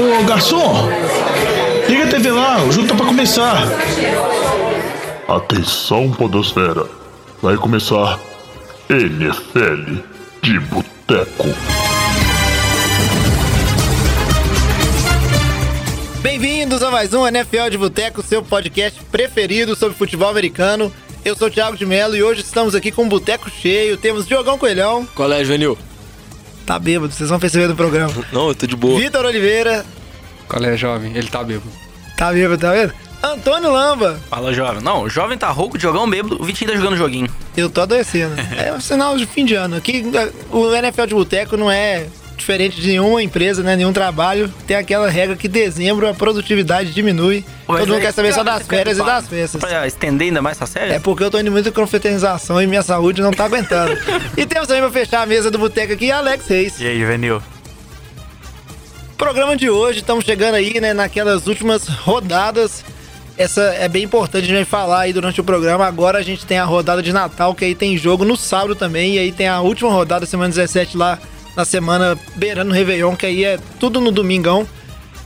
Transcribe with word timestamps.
Ô 0.00 0.24
garçom, 0.24 0.88
liga 1.86 2.04
a 2.04 2.08
TV 2.08 2.30
lá, 2.30 2.64
o 2.64 2.72
jogo 2.72 2.88
tá 2.88 2.94
pra 2.94 3.04
começar. 3.04 3.68
Atenção, 5.28 6.10
Podosfera. 6.12 6.86
Vai 7.42 7.58
começar 7.58 8.18
NFL 8.88 10.00
de 10.40 10.58
Boteco. 10.58 11.48
Bem-vindos 16.22 16.82
a 16.82 16.90
mais 16.90 17.12
um 17.12 17.26
NFL 17.26 17.68
de 17.70 17.76
Boteco, 17.76 18.22
seu 18.22 18.42
podcast 18.42 19.04
preferido 19.12 19.76
sobre 19.76 19.98
futebol 19.98 20.30
americano. 20.30 20.90
Eu 21.22 21.36
sou 21.36 21.48
o 21.48 21.50
Thiago 21.50 21.76
de 21.76 21.84
Mello 21.84 22.16
e 22.16 22.22
hoje 22.22 22.40
estamos 22.40 22.74
aqui 22.74 22.90
com 22.90 23.02
um 23.02 23.08
boteco 23.08 23.50
cheio. 23.50 23.98
Temos 23.98 24.26
Diogão 24.26 24.56
Coelhão. 24.56 25.06
Qual 25.14 25.30
é, 25.30 25.44
Juvenil? 25.44 25.76
Tá 26.70 26.78
bêbado, 26.78 27.12
vocês 27.12 27.28
vão 27.28 27.40
perceber 27.40 27.66
do 27.66 27.74
programa. 27.74 28.14
Não, 28.32 28.46
eu 28.46 28.54
tô 28.54 28.64
de 28.64 28.76
boa. 28.76 28.96
Vitor 28.96 29.24
Oliveira. 29.24 29.84
Qual 30.46 30.62
é, 30.62 30.76
jovem? 30.76 31.10
Ele 31.16 31.26
tá 31.26 31.42
bêbado. 31.42 31.68
Tá 32.16 32.32
bêbado, 32.32 32.58
tá 32.58 32.70
vendo? 32.70 32.94
Antônio 33.20 33.72
Lamba. 33.72 34.20
Fala, 34.30 34.54
jovem. 34.54 34.80
Não, 34.80 35.02
o 35.02 35.10
jovem 35.10 35.36
tá 35.36 35.50
rouco, 35.50 35.76
Diogão 35.76 36.08
bêbado, 36.08 36.40
o 36.40 36.44
Vitinho 36.44 36.70
tá 36.70 36.76
jogando 36.76 36.96
joguinho. 36.96 37.28
Eu 37.56 37.68
tô 37.68 37.80
adoecendo. 37.80 38.36
é 38.56 38.72
um 38.72 38.80
sinal 38.80 39.18
de 39.18 39.26
fim 39.26 39.44
de 39.44 39.56
ano. 39.56 39.74
Aqui, 39.74 40.04
o 40.52 40.72
NFL 40.72 41.06
de 41.06 41.14
Boteco 41.14 41.56
não 41.56 41.68
é 41.68 42.06
diferente 42.40 42.80
de 42.80 42.88
nenhuma 42.88 43.22
empresa, 43.22 43.62
né? 43.62 43.76
Nenhum 43.76 43.92
trabalho. 43.92 44.52
Tem 44.66 44.76
aquela 44.76 45.08
regra 45.08 45.36
que 45.36 45.46
dezembro 45.46 46.08
a 46.08 46.14
produtividade 46.14 46.92
diminui. 46.92 47.44
Mas 47.68 47.80
Todo 47.80 47.90
mundo 47.90 48.00
quer 48.00 48.12
saber 48.12 48.32
só 48.34 48.42
das 48.42 48.66
quer 48.66 48.78
férias 48.78 48.98
e 48.98 49.04
das 49.04 49.28
festas. 49.28 49.60
Pra 49.60 49.86
estender 49.86 50.28
ainda 50.28 50.42
mais 50.42 50.56
essa 50.56 50.66
série? 50.66 50.92
É 50.92 50.98
porque 50.98 51.22
eu 51.22 51.30
tô 51.30 51.38
indo 51.38 51.52
muito 51.52 51.70
com 51.72 51.82
confraternização 51.82 52.60
e 52.60 52.66
minha 52.66 52.82
saúde 52.82 53.22
não 53.22 53.30
tá 53.30 53.44
aguentando. 53.44 53.96
e 54.36 54.44
temos 54.44 54.66
também 54.66 54.82
pra 54.82 54.90
fechar 54.90 55.22
a 55.22 55.26
mesa 55.26 55.50
do 55.50 55.58
boteco 55.58 55.92
aqui, 55.92 56.10
Alex 56.10 56.46
Reis. 56.48 56.80
E 56.80 56.86
aí, 56.86 57.00
Juvenil? 57.00 57.40
Programa 59.16 59.56
de 59.56 59.68
hoje, 59.68 60.00
estamos 60.00 60.24
chegando 60.24 60.54
aí, 60.54 60.80
né, 60.80 60.94
naquelas 60.94 61.46
últimas 61.46 61.86
rodadas. 61.86 62.82
Essa 63.36 63.62
é 63.74 63.88
bem 63.88 64.04
importante 64.04 64.44
a 64.44 64.56
gente 64.56 64.66
falar 64.66 65.00
aí 65.00 65.12
durante 65.12 65.40
o 65.40 65.44
programa. 65.44 65.86
Agora 65.86 66.18
a 66.18 66.22
gente 66.22 66.44
tem 66.44 66.58
a 66.58 66.64
rodada 66.64 67.02
de 67.02 67.12
Natal, 67.12 67.54
que 67.54 67.64
aí 67.64 67.74
tem 67.74 67.96
jogo 67.96 68.24
no 68.24 68.36
sábado 68.36 68.74
também. 68.74 69.14
E 69.14 69.18
aí 69.18 69.32
tem 69.32 69.48
a 69.48 69.60
última 69.60 69.90
rodada, 69.90 70.26
semana 70.26 70.50
17, 70.50 70.96
lá 70.96 71.18
na 71.56 71.64
semana 71.64 72.18
beirando 72.36 72.70
o 72.70 72.74
Réveillon, 72.74 73.16
que 73.16 73.26
aí 73.26 73.44
é 73.44 73.58
tudo 73.78 74.00
no 74.00 74.10
domingão. 74.10 74.66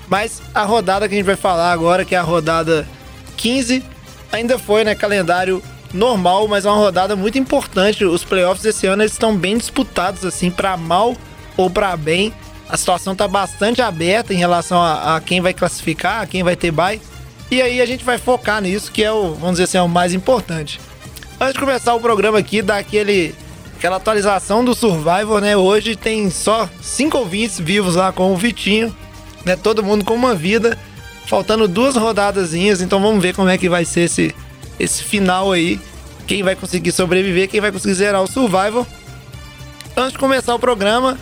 Mas 0.08 0.42
a 0.55 0.64
rodada 0.64 1.08
que 1.08 1.14
a 1.14 1.17
gente 1.17 1.27
vai 1.27 1.36
falar 1.36 1.72
agora, 1.72 2.05
que 2.05 2.14
é 2.14 2.19
a 2.19 2.22
rodada 2.22 2.86
15, 3.36 3.83
ainda 4.30 4.58
foi, 4.58 4.84
né, 4.84 4.95
calendário 4.95 5.62
normal, 5.92 6.48
mas 6.48 6.67
é 6.67 6.70
uma 6.70 6.78
rodada 6.78 7.17
muito 7.17 7.39
importante. 7.39 8.05
Os 8.05 8.25
playoffs 8.25 8.62
desse 8.62 8.86
ano 8.86 9.02
eles 9.02 9.12
estão 9.12 9.36
bem 9.36 9.56
disputados, 9.56 10.25
assim, 10.25 10.50
para 10.50 10.77
mal 10.77 11.17
ou 11.56 11.70
para 11.70 11.97
bem. 11.97 12.33
A 12.69 12.77
situação 12.77 13.14
tá 13.14 13.28
bastante 13.28 13.80
aberta 13.80 14.34
em 14.34 14.36
relação 14.36 14.80
a, 14.83 15.17
a 15.17 15.20
quem 15.20 15.41
vai 15.41 15.55
classificar, 15.55 16.22
a 16.22 16.27
quem 16.27 16.42
vai 16.42 16.56
ter 16.56 16.70
bye. 16.70 17.00
E 17.50 17.62
aí 17.62 17.80
a 17.80 17.86
gente 17.86 18.05
vai 18.05 18.19
focar 18.19 18.61
nisso, 18.61 18.91
que 18.91 19.05
é 19.05 19.12
o, 19.12 19.34
vamos 19.34 19.52
dizer 19.52 19.64
assim, 19.64 19.78
é 19.78 19.83
o 19.83 19.89
mais 19.89 20.12
importante. 20.12 20.80
Antes 21.41 21.55
de 21.55 21.61
começar 21.61 21.95
o 21.95 22.00
programa 22.00 22.39
aqui, 22.39 22.62
dar 22.62 22.78
aquele, 22.78 23.34
aquela 23.84 23.96
atualização 23.98 24.64
do 24.64 24.74
Survivor, 24.74 25.42
né? 25.42 25.54
Hoje 25.54 25.94
tem 25.94 26.30
só 26.30 26.70
cinco 26.80 27.18
ouvintes 27.18 27.60
vivos 27.60 27.96
lá 27.96 28.12
com 28.12 28.32
o 28.32 28.36
Vitinho, 28.36 28.96
né? 29.44 29.56
Todo 29.56 29.82
mundo 29.82 30.06
com 30.06 30.14
uma 30.14 30.34
vida, 30.34 30.78
faltando 31.27 31.68
duas 31.68 31.94
rodadazinhas, 31.94 32.80
então 32.80 32.98
vamos 32.98 33.22
ver 33.22 33.34
como 33.34 33.50
é 33.50 33.58
que 33.58 33.68
vai 33.68 33.84
ser 33.84 34.05
esse, 34.05 34.34
esse 34.80 35.05
final 35.05 35.52
aí. 35.52 35.78
Quem 36.27 36.42
vai 36.42 36.56
conseguir 36.56 36.92
sobreviver, 36.92 37.46
quem 37.46 37.60
vai 37.60 37.70
conseguir 37.70 37.92
zerar 37.92 38.22
o 38.22 38.27
Survivor. 38.27 38.86
Antes 39.94 40.12
de 40.12 40.18
começar 40.18 40.55
o 40.55 40.58
programa, 40.58 41.18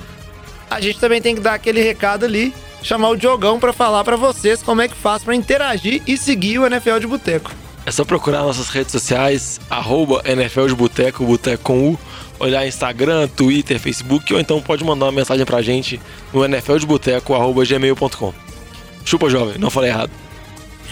a 0.71 0.81
gente 0.81 1.01
também 1.01 1.21
tem 1.21 1.35
que 1.35 1.41
dar 1.41 1.55
aquele 1.55 1.83
recado 1.83 2.25
ali, 2.25 2.55
chamar 2.81 3.09
o 3.09 3.17
Diogão 3.17 3.59
pra 3.59 3.73
falar 3.73 4.05
pra 4.05 4.15
vocês 4.15 4.63
como 4.63 4.83
é 4.83 4.87
que 4.87 4.95
faz 4.95 5.25
pra 5.25 5.35
interagir 5.35 6.01
e 6.07 6.17
seguir 6.17 6.61
o 6.61 6.67
NFL 6.67 7.01
de 7.01 7.09
Boteco. 7.09 7.62
É 7.85 7.91
só 7.91 8.05
procurar 8.05 8.43
nossas 8.43 8.69
redes 8.69 8.93
sociais, 8.93 9.61
arroba 9.69 10.23
NFL 10.25 10.67
de 10.69 10.75
Boteco, 10.75 11.25
Boteco 11.25 11.63
com 11.65 11.91
U, 11.91 11.99
olhar 12.39 12.67
Instagram, 12.67 13.27
Twitter, 13.29 13.79
Facebook, 13.81 14.33
ou 14.33 14.39
então 14.41 14.61
pode 14.61 14.85
mandar 14.85 15.07
uma 15.07 15.13
mensagem 15.13 15.45
pra 15.45 15.61
gente 15.63 16.01
no 16.33 16.45
nfldeboteco, 16.47 17.35
arroba 17.35 17.65
gmail.com. 17.65 18.33
Chupa, 19.05 19.29
jovem, 19.29 19.59
não 19.59 19.69
falei 19.71 19.91
errado. 19.91 20.11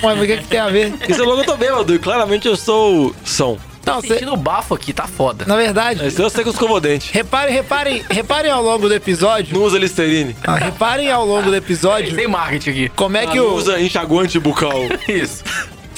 Mas 0.03 0.19
o 0.21 0.27
que, 0.27 0.37
que 0.39 0.45
tem 0.49 0.59
a 0.59 0.69
ver? 0.69 0.93
Isso 1.09 1.23
é 1.23 1.25
logo 1.25 1.43
eu 1.43 1.45
tô 1.45 1.57
bêbado, 1.57 1.95
e 1.95 1.99
claramente 1.99 2.49
eu 2.49 2.57
sou 2.57 3.15
som. 3.25 3.57
Não, 3.87 4.01
cê, 4.01 4.09
Sentindo 4.09 4.35
o 4.35 4.37
bafo 4.37 4.75
aqui, 4.75 4.93
tá 4.93 5.07
foda. 5.07 5.45
na 5.47 5.57
verdade, 5.57 6.01
Mas 6.03 6.19
eu 6.19 6.29
sei 6.29 6.43
que 6.43 6.49
eu 6.49 6.53
escovo 6.53 6.75
o 6.75 6.81
dente. 6.81 7.11
reparem, 7.13 7.55
reparem, 7.55 8.05
reparem 8.11 8.51
ao 8.51 8.63
longo 8.63 8.89
do 8.89 8.95
episódio. 8.95 9.55
Não 9.57 9.65
usa 9.65 9.79
Listerine. 9.79 10.37
Ah, 10.45 10.57
reparem 10.57 11.11
ao 11.11 11.25
longo 11.25 11.49
do 11.51 11.57
episódio 11.57 12.15
Tem 12.15 12.27
marketing 12.29 12.71
aqui. 12.71 12.89
como 12.91 13.17
é 13.17 13.27
que 13.27 13.37
Não 13.39 13.47
o. 13.47 13.55
usa 13.55 13.81
enxaguante 13.81 14.39
bucal. 14.39 14.81
Isso. 15.09 15.43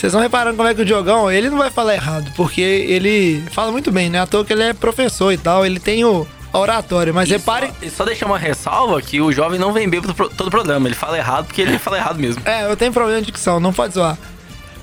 Vocês 0.03 0.13
vão 0.13 0.21
reparando 0.21 0.57
como 0.57 0.69
é 0.69 0.75
que 0.75 0.83
o 0.83 0.85
Diogão, 0.85 1.31
ele 1.31 1.49
não 1.49 1.59
vai 1.59 1.71
falar 1.71 1.95
errado, 1.95 2.33
porque 2.35 2.61
ele 2.61 3.41
fala 3.53 3.71
muito 3.71 3.93
bem, 3.93 4.11
né? 4.11 4.21
À 4.21 4.27
toa 4.27 4.45
que 4.45 4.53
ele 4.53 4.65
é 4.65 4.73
professor 4.73 5.33
e 5.33 5.39
tal, 5.39 5.65
ele 5.65 5.79
tem 5.79 6.05
o 6.05 6.27
a 6.53 6.59
oratória, 6.59 7.13
mas 7.13 7.31
reparem. 7.31 7.73
E 7.81 7.89
só 7.89 8.05
deixar 8.05 8.27
uma 8.27 8.37
ressalva 8.37 9.01
que 9.01 9.21
o 9.21 9.31
jovem 9.31 9.61
não 9.61 9.73
vem 9.73 9.89
bêbado 9.89 10.13
pro- 10.13 10.29
todo 10.29 10.49
o 10.49 10.51
programa. 10.51 10.89
Ele 10.89 10.97
fala 10.97 11.17
errado 11.17 11.47
porque 11.47 11.63
ele 11.63 11.79
fala 11.79 11.99
errado 11.99 12.19
mesmo. 12.19 12.43
É, 12.45 12.65
eu 12.69 12.77
tenho 12.77 12.93
problema 12.93 13.21
de 13.21 13.27
dicção, 13.29 13.61
não 13.61 13.73
pode 13.73 13.95
zoar. 13.95 14.19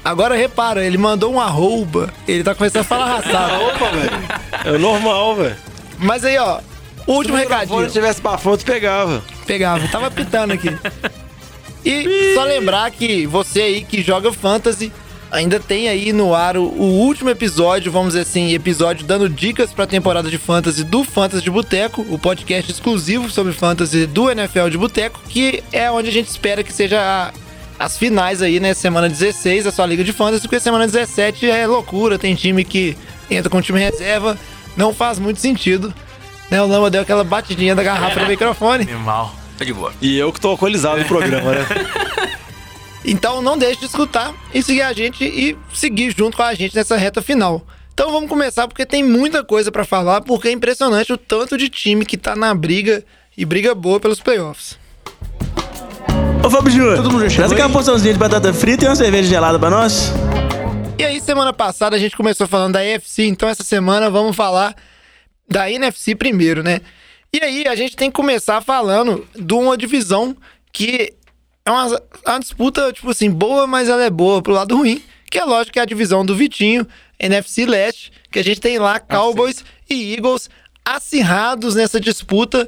Agora 0.06 0.36
repara, 0.38 0.86
ele 0.86 0.98
mandou 0.98 1.34
um 1.34 1.40
arroba, 1.42 2.10
ele 2.26 2.42
tá 2.42 2.56
começando 2.56 2.84
a 2.84 2.86
falar 2.86 3.04
arrastado. 3.12 3.62
Opa, 3.66 3.90
velho. 3.90 4.76
É 4.76 4.78
normal, 4.80 5.36
velho. 5.36 5.58
Mas 5.98 6.24
aí, 6.24 6.38
ó, 6.38 6.62
último 7.06 7.36
Se 7.36 7.44
recadinho. 7.44 7.82
ele 7.82 7.92
tivesse 7.92 8.22
pra 8.22 8.38
foto, 8.38 8.64
pegava. 8.64 9.22
Pegava, 9.46 9.86
tava 9.90 10.10
pitando 10.10 10.54
aqui. 10.54 10.76
E 11.86 12.34
só 12.36 12.44
lembrar 12.46 12.90
que 12.92 13.26
você 13.26 13.62
aí 13.62 13.84
que 13.84 14.02
joga 14.02 14.32
Fantasy, 14.34 14.92
ainda 15.32 15.60
tem 15.60 15.88
aí 15.90 16.12
no 16.14 16.34
ar 16.34 16.58
o, 16.58 16.64
o 16.64 16.84
último 17.02 17.30
episódio, 17.30 17.92
vamos 17.92 18.10
dizer 18.10 18.22
assim, 18.22 18.54
episódio 18.54 19.06
dando 19.06 19.30
dicas 19.30 19.72
pra 19.72 19.86
temporada 19.88 20.30
de 20.30 20.38
Fantasy 20.38 20.84
do 20.84 21.04
Fantasy 21.04 21.44
de 21.44 21.52
Boteco, 21.52 22.06
o 22.10 22.18
podcast 22.18 22.72
exclusivo 22.72 23.30
sobre 23.30 23.54
Fantasy 23.54 24.06
do 24.06 24.30
NFL 24.30 24.70
de 24.70 24.78
Boteco, 24.78 25.20
que 25.30 25.64
é 25.72 25.90
onde 25.92 26.10
a 26.10 26.12
gente 26.12 26.28
espera 26.28 26.64
que 26.64 26.74
seja 26.74 27.00
a- 27.00 27.32
as 27.78 27.98
finais 27.98 28.42
aí, 28.42 28.60
né? 28.60 28.74
Semana 28.74 29.08
16, 29.08 29.66
a 29.68 29.72
sua 29.72 29.86
liga 29.86 30.04
de 30.04 30.12
Fantasy, 30.12 30.42
porque 30.42 30.60
semana 30.60 30.86
17 30.86 31.50
é 31.50 31.66
loucura, 31.66 32.20
tem 32.20 32.36
time 32.36 32.64
que 32.66 32.98
entra 33.32 33.50
com 33.50 33.62
time 33.62 33.80
reserva, 33.80 34.38
não 34.76 34.94
faz 34.94 35.18
muito 35.20 35.40
sentido. 35.40 35.94
Né, 36.52 36.60
o 36.62 36.66
Lama 36.68 36.90
deu 36.90 37.02
aquela 37.04 37.24
batidinha 37.24 37.76
da 37.76 37.84
garrafa 37.84 38.22
no 38.22 38.28
microfone. 38.28 38.84
Animal. 38.84 39.36
Tá 39.58 39.64
de 39.64 39.72
boa. 39.72 39.94
E 40.02 40.18
eu 40.18 40.34
que 40.34 40.42
tô 40.42 40.50
alcoolizado 40.50 41.00
no 41.02 41.06
programa, 41.06 41.52
né? 41.52 41.66
Então 43.04 43.42
não 43.42 43.58
deixe 43.58 43.80
de 43.80 43.86
escutar 43.86 44.34
e 44.54 44.62
seguir 44.62 44.82
a 44.82 44.94
gente 44.94 45.24
e 45.24 45.58
seguir 45.74 46.14
junto 46.16 46.36
com 46.38 46.44
a 46.44 46.54
gente 46.54 46.76
nessa 46.76 46.98
reta 46.98 47.22
final. 47.22 47.66
Então 47.94 48.12
vamos 48.12 48.30
começar 48.30 48.68
porque 48.68 48.86
tem 48.86 49.04
muita 49.04 49.44
coisa 49.44 49.72
pra 49.72 49.84
falar, 49.86 50.22
porque 50.22 50.48
é 50.48 50.52
impressionante 50.52 51.12
o 51.12 51.18
tanto 51.18 51.58
de 51.58 51.70
time 51.70 52.06
que 52.06 52.18
tá 52.18 52.36
na 52.36 52.54
briga 52.54 53.04
e 53.38 53.46
briga 53.46 53.74
boa 53.76 54.00
pelos 54.00 54.20
playoffs. 54.20 54.78
Ô 56.46 56.50
Fábio 56.50 56.72
Júnior, 56.72 56.96
Todo 56.98 57.12
mundo 57.12 57.24
já 57.24 57.30
chegou 57.30 57.50
traz 57.50 57.62
aí? 57.66 57.72
porçãozinha 57.74 58.14
de 58.14 58.20
batata 58.20 58.54
frita 58.54 58.86
e 58.86 58.88
uma 58.88 58.96
cerveja 58.96 59.30
gelada 59.30 59.60
pra 59.60 59.70
nós. 59.70 60.12
E 60.98 61.04
aí 61.04 61.20
semana 61.22 61.54
passada 61.54 61.96
a 61.96 62.00
gente 62.00 62.16
começou 62.16 62.48
falando 62.48 62.74
da 62.74 62.80
AFC, 62.80 63.24
então 63.26 63.48
essa 63.48 63.64
semana 63.64 64.10
vamos 64.10 64.36
falar 64.36 64.76
da 65.48 65.70
NFC 65.70 66.16
primeiro, 66.16 66.64
né? 66.64 66.82
E 67.34 67.44
aí 67.44 67.68
a 67.68 67.76
gente 67.76 67.96
tem 67.96 68.10
que 68.10 68.16
começar 68.16 68.62
falando 68.62 69.26
de 69.36 69.54
uma 69.54 69.78
divisão 69.78 70.36
que 70.72 71.14
é 71.78 71.86
uma, 71.86 72.02
é 72.26 72.30
uma 72.32 72.40
disputa, 72.40 72.92
tipo 72.94 73.10
assim, 73.10 73.30
boa, 73.30 73.68
mas 73.68 73.90
ela 73.90 74.04
é 74.04 74.10
boa 74.10 74.42
pro 74.42 74.54
lado 74.54 74.76
ruim, 74.78 75.02
que 75.30 75.38
é 75.38 75.44
lógico 75.44 75.74
que 75.74 75.80
é 75.80 75.82
a 75.82 75.86
divisão 75.86 76.26
do 76.26 76.36
Vitinho, 76.36 76.88
NFC 77.20 77.66
Leste, 77.66 78.12
que 78.32 78.40
a 78.40 78.44
gente 78.44 78.62
tem 78.62 78.80
lá 78.80 79.00
Cowboys 79.00 79.64
e 79.90 80.14
Eagles 80.14 80.50
acirrados 80.86 81.76
nessa 81.76 82.00
disputa. 82.00 82.68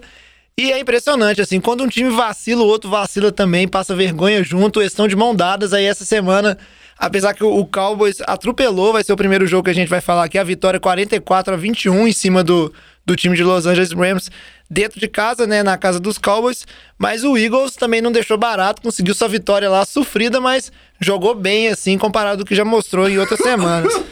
E 0.57 0.71
é 0.71 0.79
impressionante, 0.79 1.41
assim, 1.41 1.59
quando 1.59 1.83
um 1.83 1.87
time 1.87 2.09
vacila, 2.09 2.61
o 2.61 2.67
outro 2.67 2.89
vacila 2.89 3.31
também, 3.31 3.67
passa 3.67 3.95
vergonha 3.95 4.43
junto, 4.43 4.81
eles 4.81 4.91
estão 4.91 5.07
de 5.07 5.15
mão 5.15 5.33
dadas. 5.33 5.73
Aí 5.73 5.85
essa 5.85 6.05
semana, 6.05 6.57
apesar 6.97 7.33
que 7.33 7.43
o 7.43 7.59
o 7.59 7.65
Cowboys 7.65 8.17
atropelou, 8.27 8.93
vai 8.93 9.03
ser 9.03 9.13
o 9.13 9.17
primeiro 9.17 9.47
jogo 9.47 9.63
que 9.63 9.71
a 9.71 9.75
gente 9.75 9.89
vai 9.89 10.01
falar 10.01 10.25
aqui, 10.25 10.37
a 10.37 10.43
vitória 10.43 10.79
44 10.79 11.53
a 11.53 11.57
21 11.57 12.07
em 12.07 12.13
cima 12.13 12.43
do, 12.43 12.71
do 13.11 13.15
time 13.15 13.35
de 13.35 13.43
Los 13.43 13.65
Angeles 13.65 13.91
Rams, 13.91 14.31
dentro 14.69 14.99
de 14.99 15.07
casa, 15.07 15.45
né, 15.45 15.61
na 15.61 15.77
casa 15.77 15.99
dos 15.99 16.17
Cowboys. 16.17 16.65
Mas 16.97 17.23
o 17.23 17.37
Eagles 17.37 17.75
também 17.75 18.01
não 18.01 18.11
deixou 18.11 18.37
barato, 18.37 18.81
conseguiu 18.81 19.13
sua 19.13 19.27
vitória 19.27 19.69
lá 19.69 19.85
sofrida, 19.85 20.39
mas 20.39 20.71
jogou 20.99 21.35
bem, 21.35 21.67
assim, 21.67 21.97
comparado 21.97 22.41
ao 22.41 22.45
que 22.45 22.55
já 22.55 22.63
mostrou 22.63 23.09
em 23.09 23.17
outras 23.17 23.39
semanas. 23.39 23.93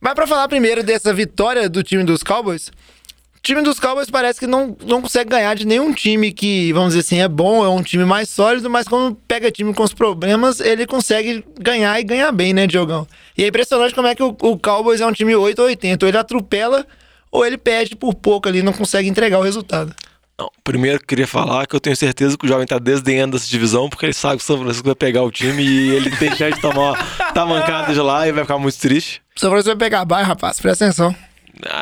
Mas 0.00 0.14
pra 0.14 0.28
falar 0.28 0.46
primeiro 0.46 0.84
dessa 0.84 1.12
vitória 1.12 1.68
do 1.68 1.82
time 1.82 2.04
dos 2.04 2.22
Cowboys, 2.22 2.68
o 2.68 3.40
time 3.42 3.62
dos 3.62 3.80
Cowboys 3.80 4.08
parece 4.08 4.38
que 4.38 4.46
não, 4.46 4.76
não 4.84 5.02
consegue 5.02 5.30
ganhar 5.30 5.54
de 5.54 5.66
nenhum 5.66 5.92
time 5.92 6.32
que, 6.32 6.72
vamos 6.72 6.90
dizer 6.90 7.00
assim, 7.00 7.20
é 7.20 7.26
bom, 7.26 7.64
é 7.64 7.68
um 7.68 7.82
time 7.82 8.04
mais 8.04 8.28
sólido, 8.28 8.70
mas 8.70 8.86
quando 8.86 9.16
pega 9.26 9.50
time 9.50 9.74
com 9.74 9.82
os 9.82 9.92
problemas, 9.92 10.60
ele 10.60 10.86
consegue 10.86 11.44
ganhar 11.60 11.98
e 11.98 12.04
ganhar 12.04 12.30
bem, 12.30 12.52
né, 12.52 12.66
Diogão? 12.66 13.08
E 13.36 13.42
é 13.42 13.48
impressionante 13.48 13.94
como 13.94 14.06
é 14.06 14.14
que 14.14 14.22
o, 14.22 14.36
o 14.40 14.56
Cowboys 14.56 15.00
é 15.00 15.06
um 15.06 15.12
time 15.12 15.34
8 15.34 15.58
ou 15.58 15.66
80. 15.66 16.04
Ou 16.04 16.08
ele 16.08 16.18
atropela, 16.18 16.86
ou 17.30 17.44
ele 17.44 17.58
perde 17.58 17.96
por 17.96 18.14
pouco 18.14 18.48
ali, 18.48 18.62
não 18.62 18.72
consegue 18.72 19.08
entregar 19.08 19.38
o 19.38 19.42
resultado. 19.42 19.94
Não, 20.38 20.50
primeiro 20.62 21.04
queria 21.04 21.26
falar 21.26 21.66
que 21.66 21.74
eu 21.74 21.80
tenho 21.80 21.96
certeza 21.96 22.38
que 22.38 22.44
o 22.44 22.48
jovem 22.48 22.66
tá 22.66 22.78
desdenhando 22.78 23.36
dessa 23.36 23.50
divisão, 23.50 23.88
porque 23.88 24.06
ele 24.06 24.12
sabe 24.12 24.36
que 24.36 24.44
o 24.44 24.46
São 24.46 24.58
Francisco 24.58 24.86
vai 24.86 24.94
pegar 24.94 25.24
o 25.24 25.30
time 25.32 25.62
e 25.64 25.90
ele 25.90 26.14
tem 26.16 26.34
chance 26.36 26.54
de 26.54 26.60
tomar 26.60 27.32
tá 27.34 27.44
mancada 27.44 27.92
de 27.92 28.00
lá 28.00 28.28
e 28.28 28.32
vai 28.32 28.44
ficar 28.44 28.58
muito 28.58 28.78
triste. 28.78 29.20
O 29.36 29.40
São 29.40 29.50
Francisco 29.50 29.76
vai 29.76 29.88
pegar 29.88 30.04
bairro, 30.04 30.28
rapaz, 30.28 30.60
presta 30.60 30.84
atenção. 30.84 31.14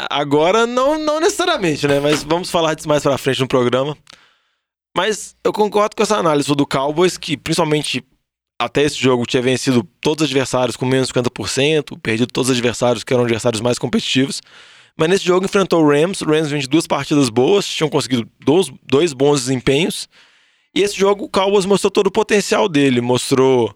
Agora, 0.09 0.67
não, 0.67 0.99
não 0.99 1.21
necessariamente, 1.21 1.87
né? 1.87 2.01
Mas 2.01 2.23
vamos 2.23 2.51
falar 2.51 2.73
disso 2.73 2.89
mais 2.89 3.03
pra 3.03 3.19
frente 3.19 3.41
no 3.41 3.49
programa. 3.49 3.95
Mas 4.97 5.37
eu 5.45 5.53
concordo 5.53 5.95
com 5.95 6.03
essa 6.03 6.17
análise 6.17 6.49
do 6.55 6.67
Cowboys, 6.67 7.19
que 7.19 7.37
principalmente 7.37 8.03
até 8.59 8.83
esse 8.83 8.97
jogo 8.97 9.27
tinha 9.27 9.43
vencido 9.43 9.87
todos 10.01 10.23
os 10.25 10.31
adversários 10.31 10.77
com 10.77 10.87
menos 10.87 11.09
de 11.09 11.15
50%, 11.15 12.01
perdido 12.01 12.33
todos 12.33 12.49
os 12.49 12.57
adversários 12.57 13.05
que 13.05 13.13
eram 13.13 13.25
adversários 13.25 13.61
mais 13.61 13.79
competitivos. 13.79 14.41
Mas 14.99 15.09
nesse 15.11 15.25
jogo 15.27 15.45
enfrentou 15.45 15.85
o 15.85 15.89
Rams, 15.91 16.23
o 16.23 16.25
Rams 16.27 16.51
vem 16.51 16.61
de 16.61 16.67
duas 16.67 16.87
partidas 16.87 17.29
boas, 17.29 17.67
tinham 17.67 17.91
conseguido 17.91 18.27
dois, 18.43 18.73
dois 18.83 19.13
bons 19.13 19.41
desempenhos. 19.41 20.09
E 20.75 20.81
esse 20.81 20.97
jogo 20.97 21.25
o 21.25 21.29
Cowboys 21.29 21.67
mostrou 21.67 21.91
todo 21.91 22.07
o 22.07 22.11
potencial 22.11 22.69
dele, 22.69 23.01
mostrou 23.01 23.75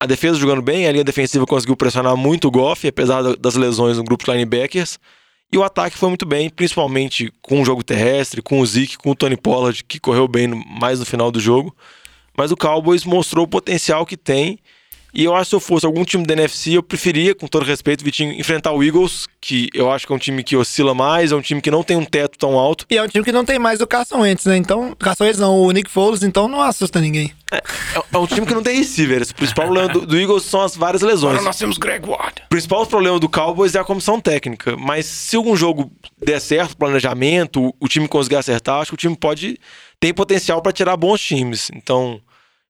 a 0.00 0.06
defesa 0.06 0.38
jogando 0.38 0.62
bem, 0.62 0.86
a 0.86 0.92
linha 0.92 1.02
defensiva 1.02 1.44
conseguiu 1.44 1.76
pressionar 1.76 2.16
muito 2.16 2.46
o 2.46 2.50
Goff, 2.52 2.86
apesar 2.86 3.20
da- 3.22 3.34
das 3.34 3.56
lesões 3.56 3.96
no 3.96 4.04
grupo 4.04 4.24
de 4.24 4.30
linebackers. 4.30 4.98
E 5.52 5.58
o 5.58 5.64
ataque 5.64 5.96
foi 5.98 6.08
muito 6.08 6.26
bem, 6.26 6.48
principalmente 6.50 7.32
com 7.42 7.60
o 7.60 7.64
jogo 7.64 7.82
terrestre, 7.82 8.40
com 8.40 8.60
o 8.60 8.66
Zeke, 8.66 8.96
com 8.98 9.10
o 9.10 9.14
Tony 9.16 9.36
Pollard, 9.36 9.82
que 9.82 9.98
correu 9.98 10.28
bem 10.28 10.46
no- 10.46 10.62
mais 10.68 11.00
no 11.00 11.06
final 11.06 11.32
do 11.32 11.40
jogo. 11.40 11.74
Mas 12.36 12.52
o 12.52 12.56
Cowboys 12.56 13.04
mostrou 13.04 13.44
o 13.44 13.48
potencial 13.48 14.06
que 14.06 14.16
tem. 14.16 14.60
E 15.18 15.24
eu 15.24 15.34
acho 15.34 15.46
que 15.46 15.50
se 15.50 15.56
eu 15.56 15.60
fosse 15.60 15.84
algum 15.84 16.04
time 16.04 16.24
da 16.24 16.32
NFC, 16.32 16.76
eu 16.76 16.82
preferia, 16.82 17.34
com 17.34 17.48
todo 17.48 17.64
respeito, 17.64 18.04
Vitinho, 18.04 18.32
enfrentar 18.34 18.70
o 18.70 18.84
Eagles, 18.84 19.26
que 19.40 19.68
eu 19.74 19.90
acho 19.90 20.06
que 20.06 20.12
é 20.12 20.14
um 20.14 20.18
time 20.18 20.44
que 20.44 20.56
oscila 20.56 20.94
mais, 20.94 21.32
é 21.32 21.34
um 21.34 21.40
time 21.40 21.60
que 21.60 21.72
não 21.72 21.82
tem 21.82 21.96
um 21.96 22.04
teto 22.04 22.38
tão 22.38 22.56
alto. 22.56 22.86
E 22.88 22.96
é 22.96 23.02
um 23.02 23.08
time 23.08 23.24
que 23.24 23.32
não 23.32 23.44
tem 23.44 23.58
mais 23.58 23.80
o 23.80 23.86
Carson 23.88 24.20
Wentz, 24.20 24.44
né? 24.44 24.56
Então, 24.56 24.94
Carson 24.96 25.24
Wentz 25.24 25.40
não, 25.40 25.58
o 25.58 25.72
Nick 25.72 25.90
Foles, 25.90 26.22
então 26.22 26.46
não 26.46 26.62
assusta 26.62 27.00
ninguém. 27.00 27.32
É, 27.50 27.60
é 28.12 28.16
um 28.18 28.28
time 28.28 28.46
que 28.46 28.54
não 28.54 28.62
tem 28.62 28.76
receivers. 28.76 29.30
O 29.30 29.34
principal 29.34 29.64
problema 29.64 29.92
do, 29.92 30.06
do 30.06 30.16
Eagles 30.16 30.44
são 30.44 30.60
as 30.60 30.76
várias 30.76 31.02
lesões. 31.02 31.42
nós 31.42 31.58
temos 31.58 31.78
Greg 31.78 32.08
Ward. 32.08 32.42
O 32.46 32.48
principal 32.50 32.86
problema 32.86 33.18
do 33.18 33.28
Cowboys 33.28 33.74
é 33.74 33.80
a 33.80 33.84
comissão 33.84 34.20
técnica. 34.20 34.76
Mas 34.76 35.04
se 35.06 35.34
algum 35.34 35.56
jogo 35.56 35.90
der 36.24 36.40
certo, 36.40 36.76
planejamento, 36.76 37.74
o 37.80 37.88
time 37.88 38.06
conseguir 38.06 38.36
acertar, 38.36 38.82
acho 38.82 38.92
que 38.92 38.94
o 38.94 38.96
time 38.98 39.16
pode. 39.16 39.58
tem 39.98 40.14
potencial 40.14 40.62
para 40.62 40.70
tirar 40.70 40.96
bons 40.96 41.20
times. 41.20 41.72
Então, 41.74 42.20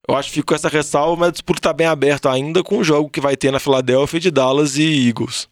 eu 0.08 0.16
acho 0.16 0.28
que 0.30 0.34
fico 0.36 0.46
com 0.48 0.54
essa 0.54 0.68
ressalva, 0.68 1.16
mas 1.16 1.28
a 1.28 1.32
disputa 1.32 1.60
tá 1.60 1.72
bem 1.72 1.86
aberta 1.86 2.30
ainda 2.30 2.62
com 2.62 2.78
o 2.78 2.84
jogo 2.84 3.10
que 3.10 3.20
vai 3.20 3.36
ter 3.36 3.50
na 3.52 3.58
Filadélfia 3.60 4.18
de 4.18 4.30
Dallas 4.30 4.76
e 4.76 5.06
Eagles. 5.08 5.48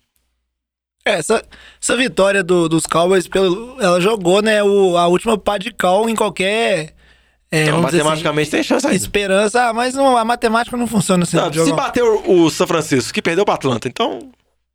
É, 1.05 1.19
essa, 1.19 1.44
essa 1.81 1.97
vitória 1.97 2.43
do- 2.43 2.69
dos 2.69 2.85
Cowboys, 2.87 3.29
pelo, 3.29 3.76
ela 3.81 4.00
jogou, 4.00 4.43
né, 4.43 4.62
o, 4.64 4.97
a 4.97 5.06
última 5.06 5.38
pá 5.38 5.56
de 5.56 5.70
cal 5.73 6.08
em 6.08 6.17
qualquer. 6.17 6.94
É, 7.49 7.67
Então, 7.67 7.85
dizer 7.85 7.99
matematicamente 7.99 8.50
tem 8.50 8.62
chance 8.62 8.85
assim, 8.85 8.94
ainda. 8.94 9.05
esperança, 9.05 9.69
ah, 9.69 9.73
mas 9.73 9.94
não, 9.94 10.17
a 10.17 10.25
matemática 10.25 10.76
não 10.76 10.87
funciona 10.88 11.23
assim. 11.23 11.37
Não, 11.37 11.53
se 11.53 11.73
bater 11.73 12.03
o, 12.03 12.43
o 12.47 12.50
São 12.50 12.67
Francisco, 12.67 13.12
que 13.14 13.23
perdeu 13.23 13.44
para 13.44 13.55
Atlanta, 13.55 13.87
então 13.87 14.19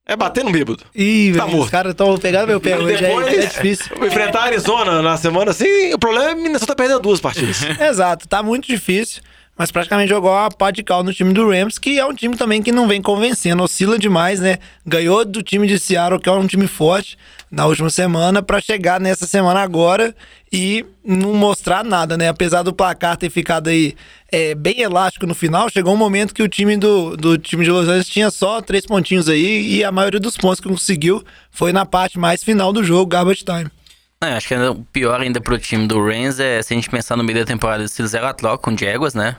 é 0.08 0.16
bater 0.16 0.42
no 0.46 0.54
bêbado. 0.54 0.86
Ih, 0.96 1.34
tá 1.36 1.44
velho, 1.44 1.58
morto. 1.58 1.66
os 1.66 1.70
caras 1.70 1.92
estão 1.92 2.18
pegando 2.18 2.48
meu 2.48 2.62
pé 2.62 2.78
hoje, 2.80 3.04
é, 3.04 3.12
é 3.36 3.46
difícil. 3.48 3.88
enfrentar 4.08 4.40
a 4.40 4.44
Arizona 4.46 5.02
na 5.02 5.18
semana 5.18 5.52
assim, 5.52 5.94
o 5.94 6.00
problema 6.00 6.32
é 6.32 6.36
que 6.36 6.42
Minnesota 6.42 6.74
perdeu 6.78 6.98
duas 7.02 7.20
partidas. 7.20 7.58
Exato, 7.78 8.26
tá 8.26 8.42
muito 8.42 8.68
difícil. 8.68 9.22
Mas 9.62 9.70
praticamente 9.70 10.10
jogou 10.10 10.32
uma 10.32 10.50
pá 10.50 10.72
de 10.72 10.82
cal 10.82 11.04
no 11.04 11.14
time 11.14 11.32
do 11.34 11.48
Rams, 11.48 11.78
que 11.78 12.00
é 12.00 12.04
um 12.04 12.16
time 12.16 12.36
também 12.36 12.64
que 12.64 12.72
não 12.72 12.88
vem 12.88 13.00
convencendo, 13.00 13.62
oscila 13.62 14.00
demais, 14.00 14.40
né? 14.40 14.58
Ganhou 14.84 15.24
do 15.24 15.44
time 15.44 15.68
de 15.68 15.78
Seattle, 15.78 16.20
que 16.20 16.28
é 16.28 16.32
um 16.32 16.48
time 16.48 16.66
forte, 16.66 17.16
na 17.52 17.68
última 17.68 17.92
semana, 17.92 18.42
pra 18.42 18.60
chegar 18.60 19.00
nessa 19.00 19.28
semana 19.28 19.60
agora 19.60 20.16
e 20.52 20.84
não 21.06 21.36
mostrar 21.36 21.84
nada, 21.84 22.18
né? 22.18 22.28
Apesar 22.28 22.64
do 22.64 22.74
placar 22.74 23.16
ter 23.18 23.30
ficado 23.30 23.68
aí 23.68 23.94
é, 24.32 24.56
bem 24.56 24.82
elástico 24.82 25.28
no 25.28 25.36
final, 25.36 25.70
chegou 25.70 25.94
um 25.94 25.98
momento 25.98 26.34
que 26.34 26.42
o 26.42 26.50
time 26.50 26.76
do, 26.76 27.16
do 27.16 27.38
time 27.38 27.64
de 27.64 27.70
Los 27.70 27.88
Angeles 27.88 28.10
tinha 28.10 28.32
só 28.32 28.62
três 28.64 28.84
pontinhos 28.88 29.30
aí 29.30 29.76
e 29.76 29.84
a 29.84 29.92
maioria 29.92 30.20
dos 30.20 30.38
pontos 30.38 30.60
que 30.60 30.68
conseguiu 30.68 31.24
foi 31.52 31.72
na 31.72 31.86
parte 31.86 32.18
mais 32.18 32.44
final 32.44 32.74
do 32.74 32.84
jogo, 32.84 33.06
garbage 33.06 33.46
time. 33.46 33.70
Não, 34.20 34.30
eu 34.30 34.38
acho 34.38 34.48
que 34.48 34.56
o 34.56 34.76
pior 34.92 35.22
ainda 35.22 35.40
pro 35.40 35.60
time 35.60 35.86
do 35.86 36.04
Rams 36.04 36.40
é 36.40 36.64
se 36.64 36.74
a 36.74 36.76
gente 36.76 36.90
pensar 36.90 37.16
no 37.16 37.24
meio 37.24 37.38
da 37.38 37.46
temporada, 37.46 37.84
eles 37.84 37.96
fizeram 37.96 38.28
a 38.28 38.34
troca 38.34 38.58
com 38.58 38.74
o 38.74 38.78
Jaguars, 38.78 39.14
né? 39.14 39.36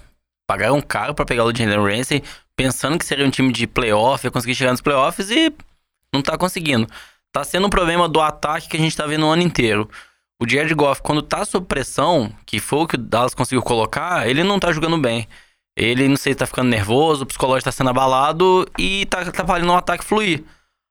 Pagaram 0.53 0.83
caro 0.83 1.15
pra 1.15 1.25
pegar 1.25 1.47
o 1.47 1.57
Jalen 1.57 1.83
Ramsey, 1.83 2.23
pensando 2.55 2.99
que 2.99 3.07
seria 3.07 3.27
um 3.27 3.31
time 3.31 3.51
de 3.51 3.67
playoff, 3.67 4.27
ia 4.27 4.31
conseguir 4.31 4.55
chegar 4.55 4.71
nos 4.71 4.83
playoffs 4.83 5.31
e 5.31 5.51
não 6.13 6.21
tá 6.21 6.37
conseguindo. 6.37 6.87
Tá 7.33 7.43
sendo 7.43 7.69
um 7.69 7.71
problema 7.71 8.07
do 8.07 8.21
ataque 8.21 8.69
que 8.69 8.77
a 8.77 8.81
gente 8.81 8.95
tá 8.95 9.07
vendo 9.07 9.25
o 9.25 9.31
ano 9.31 9.41
inteiro. 9.41 9.89
O 10.39 10.47
Jared 10.47 10.75
Goff, 10.75 11.01
quando 11.01 11.23
tá 11.23 11.47
sob 11.47 11.67
pressão, 11.67 12.31
que 12.45 12.61
foi 12.61 12.81
o 12.81 12.87
que 12.87 12.97
o 12.97 12.99
Dallas 12.99 13.33
conseguiu 13.33 13.63
colocar, 13.63 14.29
ele 14.29 14.45
não 14.45 14.61
tá 14.61 14.71
jogando 14.73 14.99
bem. 14.99 15.27
Ele, 15.75 16.07
não 16.07 16.19
sei, 16.19 16.35
tá 16.35 16.45
ficando 16.45 16.69
nervoso, 16.69 17.23
o 17.23 17.27
psicológico 17.27 17.65
tá 17.65 17.73
sendo 17.73 17.89
abalado 17.89 18.69
e 18.79 19.07
tá, 19.07 19.25
tá 19.33 19.47
fazendo 19.47 19.71
o 19.71 19.77
ataque 19.77 20.05
fluir. 20.05 20.45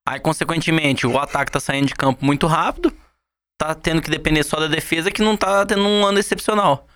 Aí, 0.10 0.20
consequentemente, 0.20 1.06
o 1.06 1.20
ataque 1.20 1.52
tá 1.52 1.60
saindo 1.60 1.86
de 1.86 1.94
campo 1.94 2.26
muito 2.26 2.48
rápido, 2.48 2.92
tá 3.60 3.76
tendo 3.76 4.02
que 4.02 4.10
depender 4.10 4.42
só 4.42 4.60
da 4.60 4.66
defesa, 4.66 5.12
que 5.12 5.22
não 5.22 5.38
tá 5.38 5.64
tendo 5.68 5.84
um 5.84 6.04
ano 6.04 6.18
excepcional. 6.18 6.88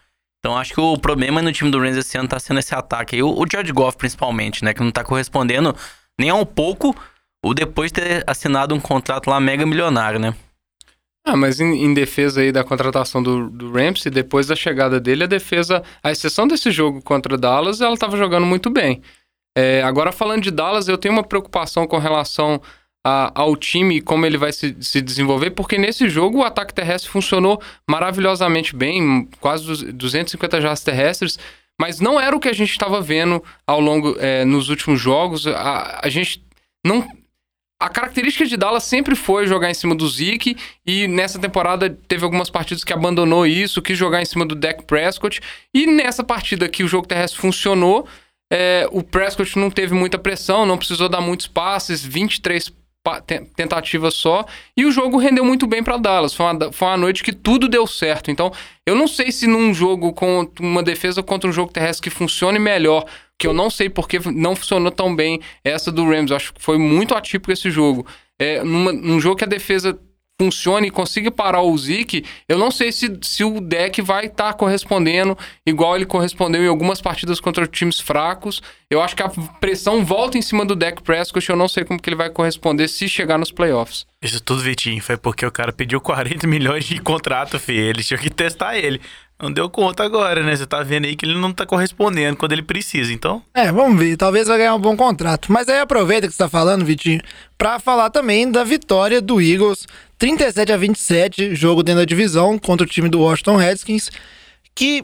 Então, 0.45 0.56
acho 0.56 0.75
que 0.75 0.80
o 0.80 0.95
problema 0.95 1.42
no 1.42 1.51
time 1.51 1.71
do 1.71 1.80
Rams 1.80 1.97
esse 1.97 2.15
ano 2.19 2.30
tá 2.30 2.38
sendo 2.38 2.59
esse 2.59 2.75
ataque 2.75 3.15
aí. 3.15 3.24
O, 3.24 3.44
Jared 3.51 3.74
Goff, 3.74 3.97
principalmente, 3.97 4.63
né? 4.63 4.75
Que 4.75 4.83
não 4.83 4.92
tá 4.92 5.03
correspondendo 5.03 5.75
nem 6.19 6.30
a 6.30 6.36
um 6.36 6.45
pouco 6.45 6.95
o 7.44 7.51
depois 7.51 7.92
de 7.92 8.00
ter 8.00 8.24
assinado 8.27 8.75
um 8.75 8.80
contrato 8.80 9.27
lá 9.27 9.39
mega 9.39 9.65
milionário, 9.65 10.19
né? 10.19 10.36
Ah, 11.25 11.36
mas 11.36 11.59
em, 11.59 11.86
em 11.86 11.95
defesa 11.95 12.42
aí 12.42 12.51
da 12.51 12.63
contratação 12.63 13.24
do, 13.24 13.50
do 13.50 13.71
Ramsey, 13.71 14.12
depois 14.12 14.45
da 14.45 14.56
chegada 14.56 15.00
dele, 15.00 15.24
a 15.24 15.27
defesa, 15.27 15.81
a 16.03 16.12
exceção 16.12 16.47
desse 16.47 16.69
jogo 16.69 17.01
contra 17.01 17.39
Dallas, 17.39 17.81
ela 17.81 17.95
estava 17.95 18.15
jogando 18.15 18.45
muito 18.45 18.69
bem. 18.69 19.01
É, 19.57 19.81
agora, 19.81 20.12
falando 20.12 20.44
de 20.44 20.51
Dallas, 20.51 20.88
eu 20.88 20.95
tenho 21.00 21.15
uma 21.15 21.24
preocupação 21.24 21.88
com 21.88 21.97
relação 21.97 22.62
a- 23.07 23.31
ao 23.36 23.56
time 23.56 24.02
como 24.02 24.25
ele 24.25 24.38
vai 24.38 24.52
se, 24.52 24.75
se 24.81 25.00
desenvolver, 25.00 25.52
porque 25.52 25.78
nesse 25.78 26.10
jogo 26.10 26.40
o 26.40 26.44
ataque 26.44 26.74
terrestre 26.74 27.12
funcionou 27.12 27.62
maravilhosamente 27.88 28.75
bem, 28.75 29.30
quase 29.40 29.63
dos- 29.63 29.84
250 29.84 30.60
jardas 30.60 30.84
terrestres, 30.84 31.38
mas 31.80 32.00
não 32.00 32.19
era 32.19 32.36
o 32.36 32.40
que 32.40 32.50
a 32.50 32.54
gente 32.54 32.72
estava 32.72 33.00
vendo 33.02 33.44
ao 33.68 33.80
longo, 33.80 34.16
é, 34.19 34.44
nos 34.44 34.69
últimos 34.69 35.00
jogos. 35.00 35.46
A, 35.46 36.00
a 36.04 36.10
gente 36.10 36.44
não 36.84 37.07
a 37.80 37.90
característica 37.90 38.46
de 38.46 38.56
Dallas 38.56 38.86
sempre 38.86 39.16
foi 39.16 39.46
jogar 39.48 39.69
em 39.69 39.74
cima 39.74 39.94
do 39.94 40.07
Zeke 40.07 40.56
e 40.86 41.07
nessa 41.10 41.38
temporada 41.38 41.90
teve 42.07 42.24
algumas 42.24 42.50
partidas 42.50 42.86
que 42.86 42.94
abandonou 42.94 43.46
isso, 43.46 43.81
quis 43.81 43.98
jogar 43.98 44.22
em 44.22 44.25
cima 44.25 44.46
do 44.46 44.56
Dak 44.56 44.86
Prescott 44.86 45.42
e 45.74 45.86
nessa 45.86 46.24
partida 46.24 46.69
que 46.69 46.83
o 46.85 46.88
jogo 46.88 47.06
terrestre 47.06 47.40
funcionou, 47.40 48.07
é, 48.52 48.88
o 48.92 49.04
Prescott 49.04 49.59
não 49.59 49.69
teve 49.69 49.94
muita 49.94 50.18
pressão, 50.18 50.66
não 50.66 50.78
precisou 50.78 51.09
dar 51.09 51.19
muitos 51.19 51.47
passes, 51.47 52.04
23 52.04 52.71
pa- 53.06 53.21
te- 53.21 53.40
tentativas 53.56 54.16
só 54.16 54.44
e 54.76 54.83
o 54.83 54.92
jogo 54.92 55.18
rendeu 55.19 55.45
muito 55.45 55.68
bem 55.68 55.83
para 55.83 55.95
Dallas. 55.97 56.33
Foi 56.33 56.45
uma, 56.47 56.71
foi 56.71 56.88
uma 56.88 56.97
noite 56.97 57.24
que 57.24 57.31
tudo 57.31 57.69
deu 57.69 57.85
certo. 57.85 58.31
Então, 58.31 58.52
eu 58.85 58.95
não 58.95 59.07
sei 59.07 59.31
se 59.31 59.45
num 59.45 59.71
jogo 59.74 60.12
com 60.12 60.50
uma 60.59 60.81
defesa 60.81 61.21
contra 61.21 61.47
um 61.47 61.54
jogo 61.54 61.71
terrestre 61.71 62.09
que 62.09 62.16
funcione 62.16 62.57
melhor, 62.57 63.06
que 63.38 63.45
eu 63.45 63.54
não 63.54 63.69
sei 63.69 63.90
porque 63.90 64.19
não 64.33 64.56
funcionou 64.56 64.92
tão 64.92 65.16
bem 65.16 65.40
essa 65.64 65.92
do 65.92 66.04
Rams. 66.09 66.31
Eu 66.31 66.38
acho 66.38 66.54
que 66.54 66.62
foi 66.62 66.78
muito 66.80 67.14
atípico 67.14 67.52
esse 67.52 67.69
jogo. 67.69 68.06
É, 68.40 68.64
numa- 68.64 68.92
num 68.92 69.19
jogo 69.19 69.35
que 69.35 69.44
a 69.44 69.47
defesa 69.47 69.97
funcione 70.39 70.87
e 70.87 70.92
consiga 70.92 71.31
parar 71.31 71.61
o 71.61 71.77
Zeke, 71.77 72.25
eu 72.47 72.57
não 72.57 72.69
sei 72.69 72.92
se, 72.92 73.18
se 73.21 73.44
o 73.44 73.61
deck 73.61 74.01
vai 74.01 74.25
estar 74.25 74.54
correspondendo 74.54 75.37
igual 75.65 75.95
ele 75.95 76.06
correspondeu 76.06 76.63
em 76.63 76.68
algumas 76.68 77.01
partidas 77.01 77.39
contra 77.39 77.65
times 77.65 77.99
fracos. 77.99 78.61
Eu 78.89 79.01
acho 79.01 79.15
que 79.15 79.23
a 79.23 79.30
pressão 79.30 80.04
volta 80.06 80.37
em 80.37 80.42
cima 80.42 80.65
do 80.65 80.75
deck 80.75 81.01
Prescott, 81.01 81.49
eu 81.49 81.56
não 81.56 81.68
sei 81.68 81.83
como 81.85 82.01
que 82.01 82.09
ele 82.09 82.15
vai 82.15 82.30
corresponder 82.30 82.87
se 82.87 83.07
chegar 83.07 83.37
nos 83.37 83.51
playoffs. 83.51 84.06
Isso 84.21 84.42
tudo, 84.42 84.61
Vitinho, 84.61 85.01
foi 85.01 85.18
porque 85.18 85.45
o 85.45 85.51
cara 85.51 85.71
pediu 85.71 86.01
40 86.01 86.45
milhões 86.47 86.85
de 86.85 86.99
contrato, 86.99 87.57
filho. 87.59 87.89
Eles 87.89 88.07
tinham 88.07 88.19
que 88.19 88.30
testar 88.30 88.77
ele. 88.77 88.99
Não 89.42 89.51
deu 89.51 89.69
conta 89.69 90.01
agora, 90.01 90.42
né? 90.44 90.56
Você 90.56 90.65
tá 90.65 90.81
vendo 90.81 91.06
aí 91.06 91.15
que 91.15 91.25
ele 91.25 91.37
não 91.37 91.51
tá 91.51 91.65
correspondendo 91.65 92.37
quando 92.37 92.54
ele 92.54 92.61
precisa, 92.61 93.11
então. 93.11 93.44
É, 93.54 93.69
vamos 93.69 93.99
ver. 93.99 94.15
Talvez 94.15 94.47
vai 94.47 94.57
ganhar 94.57 94.73
um 94.73 94.80
bom 94.80 94.95
contrato. 94.95 95.51
Mas 95.51 95.68
aí 95.68 95.80
aproveita 95.80 96.25
que 96.25 96.33
você 96.33 96.37
tá 96.37 96.47
falando, 96.47 96.85
Vitinho, 96.85 97.21
pra 97.57 97.77
falar 97.77 98.09
também 98.09 98.49
da 98.49 98.63
vitória 98.63 99.21
do 99.21 99.42
Eagles, 99.42 99.85
37 100.18 100.72
a 100.72 100.78
27, 100.78 101.56
jogo 101.56 101.84
dentro 101.84 102.02
da 102.02 102.06
divisão 102.06 102.57
contra 102.57 102.86
o 102.86 102.90
time 102.90 103.10
do 103.10 103.22
Washington 103.22 103.57
Redskins, 103.57 104.10
que 104.74 105.04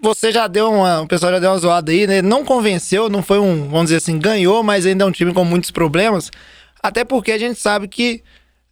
você 0.00 0.30
já 0.30 0.46
deu 0.46 0.70
uma, 0.70 1.00
o 1.00 1.08
pessoal 1.08 1.32
já 1.32 1.38
deu 1.38 1.50
uma 1.50 1.58
zoada 1.58 1.90
aí, 1.90 2.06
né? 2.06 2.22
Não 2.22 2.44
convenceu, 2.44 3.08
não 3.08 3.22
foi 3.22 3.38
um, 3.38 3.68
vamos 3.68 3.84
dizer 3.86 3.96
assim, 3.96 4.18
ganhou, 4.18 4.62
mas 4.62 4.86
ainda 4.86 5.04
é 5.04 5.06
um 5.06 5.12
time 5.12 5.32
com 5.32 5.44
muitos 5.44 5.70
problemas. 5.70 6.30
Até 6.82 7.04
porque 7.04 7.32
a 7.32 7.38
gente 7.38 7.58
sabe 7.58 7.88
que 7.88 8.22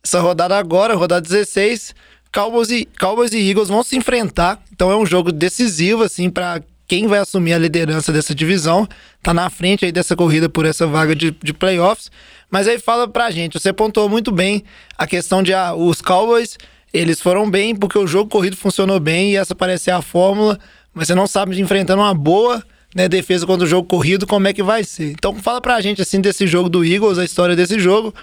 essa 0.03 0.21
rodada 0.21 0.57
agora, 0.57 0.95
rodada 0.95 1.23
16, 1.23 1.95
Cowboys 2.33 2.71
e, 2.71 2.87
Cowboys 3.01 3.33
e 3.33 3.49
Eagles 3.49 3.69
vão 3.69 3.83
se 3.83 3.97
enfrentar. 3.97 4.63
Então 4.73 4.91
é 4.91 4.97
um 4.97 5.07
jogo 5.07 5.33
decisivo, 5.33 6.03
assim, 6.03 6.31
para 6.31 6.63
quem 6.87 7.07
vai 7.07 7.19
assumir 7.19 7.53
a 7.55 7.59
liderança 7.59 8.13
dessa 8.13 8.35
divisão. 8.35 8.87
Tá 9.23 9.33
na 9.33 9.49
frente 9.51 9.85
aí 9.85 9.93
dessa 9.93 10.15
corrida 10.15 10.49
por 10.49 10.67
essa 10.67 10.87
vaga 10.87 11.15
de, 11.15 11.31
de 11.43 11.53
playoffs. 11.53 12.11
Mas 12.51 12.69
aí 12.69 12.79
fala 12.79 13.09
pra 13.09 13.31
gente, 13.31 13.59
você 13.59 13.73
pontuou 13.73 14.09
muito 14.09 14.31
bem 14.31 14.63
a 14.97 15.07
questão 15.07 15.43
de 15.43 15.53
ah, 15.53 15.75
os 15.75 16.01
Cowboys 16.01 16.57
eles 16.95 17.21
foram 17.21 17.51
bem 17.51 17.75
porque 17.75 17.99
o 17.99 18.07
jogo 18.07 18.31
corrido 18.31 18.57
funcionou 18.57 19.01
bem 19.01 19.33
e 19.33 19.37
essa 19.37 19.53
parece 19.53 19.91
a 19.91 20.01
fórmula, 20.01 20.57
mas 20.95 21.09
você 21.09 21.15
não 21.15 21.27
sabe 21.27 21.61
enfrentando 21.61 22.01
uma 22.01 22.15
boa 22.15 22.63
né, 22.95 23.09
defesa 23.09 23.45
contra 23.45 23.65
o 23.65 23.69
jogo 23.69 23.89
corrido, 23.89 24.29
como 24.29 24.47
é 24.47 24.53
que 24.53 24.63
vai 24.63 24.85
ser. 24.85 25.11
Então 25.11 25.35
fala 25.35 25.61
pra 25.61 25.81
gente 25.81 26.01
assim 26.01 26.21
desse 26.21 26.47
jogo 26.47 26.69
do 26.69 26.85
Eagles, 26.85 27.19
a 27.19 27.25
história 27.25 27.57
desse 27.57 27.81
jogo, 27.81 28.15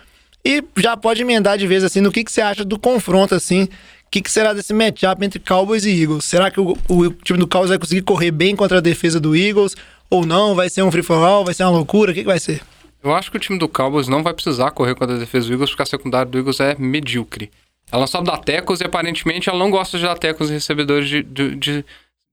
e 0.46 0.64
já 0.78 0.96
pode 0.96 1.22
emendar 1.22 1.58
de 1.58 1.68
vez 1.68 1.84
assim 1.84 2.00
no 2.00 2.14
que, 2.14 2.24
que 2.24 2.32
você 2.32 2.40
acha 2.40 2.64
do 2.64 2.80
confronto 2.80 3.36
assim, 3.36 3.68
que, 4.12 4.22
que 4.22 4.30
será 4.30 4.54
desse 4.54 4.74
matchup 4.74 5.26
entre 5.26 5.40
Cowboys 5.40 5.86
e 5.86 6.02
Eagles? 6.02 6.26
Será 6.26 6.52
que 6.52 6.60
o, 6.60 6.78
o 6.90 7.10
time 7.12 7.40
do 7.40 7.48
Cowboys 7.48 7.70
vai 7.70 7.80
conseguir 7.80 8.02
correr 8.02 8.30
bem 8.30 8.56
contra 8.58 8.80
a 8.80 8.82
defesa 8.82 9.22
do 9.22 9.34
Eagles? 9.34 9.76
Ou 10.10 10.26
não? 10.26 10.54
Vai 10.54 10.70
ser 10.70 10.84
um 10.84 10.92
free 10.92 11.02
for 11.02 11.24
all? 11.26 11.46
Vai 11.46 11.54
ser 11.54 11.64
uma 11.64 11.72
loucura? 11.72 12.12
O 12.12 12.14
que, 12.14 12.20
que 12.20 12.28
vai 12.28 12.40
ser? 12.40 12.62
Eu 13.02 13.16
acho 13.16 13.32
que 13.32 13.38
o 13.38 13.40
time 13.40 13.58
do 13.58 13.70
Cowboys 13.70 14.10
não 14.10 14.22
vai 14.22 14.34
precisar 14.34 14.70
correr 14.72 14.96
contra 14.96 15.16
a 15.16 15.20
defesa 15.20 15.48
do 15.48 15.54
Eagles, 15.54 15.70
porque 15.70 15.84
a 15.84 15.86
secundária 15.86 16.30
do 16.30 16.38
Eagles 16.38 16.60
é 16.60 16.76
medíocre. 16.78 17.50
Ela 17.90 18.06
só 18.06 18.22
dá 18.22 18.38
tecos 18.38 18.82
e 18.82 18.84
aparentemente 18.84 19.50
ela 19.50 19.58
não 19.58 19.72
gosta 19.72 19.98
de 19.98 20.04
dar 20.04 20.18
tecos 20.18 20.50
em 20.50 20.54
recebedores 20.54 21.08
de, 21.08 21.24
de, 21.24 21.56
de, 21.56 21.86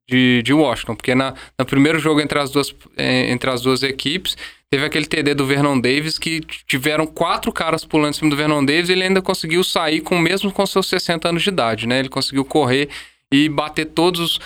de, 0.08 0.42
de 0.42 0.52
Washington, 0.52 0.96
porque 0.96 1.14
na, 1.14 1.34
no 1.56 1.64
primeiro 1.64 1.98
jogo 1.98 2.20
entre 2.20 2.38
as, 2.38 2.50
duas, 2.50 2.74
eh, 2.96 3.30
entre 3.30 3.48
as 3.50 3.62
duas 3.62 3.82
equipes, 3.82 4.36
teve 4.70 4.84
aquele 4.84 5.06
TD 5.06 5.34
do 5.34 5.46
Vernon 5.46 5.80
Davis 5.80 6.18
que 6.18 6.40
tiveram 6.66 7.06
quatro 7.06 7.52
caras 7.52 7.84
pulando 7.84 8.10
em 8.10 8.12
cima 8.12 8.30
do 8.30 8.36
Vernon 8.36 8.64
Davis 8.64 8.88
e 8.88 8.92
ele 8.92 9.04
ainda 9.04 9.22
conseguiu 9.22 9.64
sair 9.64 10.00
com 10.00 10.18
mesmo 10.18 10.52
com 10.52 10.66
seus 10.66 10.86
60 10.88 11.28
anos 11.28 11.42
de 11.42 11.48
idade, 11.48 11.86
né? 11.86 11.98
Ele 11.98 12.08
conseguiu 12.08 12.44
correr 12.44 12.88
e 13.32 13.48
bater 13.48 13.86
todos 13.86 14.38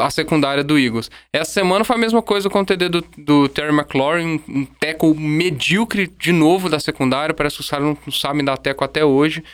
a 0.00 0.10
secundária 0.10 0.64
do 0.64 0.78
Eagles. 0.78 1.10
Essa 1.32 1.52
semana 1.52 1.84
foi 1.84 1.96
a 1.96 1.98
mesma 1.98 2.20
coisa 2.20 2.50
com 2.50 2.60
o 2.60 2.64
TD 2.64 2.88
do, 2.88 3.04
do 3.18 3.48
Terry 3.48 3.72
McLaurin, 3.72 4.42
um 4.48 4.64
teco 4.64 5.14
medíocre 5.14 6.08
de 6.18 6.32
novo 6.32 6.68
da 6.68 6.80
secundária, 6.80 7.34
parece 7.34 7.56
que 7.56 7.62
os 7.62 7.70
caras 7.70 7.86
não, 7.86 7.96
não 8.04 8.12
sabem 8.12 8.44
dar 8.44 8.56
teco 8.56 8.82
até 8.82 9.04
hoje. 9.04 9.44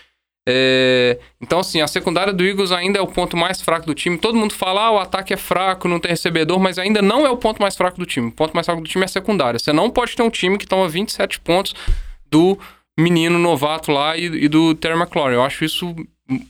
É, 0.48 1.20
então, 1.40 1.60
assim, 1.60 1.80
a 1.80 1.86
secundária 1.86 2.32
do 2.32 2.44
Eagles 2.44 2.72
ainda 2.72 2.98
é 2.98 3.02
o 3.02 3.06
ponto 3.06 3.36
mais 3.36 3.60
fraco 3.60 3.86
do 3.86 3.94
time. 3.94 4.18
Todo 4.18 4.36
mundo 4.36 4.52
fala, 4.52 4.86
ah, 4.86 4.90
o 4.92 4.98
ataque 4.98 5.32
é 5.32 5.36
fraco, 5.36 5.86
não 5.86 6.00
tem 6.00 6.10
recebedor, 6.10 6.58
mas 6.58 6.78
ainda 6.78 7.00
não 7.00 7.26
é 7.26 7.30
o 7.30 7.36
ponto 7.36 7.62
mais 7.62 7.76
fraco 7.76 7.98
do 7.98 8.06
time. 8.06 8.28
O 8.28 8.32
ponto 8.32 8.52
mais 8.52 8.66
fraco 8.66 8.82
do 8.82 8.88
time 8.88 9.02
é 9.02 9.06
a 9.06 9.08
secundária. 9.08 9.58
Você 9.58 9.72
não 9.72 9.90
pode 9.90 10.16
ter 10.16 10.22
um 10.22 10.30
time 10.30 10.58
que 10.58 10.66
toma 10.66 10.88
27 10.88 11.40
pontos 11.40 11.74
do 12.28 12.58
menino 12.98 13.38
novato 13.38 13.92
lá 13.92 14.16
e, 14.16 14.24
e 14.24 14.48
do 14.48 14.74
Terry 14.74 14.98
McLaurin. 14.98 15.34
Eu 15.34 15.44
acho 15.44 15.64
isso 15.64 15.94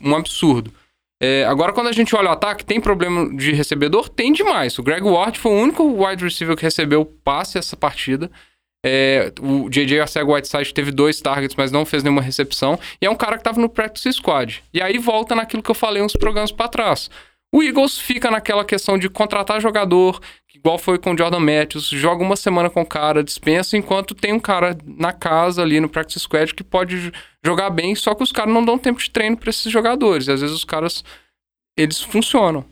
um 0.01 0.17
absurdo. 0.17 0.73
É, 1.21 1.45
agora, 1.45 1.73
quando 1.73 1.87
a 1.87 1.93
gente 1.93 2.17
olha 2.17 2.31
o 2.31 2.33
ataque, 2.33 2.65
tem 2.65 2.81
problema 2.81 3.33
de 3.37 3.53
recebedor? 3.53 4.09
Tem 4.09 4.33
demais. 4.33 4.77
O 4.79 4.83
Greg 4.83 5.05
Ward 5.05 5.39
foi 5.39 5.53
o 5.53 5.61
único 5.61 6.05
wide 6.05 6.25
receiver 6.25 6.57
que 6.57 6.65
recebeu 6.65 7.05
passe 7.05 7.59
essa 7.59 7.77
partida. 7.77 8.29
É, 8.85 9.33
o 9.41 9.69
JJ 9.71 10.01
Arcega-Whiteside 10.01 10.75
teve 10.75 10.91
dois 10.91 11.21
targets, 11.21 11.57
mas 11.57 11.71
não 11.71 11.87
fez 11.87 12.03
nenhuma 12.03 12.23
recepção. 12.23 12.79
E 13.01 13.07
é 13.07 13.11
um 13.11 13.15
cara 13.15 13.39
que 13.39 13.45
tava 13.45 13.61
no 13.61 13.69
practice 13.69 14.13
squad. 14.13 14.63
E 14.75 14.83
aí 14.83 14.99
volta 14.99 15.35
naquilo 15.35 15.63
que 15.63 15.71
eu 15.71 15.75
falei 15.75 16.03
uns 16.03 16.15
programas 16.15 16.51
para 16.51 16.69
trás. 16.69 17.09
O 17.55 17.63
Eagles 17.63 17.99
fica 17.99 18.31
naquela 18.31 18.65
questão 18.65 18.97
de 18.97 19.11
contratar 19.11 19.61
jogador, 19.61 20.19
igual 20.55 20.79
foi 20.79 20.99
com 20.99 21.13
o 21.13 21.19
Jordan 21.19 21.39
Matthews, 21.41 21.87
joga 21.87 22.25
uma 22.25 22.35
semana 22.35 22.71
com 22.71 22.81
o 22.81 22.87
cara, 22.87 23.23
dispensa, 23.23 23.77
enquanto 23.77 24.15
tem 24.15 24.33
um 24.33 24.41
cara 24.41 24.77
na 24.87 25.13
casa 25.13 25.61
ali 25.61 25.79
no 25.79 25.89
practice 25.89 26.21
squad 26.21 26.55
que 26.55 26.65
pode 26.65 27.13
jogar 27.45 27.69
bem, 27.69 27.95
só 27.95 28.15
que 28.15 28.23
os 28.23 28.33
caras 28.33 28.55
não 28.55 28.65
dão 28.65 28.79
tempo 28.79 28.99
de 28.99 29.11
treino 29.11 29.37
para 29.37 29.51
esses 29.51 29.71
jogadores. 29.71 30.29
E 30.29 30.33
às 30.33 30.41
vezes 30.41 30.57
os 30.57 30.65
caras, 30.65 31.05
eles 31.77 32.01
funcionam. 32.01 32.65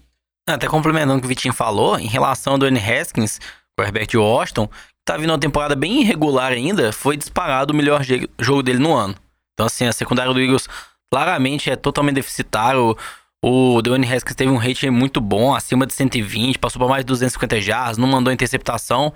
Até 0.49 0.67
complementando 0.67 1.19
o 1.19 1.21
que 1.21 1.27
o 1.27 1.29
Vitinho 1.29 1.53
falou, 1.53 1.99
em 1.99 2.07
relação 2.07 2.55
ao 2.55 2.59
Dwayne 2.59 2.81
Haskins, 2.81 3.39
quarterback 3.79 4.09
de 4.09 4.17
Washington, 4.17 4.69
tá 5.05 5.17
vindo 5.17 5.31
uma 5.31 5.39
temporada 5.39 5.75
bem 5.75 6.01
irregular 6.01 6.53
ainda, 6.53 6.93
foi 6.93 7.17
disparado 7.17 7.73
o 7.73 7.77
melhor 7.77 8.03
jogo 8.39 8.63
dele 8.63 8.79
no 8.79 8.95
ano. 8.95 9.15
Então, 9.55 9.67
assim, 9.67 9.87
a 9.87 9.93
secundária 9.93 10.33
do 10.33 10.41
Eagles 10.41 10.69
claramente 11.11 11.71
é 11.71 11.77
totalmente 11.77 12.15
deficitário. 12.15 12.97
O 13.43 13.83
Dwayne 13.83 14.07
Haskins 14.07 14.35
teve 14.35 14.51
um 14.51 14.57
rate 14.57 14.89
muito 14.91 15.21
bom, 15.21 15.55
acima 15.55 15.87
de 15.87 15.95
120, 15.95 16.59
passou 16.59 16.79
para 16.79 16.89
mais 16.89 17.05
de 17.05 17.09
250 17.09 17.61
jardas, 17.61 17.99
não 17.99 18.07
mandou 18.07 18.33
interceptação. 18.33 19.13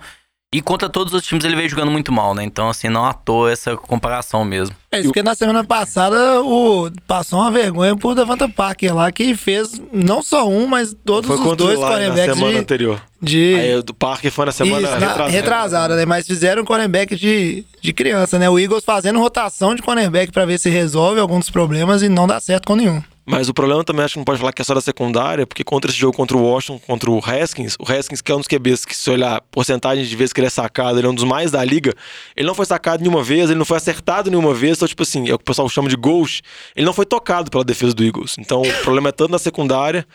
E 0.55 0.61
contra 0.61 0.87
todos 0.87 1.13
os 1.13 1.21
times 1.21 1.43
ele 1.43 1.53
veio 1.55 1.67
jogando 1.67 1.91
muito 1.91 2.13
mal, 2.13 2.33
né? 2.33 2.41
Então, 2.43 2.69
assim, 2.69 2.87
não 2.87 3.03
à 3.05 3.11
toa 3.13 3.51
essa 3.51 3.75
comparação 3.75 4.45
mesmo. 4.45 4.73
É 4.89 4.99
isso 4.99 5.09
porque 5.09 5.21
na 5.21 5.35
semana 5.35 5.65
passada 5.65 6.41
o, 6.41 6.89
passou 7.05 7.39
uma 7.41 7.51
vergonha 7.51 7.93
por 7.97 8.15
Devonta 8.15 8.47
Parker 8.47 8.95
lá, 8.95 9.11
que 9.11 9.35
fez 9.35 9.81
não 9.91 10.23
só 10.23 10.47
um, 10.47 10.65
mas 10.65 10.95
todos 11.03 11.27
Foi 11.27 11.35
os 11.35 11.41
contra 11.43 11.57
dois 11.57 11.77
Lions 11.77 11.81
na 11.89 11.95
cornerbacks 11.97 12.33
semana 12.35 12.53
de, 12.53 12.59
anterior. 12.59 13.01
de, 13.21 13.55
Aí 13.55 13.75
o 13.75 13.83
do 13.83 13.93
Parker 13.93 14.31
foi 14.31 14.45
na 14.45 14.51
semana 14.53 14.81
Isso, 14.81 14.91
na- 14.91 14.97
retrasada. 14.99 15.29
retrasada, 15.29 15.95
né? 15.97 16.05
Mas 16.05 16.25
fizeram 16.25 16.63
cornerback 16.63 17.17
de, 17.17 17.65
de 17.81 17.91
criança, 17.91 18.39
né? 18.39 18.49
O 18.49 18.57
Eagles 18.57 18.85
fazendo 18.85 19.19
rotação 19.19 19.75
de 19.75 19.81
cornerback 19.81 20.31
pra 20.31 20.45
ver 20.45 20.57
se 20.57 20.69
resolve 20.69 21.19
algum 21.19 21.37
dos 21.39 21.49
problemas 21.49 22.01
e 22.01 22.07
não 22.07 22.25
dá 22.27 22.39
certo 22.39 22.65
com 22.67 22.77
nenhum. 22.77 23.03
Mas 23.25 23.49
o 23.49 23.53
problema 23.53 23.83
também 23.83 24.05
acho 24.05 24.13
que 24.13 24.19
não 24.19 24.23
pode 24.25 24.39
falar 24.39 24.53
que 24.53 24.61
é 24.61 24.65
só 24.65 24.75
da 24.75 24.81
secundária, 24.81 25.47
porque 25.47 25.63
contra 25.63 25.89
esse 25.89 25.99
jogo 25.99 26.15
contra 26.15 26.37
o 26.37 26.43
Washington, 26.43 26.79
contra 26.85 27.09
o 27.09 27.17
Haskins, 27.17 27.75
o 27.79 27.91
Haskins, 27.91 28.21
que 28.21 28.31
é 28.31 28.35
um 28.35 28.37
dos 28.37 28.47
QBs 28.47 28.85
que, 28.85 28.95
se 28.95 29.09
olhar 29.09 29.37
a 29.37 29.41
porcentagem 29.41 30.05
de 30.05 30.15
vezes 30.15 30.31
que 30.31 30.39
ele 30.39 30.47
é 30.47 30.49
sacado, 30.51 30.99
ele 30.99 31.07
é 31.07 31.09
um 31.09 31.15
dos 31.15 31.23
mais 31.23 31.49
da 31.49 31.63
liga, 31.63 31.93
ele 32.35 32.45
não 32.45 32.53
foi 32.53 32.67
sacado 32.67 33.01
nenhuma 33.01 33.23
vez, 33.23 33.49
ele 33.49 33.57
não 33.57 33.65
foi 33.65 33.77
acertado 33.77 34.29
nenhuma 34.29 34.53
vez, 34.53 34.77
então, 34.77 34.87
tipo 34.87 35.01
assim, 35.01 35.27
é 35.27 35.33
o 35.33 35.39
que 35.39 35.43
o 35.43 35.45
pessoal 35.45 35.67
chama 35.67 35.89
de 35.89 35.95
ghost, 35.95 36.43
ele 36.75 36.85
não 36.85 36.93
foi 36.93 37.05
tocado 37.05 37.49
pela 37.49 37.63
defesa 37.63 37.95
do 37.95 38.03
Eagles. 38.03 38.35
Então, 38.37 38.61
o 38.61 38.73
problema 38.83 39.09
é 39.09 39.11
tanto 39.11 39.31
na 39.31 39.39
secundária, 39.39 40.05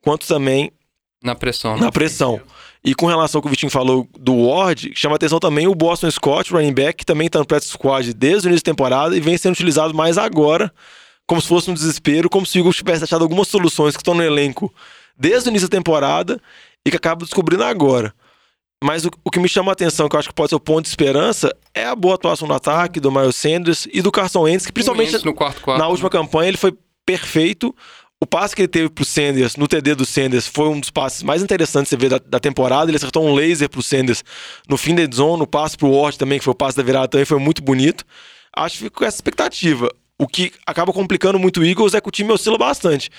quanto 0.00 0.26
também 0.26 0.72
Na 1.22 1.34
pressão, 1.34 1.74
né? 1.74 1.82
na 1.82 1.92
pressão. 1.92 2.40
E 2.82 2.94
com 2.94 3.06
relação 3.06 3.38
ao 3.38 3.42
que 3.42 3.48
o 3.48 3.50
Vitinho 3.50 3.70
falou 3.70 4.06
do 4.18 4.46
Ward, 4.46 4.92
chama 4.94 5.16
atenção 5.16 5.38
também 5.38 5.66
o 5.66 5.74
Boston 5.74 6.10
Scott, 6.10 6.52
running 6.52 6.72
back, 6.74 6.98
que 6.98 7.06
também 7.06 7.26
está 7.26 7.38
no 7.38 7.46
practice 7.46 7.72
squad 7.72 8.12
desde 8.12 8.46
o 8.46 8.50
início 8.50 8.64
da 8.64 8.70
temporada 8.70 9.16
e 9.16 9.20
vem 9.20 9.36
sendo 9.38 9.52
utilizado 9.52 9.94
mais 9.94 10.18
agora, 10.18 10.70
como 11.26 11.40
se 11.40 11.48
fosse 11.48 11.70
um 11.70 11.74
desespero, 11.74 12.28
como 12.28 12.44
se 12.44 12.58
o 12.58 12.60
Eagles 12.60 12.76
tivesse 12.76 13.04
achado 13.04 13.22
algumas 13.22 13.48
soluções 13.48 13.96
que 13.96 14.00
estão 14.00 14.14
no 14.14 14.22
elenco 14.22 14.72
desde 15.16 15.48
o 15.48 15.50
início 15.50 15.68
da 15.68 15.76
temporada 15.76 16.40
e 16.84 16.90
que 16.90 16.96
acaba 16.96 17.24
descobrindo 17.24 17.64
agora. 17.64 18.14
Mas 18.82 19.04
o, 19.04 19.10
o 19.24 19.30
que 19.30 19.40
me 19.40 19.48
chama 19.48 19.72
a 19.72 19.74
atenção, 19.74 20.08
que 20.08 20.16
eu 20.16 20.20
acho 20.20 20.28
que 20.28 20.34
pode 20.34 20.50
ser 20.50 20.56
o 20.56 20.60
ponto 20.60 20.82
de 20.82 20.90
esperança, 20.90 21.54
é 21.72 21.86
a 21.86 21.96
boa 21.96 22.16
atuação 22.16 22.46
no 22.46 22.54
ataque 22.54 23.00
do 23.00 23.10
Miles 23.10 23.36
Sanders 23.36 23.88
e 23.90 24.02
do 24.02 24.12
Carson 24.12 24.42
Wentz, 24.42 24.66
que 24.66 24.72
principalmente 24.72 25.12
quarto 25.32 25.62
quarto. 25.62 25.78
na 25.78 25.88
última 25.88 26.10
campanha 26.10 26.48
ele 26.48 26.58
foi 26.58 26.76
perfeito. 27.06 27.74
O 28.20 28.26
passe 28.26 28.54
que 28.54 28.62
ele 28.62 28.68
teve 28.68 28.88
pro 28.88 29.04
Sanders, 29.04 29.56
no 29.56 29.66
TD 29.66 29.94
do 29.94 30.04
Sanders, 30.04 30.46
foi 30.46 30.68
um 30.68 30.80
dos 30.80 30.90
passes 30.90 31.22
mais 31.22 31.42
interessantes 31.42 31.90
que 31.90 31.96
você 31.96 32.00
vê 32.00 32.08
da, 32.08 32.18
da 32.18 32.40
temporada. 32.40 32.90
Ele 32.90 32.96
acertou 32.96 33.26
um 33.26 33.34
laser 33.34 33.68
pro 33.68 33.82
Sanders 33.82 34.22
no 34.68 34.76
fim 34.76 34.94
da 34.94 35.02
zone, 35.14 35.42
o 35.42 35.46
passe 35.46 35.76
pro 35.76 35.90
Ward 35.90 36.18
também, 36.18 36.38
que 36.38 36.44
foi 36.44 36.52
o 36.52 36.56
passe 36.56 36.76
da 36.76 36.82
virada 36.82 37.08
também, 37.08 37.24
foi 37.24 37.38
muito 37.38 37.62
bonito. 37.62 38.04
Acho 38.54 38.76
que 38.76 38.84
fica 38.84 38.98
com 38.98 39.04
essa 39.04 39.16
expectativa. 39.16 39.90
O 40.18 40.26
que 40.28 40.52
acaba 40.66 40.92
complicando 40.92 41.38
muito 41.38 41.60
o 41.60 41.64
Eagles 41.64 41.94
é 41.94 42.00
que 42.00 42.08
o 42.08 42.12
time 42.12 42.30
oscila 42.32 42.56
bastante. 42.58 43.10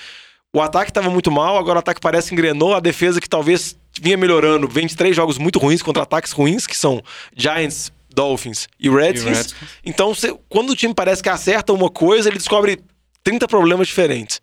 O 0.55 0.61
ataque 0.61 0.91
estava 0.91 1.09
muito 1.09 1.29
mal, 1.29 1.57
agora 1.57 1.77
o 1.77 1.79
ataque 1.79 1.99
parece 1.99 2.29
que 2.29 2.33
engrenou. 2.35 2.73
A 2.73 2.79
defesa 2.79 3.19
que 3.19 3.27
talvez 3.27 3.77
vinha 3.99 4.15
melhorando, 4.15 4.67
vem 4.67 4.87
de 4.87 4.95
três 4.95 5.13
jogos 5.15 5.37
muito 5.37 5.59
ruins 5.59 5.81
contra 5.81 6.03
ataques 6.03 6.31
ruins, 6.31 6.65
que 6.65 6.77
são 6.77 7.01
Giants, 7.35 7.91
Dolphins 8.13 8.67
e 8.79 8.89
Redskins. 8.89 9.37
Redskins. 9.37 9.69
Então, 9.83 10.13
você- 10.15 10.33
quando 10.47 10.69
o 10.69 10.75
time 10.75 10.93
parece 10.93 11.21
que 11.21 11.27
acerta 11.27 11.73
uma 11.73 11.89
coisa, 11.89 12.29
ele 12.29 12.37
descobre 12.37 12.79
30 13.21 13.45
problemas 13.47 13.87
diferentes. 13.87 14.41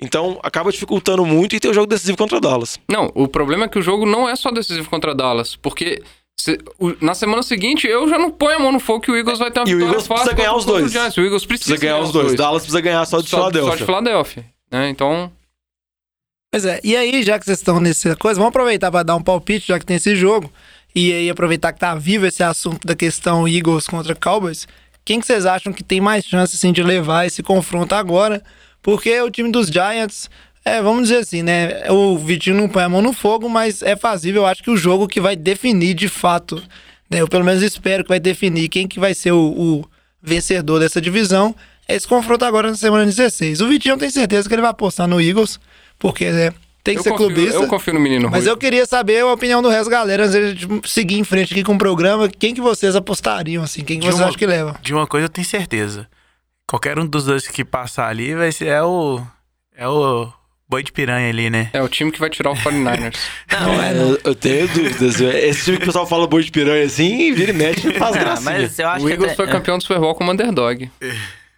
Então, 0.00 0.40
acaba 0.42 0.72
dificultando 0.72 1.24
muito 1.26 1.54
e 1.54 1.60
tem 1.60 1.70
o 1.70 1.74
jogo 1.74 1.86
decisivo 1.86 2.16
contra 2.16 2.38
o 2.38 2.40
Dallas. 2.40 2.78
Não, 2.88 3.12
o 3.14 3.28
problema 3.28 3.66
é 3.66 3.68
que 3.68 3.78
o 3.78 3.82
jogo 3.82 4.06
não 4.06 4.26
é 4.26 4.34
só 4.34 4.50
decisivo 4.50 4.88
contra 4.88 5.14
Dallas, 5.14 5.54
porque 5.54 6.02
na 7.00 7.14
semana 7.14 7.42
seguinte 7.42 7.86
eu 7.86 8.08
já 8.08 8.18
não 8.18 8.30
ponho 8.30 8.56
a 8.56 8.58
mão 8.58 8.72
no 8.72 8.80
fogo 8.80 9.00
que 9.00 9.10
o 9.10 9.16
Eagles 9.16 9.38
vai 9.38 9.50
ter 9.50 9.60
uma 9.60 9.68
E 9.68 9.74
o 9.74 9.76
vitória 9.78 9.92
Eagles 9.92 10.06
fácil 10.06 10.24
precisa 10.24 10.36
ganhar 10.36 10.56
os 10.56 10.64
dois. 10.64 10.84
o 10.84 10.88
Giants. 10.88 11.16
O 11.16 11.20
Eagles 11.20 11.46
precisa, 11.46 11.70
Precisa 11.74 11.92
ganhar 11.92 12.02
os 12.04 12.12
dois. 12.12 12.34
Dallas 12.34 12.62
precisa 12.62 12.80
ganhar 12.80 13.04
só 13.04 13.20
de 13.20 13.28
só, 13.28 13.36
Filadélfia. 13.36 13.70
Só 13.70 13.76
de 13.76 13.84
Filadélfia. 13.84 14.46
né? 14.70 14.88
Então, 14.88 15.30
Pois 16.50 16.66
é, 16.66 16.80
e 16.84 16.94
aí, 16.94 17.22
já 17.22 17.38
que 17.38 17.46
vocês 17.46 17.58
estão 17.58 17.80
nessa 17.80 18.14
coisa, 18.14 18.38
vamos 18.38 18.50
aproveitar 18.50 18.90
para 18.90 19.02
dar 19.02 19.16
um 19.16 19.22
palpite, 19.22 19.68
já 19.68 19.78
que 19.78 19.86
tem 19.86 19.96
esse 19.96 20.14
jogo, 20.14 20.52
e 20.94 21.10
aí 21.10 21.30
aproveitar 21.30 21.72
que 21.72 21.80
tá 21.80 21.94
vivo 21.94 22.26
esse 22.26 22.42
assunto 22.42 22.86
da 22.86 22.94
questão 22.94 23.48
Eagles 23.48 23.86
contra 23.86 24.14
Cowboys. 24.14 24.68
Quem 25.02 25.18
que 25.18 25.26
vocês 25.26 25.46
acham 25.46 25.72
que 25.72 25.82
tem 25.82 25.98
mais 25.98 26.26
chance 26.26 26.54
assim, 26.54 26.70
de 26.70 26.82
levar 26.82 27.26
esse 27.26 27.42
confronto 27.42 27.94
agora? 27.94 28.42
Porque 28.82 29.18
o 29.22 29.30
time 29.30 29.50
dos 29.50 29.68
Giants, 29.68 30.28
é, 30.64 30.80
vamos 30.82 31.04
dizer 31.08 31.18
assim, 31.20 31.42
né? 31.42 31.90
O 31.90 32.16
Vitinho 32.18 32.56
não 32.56 32.68
põe 32.68 32.82
a 32.84 32.88
mão 32.88 33.02
no 33.02 33.12
fogo, 33.12 33.48
mas 33.48 33.82
é 33.82 33.96
fazível. 33.96 34.42
Eu 34.42 34.46
acho 34.46 34.62
que 34.62 34.70
o 34.70 34.76
jogo 34.76 35.08
que 35.08 35.20
vai 35.20 35.34
definir 35.36 35.94
de 35.94 36.08
fato, 36.08 36.62
né? 37.10 37.20
Eu 37.20 37.28
pelo 37.28 37.44
menos 37.44 37.62
espero 37.62 38.02
que 38.04 38.08
vai 38.08 38.20
definir 38.20 38.68
quem 38.68 38.86
que 38.86 39.00
vai 39.00 39.14
ser 39.14 39.32
o, 39.32 39.38
o 39.40 39.84
vencedor 40.22 40.78
dessa 40.80 41.00
divisão. 41.00 41.54
É 41.88 41.96
esse 41.96 42.06
confronto 42.06 42.44
agora 42.44 42.68
na 42.70 42.76
semana 42.76 43.04
16. 43.04 43.60
O 43.60 43.68
Vitinho 43.68 43.96
tem 43.98 44.08
certeza 44.08 44.48
que 44.48 44.54
ele 44.54 44.62
vai 44.62 44.70
apostar 44.70 45.08
no 45.08 45.20
Eagles, 45.20 45.58
porque 45.98 46.30
né, 46.30 46.52
tem 46.84 46.94
que 46.94 47.00
eu 47.00 47.02
ser 47.04 47.10
confio, 47.10 47.26
clubista. 47.34 47.56
eu 47.58 47.66
confio 47.66 47.94
no 47.94 48.00
menino 48.00 48.30
Mas 48.30 48.44
Rui. 48.44 48.52
eu 48.52 48.56
queria 48.56 48.86
saber 48.86 49.20
a 49.20 49.26
opinião 49.32 49.60
do 49.60 49.68
resto 49.68 49.90
da 49.90 49.96
galera 49.98 50.24
antes 50.26 50.32
de 50.32 50.38
a 50.38 50.48
gente 50.50 50.88
seguir 50.88 51.18
em 51.18 51.24
frente 51.24 51.52
aqui 51.52 51.64
com 51.64 51.74
o 51.74 51.78
programa. 51.78 52.28
Quem 52.28 52.54
que 52.54 52.60
vocês 52.60 52.94
apostariam, 52.94 53.64
assim? 53.64 53.82
Quem 53.84 53.98
que 53.98 54.06
De 54.06 54.12
vocês 54.12 54.20
uma- 54.20 54.28
acham 54.28 54.38
que 54.38 54.46
leva? 54.46 54.78
De 54.80 54.94
uma 54.94 55.06
coisa 55.08 55.24
eu 55.26 55.28
tenho 55.28 55.46
certeza. 55.46 56.06
Qualquer 56.68 56.98
um 57.00 57.06
dos 57.06 57.24
dois 57.26 57.46
que 57.48 57.64
passar 57.64 58.06
ali 58.08 58.34
vai 58.34 58.52
ser 58.52 58.68
é 58.68 58.82
o 58.82 59.20
é 59.76 59.86
o 59.88 60.32
boi 60.72 60.82
de 60.82 60.90
piranha 60.90 61.28
ali, 61.28 61.50
né? 61.50 61.68
É 61.74 61.82
o 61.82 61.88
time 61.88 62.10
que 62.10 62.18
vai 62.18 62.30
tirar 62.30 62.50
o 62.50 62.54
49ers. 62.54 63.14
Não, 63.52 63.82
é, 63.82 63.92
Eu, 63.92 64.18
eu 64.24 64.34
tenho 64.34 64.66
dúvidas. 64.68 65.20
Esse 65.20 65.64
time 65.66 65.76
que 65.76 65.82
o 65.82 65.86
pessoal 65.86 66.06
fala 66.06 66.26
boi 66.26 66.42
de 66.42 66.50
piranha 66.50 66.84
assim, 66.86 67.30
vira 67.34 67.50
e 67.50 67.54
mexe 67.54 67.88
e 67.90 67.92
faz 67.98 68.16
Ah, 68.16 68.18
gracinha. 68.18 68.50
mas 68.52 68.78
eu 68.78 68.88
acho 68.88 69.04
o 69.04 69.06
que 69.06 69.12
Eagles 69.12 69.32
até- 69.32 69.36
foi 69.36 69.46
campeão 69.48 69.76
do 69.76 69.82
Super 69.82 69.98
Bowl 70.00 70.14
como 70.14 70.32
underdog. 70.32 70.90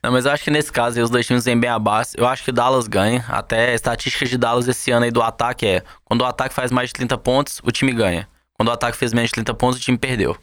Não, 0.02 0.10
mas 0.12 0.26
eu 0.26 0.32
acho 0.32 0.42
que 0.44 0.50
nesse 0.50 0.70
caso 0.72 0.98
aí, 0.98 1.02
os 1.02 1.08
dois 1.08 1.24
times 1.26 1.44
vêm 1.44 1.58
bem 1.58 1.70
abaixo. 1.70 2.10
Eu 2.16 2.26
acho 2.26 2.42
que 2.42 2.50
o 2.50 2.52
Dallas 2.52 2.86
ganha. 2.88 3.24
Até 3.28 3.70
a 3.70 3.74
estatística 3.74 4.26
de 4.26 4.36
Dallas 4.36 4.66
esse 4.68 4.90
ano 4.90 5.04
aí 5.04 5.10
do 5.12 5.22
ataque 5.22 5.64
é: 5.66 5.82
quando 6.04 6.22
o 6.22 6.24
ataque 6.26 6.52
faz 6.54 6.70
mais 6.72 6.88
de 6.90 6.94
30 6.94 7.16
pontos, 7.16 7.60
o 7.64 7.70
time 7.70 7.92
ganha. 7.92 8.28
Quando 8.56 8.68
o 8.68 8.72
ataque 8.72 8.96
fez 8.98 9.12
menos 9.14 9.30
de 9.30 9.34
30 9.34 9.54
pontos, 9.54 9.78
o 9.78 9.82
time 9.82 9.96
perdeu. 9.96 10.36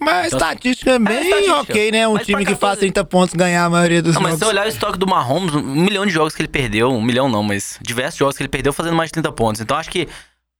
Mas 0.00 0.14
a 0.14 0.26
Então, 0.26 0.38
estatística 0.38 0.90
é 0.92 0.98
bem 0.98 1.22
estatística. 1.24 1.60
ok, 1.60 1.90
né? 1.92 2.06
Um 2.08 2.14
Mas 2.14 2.26
time 2.26 2.38
que 2.44 2.50
faz 2.54 2.60
14 2.78 2.80
30 2.80 3.04
pontos 3.04 3.34
ganhar 3.34 3.64
a 3.64 3.70
maioria 3.70 4.02
dos 4.02 4.14
Não, 4.14 4.20
mas 4.22 4.34
se 4.34 4.38
jogos. 4.40 4.48
você 4.48 4.58
olhar 4.58 4.66
o 4.66 4.68
estoque 4.68 4.98
do 4.98 5.06
Mahomes, 5.06 5.54
um 5.54 5.62
milhão 5.62 6.04
de 6.06 6.12
jogos 6.12 6.34
que 6.34 6.42
ele 6.42 6.48
perdeu, 6.48 6.90
um 6.90 7.02
milhão 7.02 7.28
não, 7.28 7.42
mas 7.42 7.78
diversos 7.82 8.18
jogos 8.18 8.36
que 8.36 8.42
ele 8.42 8.48
perdeu 8.48 8.72
fazendo 8.72 8.94
mais 8.96 9.08
de 9.08 9.14
30 9.14 9.32
pontos. 9.32 9.60
Então 9.60 9.76
acho 9.76 9.90
que 9.90 10.06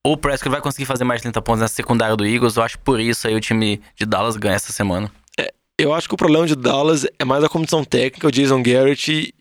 o 0.07 0.17
Prescott 0.17 0.49
vai 0.51 0.61
conseguir 0.61 0.87
fazer 0.87 1.05
mais 1.05 1.19
de 1.21 1.25
30 1.25 1.43
pontos 1.43 1.61
nessa 1.61 1.75
secundária 1.75 2.17
do 2.17 2.25
Eagles. 2.27 2.57
Eu 2.57 2.63
acho 2.63 2.79
que 2.79 2.85
por 2.85 2.99
isso 3.01 3.27
aí 3.29 3.35
o 3.35 3.41
time 3.41 3.81
de 3.95 4.07
Dallas 4.07 4.37
ganha 4.37 4.55
essa 4.55 4.73
semana. 4.73 5.11
Eu 5.79 5.93
acho 5.93 6.09
que 6.09 6.15
o 6.15 6.17
problema 6.17 6.47
de 6.47 6.57
Dallas 6.57 7.05
é 7.19 7.25
mais 7.25 7.45
a 7.45 7.51
comissão 7.51 7.85
técnica, 7.85 8.27
o 8.27 8.31
Jason 8.31 8.63
Garrett 8.63 9.35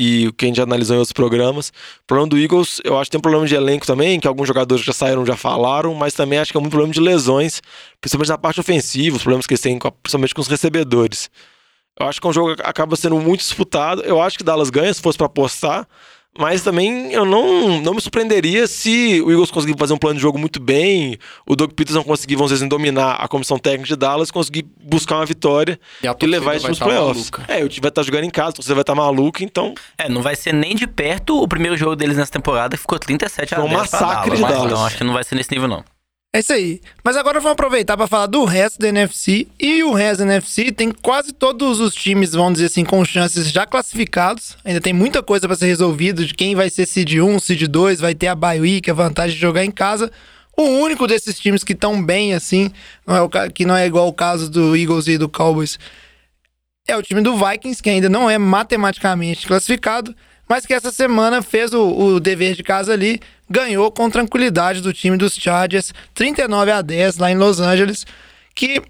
e 0.00 0.28
o 0.28 0.32
que 0.32 0.46
a 0.46 0.48
gente 0.48 0.56
já 0.56 0.62
analisou 0.62 0.96
em 0.96 0.98
outros 0.98 1.12
programas. 1.12 1.68
O 1.68 2.06
problema 2.06 2.30
do 2.30 2.38
Eagles, 2.38 2.80
eu 2.82 2.98
acho 2.98 3.10
que 3.10 3.10
tem 3.10 3.18
um 3.18 3.22
problema 3.22 3.46
de 3.46 3.54
elenco 3.54 3.86
também, 3.86 4.18
que 4.18 4.26
alguns 4.26 4.48
jogadores 4.48 4.82
já 4.82 4.94
saíram, 4.94 5.26
já 5.26 5.36
falaram, 5.36 5.94
mas 5.94 6.14
também 6.14 6.38
acho 6.38 6.50
que 6.50 6.56
é 6.56 6.60
muito 6.60 6.72
problema 6.72 6.94
de 6.94 7.00
lesões, 7.00 7.60
principalmente 8.00 8.30
na 8.30 8.38
parte 8.38 8.58
ofensiva, 8.58 9.16
os 9.16 9.22
problemas 9.22 9.46
que 9.46 9.52
eles 9.52 9.60
têm, 9.60 9.78
principalmente 9.78 10.34
com 10.34 10.40
os 10.40 10.48
recebedores. 10.48 11.30
Eu 11.98 12.06
acho 12.06 12.18
que 12.18 12.26
é 12.26 12.30
um 12.30 12.32
jogo 12.32 12.56
que 12.56 12.62
acaba 12.62 12.96
sendo 12.96 13.20
muito 13.20 13.40
disputado. 13.40 14.00
Eu 14.00 14.22
acho 14.22 14.38
que 14.38 14.44
Dallas 14.44 14.70
ganha 14.70 14.94
se 14.94 15.02
fosse 15.02 15.18
para 15.18 15.26
apostar, 15.26 15.86
mas 16.40 16.62
também 16.62 17.12
eu 17.12 17.24
não, 17.24 17.80
não 17.80 17.94
me 17.94 18.00
surpreenderia 18.00 18.66
se 18.66 19.20
o 19.22 19.30
Eagles 19.30 19.50
conseguir 19.50 19.76
fazer 19.78 19.92
um 19.92 19.98
plano 19.98 20.16
de 20.16 20.22
jogo 20.22 20.38
muito 20.38 20.58
bem, 20.58 21.18
o 21.46 21.54
Doug 21.54 21.72
Peterson 21.72 22.02
conseguir, 22.02 22.34
vamos 22.36 22.50
dizer 22.50 22.64
assim, 22.64 22.68
dominar 22.68 23.12
a 23.16 23.28
comissão 23.28 23.58
técnica 23.58 23.86
de 23.88 23.96
Dallas, 23.96 24.30
conseguir 24.30 24.66
buscar 24.82 25.16
uma 25.16 25.26
vitória 25.26 25.78
E 26.02 26.08
a 26.08 26.16
e 26.20 26.26
levar 26.26 26.56
isso 26.56 26.66
nos 26.68 26.78
tá 26.78 26.84
playoffs. 26.86 27.30
maluca. 27.30 27.52
É, 27.52 27.62
o 27.64 27.68
time 27.68 27.82
vai 27.82 27.90
estar 27.90 28.02
jogando 28.02 28.24
em 28.24 28.30
casa, 28.30 28.54
você 28.56 28.72
vai 28.74 28.80
estar 28.82 28.94
maluco, 28.94 29.42
então 29.44 29.74
É, 29.98 30.08
não 30.08 30.22
vai 30.22 30.34
ser 30.34 30.52
nem 30.54 30.74
de 30.74 30.86
perto 30.86 31.40
o 31.40 31.46
primeiro 31.46 31.76
jogo 31.76 31.94
deles 31.94 32.16
nessa 32.16 32.32
temporada, 32.32 32.76
que 32.76 32.80
ficou 32.80 32.98
37 32.98 33.54
a 33.54 33.58
Foi 33.58 33.66
um 33.66 33.68
10 33.68 33.90
pra 33.90 34.00
massacre 34.00 34.36
de 34.36 34.42
Dallas. 34.42 34.56
Dallas. 34.56 34.70
Então 34.72 34.86
acho 34.86 34.96
que 34.98 35.04
não 35.04 35.12
vai 35.12 35.24
ser 35.24 35.34
nesse 35.34 35.50
nível, 35.52 35.68
não. 35.68 35.84
É 36.32 36.38
isso 36.38 36.52
aí. 36.52 36.80
Mas 37.02 37.16
agora 37.16 37.40
vamos 37.40 37.54
aproveitar 37.54 37.96
para 37.96 38.06
falar 38.06 38.26
do 38.26 38.44
resto 38.44 38.78
da 38.78 38.88
NFC. 38.88 39.48
E 39.58 39.82
o 39.82 39.92
resto 39.92 40.18
da 40.18 40.32
NFC 40.32 40.70
tem 40.70 40.92
quase 40.92 41.32
todos 41.32 41.80
os 41.80 41.92
times, 41.92 42.32
vamos 42.32 42.54
dizer 42.54 42.66
assim, 42.66 42.84
com 42.84 43.04
chances 43.04 43.50
já 43.50 43.66
classificados. 43.66 44.56
Ainda 44.64 44.80
tem 44.80 44.92
muita 44.92 45.24
coisa 45.24 45.48
para 45.48 45.56
ser 45.56 45.66
resolvida 45.66 46.24
de 46.24 46.32
quem 46.32 46.54
vai 46.54 46.70
ser 46.70 46.86
seed 46.86 47.14
1, 47.14 47.38
seed 47.40 47.66
2, 47.66 48.00
vai 48.00 48.14
ter 48.14 48.28
a 48.28 48.36
bye 48.36 48.60
week, 48.60 48.88
a 48.88 48.94
vantagem 48.94 49.34
de 49.34 49.40
jogar 49.40 49.64
em 49.64 49.72
casa. 49.72 50.10
O 50.56 50.62
único 50.62 51.06
desses 51.08 51.36
times 51.38 51.64
que 51.64 51.72
estão 51.72 52.00
bem 52.00 52.32
assim, 52.32 52.70
não 53.04 53.16
é 53.16 53.22
o 53.22 53.28
que 53.28 53.64
não 53.64 53.76
é 53.76 53.86
igual 53.86 54.06
o 54.06 54.12
caso 54.12 54.48
do 54.48 54.76
Eagles 54.76 55.08
e 55.08 55.18
do 55.18 55.28
Cowboys, 55.28 55.78
é 56.86 56.96
o 56.96 57.02
time 57.02 57.22
do 57.22 57.36
Vikings, 57.36 57.82
que 57.82 57.90
ainda 57.90 58.08
não 58.08 58.28
é 58.28 58.36
matematicamente 58.36 59.46
classificado, 59.46 60.14
mas 60.48 60.66
que 60.66 60.74
essa 60.74 60.90
semana 60.90 61.42
fez 61.42 61.72
o, 61.72 61.88
o 61.88 62.20
dever 62.20 62.54
de 62.54 62.62
casa 62.62 62.92
ali, 62.92 63.20
ganhou 63.50 63.90
com 63.90 64.08
tranquilidade 64.08 64.80
do 64.80 64.92
time 64.92 65.16
dos 65.16 65.34
Chargers, 65.34 65.92
39 66.14 66.70
a 66.70 66.80
10 66.80 67.18
lá 67.18 67.32
em 67.32 67.36
Los 67.36 67.58
Angeles, 67.58 68.06
que 68.54 68.80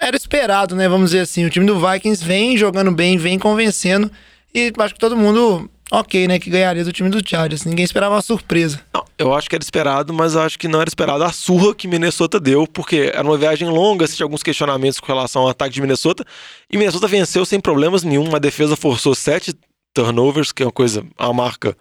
era 0.00 0.16
esperado, 0.16 0.76
né? 0.76 0.88
Vamos 0.88 1.10
dizer 1.10 1.22
assim, 1.22 1.44
o 1.44 1.50
time 1.50 1.66
do 1.66 1.80
Vikings 1.80 2.24
vem 2.24 2.56
jogando 2.56 2.92
bem, 2.92 3.18
vem 3.18 3.38
convencendo, 3.38 4.10
e 4.54 4.72
acho 4.78 4.94
que 4.94 5.00
todo 5.00 5.16
mundo, 5.16 5.68
ok, 5.90 6.28
né, 6.28 6.38
que 6.38 6.48
ganharia 6.48 6.84
do 6.84 6.92
time 6.92 7.10
do 7.10 7.26
Chargers. 7.28 7.64
Ninguém 7.64 7.84
esperava 7.84 8.14
uma 8.14 8.22
surpresa. 8.22 8.80
Não, 8.94 9.04
eu 9.18 9.34
acho 9.34 9.50
que 9.50 9.56
era 9.56 9.62
esperado, 9.62 10.14
mas 10.14 10.36
acho 10.36 10.58
que 10.58 10.68
não 10.68 10.80
era 10.80 10.88
esperado 10.88 11.24
a 11.24 11.32
surra 11.32 11.74
que 11.74 11.88
Minnesota 11.88 12.38
deu, 12.38 12.66
porque 12.66 13.10
era 13.12 13.24
uma 13.24 13.36
viagem 13.36 13.68
longa, 13.68 14.06
tinha 14.06 14.24
alguns 14.24 14.44
questionamentos 14.44 15.00
com 15.00 15.06
relação 15.06 15.42
ao 15.42 15.48
ataque 15.48 15.74
de 15.74 15.80
Minnesota, 15.80 16.24
e 16.70 16.78
Minnesota 16.78 17.08
venceu 17.08 17.44
sem 17.44 17.58
problemas 17.58 18.04
nenhum, 18.04 18.34
a 18.34 18.38
defesa 18.38 18.76
forçou 18.76 19.14
sete 19.14 19.52
turnovers, 19.92 20.52
que 20.52 20.62
é 20.62 20.66
uma 20.66 20.72
coisa, 20.72 21.04
uma 21.18 21.32
marca 21.32 21.76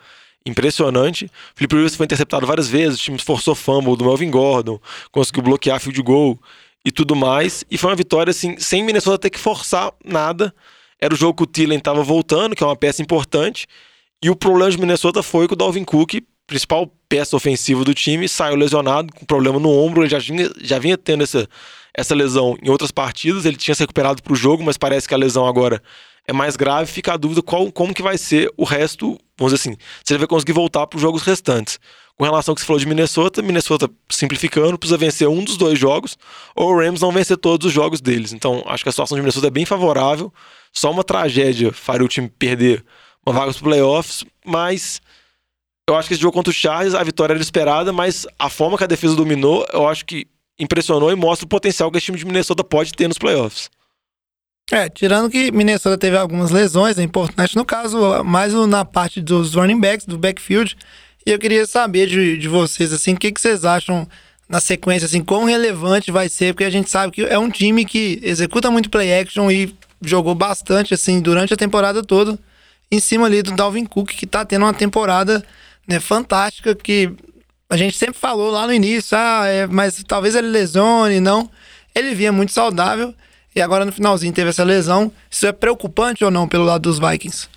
impressionante. 0.48 1.30
Felipe 1.56 1.76
Rivers 1.76 1.96
foi 1.96 2.06
interceptado 2.06 2.46
várias 2.46 2.68
vezes, 2.68 3.00
o 3.00 3.04
time 3.04 3.20
forçou 3.20 3.54
fumble 3.54 3.96
do 3.96 4.06
Melvin 4.06 4.32
Gordon, 4.32 4.80
conseguiu 5.12 5.44
bloquear 5.44 5.80
field 5.80 6.02
goal 6.02 6.40
e 6.86 6.92
tudo 6.92 7.16
mais, 7.16 7.64
e 7.70 7.78
foi 7.78 7.90
uma 7.90 7.96
vitória 7.96 8.32
assim, 8.32 8.58
sem 8.58 8.84
Minnesota 8.84 9.18
ter 9.18 9.30
que 9.30 9.40
forçar 9.40 9.92
nada. 10.04 10.54
Era 11.00 11.14
o 11.14 11.18
jogo 11.18 11.38
que 11.38 11.44
o 11.44 11.48
Thielen 11.48 11.78
estava 11.78 12.02
voltando, 12.02 12.56
que 12.56 12.64
é 12.64 12.66
uma 12.66 12.76
peça 12.76 13.02
importante, 13.02 13.68
e 14.24 14.30
o 14.30 14.36
problema 14.36 14.72
de 14.72 14.80
Minnesota 14.80 15.22
foi 15.22 15.48
que 15.48 15.54
o 15.54 15.56
Dalvin 15.56 15.84
Cook, 15.84 16.16
principal 16.48 16.92
peça 17.08 17.36
ofensiva 17.36 17.84
do 17.84 17.94
time, 17.94 18.28
saiu 18.28 18.56
lesionado, 18.56 19.14
com 19.14 19.26
problema 19.26 19.60
no 19.60 19.70
ombro. 19.70 20.02
Ele 20.02 20.10
já 20.10 20.18
vinha, 20.18 20.50
já 20.60 20.80
vinha 20.80 20.98
tendo 20.98 21.24
essa, 21.24 21.48
essa 21.94 22.16
lesão 22.16 22.58
em 22.64 22.70
outras 22.70 22.92
partidas. 22.92 23.46
Ele 23.46 23.58
tinha 23.58 23.76
se 23.76 23.84
recuperado 23.84 24.24
para 24.24 24.34
o 24.34 24.36
jogo, 24.36 24.64
mas 24.64 24.78
parece 24.78 25.08
que 25.08 25.14
a 25.14 25.18
lesão 25.18 25.46
agora 25.46 25.82
é 26.28 26.34
mais 26.34 26.56
grave. 26.56 26.92
Fica 26.92 27.14
a 27.14 27.18
dúvida 27.18 27.44
qual, 27.44 27.72
como 27.72 27.94
que 27.94 28.02
vai 28.02 28.18
ser 28.18 28.52
o 28.58 28.64
resto, 28.64 29.20
vamos 29.38 29.54
dizer 29.54 29.70
assim, 29.70 29.78
se 30.04 30.14
ele 30.14 30.20
vai 30.20 30.28
conseguir 30.28 30.54
voltar 30.54 30.88
para 30.88 30.98
os 30.98 31.02
jogos 31.02 31.24
restantes. 31.24 31.80
Com 32.18 32.24
relação 32.24 32.52
ao 32.52 32.56
que 32.56 32.62
você 32.62 32.68
falou 32.68 32.80
de 32.80 32.88
Minnesota, 32.88 33.44
Minnesota 33.44 33.88
simplificando, 34.10 34.78
precisa 34.78 34.98
vencer 34.98 35.28
um 35.28 35.44
dos 35.44 35.56
dois 35.56 35.78
jogos, 35.78 36.18
ou 36.56 36.72
o 36.72 36.80
Rams 36.80 37.00
não 37.00 37.12
vencer 37.12 37.38
todos 37.38 37.68
os 37.68 37.74
jogos 37.74 38.02
deles. 38.02 38.34
Então, 38.34 38.64
acho 38.66 38.84
que 38.84 38.90
a 38.90 38.92
situação 38.92 39.16
de 39.16 39.22
Minnesota 39.22 39.48
é 39.48 39.52
bem 39.52 39.66
favorável. 39.66 40.34
Só 40.74 40.90
uma 40.90 41.04
tragédia 41.04 41.72
faria 41.72 42.04
o 42.04 42.08
time 42.08 42.28
perder 42.28 42.84
uma 43.24 43.34
vaga 43.34 43.54
para 43.54 43.62
playoffs, 43.62 44.26
mas 44.44 45.00
eu 45.88 45.96
acho 45.96 46.08
que 46.08 46.16
esse 46.16 46.22
jogo 46.22 46.34
contra 46.34 46.50
o 46.50 46.54
Chargers, 46.54 46.96
a 46.96 47.04
vitória 47.04 47.34
era 47.34 47.42
esperada, 47.42 47.94
mas 47.94 48.26
a 48.40 48.50
forma 48.50 48.78
que 48.78 48.84
a 48.84 48.88
defesa 48.88 49.16
dominou, 49.16 49.66
eu 49.72 49.88
acho 49.88 50.04
que 50.04 50.26
impressionou 50.60 51.12
e 51.12 51.16
mostra 51.16 51.46
o 51.46 51.50
potencial 51.50 51.92
que 51.92 51.98
esse 51.98 52.06
time 52.06 52.18
de 52.18 52.26
Minnesota 52.26 52.64
pode 52.64 52.94
ter 52.94 53.08
nos 53.08 53.18
playoffs. 53.18 53.70
É, 54.70 54.90
tirando 54.90 55.30
que 55.30 55.50
Minnesota 55.50 55.98
teve 55.98 56.18
algumas 56.18 56.52
lesões, 56.52 57.00
é 57.00 57.04
importante 57.04 57.56
no 57.56 57.64
caso, 57.64 58.22
mais 58.26 58.54
na 58.54 58.84
parte 58.84 59.22
dos 59.22 59.54
running 59.56 59.80
backs, 59.80 60.06
do 60.06 60.18
backfield. 60.18 60.76
E 61.26 61.32
eu 61.32 61.40
queria 61.40 61.66
saber 61.66 62.08
de, 62.08 62.38
de 62.38 62.48
vocês, 62.50 62.92
assim, 62.92 63.14
o 63.14 63.18
que, 63.18 63.32
que 63.32 63.40
vocês 63.40 63.64
acham 63.64 64.06
na 64.48 64.60
sequência, 64.60 65.06
assim, 65.06 65.24
quão 65.24 65.46
relevante 65.46 66.12
vai 66.12 66.28
ser, 66.28 66.54
porque 66.54 66.66
a 66.66 66.70
gente 66.70 66.90
sabe 66.90 67.14
que 67.14 67.22
é 67.22 67.40
um 67.40 67.50
time 67.50 67.86
que 67.86 68.20
executa 68.22 68.70
muito 68.70 68.90
play 68.90 69.18
action 69.18 69.50
e 69.50 69.74
jogou 70.02 70.36
bastante, 70.36 70.94
assim, 70.94 71.22
durante 71.22 71.54
a 71.54 71.58
temporada 71.58 72.04
toda, 72.04 72.38
em 72.92 73.00
cima 73.00 73.26
ali 73.26 73.42
do 73.42 73.52
Dalvin 73.54 73.86
Cook, 73.86 74.10
que 74.10 74.28
tá 74.28 74.44
tendo 74.44 74.64
uma 74.64 74.74
temporada 74.74 75.44
né, 75.88 76.00
fantástica, 76.00 76.76
que 76.76 77.12
a 77.70 77.78
gente 77.78 77.98
sempre 77.98 78.18
falou 78.20 78.52
lá 78.52 78.68
no 78.68 78.74
início, 78.74 79.18
ah, 79.18 79.46
é, 79.48 79.66
mas 79.66 80.04
talvez 80.06 80.36
ele 80.36 80.48
lesione, 80.48 81.22
não. 81.22 81.50
Ele 81.96 82.14
vinha 82.14 82.32
muito 82.32 82.52
saudável 82.52 83.14
e 83.58 83.62
agora 83.62 83.84
no 83.84 83.92
finalzinho 83.92 84.32
teve 84.32 84.50
essa 84.50 84.64
lesão. 84.64 85.12
Isso 85.32 85.48
é 85.48 85.52
preocupante 85.52 86.24
ou 86.24 86.30
não 86.30 86.48
pelo 86.48 86.64
lado 86.64 86.84
dos 86.84 87.00
Vikings? 87.00 87.50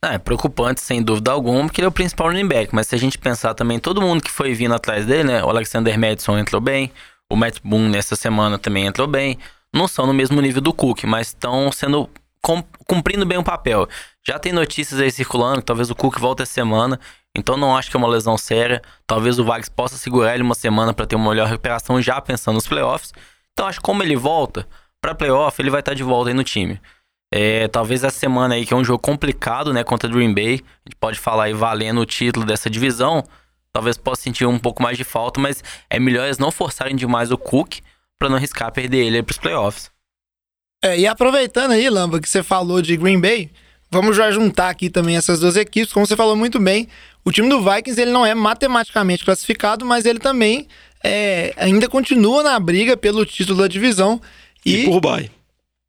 Ah, 0.00 0.14
é 0.14 0.18
preocupante, 0.18 0.80
sem 0.80 1.02
dúvida 1.02 1.32
alguma, 1.32 1.64
porque 1.64 1.80
ele 1.80 1.86
é 1.86 1.88
o 1.88 1.92
principal 1.92 2.28
running 2.28 2.48
back. 2.48 2.74
Mas 2.74 2.86
se 2.86 2.94
a 2.94 2.98
gente 2.98 3.18
pensar 3.18 3.52
também, 3.52 3.78
todo 3.78 4.00
mundo 4.00 4.22
que 4.22 4.30
foi 4.30 4.54
vindo 4.54 4.74
atrás 4.74 5.04
dele, 5.04 5.24
né? 5.24 5.44
O 5.44 5.50
Alexander 5.50 5.98
Madison 5.98 6.38
entrou 6.38 6.62
bem, 6.62 6.90
o 7.30 7.36
Matt 7.36 7.58
Boone 7.62 7.90
nessa 7.90 8.16
semana 8.16 8.58
também 8.58 8.86
entrou 8.86 9.06
bem. 9.06 9.38
Não 9.72 9.86
são 9.86 10.06
no 10.06 10.14
mesmo 10.14 10.40
nível 10.40 10.62
do 10.62 10.72
Cook, 10.72 11.04
mas 11.04 11.26
estão 11.28 11.70
sendo 11.70 12.08
cum- 12.40 12.64
cumprindo 12.86 13.26
bem 13.26 13.36
o 13.36 13.44
papel. 13.44 13.86
Já 14.26 14.38
tem 14.38 14.52
notícias 14.52 14.98
aí 14.98 15.10
circulando 15.10 15.60
talvez 15.60 15.90
o 15.90 15.94
Cook 15.94 16.18
volte 16.18 16.42
essa 16.42 16.52
semana, 16.52 16.98
então 17.36 17.56
não 17.58 17.76
acho 17.76 17.90
que 17.90 17.96
é 17.96 17.98
uma 17.98 18.08
lesão 18.08 18.38
séria. 18.38 18.80
Talvez 19.06 19.38
o 19.38 19.44
Vags 19.44 19.68
possa 19.68 19.98
segurar 19.98 20.32
ele 20.34 20.42
uma 20.42 20.54
semana 20.54 20.94
para 20.94 21.06
ter 21.06 21.16
uma 21.16 21.30
melhor 21.30 21.48
recuperação 21.48 22.00
já 22.00 22.18
pensando 22.18 22.54
nos 22.54 22.66
playoffs. 22.66 23.12
Então 23.52 23.66
acho 23.66 23.78
que 23.78 23.84
como 23.84 24.02
ele 24.02 24.16
volta 24.16 24.66
para 25.04 25.14
playoff, 25.14 25.60
ele 25.60 25.68
vai 25.68 25.80
estar 25.80 25.92
de 25.92 26.02
volta 26.02 26.30
aí 26.30 26.34
no 26.34 26.42
time. 26.42 26.80
É, 27.30 27.68
talvez 27.68 28.02
essa 28.02 28.18
semana 28.18 28.54
aí, 28.54 28.64
que 28.64 28.72
é 28.72 28.76
um 28.76 28.84
jogo 28.84 29.00
complicado, 29.00 29.70
né, 29.70 29.84
contra 29.84 30.08
o 30.08 30.12
Green 30.12 30.32
Bay, 30.32 30.54
a 30.54 30.88
gente 30.88 30.96
pode 30.98 31.18
falar 31.18 31.44
aí 31.44 31.52
valendo 31.52 32.00
o 32.00 32.06
título 32.06 32.46
dessa 32.46 32.70
divisão, 32.70 33.22
talvez 33.70 33.98
possa 33.98 34.22
sentir 34.22 34.46
um 34.46 34.58
pouco 34.58 34.82
mais 34.82 34.96
de 34.96 35.04
falta, 35.04 35.38
mas 35.38 35.62
é 35.90 36.00
melhor 36.00 36.24
eles 36.24 36.38
não 36.38 36.50
forçarem 36.50 36.96
demais 36.96 37.30
o 37.30 37.36
Cook 37.36 37.80
para 38.18 38.30
não 38.30 38.36
arriscar 38.36 38.72
perder 38.72 39.04
ele 39.04 39.22
para 39.22 39.32
os 39.32 39.38
playoffs. 39.38 39.90
É, 40.82 40.98
e 40.98 41.06
aproveitando 41.06 41.72
aí, 41.72 41.90
Lamba, 41.90 42.18
que 42.18 42.28
você 42.28 42.42
falou 42.42 42.80
de 42.80 42.96
Green 42.96 43.20
Bay, 43.20 43.50
vamos 43.90 44.16
já 44.16 44.30
juntar 44.30 44.70
aqui 44.70 44.88
também 44.88 45.18
essas 45.18 45.38
duas 45.38 45.56
equipes. 45.56 45.92
Como 45.92 46.06
você 46.06 46.16
falou 46.16 46.34
muito 46.34 46.58
bem, 46.58 46.88
o 47.22 47.30
time 47.30 47.50
do 47.50 47.62
Vikings 47.62 48.00
ele 48.00 48.10
não 48.10 48.24
é 48.24 48.34
matematicamente 48.34 49.22
classificado, 49.22 49.84
mas 49.84 50.06
ele 50.06 50.18
também 50.18 50.66
é, 51.02 51.52
ainda 51.58 51.90
continua 51.90 52.42
na 52.42 52.58
briga 52.58 52.96
pelo 52.96 53.26
título 53.26 53.60
da 53.60 53.68
divisão. 53.68 54.18
E, 54.64 54.76
E, 54.76 54.84
por 54.86 55.00
bye. 55.00 55.30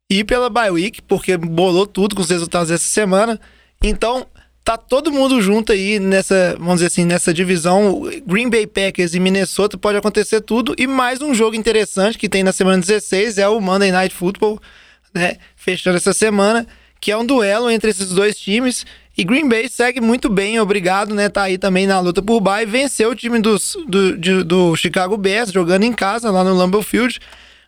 e 0.09 0.23
pela 0.23 0.49
bye 0.49 0.69
week, 0.71 1.01
porque 1.01 1.37
bolou 1.37 1.85
tudo 1.87 2.15
com 2.15 2.21
os 2.21 2.29
resultados 2.29 2.69
dessa 2.69 2.85
semana. 2.87 3.39
Então, 3.83 4.25
tá 4.63 4.77
todo 4.77 5.11
mundo 5.11 5.41
junto 5.41 5.71
aí 5.71 5.99
nessa, 5.99 6.55
vamos 6.57 6.75
dizer 6.75 6.87
assim, 6.87 7.05
nessa 7.05 7.33
divisão. 7.33 8.01
Green 8.25 8.49
Bay 8.49 8.65
Packers 8.67 9.13
e 9.13 9.19
Minnesota 9.19 9.77
pode 9.77 9.97
acontecer 9.97 10.41
tudo. 10.41 10.73
E 10.77 10.87
mais 10.87 11.21
um 11.21 11.33
jogo 11.33 11.55
interessante 11.55 12.17
que 12.17 12.27
tem 12.29 12.43
na 12.43 12.51
semana 12.51 12.79
16 12.79 13.37
é 13.37 13.47
o 13.47 13.59
Monday 13.61 13.91
Night 13.91 14.13
Football, 14.15 14.59
né? 15.13 15.37
Fechando 15.55 15.97
essa 15.97 16.13
semana, 16.13 16.67
que 16.99 17.11
é 17.11 17.17
um 17.17 17.25
duelo 17.25 17.69
entre 17.69 17.89
esses 17.91 18.09
dois 18.09 18.37
times. 18.39 18.85
E 19.17 19.23
Green 19.23 19.47
Bay 19.47 19.69
segue 19.69 20.01
muito 20.01 20.27
bem, 20.27 20.59
obrigado, 20.59 21.15
né? 21.15 21.29
Tá 21.29 21.43
aí 21.43 21.57
também 21.57 21.87
na 21.87 21.99
luta 22.01 22.21
por 22.21 22.41
bye. 22.41 22.65
Venceu 22.65 23.11
o 23.11 23.15
time 23.15 23.39
dos, 23.39 23.77
do, 23.87 24.17
de- 24.17 24.43
do 24.43 24.75
Chicago 24.75 25.15
Bears, 25.15 25.51
jogando 25.53 25.83
em 25.83 25.93
casa, 25.93 26.29
lá 26.31 26.43
no 26.43 26.53
Lambeau 26.53 26.83
Field. 26.83 27.19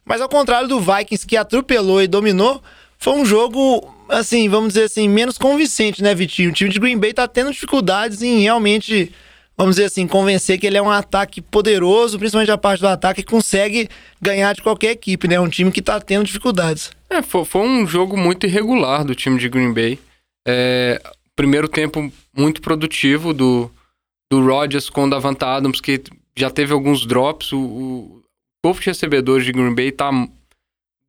Mas 0.08 0.22
ao 0.22 0.30
contrário 0.30 0.70
do 0.70 0.80
Vikings, 0.80 1.28
que 1.28 1.36
atropelou 1.36 2.02
e 2.02 2.08
dominou, 2.08 2.64
foi 2.98 3.14
um 3.14 3.26
jogo, 3.26 3.94
assim, 4.08 4.48
vamos 4.48 4.70
dizer 4.70 4.86
assim, 4.86 5.08
menos 5.10 5.38
convincente, 5.38 6.02
né, 6.02 6.16
Vitinho? 6.16 6.50
O 6.50 6.54
time 6.54 6.70
de 6.70 6.80
Green 6.80 6.98
Bay 6.98 7.14
tá 7.14 7.28
tendo 7.28 7.52
dificuldades 7.52 8.22
em 8.22 8.40
realmente, 8.40 9.12
vamos 9.58 9.76
dizer 9.76 9.88
assim, 9.88 10.08
convencer 10.08 10.58
que 10.58 10.66
ele 10.66 10.78
é 10.78 10.82
um 10.82 10.90
ataque 10.90 11.42
poderoso, 11.42 12.18
principalmente 12.18 12.52
a 12.52 12.58
parte 12.58 12.80
do 12.80 12.88
ataque, 12.88 13.22
que 13.22 13.30
consegue 13.30 13.90
ganhar 14.22 14.56
de 14.56 14.62
qualquer 14.62 14.92
equipe, 14.92 15.28
né? 15.28 15.38
Um 15.40 15.50
time 15.50 15.72
que 15.72 15.82
tá 15.82 16.00
tendo 16.00 16.26
dificuldades. 16.26 16.90
É, 17.10 17.22
foi, 17.22 17.44
foi 17.44 17.62
um 17.62 17.86
jogo 17.86 18.16
muito 18.16 18.46
irregular 18.48 19.04
do 19.04 19.14
time 19.14 19.38
de 19.38 19.50
Green 19.50 19.74
Bay. 19.74 20.00
É, 20.48 21.02
primeiro 21.36 21.68
tempo 21.68 22.12
muito 22.36 22.62
produtivo 22.62 23.34
do, 23.34 23.70
do 24.32 24.42
Rodgers 24.42 24.90
com 24.90 25.04
o 25.04 25.10
Davante 25.10 25.44
Adams, 25.44 25.82
que 25.82 26.02
já 26.34 26.50
teve 26.50 26.72
alguns 26.72 27.06
drops. 27.06 27.52
O, 27.52 27.60
o 27.60 28.22
corpo 28.64 28.82
de 28.82 28.88
recebedores 28.88 29.46
de 29.46 29.52
Green 29.52 29.74
Bay 29.74 29.92
tá 29.92 30.12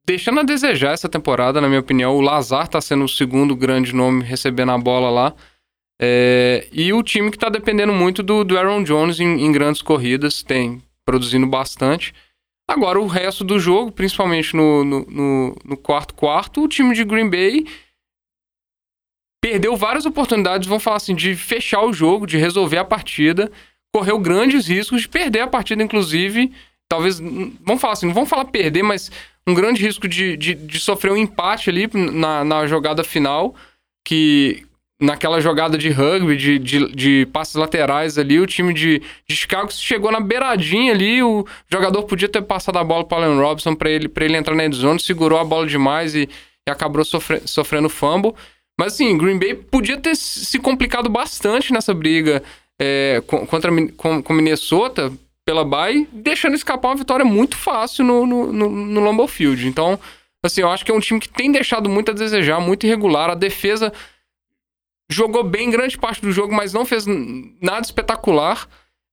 deixando 0.06 0.40
a 0.40 0.42
desejar 0.42 0.92
essa 0.92 1.08
temporada, 1.08 1.60
na 1.60 1.68
minha 1.68 1.80
opinião. 1.80 2.16
O 2.16 2.20
Lazar 2.20 2.66
tá 2.66 2.80
sendo 2.80 3.04
o 3.04 3.08
segundo 3.08 3.54
grande 3.54 3.94
nome 3.94 4.24
recebendo 4.24 4.72
a 4.72 4.78
bola 4.78 5.10
lá. 5.10 5.34
É, 6.00 6.68
e 6.72 6.92
o 6.92 7.02
time 7.02 7.30
que 7.30 7.38
tá 7.38 7.48
dependendo 7.48 7.92
muito 7.92 8.22
do, 8.22 8.44
do 8.44 8.56
Aaron 8.56 8.84
Jones 8.84 9.18
em, 9.18 9.44
em, 9.44 9.52
grandes 9.52 9.82
corridas, 9.82 10.42
tem 10.42 10.80
produzindo 11.04 11.46
bastante. 11.46 12.14
Agora, 12.68 13.00
o 13.00 13.06
resto 13.06 13.42
do 13.42 13.58
jogo, 13.58 13.90
principalmente 13.90 14.54
no, 14.54 14.84
no, 14.84 15.00
no, 15.06 15.56
no 15.64 15.76
quarto 15.76 16.14
quarto, 16.14 16.62
o 16.62 16.68
time 16.68 16.94
de 16.94 17.04
Green 17.04 17.28
Bay 17.28 17.66
perdeu 19.42 19.76
várias 19.76 20.06
oportunidades, 20.06 20.68
vamos 20.68 20.84
falar 20.84 20.96
assim, 20.96 21.14
de 21.14 21.34
fechar 21.34 21.82
o 21.82 21.92
jogo, 21.92 22.26
de 22.26 22.36
resolver 22.36 22.78
a 22.78 22.84
partida, 22.84 23.50
correu 23.94 24.18
grandes 24.18 24.66
riscos 24.66 25.02
de 25.02 25.08
perder 25.08 25.40
a 25.40 25.48
partida, 25.48 25.82
inclusive. 25.82 26.52
Talvez, 26.88 27.20
vamos 27.20 27.80
falar 27.80 27.92
assim, 27.92 28.06
não 28.06 28.14
vamos 28.14 28.30
falar 28.30 28.46
perder, 28.46 28.82
mas 28.82 29.10
um 29.46 29.54
grande 29.54 29.82
risco 29.82 30.08
de, 30.08 30.36
de, 30.36 30.54
de 30.54 30.80
sofrer 30.80 31.12
um 31.12 31.16
empate 31.16 31.68
ali 31.70 31.88
na, 32.12 32.44
na 32.44 32.66
jogada 32.66 33.04
final, 33.04 33.54
que 34.06 34.66
naquela 35.00 35.40
jogada 35.40 35.78
de 35.78 35.90
rugby, 35.90 36.36
de, 36.36 36.58
de, 36.58 36.92
de, 36.92 37.26
passes 37.32 37.54
laterais 37.54 38.18
ali, 38.18 38.40
o 38.40 38.46
time 38.46 38.74
de, 38.74 39.00
de 39.28 39.36
Chicago 39.36 39.72
chegou 39.72 40.10
na 40.10 40.18
beiradinha 40.18 40.92
ali, 40.92 41.22
o 41.22 41.46
jogador 41.70 42.02
podia 42.02 42.28
ter 42.28 42.42
passado 42.42 42.78
a 42.78 42.84
bola 42.84 43.04
para 43.04 43.24
Allen 43.24 43.38
Robson 43.38 43.74
para 43.74 43.90
ele, 43.90 44.10
ele 44.20 44.36
entrar 44.36 44.54
na 44.54 44.64
endzone, 44.64 44.98
segurou 44.98 45.38
a 45.38 45.44
bola 45.44 45.66
demais 45.66 46.14
e, 46.14 46.28
e 46.66 46.70
acabou 46.70 47.04
sofre, 47.04 47.40
sofrendo 47.46 47.88
fumble. 47.88 48.34
Mas 48.78 48.94
assim, 48.94 49.16
Green 49.16 49.38
Bay 49.38 49.54
podia 49.54 49.98
ter 49.98 50.16
se 50.16 50.58
complicado 50.58 51.08
bastante 51.08 51.72
nessa 51.72 51.94
briga 51.94 52.42
é, 52.80 53.22
contra 53.26 53.70
com, 53.96 54.22
com 54.22 54.32
Minnesota, 54.32 55.12
pela 55.48 55.64
Bay, 55.64 56.06
deixando 56.12 56.54
escapar 56.54 56.88
uma 56.88 56.96
vitória 56.96 57.24
muito 57.24 57.56
fácil 57.56 58.04
no, 58.04 58.26
no, 58.26 58.52
no, 58.52 58.68
no 58.68 59.00
Lambeau 59.00 59.26
Field. 59.26 59.66
Então, 59.66 59.98
assim, 60.42 60.60
eu 60.60 60.70
acho 60.70 60.84
que 60.84 60.90
é 60.90 60.94
um 60.94 61.00
time 61.00 61.18
que 61.18 61.28
tem 61.30 61.50
deixado 61.50 61.88
muito 61.88 62.10
a 62.10 62.14
desejar, 62.14 62.60
muito 62.60 62.84
irregular. 62.84 63.30
A 63.30 63.34
defesa 63.34 63.90
jogou 65.10 65.42
bem 65.42 65.70
grande 65.70 65.96
parte 65.96 66.20
do 66.20 66.30
jogo, 66.30 66.54
mas 66.54 66.74
não 66.74 66.84
fez 66.84 67.06
nada 67.62 67.80
espetacular. 67.80 68.68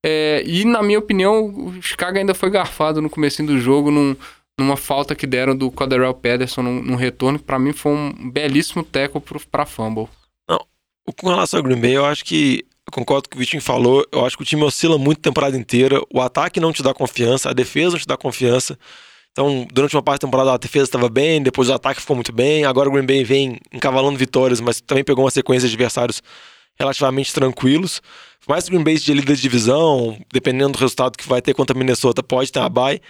É, 0.06 0.44
e, 0.46 0.66
na 0.66 0.84
minha 0.84 1.00
opinião, 1.00 1.46
o 1.46 1.82
Chicago 1.82 2.18
ainda 2.18 2.34
foi 2.34 2.50
garfado 2.50 3.02
no 3.02 3.10
começo 3.10 3.42
do 3.42 3.58
jogo, 3.58 3.90
num, 3.90 4.14
numa 4.60 4.76
falta 4.76 5.16
que 5.16 5.26
deram 5.26 5.56
do 5.56 5.72
Coderell 5.72 6.14
Pederson 6.14 6.64
num, 6.64 6.84
num 6.84 6.96
retorno, 6.96 7.40
que 7.40 7.46
para 7.46 7.58
mim 7.58 7.72
foi 7.72 7.94
um 7.94 8.30
belíssimo 8.30 8.84
teco 8.84 9.24
para 9.50 9.66
fumble. 9.66 10.10
Não, 10.50 10.60
com 11.18 11.30
relação 11.30 11.60
ao 11.60 11.64
Green 11.64 11.80
Bay, 11.80 11.96
eu 11.96 12.06
acho 12.06 12.26
que 12.26 12.66
concordo 12.92 13.28
com 13.28 13.28
o 13.28 13.32
que 13.32 13.38
o 13.38 13.40
Vitinho 13.40 13.62
falou. 13.62 14.06
Eu 14.12 14.26
acho 14.26 14.38
que 14.38 14.44
o 14.44 14.46
time 14.46 14.64
oscila 14.64 14.98
muito 14.98 15.20
a 15.20 15.22
temporada 15.22 15.58
inteira. 15.58 16.02
O 16.14 16.22
ataque 16.22 16.60
não 16.60 16.72
te 16.72 16.84
dá 16.84 16.94
confiança, 16.94 17.50
a 17.50 17.54
defesa 17.54 17.92
não 17.92 18.00
te 18.00 18.08
dá 18.08 18.18
confiança. 18.18 18.78
Então, 19.32 19.68
durante 19.72 19.96
uma 19.96 20.02
parte 20.02 20.22
da 20.22 20.28
temporada, 20.28 20.54
a 20.54 20.58
defesa 20.58 20.86
estava 20.86 21.10
bem, 21.10 21.44
depois 21.44 21.68
o 21.68 21.74
ataque 21.74 22.00
ficou 22.00 22.16
muito 22.16 22.32
bem. 22.32 22.64
Agora 22.64 22.88
o 22.88 22.92
Green 22.92 23.06
Bay 23.06 23.24
vem 23.24 23.60
encavalando 23.74 24.18
vitórias, 24.18 24.62
mas 24.62 24.80
também 24.80 25.04
pegou 25.04 25.26
uma 25.26 25.32
sequência 25.32 25.68
de 25.68 25.76
adversários 25.76 26.24
relativamente 26.80 27.34
tranquilos. 27.34 28.02
Que 28.40 28.52
o 28.52 28.72
Green 28.72 28.84
Bay 28.84 28.96
de 28.98 29.14
líder 29.14 29.36
de 29.36 29.42
divisão, 29.42 30.18
dependendo 30.32 30.74
do 30.74 30.80
resultado 30.80 31.18
que 31.18 31.28
vai 31.28 31.42
ter 31.42 31.54
contra 31.54 31.76
a 31.76 31.78
Minnesota, 31.78 32.24
pode 32.24 32.52
ter 32.52 32.60
uma 32.60 32.70
bye. 32.70 33.02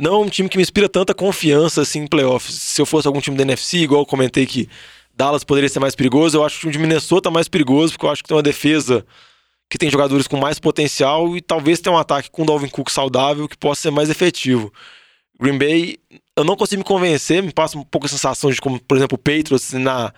Não 0.00 0.14
é 0.14 0.18
um 0.18 0.28
time 0.28 0.48
que 0.48 0.56
me 0.56 0.62
inspira 0.62 0.88
tanta 0.88 1.12
confiança 1.14 1.82
assim 1.82 2.00
em 2.00 2.06
playoffs. 2.06 2.54
Se 2.54 2.80
eu 2.80 2.86
fosse 2.86 3.06
algum 3.06 3.20
time 3.20 3.36
da 3.36 3.42
NFC, 3.42 3.78
igual 3.78 4.02
eu 4.02 4.06
comentei 4.06 4.46
que 4.46 4.68
Dallas 5.16 5.44
poderia 5.44 5.68
ser 5.68 5.80
mais 5.80 5.94
perigoso. 5.94 6.36
Eu 6.36 6.44
acho 6.44 6.58
que 6.58 6.66
o 6.66 6.70
time 6.70 6.72
de 6.72 6.78
Minnesota 6.78 7.28
é 7.28 7.32
mais 7.32 7.48
perigoso, 7.48 7.92
porque 7.92 8.06
eu 8.06 8.10
acho 8.10 8.22
que 8.22 8.28
tem 8.28 8.36
uma 8.36 8.42
defesa 8.42 9.04
que 9.70 9.78
tem 9.78 9.90
jogadores 9.90 10.26
com 10.26 10.36
mais 10.36 10.58
potencial 10.58 11.36
e 11.36 11.40
talvez 11.40 11.80
tenha 11.80 11.94
um 11.94 11.98
ataque 11.98 12.30
com 12.30 12.42
o 12.42 12.46
Dalvin 12.46 12.68
Cook 12.68 12.90
saudável 12.90 13.48
que 13.48 13.56
possa 13.56 13.82
ser 13.82 13.90
mais 13.90 14.10
efetivo. 14.10 14.72
Green 15.40 15.58
Bay, 15.58 15.96
eu 16.36 16.44
não 16.44 16.56
consigo 16.56 16.80
me 16.80 16.84
convencer, 16.84 17.42
me 17.42 17.52
passa 17.52 17.76
um 17.78 17.82
pouco 17.82 18.06
a 18.06 18.10
sensação 18.10 18.50
de 18.50 18.60
como, 18.60 18.80
por 18.80 18.96
exemplo, 18.96 19.16
o 19.16 19.18
Patriots 19.18 19.72
na 19.72 20.12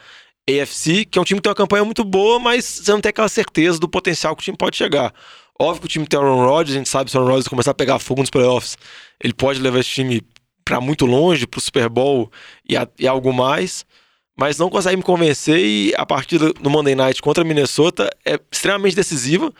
AFC, 0.48 1.04
que 1.04 1.18
é 1.18 1.22
um 1.22 1.24
time 1.24 1.38
que 1.38 1.42
tem 1.42 1.50
uma 1.50 1.56
campanha 1.56 1.84
muito 1.84 2.04
boa, 2.04 2.38
mas 2.38 2.64
você 2.64 2.92
não 2.92 3.00
tem 3.00 3.10
aquela 3.10 3.28
certeza 3.28 3.78
do 3.78 3.88
potencial 3.88 4.36
que 4.36 4.42
o 4.42 4.44
time 4.44 4.56
pode 4.56 4.76
chegar. 4.76 5.12
Óbvio 5.58 5.80
que 5.80 5.86
o 5.86 5.88
time 5.88 6.06
tem 6.06 6.20
Aaron 6.20 6.44
Rodgers, 6.44 6.76
a 6.76 6.78
gente 6.78 6.88
sabe 6.88 7.10
se 7.10 7.16
o 7.16 7.20
Aaron 7.20 7.30
Rodgers 7.30 7.48
começar 7.48 7.70
a 7.70 7.74
pegar 7.74 7.98
fogo 7.98 8.20
nos 8.20 8.30
playoffs, 8.30 8.76
ele 9.22 9.32
pode 9.32 9.58
levar 9.58 9.78
esse 9.80 9.90
time 9.90 10.22
para 10.64 10.80
muito 10.80 11.06
longe, 11.06 11.46
para 11.46 11.58
o 11.58 11.62
Super 11.62 11.88
Bowl 11.88 12.30
e, 12.68 12.76
a, 12.76 12.86
e 12.98 13.08
algo 13.08 13.32
mais 13.32 13.86
mas 14.36 14.58
não 14.58 14.68
consegue 14.68 14.96
me 14.96 15.02
convencer 15.02 15.58
e 15.58 15.94
a 15.96 16.04
partida 16.04 16.52
no 16.60 16.68
Monday 16.68 16.94
Night 16.94 17.22
contra 17.22 17.42
Minnesota 17.42 18.10
é 18.24 18.38
extremamente 18.52 18.94
decisiva. 18.94 19.50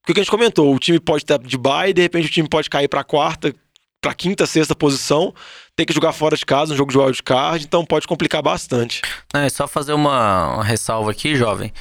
Porque 0.00 0.12
o 0.12 0.14
que 0.14 0.20
a 0.20 0.22
gente 0.24 0.30
comentou, 0.30 0.74
o 0.74 0.78
time 0.78 1.00
pode 1.00 1.22
estar 1.22 1.38
de 1.38 1.56
bye, 1.56 1.92
de 1.92 2.02
repente 2.02 2.26
o 2.26 2.30
time 2.30 2.48
pode 2.48 2.68
cair 2.68 2.88
para 2.88 3.02
quarta, 3.02 3.54
para 4.02 4.12
quinta, 4.12 4.44
sexta 4.44 4.74
posição, 4.74 5.32
tem 5.74 5.86
que 5.86 5.94
jogar 5.94 6.12
fora 6.12 6.36
de 6.36 6.44
casa, 6.44 6.74
um 6.74 6.76
jogo 6.76 6.92
de 6.92 6.98
wild 6.98 7.22
card, 7.22 7.64
então 7.64 7.86
pode 7.86 8.06
complicar 8.06 8.42
bastante. 8.42 9.00
Não, 9.32 9.40
é 9.40 9.48
só 9.48 9.66
fazer 9.66 9.94
uma, 9.94 10.56
uma 10.56 10.64
ressalva 10.64 11.10
aqui, 11.10 11.34
jovem. 11.34 11.72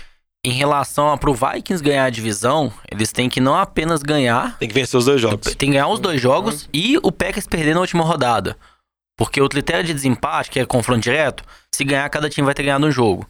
Em 0.45 0.51
relação 0.51 1.09
a 1.09 1.17
pro 1.17 1.33
Vikings 1.33 1.83
ganhar 1.83 2.05
a 2.05 2.09
divisão, 2.09 2.71
eles 2.89 3.11
têm 3.11 3.29
que 3.29 3.41
não 3.41 3.55
apenas 3.55 4.01
ganhar, 4.01 4.57
tem 4.57 4.69
que 4.69 4.73
vencer 4.73 4.97
os 4.97 5.05
dois 5.05 5.19
jogos. 5.19 5.55
Tem 5.55 5.69
que 5.69 5.73
ganhar 5.73 5.89
os 5.89 5.99
dois 5.99 6.21
jogos 6.21 6.69
e 6.73 6.97
o 7.03 7.11
Packers 7.11 7.47
perder 7.47 7.73
na 7.73 7.81
última 7.81 8.05
rodada. 8.05 8.57
Porque 9.17 9.41
o 9.41 9.49
critério 9.49 9.83
de 9.83 9.93
desempate, 9.93 10.49
que 10.49 10.59
é 10.59 10.65
confronto 10.65 11.01
direto, 11.01 11.43
se 11.73 11.83
ganhar, 11.83 12.09
cada 12.09 12.29
time 12.29 12.45
vai 12.45 12.53
ter 12.53 12.63
ganhado 12.63 12.85
um 12.85 12.91
jogo. 12.91 13.27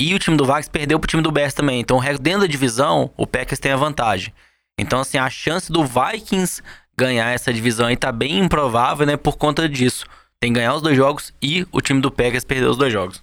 E 0.00 0.14
o 0.14 0.18
time 0.18 0.36
do 0.36 0.44
Vax 0.44 0.68
perdeu 0.68 0.98
pro 0.98 1.08
time 1.08 1.22
do 1.22 1.32
Bears 1.32 1.54
também. 1.54 1.80
Então, 1.80 2.00
dentro 2.20 2.42
da 2.42 2.46
divisão, 2.46 3.10
o 3.16 3.26
Packers 3.26 3.58
tem 3.58 3.72
a 3.72 3.76
vantagem. 3.76 4.32
Então, 4.78 5.00
assim, 5.00 5.18
a 5.18 5.28
chance 5.28 5.72
do 5.72 5.84
Vikings 5.84 6.62
ganhar 6.96 7.30
essa 7.30 7.52
divisão 7.52 7.86
aí 7.86 7.96
tá 7.96 8.12
bem 8.12 8.38
improvável, 8.38 9.06
né? 9.06 9.16
Por 9.16 9.36
conta 9.36 9.68
disso. 9.68 10.06
Tem 10.40 10.52
que 10.52 10.58
ganhar 10.58 10.74
os 10.74 10.82
dois 10.82 10.96
jogos 10.96 11.32
e 11.42 11.66
o 11.72 11.80
time 11.80 12.00
do 12.00 12.10
Packers 12.12 12.44
perder 12.44 12.66
os 12.66 12.76
dois 12.76 12.92
jogos. 12.92 13.22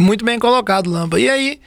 Muito 0.00 0.24
bem 0.24 0.40
colocado, 0.40 0.90
Lamba. 0.90 1.20
E 1.20 1.30
aí, 1.30 1.60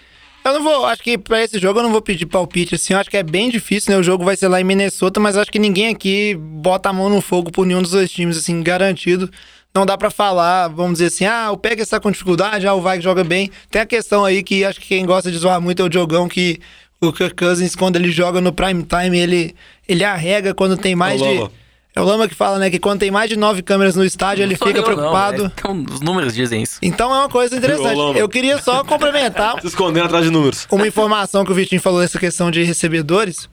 eu 0.48 0.54
não 0.54 0.64
vou, 0.64 0.86
acho 0.86 1.04
que 1.04 1.18
para 1.18 1.44
esse 1.44 1.60
jogo 1.60 1.80
eu 1.80 1.84
não 1.84 1.92
vou 1.92 2.02
pedir 2.02 2.26
palpite 2.26 2.76
assim, 2.76 2.94
eu 2.94 3.00
acho 3.00 3.10
que 3.10 3.18
é 3.18 3.24
bem 3.24 3.50
difícil, 3.50 3.92
né? 3.92 4.00
O 4.00 4.04
jogo 4.04 4.24
vai 4.24 4.36
ser 4.36 4.48
lá 4.48 4.60
em 4.60 4.64
Minnesota, 4.64 5.20
mas 5.20 5.38
acho 5.38 5.52
que 5.52 5.60
ninguém 5.60 5.90
aqui 5.90 6.36
bota 6.36 6.90
a 6.90 6.94
mão 6.94 7.10
no 7.10 7.22
fogo 7.22 7.52
por 7.52 7.66
nenhum 7.66 7.82
dos 7.82 7.92
dois 7.92 8.10
times, 8.10 8.38
assim, 8.38 8.62
garantido. 8.64 9.30
Não 9.74 9.86
dá 9.86 9.98
para 9.98 10.10
falar, 10.10 10.70
vamos 10.70 10.94
dizer 10.94 11.08
assim, 11.08 11.26
ah, 11.26 11.52
o 11.52 11.58
Pega 11.58 11.84
está 11.84 12.00
com 12.00 12.10
dificuldade, 12.10 12.66
ah, 12.66 12.74
o 12.74 12.82
Vai 12.82 13.00
joga 13.00 13.24
bem. 13.24 13.52
Tem 13.70 13.82
a 13.82 13.86
questão 13.86 14.26
aí 14.26 14.42
que 14.42 14.64
acho 14.64 14.80
que 14.80 14.88
quem 14.88 15.06
gosta 15.06 15.32
de 15.32 15.38
zoar 15.38 15.62
muito 15.62 15.82
é 15.82 15.86
o 15.86 15.90
Diogão, 15.90 16.28
que 16.28 16.60
o 17.00 17.14
Kirk 17.14 17.36
Cousins, 17.36 17.76
quando 17.76 17.96
ele 17.96 18.12
joga 18.12 18.42
no 18.42 18.52
prime 18.52 18.84
time, 18.84 19.20
ele, 19.20 19.56
ele 19.88 20.04
arrega 20.04 20.54
quando 20.54 20.78
tem 20.78 20.96
mais 20.96 21.22
de 21.22 21.50
é 21.98 22.02
o 22.02 22.04
Lama 22.04 22.28
que 22.28 22.36
fala, 22.36 22.60
né, 22.60 22.70
que 22.70 22.78
quando 22.78 23.00
tem 23.00 23.10
mais 23.10 23.28
de 23.28 23.36
nove 23.36 23.64
câmeras 23.64 23.96
no 23.96 24.06
estádio, 24.06 24.44
ele 24.44 24.56
fica 24.56 24.84
preocupado. 24.84 25.44
Não, 25.44 25.52
então, 25.58 25.86
os 25.96 26.00
números 26.00 26.36
dizem 26.36 26.62
isso. 26.62 26.78
Então 26.80 27.14
é 27.14 27.18
uma 27.18 27.30
coisa 27.30 27.58
interessante. 27.58 28.20
Eu 28.20 28.30
queria 28.30 28.62
só 28.62 28.84
complementar. 28.84 29.60
Se 29.62 29.68
escondendo 29.68 30.06
atrás 30.06 30.24
de 30.24 30.30
números. 30.30 30.68
Uma 30.70 30.88
informação 30.88 31.44
que 31.44 31.52
o 31.52 31.56
Vitinho 31.56 31.82
falou 31.82 32.00
dessa 32.00 32.20
questão 32.20 32.52
de 32.52 32.62
recebedores. 32.62 33.50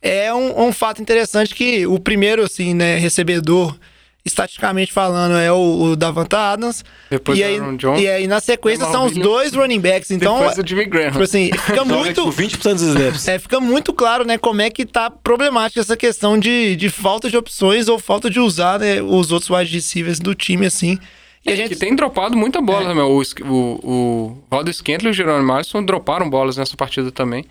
É 0.00 0.32
um, 0.32 0.68
um 0.68 0.72
fato 0.72 1.02
interessante 1.02 1.54
que 1.54 1.86
o 1.86 1.98
primeiro, 2.00 2.42
assim, 2.42 2.72
né, 2.72 2.96
recebedor 2.96 3.76
estatisticamente 4.24 4.92
falando, 4.92 5.36
é 5.36 5.50
o, 5.50 5.82
o 5.82 5.96
Davanta 5.96 6.38
Adams. 6.38 6.84
Depois 7.10 7.38
e 7.38 7.42
aí, 7.42 7.58
John. 7.76 7.96
E 7.96 8.08
aí, 8.08 8.26
na 8.26 8.40
sequência, 8.40 8.86
são 8.86 9.06
os 9.06 9.14
dois 9.14 9.52
running 9.54 9.80
backs. 9.80 10.10
Então, 10.10 10.38
Depois 10.38 10.58
o 10.58 10.66
Jimmy 10.66 10.84
Graham. 10.86 11.10
Tipo 11.10 11.24
assim, 11.24 11.50
fica 11.52 11.84
muito... 11.84 12.24
20% 12.30 12.72
dos 12.72 12.82
snaps. 12.82 13.28
É, 13.28 13.38
fica 13.38 13.60
muito 13.60 13.92
claro, 13.92 14.24
né, 14.24 14.38
como 14.38 14.62
é 14.62 14.70
que 14.70 14.86
tá 14.86 15.10
problemática 15.10 15.80
essa 15.80 15.96
questão 15.96 16.38
de, 16.38 16.76
de 16.76 16.88
falta 16.88 17.28
de 17.28 17.36
opções 17.36 17.88
ou 17.88 17.98
falta 17.98 18.30
de 18.30 18.38
usar 18.38 18.78
né, 18.78 19.02
os 19.02 19.32
outros 19.32 19.50
wide 19.50 19.74
receivers 19.74 20.20
do 20.20 20.34
time, 20.34 20.66
assim. 20.66 20.98
E 21.44 21.50
a 21.50 21.54
é, 21.54 21.56
gente... 21.56 21.70
Que 21.70 21.76
tem 21.76 21.94
dropado 21.96 22.36
muita 22.36 22.60
bola, 22.60 22.92
é. 22.92 22.94
né, 22.94 23.02
O, 23.02 23.20
o, 23.20 23.80
o 23.82 24.44
Valdo 24.48 24.70
e 24.70 25.08
o 25.08 25.12
Jerome 25.12 25.44
Marson 25.44 25.84
droparam 25.84 26.30
bolas 26.30 26.56
nessa 26.56 26.76
partida 26.76 27.10
também. 27.10 27.44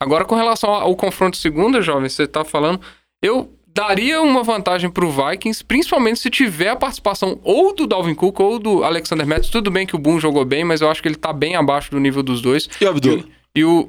Agora, 0.00 0.24
com 0.24 0.34
relação 0.34 0.70
ao 0.70 0.94
confronto 0.96 1.36
segunda, 1.36 1.80
jovem, 1.80 2.08
você 2.08 2.26
tá 2.26 2.44
falando... 2.44 2.80
Eu 3.20 3.57
daria 3.78 4.20
uma 4.20 4.42
vantagem 4.42 4.90
pro 4.90 5.08
Vikings, 5.08 5.64
principalmente 5.64 6.18
se 6.18 6.28
tiver 6.28 6.70
a 6.70 6.74
participação 6.74 7.38
ou 7.44 7.72
do 7.72 7.86
Dalvin 7.86 8.12
Cook 8.12 8.40
ou 8.40 8.58
do 8.58 8.82
Alexander 8.82 9.24
Mattison. 9.24 9.52
Tudo 9.52 9.70
bem 9.70 9.86
que 9.86 9.94
o 9.94 9.98
Boom 9.98 10.18
jogou 10.18 10.44
bem, 10.44 10.64
mas 10.64 10.80
eu 10.80 10.90
acho 10.90 11.00
que 11.00 11.06
ele 11.06 11.14
tá 11.14 11.32
bem 11.32 11.54
abaixo 11.54 11.92
do 11.92 12.00
nível 12.00 12.20
dos 12.20 12.42
dois. 12.42 12.68
E 12.80 12.84
o 12.84 12.88
Abdul? 12.88 13.24
E, 13.54 13.60
e 13.60 13.64
o... 13.64 13.88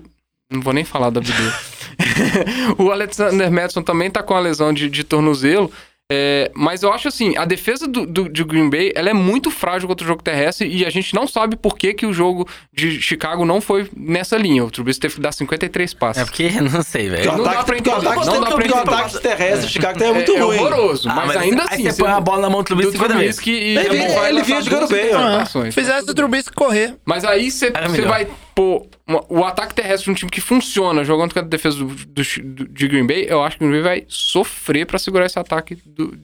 Não 0.52 0.62
vou 0.62 0.74
nem 0.74 0.86
falar 0.86 1.10
do 1.10 1.18
Abdul. 1.18 1.36
o 2.78 2.92
Alexander 2.92 3.52
Mattison 3.52 3.82
também 3.82 4.10
tá 4.10 4.22
com 4.22 4.34
a 4.34 4.40
lesão 4.40 4.72
de, 4.72 4.90
de 4.90 5.04
tornozelo. 5.04 5.72
É, 6.12 6.50
mas 6.56 6.82
eu 6.82 6.92
acho 6.92 7.08
assim, 7.08 7.38
a 7.38 7.46
defesa 7.46 7.88
do, 7.88 8.04
do, 8.04 8.28
de 8.28 8.44
Green 8.44 8.68
Bay 8.68 8.92
ela 8.96 9.12
é 9.12 9.14
muito 9.14 9.52
frágil 9.52 9.88
contra 9.88 10.04
o 10.04 10.08
jogo 10.08 10.24
terrestre 10.24 10.68
e 10.68 10.84
a 10.84 10.90
gente 10.90 11.14
não 11.14 11.28
sabe 11.28 11.56
por 11.56 11.78
que, 11.78 11.94
que 11.94 12.04
o 12.06 12.12
jogo 12.12 12.48
de 12.74 13.00
Chicago 13.00 13.46
não 13.46 13.62
foi 13.62 13.88
nessa 13.96 14.36
linha. 14.36 14.66
O 14.66 14.72
Trubisky 14.72 15.02
teve 15.02 15.16
que 15.16 15.22
dar 15.22 15.32
53 15.32 15.94
passes. 15.94 16.24
É 16.24 16.26
porque, 16.26 16.50
não 16.62 16.82
sei, 16.82 17.10
velho. 17.10 17.32
Não 17.38 17.44
dá 17.44 17.64
pra 17.64 17.78
entender. 17.78 17.96
Não 17.96 18.02
dá 18.02 18.12
pra 18.14 18.52
porque 18.52 18.72
o 18.72 18.76
entender. 18.76 18.96
ataque 18.96 19.22
terrestre 19.22 19.62
do 19.68 19.72
Chicago 19.72 20.04
é 20.04 20.12
muito 20.14 20.32
é, 20.32 20.40
ruim. 20.40 20.58
É 20.58 20.62
horroroso, 20.62 21.10
Ah, 21.10 21.14
mas, 21.14 21.28
mas 21.28 21.38
ainda 21.38 21.62
aí 21.64 21.68
assim. 21.74 21.84
você 21.92 22.02
põe 22.04 22.12
a 22.12 22.20
bola 22.20 22.42
na 22.42 22.50
mão 22.50 22.62
do 22.62 22.66
Trubisky 22.66 22.92
do 22.92 22.98
50 22.98 23.14
vezes. 23.20 23.36
Trubisky 23.36 23.52
e 23.52 23.78
Ele 23.78 23.80
ele, 23.80 23.90
vinha- 23.98 24.20
vai 24.20 24.30
ele 24.32 24.42
vinha 24.42 24.62
jogando 24.64 24.88
bem. 24.88 25.72
Fizesse 25.72 26.10
o 26.10 26.14
Trubisky 26.16 26.54
correr. 26.56 26.96
Mas 27.06 27.24
aí 27.24 27.52
você 27.52 27.70
vai 28.08 28.28
pôr 28.56 28.88
uma- 29.10 29.26
o 29.28 29.44
ataque 29.44 29.74
terrestre 29.74 30.06
de 30.06 30.12
um 30.12 30.14
time 30.14 30.32
que 30.32 30.40
funciona 30.42 31.04
jogando 31.04 31.30
contra 31.34 31.42
a 31.42 31.48
defesa 31.50 31.78
do, 31.78 31.86
do- 31.86 32.06
do- 32.56 32.68
de 32.70 32.88
Green 32.88 33.06
Bay. 33.08 33.26
Eu 33.28 33.44
acho 33.44 33.58
que 33.58 33.66
o 33.66 33.68
Green 33.68 33.82
Bay 33.82 34.00
vai 34.02 34.06
sofrer 34.08 34.86
pra 34.86 34.98
segurar 35.00 35.26
esse 35.26 35.38
ataque 35.40 35.76
do- 35.86 36.18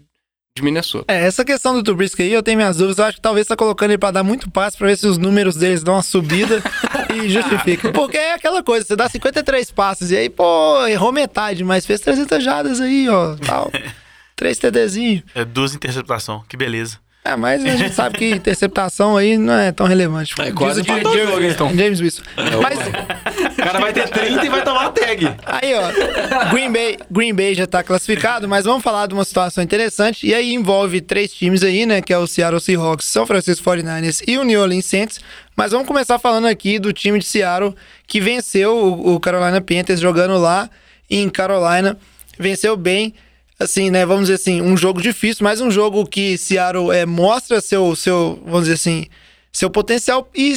de 0.58 0.64
Minnesota. 0.64 1.14
É, 1.14 1.26
essa 1.26 1.44
questão 1.44 1.74
do 1.74 1.84
Trubisky 1.84 2.22
aí, 2.24 2.32
eu 2.32 2.42
tenho 2.42 2.56
minhas 2.58 2.78
dúvidas. 2.78 2.98
Eu 3.00 3.06
acho 3.06 3.18
que 3.18 3.22
talvez 3.22 3.46
tá 3.46 3.58
colocando 3.58 3.90
ele 3.92 3.98
pra 3.98 4.12
dar 4.12 4.24
muito 4.24 4.50
passe 4.50 4.78
pra 4.78 4.88
ver 4.88 4.98
se 4.98 5.06
os 5.06 5.18
números 5.18 5.56
deles 5.58 5.84
dão 5.84 5.96
uma 5.96 6.02
subida 6.02 6.62
e 7.14 7.28
justifica. 7.28 7.92
Porque 7.92 8.16
é 8.18 8.34
aquela 8.36 8.64
coisa, 8.64 8.86
você 8.86 8.96
dá 8.96 9.10
53 9.10 9.70
passes 9.72 10.12
e 10.12 10.16
aí, 10.18 10.30
pô, 10.30 10.88
errou 10.88 11.12
metade, 11.12 11.62
mas 11.64 11.86
fez 11.86 12.00
300 12.00 12.42
jadas 12.42 12.80
aí, 12.80 13.10
ó, 13.10 13.36
tal. 13.36 13.70
3 14.38 14.58
TDzinho. 14.58 15.24
É 15.34 15.44
duas 15.44 15.74
interceptações, 15.76 16.44
que 16.48 16.56
beleza. 16.56 17.00
É, 17.26 17.36
mas 17.36 17.66
a 17.66 17.76
gente 17.76 17.96
sabe 17.96 18.20
que 18.20 18.30
interceptação 18.30 19.18
aí 19.18 19.36
não 19.36 19.56
é 19.56 19.72
tão 19.72 19.88
relevante. 19.88 20.40
É, 20.40 20.52
quase 20.52 20.84
Diz 20.84 20.92
o 20.92 21.26
jogo, 21.26 21.44
então. 21.44 21.76
James 21.76 22.00
Wilson. 22.00 22.22
Mas 22.62 22.80
O 23.52 23.56
cara 23.56 23.80
vai 23.80 23.94
ter 23.94 24.08
30 24.08 24.46
e 24.46 24.50
vai 24.50 24.64
tomar 24.64 24.86
a 24.86 24.90
tag. 24.92 25.36
Aí, 25.46 25.74
ó, 25.74 26.52
Green 26.52 26.72
Bay, 26.72 26.98
Green 27.10 27.34
Bay 27.34 27.56
já 27.56 27.66
tá 27.66 27.82
classificado, 27.84 28.48
mas 28.48 28.66
vamos 28.66 28.84
falar 28.84 29.08
de 29.08 29.14
uma 29.14 29.26
situação 29.26 29.64
interessante. 29.64 30.28
E 30.28 30.34
aí 30.36 30.54
envolve 30.54 31.02
três 31.02 31.34
times 31.34 31.64
aí, 31.64 31.86
né? 31.86 32.02
Que 32.02 32.14
é 32.14 32.18
o 32.18 32.28
Seattle 32.28 32.62
Seahawks, 32.62 33.08
São 33.08 33.26
Francisco 33.26 33.68
49ers 33.68 34.24
e 34.28 34.38
o 34.38 34.44
New 34.44 34.62
Orleans 34.62 34.86
Saints. 34.86 35.20
Mas 35.56 35.72
vamos 35.72 35.88
começar 35.88 36.20
falando 36.20 36.46
aqui 36.46 36.78
do 36.78 36.94
time 36.94 37.18
de 37.18 37.26
Seattle 37.26 37.74
que 38.06 38.22
venceu 38.22 38.78
o 38.78 39.20
Carolina 39.20 39.60
Panthers 39.60 40.00
jogando 40.00 40.38
lá 40.38 40.70
em 41.10 41.28
Carolina. 41.30 41.98
Venceu 42.38 42.78
bem. 42.78 43.14
Assim, 43.60 43.90
né? 43.90 44.06
Vamos 44.06 44.24
dizer 44.24 44.36
assim, 44.36 44.62
um 44.62 44.76
jogo 44.76 45.02
difícil, 45.02 45.44
mas 45.44 45.62
um 45.62 45.72
jogo 45.72 46.06
que 46.06 46.38
Seattle 46.38 46.92
é, 46.92 47.06
mostra 47.06 47.62
seu, 47.62 47.96
seu, 47.96 48.42
vamos 48.44 48.62
dizer 48.62 48.74
assim, 48.74 49.08
seu 49.52 49.70
potencial 49.70 50.30
e 50.36 50.56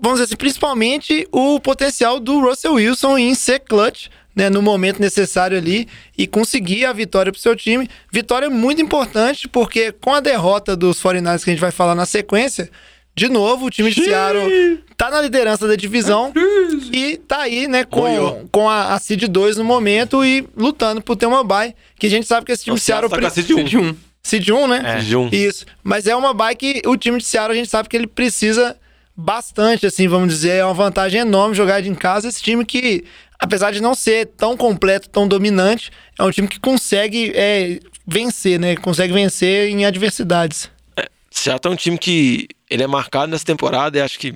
vamos 0.00 0.18
dizer 0.18 0.24
assim, 0.24 0.36
principalmente 0.36 1.26
o 1.32 1.58
potencial 1.58 2.20
do 2.20 2.40
Russell 2.40 2.74
Wilson 2.74 3.18
em 3.18 3.34
ser 3.34 3.60
clutch, 3.60 4.08
né, 4.34 4.48
no 4.48 4.62
momento 4.62 5.00
necessário 5.00 5.58
ali 5.58 5.88
e 6.16 6.26
conseguir 6.26 6.84
a 6.84 6.92
vitória 6.92 7.32
para 7.32 7.38
o 7.38 7.42
seu 7.42 7.56
time. 7.56 7.88
Vitória 8.10 8.48
muito 8.48 8.80
importante, 8.80 9.48
porque 9.48 9.92
com 9.92 10.14
a 10.14 10.20
derrota 10.20 10.76
dos 10.76 11.02
49ers 11.02 11.44
que 11.44 11.50
a 11.50 11.52
gente 11.52 11.60
vai 11.60 11.72
falar 11.72 11.94
na 11.94 12.06
sequência, 12.06 12.70
de 13.14 13.28
novo, 13.28 13.66
o 13.66 13.70
time 13.70 13.90
de 13.90 14.04
Seattle 14.04 14.78
tá 14.96 15.10
na 15.10 15.20
liderança 15.20 15.68
da 15.68 15.76
divisão 15.76 16.32
e 16.92 17.18
tá 17.18 17.42
aí, 17.42 17.68
né, 17.68 17.84
com, 17.84 18.48
com 18.50 18.68
a, 18.68 18.94
a 18.94 18.98
Seed 18.98 19.24
2 19.24 19.58
no 19.58 19.64
momento 19.64 20.24
e 20.24 20.46
lutando 20.56 21.02
por 21.02 21.16
ter 21.16 21.26
uma 21.26 21.44
bye, 21.44 21.74
que 21.98 22.06
a 22.06 22.10
gente 22.10 22.26
sabe 22.26 22.46
que 22.46 22.52
esse 22.52 22.64
time 22.64 22.74
O 22.74 22.78
de 22.78 22.82
Seattle... 22.82 23.10
Seattle 23.10 23.28
tá 23.28 23.34
com 23.34 23.40
a 23.40 23.64
Seed 23.64 23.74
1. 23.74 23.96
Seed 24.22 24.48
1, 24.48 24.66
né? 24.68 25.00
Seed 25.00 25.14
1. 25.14 25.28
Isso. 25.32 25.66
Mas 25.82 26.06
é 26.06 26.16
uma 26.16 26.32
bye 26.32 26.54
que 26.54 26.80
o 26.86 26.96
time 26.96 27.18
de 27.18 27.24
Seattle 27.24 27.52
a 27.52 27.56
gente 27.56 27.68
sabe 27.68 27.88
que 27.88 27.96
ele 27.96 28.06
precisa 28.06 28.76
bastante, 29.16 29.84
assim, 29.86 30.08
vamos 30.08 30.32
dizer. 30.32 30.58
É 30.58 30.64
uma 30.64 30.74
vantagem 30.74 31.20
enorme 31.20 31.54
jogar 31.54 31.84
em 31.84 31.94
casa. 31.94 32.28
Esse 32.28 32.42
time 32.42 32.64
que, 32.64 33.04
apesar 33.38 33.72
de 33.72 33.82
não 33.82 33.94
ser 33.94 34.26
tão 34.26 34.56
completo, 34.56 35.10
tão 35.10 35.26
dominante, 35.28 35.90
é 36.18 36.22
um 36.22 36.30
time 36.30 36.48
que 36.48 36.60
consegue 36.60 37.32
é, 37.34 37.78
vencer, 38.06 38.58
né? 38.58 38.76
Consegue 38.76 39.12
vencer 39.12 39.68
em 39.68 39.84
adversidades. 39.84 40.70
Seattle 41.38 41.72
é 41.72 41.74
um 41.74 41.76
time 41.76 41.98
que 41.98 42.48
ele 42.70 42.82
é 42.82 42.86
marcado 42.86 43.30
nessa 43.30 43.44
temporada 43.44 43.98
e 43.98 44.00
acho 44.00 44.18
que 44.18 44.34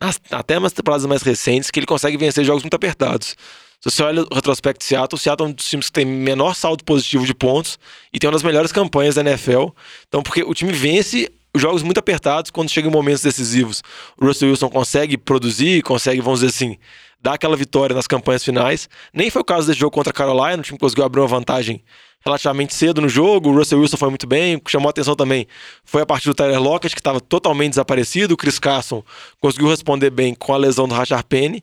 nas- 0.00 0.20
até 0.30 0.58
nas 0.58 0.72
temporadas 0.72 1.06
mais 1.06 1.22
recentes 1.22 1.70
que 1.70 1.78
ele 1.78 1.86
consegue 1.86 2.16
vencer 2.16 2.44
jogos 2.44 2.62
muito 2.62 2.74
apertados. 2.74 3.36
Se 3.80 3.90
você 3.90 4.02
olha 4.04 4.22
o 4.30 4.34
retrospecto 4.34 4.78
de 4.78 4.84
Seattle, 4.84 5.16
o 5.16 5.18
Seattle 5.18 5.48
é 5.48 5.50
um 5.50 5.54
dos 5.54 5.68
times 5.68 5.86
que 5.86 5.92
tem 5.92 6.04
menor 6.06 6.54
saldo 6.54 6.84
positivo 6.84 7.26
de 7.26 7.34
pontos 7.34 7.78
e 8.12 8.18
tem 8.18 8.28
uma 8.28 8.32
das 8.34 8.42
melhores 8.44 8.70
campanhas 8.70 9.16
da 9.16 9.22
NFL. 9.22 9.68
Então, 10.06 10.22
porque 10.22 10.42
o 10.42 10.54
time 10.54 10.72
vence 10.72 11.28
jogos 11.54 11.82
muito 11.82 11.98
apertados 11.98 12.50
quando 12.50 12.70
chega 12.70 12.88
em 12.88 12.92
momentos 12.92 13.22
decisivos. 13.22 13.82
O 14.16 14.24
Russell 14.24 14.50
Wilson 14.50 14.68
consegue 14.70 15.18
produzir, 15.18 15.82
consegue, 15.82 16.20
vamos 16.20 16.40
dizer 16.40 16.50
assim, 16.54 16.78
dar 17.22 17.34
aquela 17.34 17.56
vitória 17.56 17.94
nas 17.94 18.06
campanhas 18.06 18.44
finais. 18.44 18.88
Nem 19.14 19.30
foi 19.30 19.42
o 19.42 19.44
caso 19.44 19.66
desse 19.66 19.78
jogo 19.78 19.92
contra 19.92 20.10
a 20.10 20.14
Carolina, 20.14 20.58
o 20.58 20.62
time 20.62 20.78
conseguiu 20.78 21.04
abrir 21.04 21.20
uma 21.20 21.28
vantagem 21.28 21.82
relativamente 22.24 22.74
cedo 22.74 23.00
no 23.00 23.08
jogo. 23.08 23.50
O 23.50 23.56
Russell 23.56 23.80
Wilson 23.80 23.96
foi 23.96 24.08
muito 24.08 24.26
bem. 24.26 24.56
O 24.56 24.60
que 24.60 24.70
chamou 24.70 24.88
a 24.88 24.90
atenção 24.90 25.14
também 25.14 25.46
foi 25.84 26.02
a 26.02 26.06
partir 26.06 26.28
do 26.28 26.34
Tyler 26.34 26.60
Lockett, 26.60 26.94
que 26.94 27.00
estava 27.00 27.20
totalmente 27.20 27.70
desaparecido. 27.70 28.34
O 28.34 28.36
Chris 28.36 28.58
Carson 28.58 29.02
conseguiu 29.40 29.68
responder 29.68 30.10
bem 30.10 30.34
com 30.34 30.52
a 30.52 30.56
lesão 30.56 30.88
do 30.88 30.94
Rashard 30.94 31.24
Penny. 31.28 31.62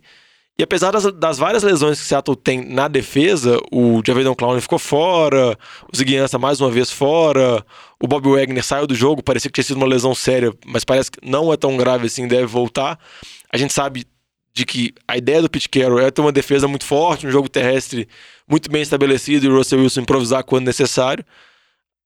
E 0.57 0.63
apesar 0.63 0.91
das, 0.91 1.05
das 1.13 1.37
várias 1.37 1.63
lesões 1.63 1.99
que 1.99 2.05
o 2.05 2.07
Seattle 2.07 2.35
tem 2.35 2.65
na 2.65 2.89
defesa, 2.89 3.57
o 3.71 4.01
Javedon 4.05 4.35
Clown 4.35 4.59
ficou 4.59 4.77
fora, 4.77 5.57
o 5.91 5.95
Ziguiança 5.95 6.37
mais 6.37 6.59
uma 6.59 6.69
vez 6.69 6.91
fora, 6.91 7.65
o 7.97 8.05
Bob 8.05 8.29
Wagner 8.29 8.61
saiu 8.61 8.85
do 8.85 8.93
jogo, 8.93 9.23
parecia 9.23 9.49
que 9.49 9.55
tinha 9.55 9.63
sido 9.63 9.77
uma 9.77 9.87
lesão 9.87 10.13
séria, 10.13 10.51
mas 10.65 10.83
parece 10.83 11.11
que 11.11 11.19
não 11.23 11.53
é 11.53 11.55
tão 11.55 11.77
grave 11.77 12.07
assim, 12.07 12.27
deve 12.27 12.45
voltar. 12.45 12.99
A 13.49 13.55
gente 13.55 13.71
sabe 13.71 14.05
de 14.53 14.65
que 14.65 14.93
a 15.07 15.17
ideia 15.17 15.41
do 15.41 15.49
Pete 15.49 15.69
Carroll 15.69 15.99
é 15.99 16.11
ter 16.11 16.21
uma 16.21 16.31
defesa 16.31 16.67
muito 16.67 16.85
forte, 16.85 17.27
um 17.27 17.31
jogo 17.31 17.47
terrestre 17.47 18.07
muito 18.47 18.69
bem 18.69 18.81
estabelecido 18.81 19.45
e 19.45 19.49
o 19.49 19.55
Russell 19.55 19.79
Wilson 19.79 20.01
improvisar 20.01 20.43
quando 20.43 20.65
necessário. 20.65 21.23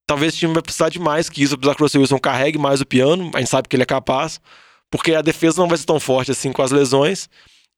Talvez 0.06 0.34
esse 0.34 0.39
time 0.39 0.53
vai 0.53 0.62
precisar 0.62 0.89
de 0.89 0.99
mais 0.99 1.29
que 1.29 1.41
isso, 1.41 1.58
precisar 1.58 1.75
que 1.75 1.82
o 1.82 1.86
Russell 1.86 2.01
Wilson 2.01 2.19
carregue 2.19 2.58
mais 2.58 2.82
o 2.82 2.86
piano, 2.86 3.32
a 3.34 3.39
gente 3.39 3.49
sabe 3.49 3.67
que 3.69 3.75
ele 3.75 3.84
é 3.84 3.86
capaz, 3.86 4.39
porque 4.91 5.15
a 5.15 5.21
defesa 5.21 5.62
não 5.62 5.67
vai 5.67 5.77
ser 5.77 5.86
tão 5.86 5.99
forte 5.99 6.32
assim 6.32 6.51
com 6.51 6.62
as 6.62 6.71
lesões. 6.71 7.29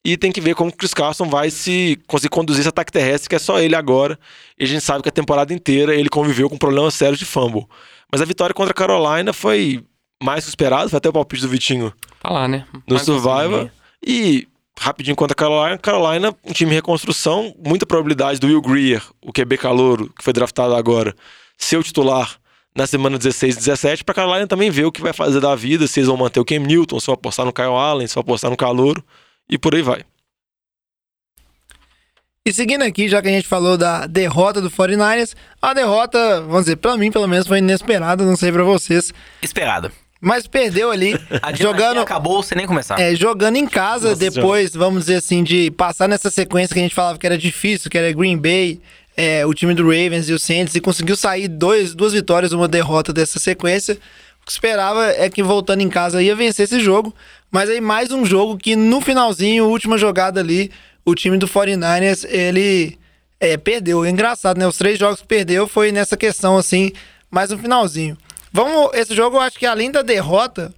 E 0.03 0.15
tem 0.17 0.31
que 0.31 0.39
ver 0.39 0.53
como 0.53 0.69
o 0.69 0.73
Chris 0.73 0.93
Carson 0.93 1.27
vai 1.27 1.49
se 1.49 1.99
conseguir 2.05 2.29
conduzir 2.29 2.59
esse 2.59 2.69
ataque 2.69 2.91
terrestre, 2.91 3.27
que 3.27 3.35
é 3.35 3.39
só 3.39 3.59
ele 3.59 3.75
agora. 3.75 4.19
E 4.59 4.63
a 4.63 4.67
gente 4.67 4.81
sabe 4.83 5.01
que 5.01 5.09
a 5.09 5.11
temporada 5.11 5.51
inteira 5.51 5.95
ele 5.95 6.09
conviveu 6.09 6.47
com 6.47 6.57
problemas 6.57 6.93
sérios 6.93 7.17
de 7.17 7.25
fumble. 7.25 7.65
Mas 8.11 8.21
a 8.21 8.25
vitória 8.25 8.53
contra 8.53 8.71
a 8.71 8.75
Carolina 8.75 9.33
foi 9.33 9.83
mais 10.21 10.43
que 10.43 10.49
esperado, 10.49 10.89
foi 10.91 10.97
até 10.97 11.09
o 11.09 11.13
palpite 11.13 11.41
do 11.41 11.49
Vitinho 11.49 11.91
Tá 12.21 12.29
lá, 12.29 12.47
né? 12.47 12.67
no 12.87 12.95
Mais 12.95 13.01
Survivor. 13.01 13.69
E 14.05 14.47
rapidinho 14.79 15.15
contra 15.15 15.33
a 15.33 15.35
Carolina, 15.35 15.77
Carolina, 15.77 16.35
um 16.43 16.51
time 16.51 16.71
em 16.71 16.75
reconstrução, 16.75 17.55
muita 17.65 17.85
probabilidade 17.85 18.39
do 18.39 18.47
Will 18.47 18.61
Greer, 18.61 19.01
o 19.21 19.31
QB 19.31 19.57
calouro, 19.57 20.11
que 20.17 20.23
foi 20.23 20.33
draftado 20.33 20.75
agora, 20.75 21.15
ser 21.57 21.77
o 21.77 21.83
titular 21.83 22.37
na 22.75 22.85
semana 22.85 23.17
16 23.17 23.55
e 23.55 23.57
17, 23.59 24.03
para 24.03 24.15
Carolina 24.15 24.47
também 24.47 24.69
ver 24.69 24.85
o 24.85 24.91
que 24.91 25.01
vai 25.01 25.13
fazer 25.13 25.39
da 25.39 25.55
vida, 25.55 25.87
se 25.87 25.99
eles 25.99 26.07
vão 26.07 26.17
manter 26.17 26.39
o 26.39 26.45
Cam 26.45 26.59
Newton, 26.59 26.99
se 26.99 27.05
vão 27.05 27.13
apostar 27.15 27.45
no 27.45 27.53
Kyle 27.53 27.67
Allen, 27.67 28.05
se 28.05 28.15
vão 28.15 28.21
apostar 28.21 28.51
no 28.51 28.57
calouro, 28.57 29.03
e 29.49 29.57
por 29.57 29.73
aí 29.73 29.81
vai. 29.81 30.03
E 32.45 32.53
seguindo 32.53 32.83
aqui, 32.83 33.07
já 33.07 33.21
que 33.21 33.27
a 33.27 33.31
gente 33.31 33.47
falou 33.47 33.75
da 33.75 34.05
derrota 34.05 34.61
do 34.61 34.69
49ers, 34.69 35.33
a 35.59 35.73
derrota, 35.73 36.41
vamos 36.41 36.65
dizer, 36.65 36.75
pra 36.75 36.95
mim 36.97 37.11
pelo 37.11 37.27
menos 37.27 37.47
foi 37.47 37.57
inesperada, 37.57 38.23
não 38.23 38.35
sei 38.35 38.51
pra 38.51 38.63
vocês, 38.63 39.13
Esperado. 39.41 39.91
Mas 40.25 40.47
perdeu 40.47 40.89
ali, 40.89 41.13
A 41.39 41.53
jogando, 41.53 41.99
acabou 41.99 42.41
sem 42.41 42.57
nem 42.57 42.65
começar. 42.65 42.99
é, 42.99 43.13
jogando 43.15 43.57
em 43.57 43.67
casa, 43.67 44.09
Nossa 44.09 44.19
depois, 44.19 44.73
vamos 44.73 45.01
dizer 45.01 45.17
assim, 45.17 45.43
de 45.43 45.69
passar 45.69 46.09
nessa 46.09 46.31
sequência 46.31 46.73
que 46.73 46.79
a 46.79 46.83
gente 46.83 46.95
falava 46.95 47.19
que 47.19 47.27
era 47.27 47.37
difícil, 47.37 47.91
que 47.91 47.97
era 47.97 48.11
Green 48.11 48.35
Bay, 48.35 48.81
é, 49.15 49.45
o 49.45 49.53
time 49.53 49.75
do 49.75 49.83
Ravens 49.83 50.27
e 50.27 50.33
o 50.33 50.39
Saints, 50.39 50.73
e 50.73 50.81
conseguiu 50.81 51.15
sair 51.15 51.47
dois, 51.47 51.93
duas 51.93 52.11
vitórias, 52.11 52.53
uma 52.53 52.67
derrota 52.67 53.13
dessa 53.13 53.37
sequência. 53.37 53.99
O 54.41 54.45
que 54.47 54.51
esperava 54.51 55.05
é 55.11 55.29
que 55.29 55.43
voltando 55.43 55.81
em 55.81 55.89
casa 55.89 56.23
ia 56.23 56.35
vencer 56.35 56.63
esse 56.63 56.79
jogo, 56.79 57.13
mas 57.51 57.69
aí 57.69 57.79
mais 57.79 58.11
um 58.11 58.25
jogo 58.25 58.57
que 58.57 58.75
no 58.75 59.01
finalzinho, 59.01 59.65
última 59.65 59.95
jogada 59.95 60.39
ali, 60.39 60.71
o 61.05 61.13
time 61.13 61.37
do 61.37 61.47
49ers, 61.47 62.27
ele 62.27 62.97
é, 63.39 63.57
perdeu. 63.57 64.03
É 64.03 64.09
engraçado, 64.09 64.57
né? 64.57 64.67
Os 64.67 64.77
três 64.77 64.97
jogos 64.97 65.21
que 65.21 65.27
perdeu 65.27 65.67
foi 65.67 65.91
nessa 65.91 66.17
questão, 66.17 66.57
assim, 66.57 66.91
mais 67.29 67.51
no 67.51 67.59
finalzinho. 67.59 68.17
Vamos, 68.55 68.91
esse 68.93 69.13
jogo 69.13 69.35
eu 69.35 69.41
acho 69.41 69.59
que 69.59 69.65
além 69.65 69.91
da 69.91 70.01
derrota, 70.01 70.73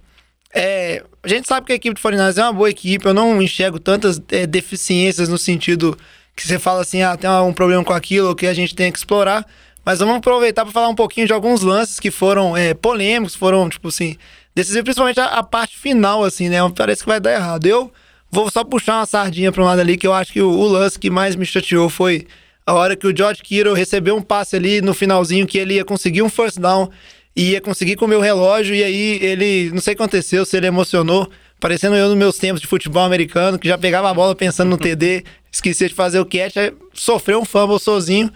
é, 0.52 1.00
a 1.22 1.28
gente 1.28 1.46
sabe 1.46 1.64
que 1.64 1.72
a 1.72 1.76
equipe 1.76 1.94
do 1.94 2.00
49ers 2.00 2.36
é 2.36 2.42
uma 2.42 2.52
boa 2.52 2.68
equipe, 2.68 3.06
eu 3.06 3.14
não 3.14 3.40
enxergo 3.40 3.78
tantas 3.78 4.20
é, 4.32 4.48
deficiências 4.48 5.28
no 5.28 5.38
sentido 5.38 5.96
que 6.34 6.44
você 6.44 6.58
fala 6.58 6.80
assim, 6.80 7.02
ah, 7.02 7.16
tem 7.16 7.30
um 7.30 7.52
problema 7.52 7.84
com 7.84 7.92
aquilo 7.92 8.34
que 8.34 8.48
a 8.48 8.52
gente 8.52 8.74
tem 8.74 8.90
que 8.90 8.98
explorar. 8.98 9.46
Mas 9.84 10.00
vamos 10.00 10.16
aproveitar 10.16 10.64
para 10.64 10.72
falar 10.72 10.88
um 10.88 10.94
pouquinho 10.96 11.28
de 11.28 11.32
alguns 11.32 11.62
lances 11.62 12.00
que 12.00 12.10
foram 12.10 12.56
é, 12.56 12.74
polêmicos, 12.74 13.36
foram, 13.36 13.68
tipo 13.68 13.86
assim, 13.86 14.16
decisivos, 14.52 14.82
principalmente 14.82 15.20
a, 15.20 15.26
a 15.26 15.44
parte 15.44 15.78
final, 15.78 16.24
assim, 16.24 16.48
né? 16.48 16.58
Parece 16.74 17.02
que 17.02 17.08
vai 17.08 17.20
dar 17.20 17.32
errado. 17.32 17.64
Eu 17.64 17.92
vou 18.28 18.50
só 18.50 18.64
puxar 18.64 18.96
uma 18.96 19.06
sardinha 19.06 19.52
para 19.52 19.62
um 19.62 19.66
lado 19.66 19.80
ali, 19.80 19.96
que 19.96 20.06
eu 20.06 20.12
acho 20.12 20.32
que 20.32 20.42
o, 20.42 20.50
o 20.50 20.66
lance 20.66 20.98
que 20.98 21.10
mais 21.10 21.36
me 21.36 21.46
chateou 21.46 21.88
foi 21.88 22.26
a 22.66 22.74
hora 22.74 22.96
que 22.96 23.06
o 23.06 23.16
George 23.16 23.40
Kittle 23.40 23.72
recebeu 23.72 24.16
um 24.16 24.20
passe 24.20 24.56
ali 24.56 24.82
no 24.82 24.92
finalzinho 24.92 25.46
que 25.46 25.56
ele 25.56 25.74
ia 25.74 25.84
conseguir 25.84 26.22
um 26.22 26.28
first 26.28 26.58
down 26.58 26.90
e 27.38 27.52
ia 27.52 27.60
conseguir 27.60 27.94
comer 27.94 28.16
o 28.16 28.20
relógio, 28.20 28.74
e 28.74 28.82
aí 28.82 29.18
ele, 29.22 29.70
não 29.70 29.80
sei 29.80 29.94
o 29.94 29.96
que 29.96 30.02
aconteceu, 30.02 30.44
se 30.44 30.56
ele 30.56 30.66
emocionou, 30.66 31.30
parecendo 31.60 31.94
eu 31.94 32.08
nos 32.08 32.16
meus 32.16 32.36
tempos 32.36 32.60
de 32.60 32.66
futebol 32.66 33.04
americano, 33.04 33.56
que 33.60 33.68
já 33.68 33.78
pegava 33.78 34.10
a 34.10 34.14
bola 34.14 34.34
pensando 34.34 34.70
no 34.70 34.76
TD, 34.76 35.22
esquecia 35.52 35.88
de 35.88 35.94
fazer 35.94 36.18
o 36.18 36.26
catch, 36.26 36.56
sofreu 36.92 37.40
um 37.40 37.44
fumble 37.44 37.78
sozinho, 37.78 38.28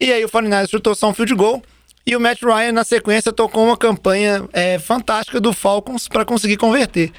e 0.00 0.12
aí 0.12 0.24
o 0.24 0.28
49ers 0.28 0.68
chutou 0.68 0.92
só 0.96 1.08
um 1.08 1.14
field 1.14 1.32
goal, 1.36 1.62
E 2.04 2.16
o 2.16 2.20
Matt 2.20 2.42
Ryan, 2.42 2.72
na 2.72 2.82
sequência, 2.82 3.32
tocou 3.32 3.64
uma 3.64 3.76
campanha 3.76 4.42
é, 4.52 4.76
fantástica 4.76 5.40
do 5.40 5.52
Falcons 5.52 6.08
para 6.08 6.24
conseguir 6.24 6.56
converter. 6.56 7.12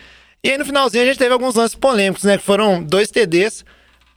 E 0.43 0.49
aí, 0.49 0.57
no 0.57 0.65
finalzinho, 0.65 1.03
a 1.03 1.05
gente 1.05 1.17
teve 1.17 1.31
alguns 1.31 1.55
lances 1.55 1.73
polêmicos, 1.73 2.25
né? 2.25 2.37
Que 2.37 2.43
foram 2.43 2.83
dois 2.83 3.09
TDs. 3.09 3.63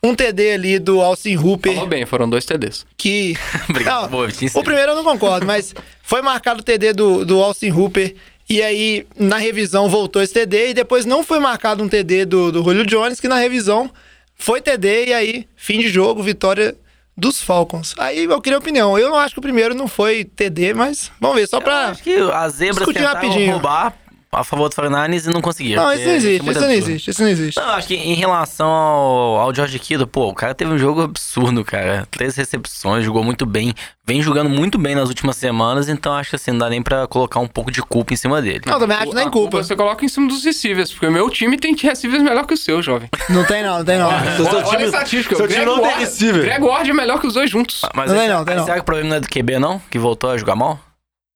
Um 0.06 0.14
TD 0.14 0.52
ali 0.52 0.78
do 0.78 1.00
Austin 1.00 1.36
Hooper. 1.36 1.72
Falou 1.74 1.88
bem, 1.88 2.06
foram 2.06 2.30
dois 2.30 2.44
TDs. 2.44 2.86
Que. 2.96 3.36
Obrigado, 3.68 4.02
Não, 4.02 4.08
boa, 4.08 4.28
o 4.54 4.62
primeiro 4.62 4.92
eu 4.92 4.96
não 4.96 5.02
concordo, 5.02 5.44
mas 5.46 5.74
foi 6.02 6.22
marcado 6.22 6.60
o 6.60 6.62
TD 6.62 6.92
do, 6.92 7.24
do 7.24 7.42
Austin 7.42 7.70
Hooper. 7.70 8.14
E 8.48 8.62
aí, 8.62 9.04
na 9.18 9.38
revisão, 9.38 9.88
voltou 9.88 10.22
esse 10.22 10.32
TD. 10.32 10.70
E 10.70 10.74
depois 10.74 11.04
não 11.04 11.24
foi 11.24 11.40
marcado 11.40 11.82
um 11.82 11.88
TD 11.88 12.24
do, 12.24 12.52
do 12.52 12.62
Julio 12.62 12.86
Jones, 12.86 13.18
que 13.18 13.26
na 13.26 13.36
revisão 13.36 13.90
foi 14.36 14.60
TD. 14.60 15.06
E 15.06 15.12
aí, 15.12 15.48
fim 15.56 15.80
de 15.80 15.88
jogo, 15.88 16.22
vitória 16.22 16.76
dos 17.16 17.42
Falcons. 17.42 17.94
Aí 17.98 18.24
eu 18.24 18.40
queria 18.40 18.58
opinião. 18.58 18.96
Eu 18.96 19.08
não 19.08 19.16
acho 19.16 19.34
que 19.34 19.40
o 19.40 19.42
primeiro 19.42 19.74
não 19.74 19.88
foi 19.88 20.24
TD, 20.24 20.74
mas 20.74 21.10
vamos 21.20 21.36
ver, 21.36 21.48
só 21.48 21.60
pra. 21.60 21.88
Acho 21.88 22.02
que 22.04 22.14
as 22.14 22.52
zebras 22.54 22.86
tentaram 22.86 23.14
rapidinho. 23.14 23.52
roubar 23.52 24.05
a 24.32 24.44
favor 24.44 24.68
do 24.68 24.74
49ers 24.76 25.26
e 25.28 25.32
não 25.32 25.40
conseguiram. 25.40 25.82
Não, 25.84 25.92
isso 25.92 26.04
não 26.06 26.12
existe, 26.14 26.50
isso 26.50 26.60
não 26.60 26.70
existe, 26.70 27.10
isso 27.10 27.22
não 27.22 27.28
existe. 27.30 27.60
Não, 27.60 27.68
acho 27.70 27.88
que 27.88 27.94
em 27.94 28.14
relação 28.14 28.68
ao, 28.68 29.36
ao 29.40 29.54
George 29.54 29.78
Kittle, 29.78 30.06
pô, 30.06 30.28
o 30.28 30.34
cara 30.34 30.54
teve 30.54 30.70
um 30.70 30.78
jogo 30.78 31.02
absurdo, 31.02 31.64
cara. 31.64 32.06
Três 32.10 32.36
recepções, 32.36 33.04
jogou 33.04 33.24
muito 33.24 33.46
bem. 33.46 33.72
Vem 34.06 34.22
jogando 34.22 34.48
muito 34.48 34.78
bem 34.78 34.94
nas 34.94 35.08
últimas 35.08 35.36
semanas, 35.36 35.88
então 35.88 36.12
acho 36.14 36.30
que 36.30 36.36
assim, 36.36 36.52
não 36.52 36.58
dá 36.58 36.70
nem 36.70 36.80
pra 36.82 37.06
colocar 37.08 37.40
um 37.40 37.48
pouco 37.48 37.72
de 37.72 37.82
culpa 37.82 38.12
em 38.12 38.16
cima 38.16 38.40
dele. 38.40 38.60
Não, 38.66 38.78
também 38.78 38.96
acho 38.96 39.12
nem 39.14 39.26
A 39.26 39.30
culpa. 39.30 39.62
Você 39.64 39.74
coloca 39.74 40.04
em 40.04 40.08
cima 40.08 40.28
dos 40.28 40.44
receivers, 40.44 40.92
porque 40.92 41.06
o 41.06 41.12
meu 41.12 41.28
time 41.30 41.56
tem 41.58 41.74
receivers 41.74 42.22
melhor 42.22 42.46
que 42.46 42.54
o 42.54 42.56
seu, 42.56 42.80
jovem. 42.82 43.08
Não 43.28 43.44
tem 43.44 43.62
não, 43.64 43.78
não 43.78 43.84
tem 43.84 43.98
não. 43.98 44.10
Seu- 44.36 44.44
seu 44.46 44.58
Olha 44.58 44.64
time- 44.66 44.82
a 44.82 44.86
estatística. 44.86 45.34
seu 45.34 45.44
o 45.44 45.48
time 45.48 45.64
não 45.64 45.80
tem 45.80 45.96
receiver. 45.98 46.42
Greg 46.42 46.62
Ward 46.62 46.88
é 46.88 46.94
melhor 46.94 47.18
que 47.20 47.26
os 47.26 47.34
dois 47.34 47.50
juntos. 47.50 47.80
Mas 47.94 48.10
Não 48.10 48.18
tem 48.18 48.28
não, 48.28 48.44
tem 48.44 48.56
não. 48.56 48.64
será 48.64 48.76
que 48.76 48.82
o 48.82 48.84
problema 48.84 49.08
não 49.10 49.16
é 49.16 49.20
do 49.20 49.28
QB, 49.28 49.58
não? 49.58 49.80
Que 49.90 49.98
voltou 49.98 50.30
a 50.30 50.36
jogar 50.38 50.54
mal? 50.54 50.78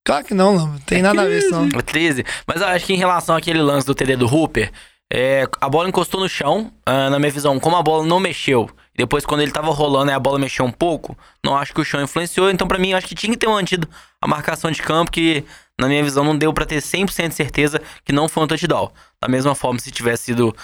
Claro 0.04 0.24
que 0.24 0.34
não, 0.34 0.54
não. 0.54 0.78
Tem 0.80 1.02
nada 1.02 1.22
a 1.22 1.26
ver 1.26 1.38
isso, 1.38 1.50
não. 1.50 1.66
É 1.66 1.82
crise. 1.82 2.24
Mas 2.46 2.60
eu 2.60 2.68
acho 2.68 2.86
que 2.86 2.92
em 2.92 2.96
relação 2.96 3.36
àquele 3.36 3.60
lance 3.60 3.86
do 3.86 3.94
TD 3.94 4.16
do 4.16 4.26
Hooper, 4.26 4.70
é, 5.12 5.46
a 5.60 5.68
bola 5.68 5.88
encostou 5.88 6.20
no 6.20 6.28
chão, 6.28 6.72
ah, 6.86 7.10
na 7.10 7.18
minha 7.18 7.32
visão, 7.32 7.58
como 7.58 7.76
a 7.76 7.82
bola 7.82 8.06
não 8.06 8.20
mexeu, 8.20 8.70
depois 8.96 9.26
quando 9.26 9.40
ele 9.40 9.50
tava 9.50 9.70
rolando 9.72 10.10
e 10.10 10.14
a 10.14 10.20
bola 10.20 10.38
mexeu 10.38 10.64
um 10.64 10.70
pouco, 10.70 11.18
não 11.44 11.56
acho 11.56 11.74
que 11.74 11.80
o 11.80 11.84
chão 11.84 12.00
influenciou, 12.00 12.48
então 12.48 12.68
pra 12.68 12.78
mim 12.78 12.90
eu 12.90 12.96
acho 12.96 13.08
que 13.08 13.14
tinha 13.14 13.32
que 13.32 13.38
ter 13.38 13.48
mantido 13.48 13.88
a 14.20 14.28
marcação 14.28 14.70
de 14.70 14.80
campo, 14.80 15.10
que 15.10 15.44
na 15.78 15.88
minha 15.88 16.04
visão 16.04 16.22
não 16.22 16.36
deu 16.36 16.52
pra 16.52 16.64
ter 16.64 16.80
100% 16.80 17.28
de 17.28 17.34
certeza 17.34 17.82
que 18.04 18.12
não 18.12 18.28
foi 18.28 18.44
um 18.44 18.46
touchdown. 18.46 18.92
Da 19.20 19.26
mesma 19.28 19.54
forma, 19.54 19.80
se 19.80 19.90
tivesse 19.90 20.24
sido 20.24 20.54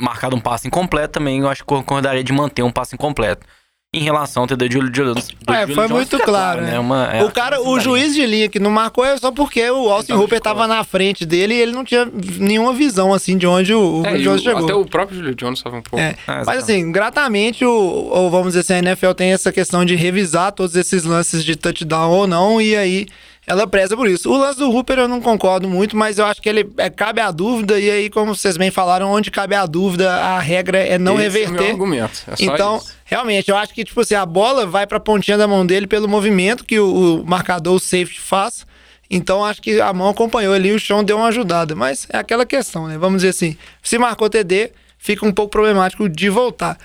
marcado 0.00 0.34
um 0.34 0.40
passe 0.40 0.66
incompleto, 0.66 1.12
também 1.12 1.40
eu 1.40 1.48
acho 1.48 1.62
que 1.62 1.66
concordaria 1.66 2.24
de 2.24 2.32
manter 2.32 2.62
um 2.62 2.72
passe 2.72 2.94
incompleto. 2.94 3.46
Em 3.94 4.00
relação 4.02 4.42
ao 4.42 4.46
TD 4.46 4.68
de 4.68 4.74
Julio 4.74 4.90
Jones. 4.90 5.28
É, 5.46 5.60
Julio 5.62 5.74
foi 5.74 5.88
Jones, 5.88 5.90
muito 5.90 6.18
claro, 6.24 6.60
né? 6.62 6.78
Uma- 6.78 7.06
é, 7.14 7.22
o 7.24 7.30
cara, 7.30 7.60
o 7.62 7.78
juiz 7.78 8.14
de 8.14 8.24
linha 8.26 8.48
que 8.48 8.58
não 8.58 8.70
marcou 8.70 9.04
é 9.04 9.16
só 9.16 9.30
porque 9.30 9.68
o 9.70 9.90
Austin 9.90 10.14
Hooper 10.14 10.40
tava 10.40 10.66
na 10.66 10.82
frente 10.84 11.24
dele 11.24 11.54
e 11.54 11.60
ele 11.60 11.72
não 11.72 11.84
tinha 11.84 12.08
nenhuma 12.38 12.72
visão, 12.72 13.12
assim, 13.14 13.36
de 13.38 13.46
onde 13.46 13.72
o, 13.72 14.02
o 14.02 14.06
É, 14.06 14.18
Jones 14.18 14.40
o- 14.40 14.44
chegou. 14.44 14.64
até 14.64 14.74
o 14.74 14.84
próprio 14.84 15.18
Julio 15.18 15.34
Jones 15.34 15.58
estava 15.60 15.76
um 15.76 15.82
pouco. 15.82 15.98
É. 16.04 16.14
Ah, 16.26 16.42
Mas 16.46 16.64
assim, 16.64 16.90
gratamente, 16.90 17.64
o, 17.64 17.70
o- 18.12 18.30
vamos 18.30 18.48
dizer 18.54 18.60
assim, 18.60 18.74
a 18.74 18.78
NFL 18.90 19.12
tem 19.12 19.32
essa 19.32 19.52
questão 19.52 19.84
de 19.84 19.94
revisar 19.94 20.52
todos 20.52 20.74
esses 20.76 21.04
lances 21.04 21.44
de 21.44 21.54
touchdown 21.56 22.10
ou 22.10 22.26
não, 22.26 22.60
e 22.60 22.74
aí 22.76 23.06
ela 23.46 23.66
preza 23.66 23.96
por 23.96 24.08
isso. 24.08 24.30
O 24.30 24.36
lance 24.36 24.58
do 24.58 24.70
Hooper 24.70 24.98
eu 25.00 25.08
não 25.08 25.20
concordo 25.20 25.68
muito, 25.68 25.96
mas 25.96 26.18
eu 26.18 26.24
acho 26.26 26.40
que 26.40 26.48
ele 26.48 26.68
é, 26.78 26.88
cabe 26.88 27.20
a 27.20 27.30
dúvida, 27.30 27.78
e 27.78 27.90
aí, 27.90 28.10
como 28.10 28.34
vocês 28.34 28.56
bem 28.56 28.70
falaram, 28.70 29.10
onde 29.12 29.30
cabe 29.30 29.54
a 29.54 29.66
dúvida, 29.66 30.12
a 30.14 30.38
regra 30.38 30.78
é 30.78 30.98
não 30.98 31.20
Esse 31.20 31.24
é 31.26 31.28
o 31.28 31.32
meu 31.32 31.42
reverter. 31.50 31.70
argumento. 31.72 32.22
É 32.28 32.36
só 32.36 32.42
Então, 32.54 32.76
isso. 32.78 32.94
realmente, 33.04 33.50
eu 33.50 33.56
acho 33.56 33.74
que, 33.74 33.84
tipo 33.84 34.00
assim, 34.00 34.14
a 34.14 34.24
bola 34.24 34.66
vai 34.66 34.86
pra 34.86 34.98
pontinha 34.98 35.36
da 35.36 35.46
mão 35.46 35.64
dele 35.66 35.86
pelo 35.86 36.08
movimento 36.08 36.64
que 36.64 36.78
o, 36.80 37.20
o 37.20 37.26
marcador, 37.26 37.74
o 37.74 37.80
safety, 37.80 38.20
faz. 38.20 38.66
Então, 39.10 39.44
acho 39.44 39.60
que 39.60 39.80
a 39.80 39.92
mão 39.92 40.08
acompanhou 40.08 40.54
ali, 40.54 40.72
o 40.72 40.78
chão 40.78 41.04
deu 41.04 41.18
uma 41.18 41.28
ajudada. 41.28 41.74
Mas 41.74 42.06
é 42.10 42.16
aquela 42.16 42.46
questão, 42.46 42.86
né? 42.88 42.96
Vamos 42.96 43.18
dizer 43.22 43.28
assim, 43.30 43.56
se 43.82 43.98
marcou 43.98 44.30
TD, 44.30 44.72
fica 44.98 45.26
um 45.26 45.32
pouco 45.32 45.50
problemático 45.50 46.08
de 46.08 46.30
voltar. 46.30 46.78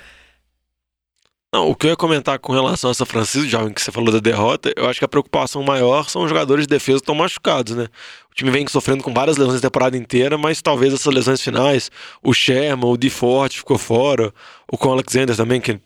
Não, 1.51 1.67
o 1.67 1.75
que 1.75 1.87
eu 1.87 1.89
ia 1.89 1.95
comentar 1.95 2.37
com 2.37 2.53
relação 2.53 2.91
a 2.91 2.93
São 2.93 3.07
Francisco, 3.07 3.49
já 3.49 3.67
que 3.71 3.81
você 3.81 3.91
falou 3.91 4.11
da 4.13 4.19
derrota, 4.19 4.71
eu 4.77 4.87
acho 4.87 4.99
que 4.99 5.05
a 5.05 5.07
preocupação 5.07 5.63
maior 5.63 6.07
são 6.07 6.21
os 6.21 6.29
jogadores 6.29 6.67
de 6.67 6.69
defesa 6.69 6.99
que 6.99 7.03
estão 7.03 7.15
machucados, 7.15 7.75
né? 7.75 7.87
O 8.31 8.35
time 8.35 8.51
vem 8.51 8.67
sofrendo 8.67 9.03
com 9.03 9.11
várias 9.11 9.35
lesões 9.35 9.57
a 9.57 9.61
temporada 9.61 9.97
inteira, 9.97 10.37
mas 10.37 10.61
talvez 10.61 10.93
essas 10.93 11.11
lesões 11.11 11.41
finais, 11.41 11.89
o 12.21 12.33
Sherman, 12.35 12.91
o 12.91 12.95
DeForte 12.95 13.57
ficou 13.57 13.79
fora, 13.79 14.31
o 14.71 14.77
Con 14.77 14.91
Alexander 14.91 15.35
também, 15.35 15.59
que 15.59 15.79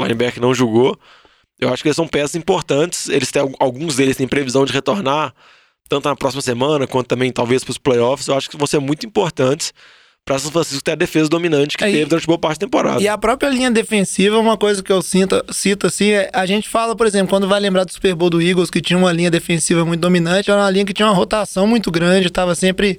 linebacker 0.00 0.42
não 0.42 0.52
jogou. 0.52 0.98
Eu 1.60 1.72
acho 1.72 1.80
que 1.84 1.88
eles 1.88 1.96
são 1.96 2.08
peças 2.08 2.34
importantes, 2.34 3.08
eles 3.08 3.30
têm, 3.30 3.54
alguns 3.60 3.94
deles 3.94 4.16
têm 4.16 4.26
previsão 4.26 4.64
de 4.64 4.72
retornar, 4.72 5.32
tanto 5.88 6.08
na 6.08 6.16
próxima 6.16 6.42
semana, 6.42 6.88
quanto 6.88 7.06
também 7.06 7.30
talvez 7.30 7.62
para 7.62 7.70
os 7.70 7.78
playoffs. 7.78 8.26
Eu 8.26 8.36
acho 8.36 8.50
que 8.50 8.56
vão 8.56 8.66
ser 8.66 8.80
muito 8.80 9.06
importantes 9.06 9.72
para 10.24 10.38
São 10.38 10.50
Francisco 10.50 10.82
ter 10.82 10.92
a 10.92 10.94
defesa 10.94 11.28
dominante 11.28 11.76
que 11.76 11.84
Aí- 11.84 11.92
teve 11.92 12.06
durante 12.06 12.26
boa 12.26 12.38
parte 12.38 12.58
da 12.58 12.66
temporada. 12.66 13.02
E 13.02 13.06
a 13.06 13.18
própria 13.18 13.48
linha 13.50 13.70
defensiva, 13.70 14.38
uma 14.38 14.56
coisa 14.56 14.82
que 14.82 14.90
eu 14.90 15.02
sinto, 15.02 15.44
cito 15.52 15.86
assim, 15.86 16.10
é, 16.12 16.30
a 16.32 16.46
gente 16.46 16.66
fala, 16.68 16.96
por 16.96 17.06
exemplo, 17.06 17.28
quando 17.28 17.46
vai 17.46 17.60
lembrar 17.60 17.84
do 17.84 17.92
Super 17.92 18.14
Bowl 18.14 18.30
do 18.30 18.40
Eagles, 18.40 18.70
que 18.70 18.80
tinha 18.80 18.98
uma 18.98 19.12
linha 19.12 19.30
defensiva 19.30 19.84
muito 19.84 20.00
dominante, 20.00 20.50
era 20.50 20.60
uma 20.60 20.70
linha 20.70 20.84
que 20.86 20.94
tinha 20.94 21.06
uma 21.06 21.14
rotação 21.14 21.66
muito 21.66 21.90
grande, 21.90 22.28
estava 22.28 22.54
sempre, 22.54 22.98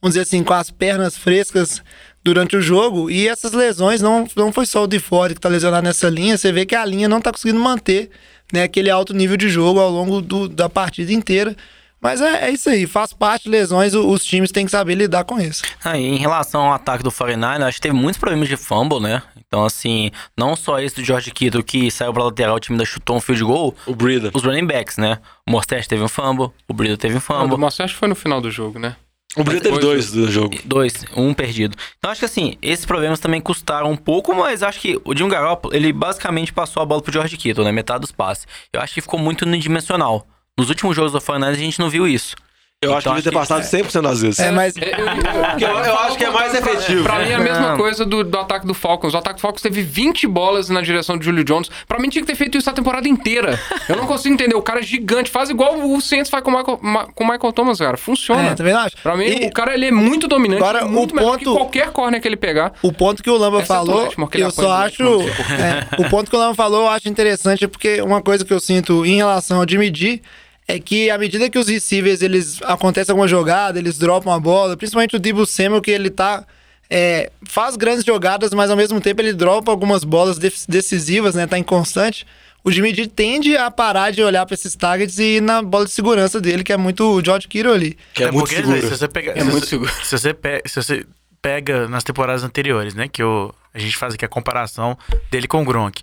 vamos 0.00 0.12
dizer 0.14 0.22
assim, 0.22 0.44
com 0.44 0.52
as 0.52 0.70
pernas 0.70 1.16
frescas 1.16 1.82
durante 2.22 2.54
o 2.54 2.60
jogo, 2.60 3.10
e 3.10 3.26
essas 3.26 3.52
lesões 3.52 4.02
não, 4.02 4.28
não 4.36 4.52
foi 4.52 4.66
só 4.66 4.82
o 4.82 4.86
DeFord 4.86 5.36
que 5.36 5.40
tá 5.40 5.48
lesionado 5.48 5.84
nessa 5.86 6.10
linha, 6.10 6.36
você 6.36 6.52
vê 6.52 6.66
que 6.66 6.74
a 6.74 6.84
linha 6.84 7.08
não 7.08 7.20
tá 7.22 7.32
conseguindo 7.32 7.58
manter 7.60 8.10
né, 8.52 8.62
aquele 8.64 8.90
alto 8.90 9.14
nível 9.14 9.38
de 9.38 9.48
jogo 9.48 9.80
ao 9.80 9.90
longo 9.90 10.20
do- 10.20 10.48
da 10.48 10.68
partida 10.68 11.12
inteira. 11.12 11.56
Mas 12.00 12.20
é, 12.20 12.46
é 12.46 12.50
isso 12.50 12.70
aí, 12.70 12.86
faz 12.86 13.12
parte 13.12 13.44
de 13.44 13.50
lesões, 13.50 13.92
o- 13.94 14.08
os 14.08 14.24
times 14.24 14.52
têm 14.52 14.64
que 14.64 14.70
saber 14.70 14.94
lidar 14.94 15.24
com 15.24 15.40
isso. 15.40 15.62
Ah, 15.84 15.98
e 15.98 16.04
em 16.06 16.16
relação 16.16 16.62
ao 16.62 16.72
ataque 16.72 17.02
do 17.02 17.10
49, 17.10 17.64
acho 17.64 17.76
que 17.78 17.82
teve 17.82 17.94
muitos 17.94 18.18
problemas 18.20 18.48
de 18.48 18.56
fumble, 18.56 19.00
né? 19.00 19.22
Então, 19.46 19.64
assim, 19.64 20.10
não 20.36 20.54
só 20.54 20.78
esse 20.78 20.96
do 20.96 21.04
George 21.04 21.30
Kittle 21.32 21.62
que 21.64 21.90
saiu 21.90 22.12
pra 22.12 22.22
lateral, 22.24 22.56
o 22.56 22.60
time 22.60 22.74
ainda 22.76 22.84
chutou 22.84 23.16
um 23.16 23.20
field 23.20 23.42
goal, 23.42 23.74
O 23.86 23.94
Breida. 23.94 24.30
os 24.34 24.44
running 24.44 24.66
backs, 24.66 24.96
né? 24.96 25.18
O 25.46 25.50
Mostert 25.50 25.86
teve 25.88 26.02
um 26.02 26.08
fumble, 26.08 26.50
o 26.68 26.74
Breida 26.74 26.96
teve 26.96 27.14
um 27.14 27.18
Ah, 27.18 27.20
fumble. 27.20 27.56
Mostra, 27.58 27.84
acho 27.84 27.94
que 27.94 27.98
foi 28.00 28.08
no 28.08 28.14
final 28.14 28.40
do 28.40 28.50
jogo, 28.50 28.78
né? 28.78 28.94
O 29.36 29.42
Breida 29.44 29.62
teve 29.64 29.78
dois 29.78 30.10
do 30.12 30.30
jogo. 30.30 30.56
Dois, 30.64 31.04
um 31.16 31.34
perdido. 31.34 31.76
Então 31.98 32.10
acho 32.10 32.20
que 32.20 32.24
assim, 32.24 32.56
esses 32.62 32.84
problemas 32.86 33.20
também 33.20 33.40
custaram 33.40 33.90
um 33.90 33.96
pouco, 33.96 34.34
mas 34.34 34.62
acho 34.62 34.80
que 34.80 35.00
o 35.04 35.16
Jim 35.16 35.28
Garoppolo, 35.28 35.74
ele 35.74 35.92
basicamente 35.92 36.52
passou 36.52 36.82
a 36.82 36.86
bola 36.86 37.02
pro 37.02 37.12
George 37.12 37.36
Kittle, 37.36 37.64
né? 37.64 37.72
Metade 37.72 38.00
dos 38.00 38.12
passes. 38.12 38.46
Eu 38.72 38.80
acho 38.80 38.94
que 38.94 39.00
ficou 39.00 39.18
muito 39.18 39.42
unidimensional. 39.42 40.26
Nos 40.58 40.68
últimos 40.68 40.94
jogos 40.96 41.12
do 41.12 41.20
49 41.20 41.52
a 41.56 41.64
gente 41.64 41.78
não 41.78 41.88
viu 41.88 42.06
isso. 42.06 42.34
Eu 42.80 42.90
acho 42.94 43.02
que 43.02 43.08
Então, 43.08 43.16
devia 43.16 43.32
ter 43.32 43.36
passado 43.36 43.62
100% 43.64 44.02
das 44.02 44.22
vezes. 44.22 44.38
É, 44.38 44.52
mas 44.52 44.76
É, 44.76 44.92
eu, 44.92 45.04
Porque 45.50 45.64
eu, 45.64 45.68
eu 45.68 45.98
acho 45.98 46.16
que 46.16 46.24
é 46.24 46.30
mais 46.30 46.54
efetivo. 46.54 47.02
Pra 47.02 47.18
mim 47.18 47.30
é 47.30 47.34
a 47.34 47.40
mesma 47.40 47.76
coisa 47.76 48.04
do, 48.06 48.22
do 48.22 48.38
ataque 48.38 48.68
do 48.68 48.72
Falcons. 48.72 49.14
O 49.14 49.16
ataque 49.16 49.38
do 49.38 49.40
Falcons 49.40 49.60
teve 49.62 49.82
20 49.82 50.28
bolas 50.28 50.68
na 50.68 50.80
direção 50.80 51.18
de 51.18 51.24
Julio 51.24 51.42
Jones. 51.42 51.68
Pra 51.88 51.98
mim 51.98 52.08
tinha 52.08 52.22
que 52.22 52.28
ter 52.30 52.36
feito 52.36 52.56
isso 52.56 52.70
a 52.70 52.72
temporada 52.72 53.08
inteira. 53.08 53.58
Eu 53.88 53.96
não 53.96 54.06
consigo 54.06 54.32
entender. 54.32 54.54
O 54.54 54.62
cara 54.62 54.78
é 54.78 54.82
gigante. 54.84 55.28
Faz 55.28 55.50
igual 55.50 55.76
o 55.76 56.00
Saints 56.00 56.30
faz 56.30 56.40
com 56.44 56.52
o 56.52 56.56
Michael, 56.56 56.78
Ma- 56.80 57.06
com 57.12 57.24
o 57.24 57.26
Michael 57.28 57.52
Thomas, 57.52 57.80
cara. 57.80 57.96
Funciona. 57.96 58.50
é, 58.50 58.54
também 58.54 58.72
não 58.72 58.80
acho. 58.82 58.96
Pra 59.02 59.16
mim, 59.16 59.24
E- 59.24 59.46
o 59.46 59.50
cara 59.52 59.74
ele 59.74 59.86
é 59.86 59.90
muito 59.90 60.28
dominante. 60.28 60.62
Agora, 60.62 60.84
muito 60.86 61.10
o 61.10 61.16
melhor 61.16 61.32
ponto- 61.32 61.50
que 61.50 61.56
qualquer 61.58 61.90
corner 61.90 62.22
que 62.22 62.28
ele 62.28 62.36
pegar. 62.36 62.74
O 62.80 62.92
ponto 62.92 63.24
que 63.24 63.28
o 63.30 63.36
Lamba 63.36 63.64
falou, 63.64 64.08
eu 64.34 64.50
só 64.52 64.70
acho. 64.70 65.02
É, 65.98 66.00
o 66.00 66.08
ponto 66.08 66.30
que 66.30 66.36
o 66.36 66.38
Lamba 66.38 66.54
falou, 66.54 66.82
eu 66.82 66.88
acho 66.90 67.08
interessante, 67.08 67.66
porque 67.66 68.00
uma 68.02 68.22
coisa 68.22 68.44
que 68.44 68.52
eu 68.52 68.60
sinto 68.60 69.04
em 69.04 69.16
relação 69.16 69.58
ao 69.58 69.66
de 69.66 69.76
medir 69.76 70.22
é 70.68 70.78
que 70.78 71.10
à 71.10 71.16
medida 71.18 71.48
que 71.50 71.58
os 71.58 71.66
receivers, 71.66 72.20
eles 72.22 72.60
acontece 72.62 73.10
alguma 73.10 73.26
jogada, 73.26 73.78
eles 73.78 73.96
dropam 73.98 74.32
a 74.32 74.38
bola, 74.38 74.76
principalmente 74.76 75.16
o 75.16 75.18
Debo 75.18 75.46
Samuel, 75.46 75.80
que 75.80 75.90
ele 75.90 76.10
tá. 76.10 76.44
é, 76.90 77.32
faz 77.48 77.74
grandes 77.76 78.04
jogadas, 78.04 78.52
mas 78.52 78.70
ao 78.70 78.76
mesmo 78.76 79.00
tempo 79.00 79.20
ele 79.22 79.32
dropa 79.32 79.70
algumas 79.70 80.04
bolas 80.04 80.38
decisivas, 80.38 81.34
né? 81.34 81.46
Tá 81.46 81.58
inconstante. 81.58 82.26
O 82.64 82.70
Jimmy 82.70 82.94
G 82.94 83.06
tende 83.06 83.56
a 83.56 83.70
parar 83.70 84.10
de 84.10 84.22
olhar 84.22 84.44
para 84.44 84.54
esses 84.54 84.74
targets 84.76 85.18
e 85.18 85.36
ir 85.36 85.40
na 85.40 85.62
bola 85.62 85.86
de 85.86 85.90
segurança 85.92 86.40
dele, 86.40 86.62
que 86.64 86.72
é 86.72 86.76
muito 86.76 87.02
o 87.04 87.24
George 87.24 87.48
Kittle 87.48 87.72
ali. 87.72 87.96
Que 88.12 88.24
é, 88.24 88.26
É 88.26 88.30
muito 88.30 88.48
seguro. 88.50 88.80
Se 88.82 88.88
você 88.90 89.08
pega, 89.08 89.32
É 89.32 89.38
se 89.40 89.44
muito 89.44 89.60
você- 89.60 89.66
seguro. 89.70 89.92
Se 90.04 90.18
você, 90.18 90.34
pe- 90.34 90.62
se 90.66 90.76
você 90.76 91.06
pega 91.40 91.88
nas 91.88 92.02
temporadas 92.04 92.42
anteriores, 92.42 92.94
né? 92.94 93.08
Que 93.08 93.22
o, 93.22 93.54
a 93.72 93.78
gente 93.78 93.96
faz 93.96 94.14
aqui 94.14 94.24
a 94.24 94.28
comparação 94.28 94.98
dele 95.30 95.46
com 95.46 95.62
o 95.62 95.64
Gronk. 95.64 96.02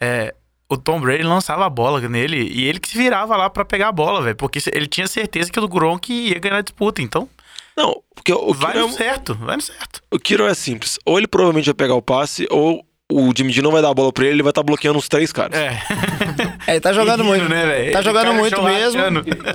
É, 0.00 0.34
o 0.72 0.76
Tom 0.76 1.00
Brady 1.00 1.22
lançava 1.22 1.64
a 1.66 1.70
bola 1.70 2.00
nele 2.08 2.50
e 2.52 2.64
ele 2.68 2.78
que 2.80 2.88
se 2.88 2.96
virava 2.98 3.36
lá 3.36 3.48
pra 3.50 3.64
pegar 3.64 3.88
a 3.88 3.92
bola, 3.92 4.22
velho. 4.22 4.36
Porque 4.36 4.58
ele 4.72 4.86
tinha 4.86 5.06
certeza 5.06 5.50
que 5.50 5.60
o 5.60 5.68
Gronk 5.68 6.12
ia 6.12 6.38
ganhar 6.38 6.56
a 6.58 6.62
disputa. 6.62 7.00
Então, 7.02 7.28
Não, 7.76 8.02
porque 8.14 8.32
o 8.32 8.52
vai 8.52 8.72
Kiro, 8.72 8.86
no 8.88 8.92
é, 8.94 8.96
certo, 8.96 9.34
vai 9.34 9.56
no 9.56 9.62
certo. 9.62 10.00
o 10.10 10.18
Kiro 10.18 10.46
é 10.46 10.54
simples. 10.54 10.98
Ou 11.04 11.18
ele 11.18 11.26
provavelmente 11.26 11.66
vai 11.66 11.74
pegar 11.74 11.94
o 11.94 12.02
passe, 12.02 12.46
ou 12.50 12.84
o 13.10 13.30
Jimmy 13.36 13.52
G 13.52 13.60
não 13.60 13.70
vai 13.70 13.82
dar 13.82 13.90
a 13.90 13.94
bola 13.94 14.10
pra 14.12 14.24
ele, 14.24 14.36
ele 14.36 14.42
vai 14.42 14.50
estar 14.50 14.62
bloqueando 14.62 14.98
os 14.98 15.06
três 15.08 15.32
caras. 15.32 15.58
É. 15.58 15.78
É, 16.64 16.72
ele 16.74 16.80
tá 16.80 16.92
jogando 16.92 17.24
muito. 17.24 17.48
né, 17.48 17.66
velho? 17.66 17.92
Tá 17.92 18.02
jogando 18.02 18.34
muito 18.34 18.62
mesmo. 18.62 19.00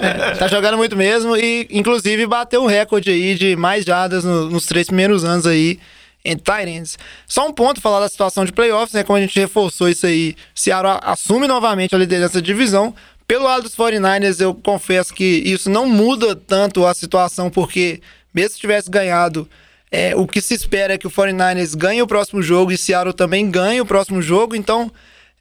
É, 0.02 0.32
tá 0.36 0.48
jogando 0.50 0.76
muito 0.78 0.94
mesmo 0.98 1.38
e, 1.38 1.66
inclusive, 1.72 2.28
bateu 2.28 2.62
um 2.62 2.66
recorde 2.66 3.10
aí 3.10 3.34
de 3.34 3.56
mais 3.56 3.86
jadas 3.86 4.26
no- 4.26 4.50
nos 4.50 4.66
três 4.66 4.88
primeiros 4.88 5.24
anos 5.24 5.48
aí 5.48 5.80
em 6.24 6.38
Tyrants. 6.38 6.98
Só 7.26 7.48
um 7.48 7.54
ponto, 7.54 7.82
falar 7.82 8.00
da 8.00 8.10
situação 8.10 8.46
de 8.46 8.52
playoffs, 8.52 8.94
né? 8.94 9.04
Como 9.04 9.18
a 9.18 9.22
gente 9.22 9.40
reforçou 9.40 9.90
isso 9.90 10.06
aí, 10.06 10.36
Seattle 10.54 11.00
assume 11.04 11.48
novamente 11.48 11.96
a 11.96 11.98
liderança 11.98 12.36
da 12.36 12.42
divisão, 12.42 12.94
Pelo 13.28 13.44
lado 13.44 13.64
dos 13.64 13.76
49ers, 13.76 14.40
eu 14.40 14.56
confesso 14.56 15.14
que 15.14 15.26
isso 15.46 15.70
não 15.70 15.86
muda 15.86 16.34
tanto 16.34 16.86
a 16.86 16.94
situação, 16.94 17.50
porque 17.50 18.00
mesmo 18.34 18.52
se 18.52 18.60
tivesse 18.62 18.90
ganhado, 18.90 19.50
é, 19.92 20.16
o 20.16 20.26
que 20.26 20.40
se 20.40 20.54
espera 20.54 20.94
é 20.94 20.98
que 20.98 21.08
o 21.08 21.12
49ers 21.12 21.76
ganhe 21.76 22.02
o 22.02 22.08
próximo 22.08 22.42
jogo 22.42 22.72
e 22.72 22.78
Seattle 22.78 23.14
também 23.14 23.52
ganhe 23.52 23.82
o 23.82 23.86
próximo 23.86 24.22
jogo, 24.22 24.56
então. 24.56 24.90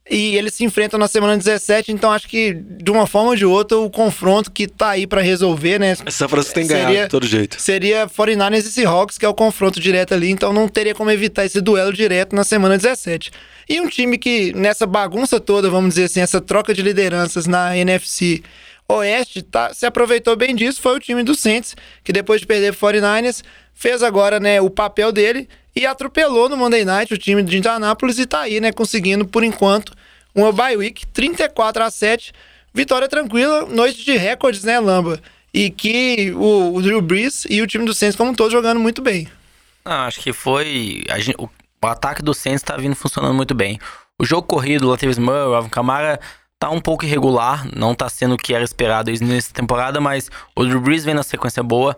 E 0.08 0.36
eles 0.36 0.54
se 0.54 0.64
enfrentam 0.64 1.00
na 1.00 1.08
semana 1.08 1.36
17, 1.36 1.90
então 1.90 2.12
acho 2.12 2.28
que 2.28 2.54
de 2.54 2.92
uma 2.92 3.08
forma 3.08 3.30
ou 3.30 3.36
de 3.36 3.44
outra 3.44 3.76
o 3.76 3.90
confronto 3.90 4.52
que 4.52 4.68
tá 4.68 4.90
aí 4.90 5.04
para 5.04 5.20
resolver, 5.20 5.80
né? 5.80 5.96
São 6.10 6.28
Francisco 6.28 6.54
tem 6.54 6.66
ganhado 6.66 6.94
de 6.94 7.08
todo 7.08 7.26
jeito. 7.26 7.60
Seria 7.60 8.06
49ers 8.06 8.66
e 8.66 8.70
Seahawks, 8.70 9.18
que 9.18 9.24
é 9.24 9.28
o 9.28 9.34
confronto 9.34 9.80
direto 9.80 10.14
ali, 10.14 10.30
então 10.30 10.52
não 10.52 10.68
teria 10.68 10.94
como 10.94 11.10
evitar 11.10 11.44
esse 11.44 11.60
duelo 11.60 11.92
direto 11.92 12.36
na 12.36 12.44
semana 12.44 12.76
17. 12.76 13.32
E 13.68 13.80
um 13.80 13.88
time 13.88 14.16
que 14.16 14.52
nessa 14.54 14.86
bagunça 14.86 15.40
toda, 15.40 15.68
vamos 15.68 15.94
dizer 15.94 16.04
assim, 16.04 16.20
essa 16.20 16.40
troca 16.40 16.72
de 16.72 16.82
lideranças 16.82 17.46
na 17.46 17.76
NFC 17.76 18.44
Oeste, 18.88 19.42
tá, 19.42 19.74
se 19.74 19.84
aproveitou 19.84 20.36
bem 20.36 20.54
disso, 20.54 20.80
foi 20.80 20.94
o 20.94 21.00
time 21.00 21.24
do 21.24 21.34
Saints, 21.34 21.74
que 22.04 22.12
depois 22.12 22.40
de 22.40 22.46
perder 22.46 22.72
pro 22.72 22.86
49ers, 22.88 23.42
fez 23.74 24.04
agora, 24.04 24.38
né, 24.38 24.60
o 24.60 24.70
papel 24.70 25.10
dele 25.10 25.48
e 25.76 25.84
atropelou 25.84 26.48
no 26.48 26.56
Monday 26.56 26.86
Night 26.86 27.12
o 27.12 27.18
time 27.18 27.42
de 27.42 27.58
Indianápolis 27.58 28.18
e 28.18 28.24
tá 28.24 28.40
aí, 28.40 28.58
né, 28.58 28.72
conseguindo 28.72 29.26
por 29.26 29.44
enquanto 29.44 29.92
uma 30.34 30.50
bye 30.50 30.76
week 30.76 31.06
34 31.08 31.84
a 31.84 31.90
7, 31.90 32.32
vitória 32.72 33.06
tranquila, 33.08 33.66
noite 33.66 34.02
de 34.02 34.16
recordes, 34.16 34.64
né, 34.64 34.80
Lamba? 34.80 35.20
E 35.52 35.70
que 35.70 36.32
o, 36.34 36.74
o 36.74 36.82
Drew 36.82 37.00
Brees 37.00 37.46
e 37.48 37.60
o 37.60 37.66
time 37.66 37.84
do 37.84 37.94
Saints 37.94 38.16
como 38.16 38.34
todos 38.34 38.52
jogando 38.52 38.80
muito 38.80 39.02
bem. 39.02 39.28
Não, 39.84 39.92
acho 39.92 40.20
que 40.20 40.32
foi 40.32 41.04
gente, 41.18 41.36
o, 41.38 41.48
o, 41.82 41.86
ataque 41.86 42.22
do 42.22 42.34
Saints 42.34 42.62
tá 42.62 42.76
vindo 42.76 42.96
funcionando 42.96 43.34
muito 43.34 43.54
bem. 43.54 43.78
O 44.18 44.24
jogo 44.24 44.42
corrido, 44.42 44.88
Latavius 44.88 45.18
Murray, 45.18 45.54
Alvin 45.54 45.68
Kamara 45.68 46.18
tá 46.58 46.70
um 46.70 46.80
pouco 46.80 47.04
irregular, 47.04 47.66
não 47.74 47.94
tá 47.94 48.08
sendo 48.08 48.34
o 48.34 48.38
que 48.38 48.54
era 48.54 48.64
esperado 48.64 49.10
nessa 49.20 49.52
temporada, 49.52 50.00
mas 50.00 50.30
o 50.54 50.64
Drew 50.64 50.80
Brees 50.80 51.04
vem 51.04 51.14
na 51.14 51.22
sequência 51.22 51.62
boa. 51.62 51.96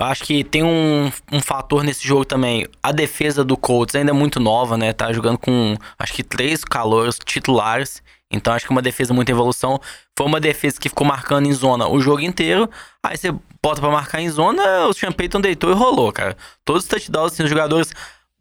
Acho 0.00 0.24
que 0.24 0.44
tem 0.44 0.62
um, 0.62 1.10
um 1.32 1.40
fator 1.40 1.82
nesse 1.82 2.06
jogo 2.06 2.24
também. 2.24 2.66
A 2.82 2.92
defesa 2.92 3.44
do 3.44 3.56
Colts 3.56 3.94
ainda 3.94 4.10
é 4.10 4.14
muito 4.14 4.38
nova, 4.38 4.76
né? 4.76 4.92
Tá 4.92 5.12
jogando 5.12 5.38
com, 5.38 5.76
acho 5.98 6.12
que, 6.12 6.22
três 6.22 6.64
calores 6.64 7.18
titulares. 7.24 8.02
Então 8.30 8.52
acho 8.52 8.66
que 8.66 8.70
uma 8.70 8.82
defesa 8.82 9.12
muito 9.14 9.30
evolução. 9.30 9.80
Foi 10.16 10.26
uma 10.26 10.38
defesa 10.40 10.78
que 10.78 10.88
ficou 10.88 11.06
marcando 11.06 11.46
em 11.46 11.52
zona 11.52 11.88
o 11.88 12.00
jogo 12.00 12.20
inteiro. 12.20 12.68
Aí 13.02 13.16
você 13.16 13.32
bota 13.62 13.80
para 13.80 13.90
marcar 13.90 14.20
em 14.20 14.30
zona, 14.30 14.86
o 14.86 14.92
Sean 14.92 15.10
deitou 15.40 15.70
e 15.70 15.74
rolou, 15.74 16.12
cara. 16.12 16.36
Todos 16.64 16.84
os 16.84 16.88
touchdowns, 16.88 17.32
assim, 17.32 17.42
os 17.42 17.50
jogadores 17.50 17.92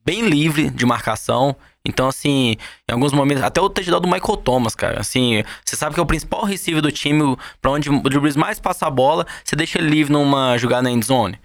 bem 0.08 0.22
livre 0.22 0.70
de 0.70 0.86
marcação. 0.86 1.54
Então, 1.86 2.08
assim, 2.08 2.56
em 2.90 2.94
alguns 2.94 3.12
momentos, 3.12 3.44
até 3.44 3.60
o 3.60 3.70
touchdown 3.70 4.00
do 4.00 4.08
Michael 4.08 4.38
Thomas, 4.38 4.74
cara. 4.74 5.02
Assim, 5.02 5.44
você 5.66 5.76
sabe 5.76 5.94
que 5.94 6.00
é 6.00 6.04
o 6.04 6.06
principal 6.06 6.46
receiver 6.46 6.82
do 6.82 6.90
time, 6.90 7.36
para 7.62 7.72
onde 7.72 7.90
o 7.90 8.00
Drew 8.00 8.22
Brees 8.22 8.38
mais 8.38 8.58
passa 8.58 8.88
a 8.88 8.90
bola, 8.90 9.28
você 9.44 9.54
deixa 9.54 9.78
ele 9.78 9.90
livre 9.90 10.14
numa 10.14 10.58
jogada 10.58 10.84
na 10.84 10.92
endzone. 10.92 11.38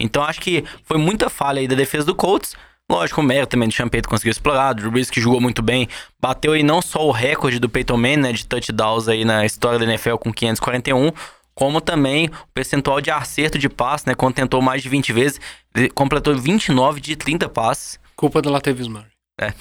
Então, 0.00 0.24
acho 0.24 0.40
que 0.40 0.64
foi 0.82 0.98
muita 0.98 1.30
falha 1.30 1.60
aí 1.60 1.68
da 1.68 1.76
defesa 1.76 2.04
do 2.04 2.14
Colts. 2.14 2.56
Lógico, 2.90 3.20
o 3.20 3.24
mérito 3.24 3.50
também 3.50 3.68
do 3.68 3.74
Champeito 3.74 4.08
conseguiu 4.08 4.32
explorar, 4.32 4.72
o 4.72 4.74
Drew 4.74 4.90
Brees 4.90 5.10
que 5.10 5.20
jogou 5.20 5.40
muito 5.40 5.62
bem, 5.62 5.88
bateu 6.20 6.54
aí 6.54 6.64
não 6.64 6.82
só 6.82 7.06
o 7.06 7.12
recorde 7.12 7.60
do 7.60 7.68
Peyton 7.68 7.98
Manning, 7.98 8.16
né, 8.16 8.32
de 8.32 8.46
touchdowns 8.46 9.06
aí 9.06 9.24
na 9.24 9.44
história 9.44 9.78
da 9.78 9.84
NFL 9.84 10.16
com 10.16 10.32
541, 10.32 11.12
como 11.54 11.80
também 11.80 12.26
o 12.26 12.52
percentual 12.54 13.00
de 13.00 13.10
acerto 13.10 13.58
de 13.58 13.68
passe, 13.68 14.06
né, 14.08 14.14
quando 14.14 14.34
tentou 14.34 14.62
mais 14.62 14.82
de 14.82 14.88
20 14.88 15.12
vezes, 15.12 15.40
completou 15.94 16.34
29 16.34 17.00
de 17.00 17.14
30 17.14 17.48
passes. 17.48 18.00
Culpa 18.18 18.42
do 18.42 18.50
Latavius 18.50 18.88
Murray. 18.88 19.06
É. 19.40 19.52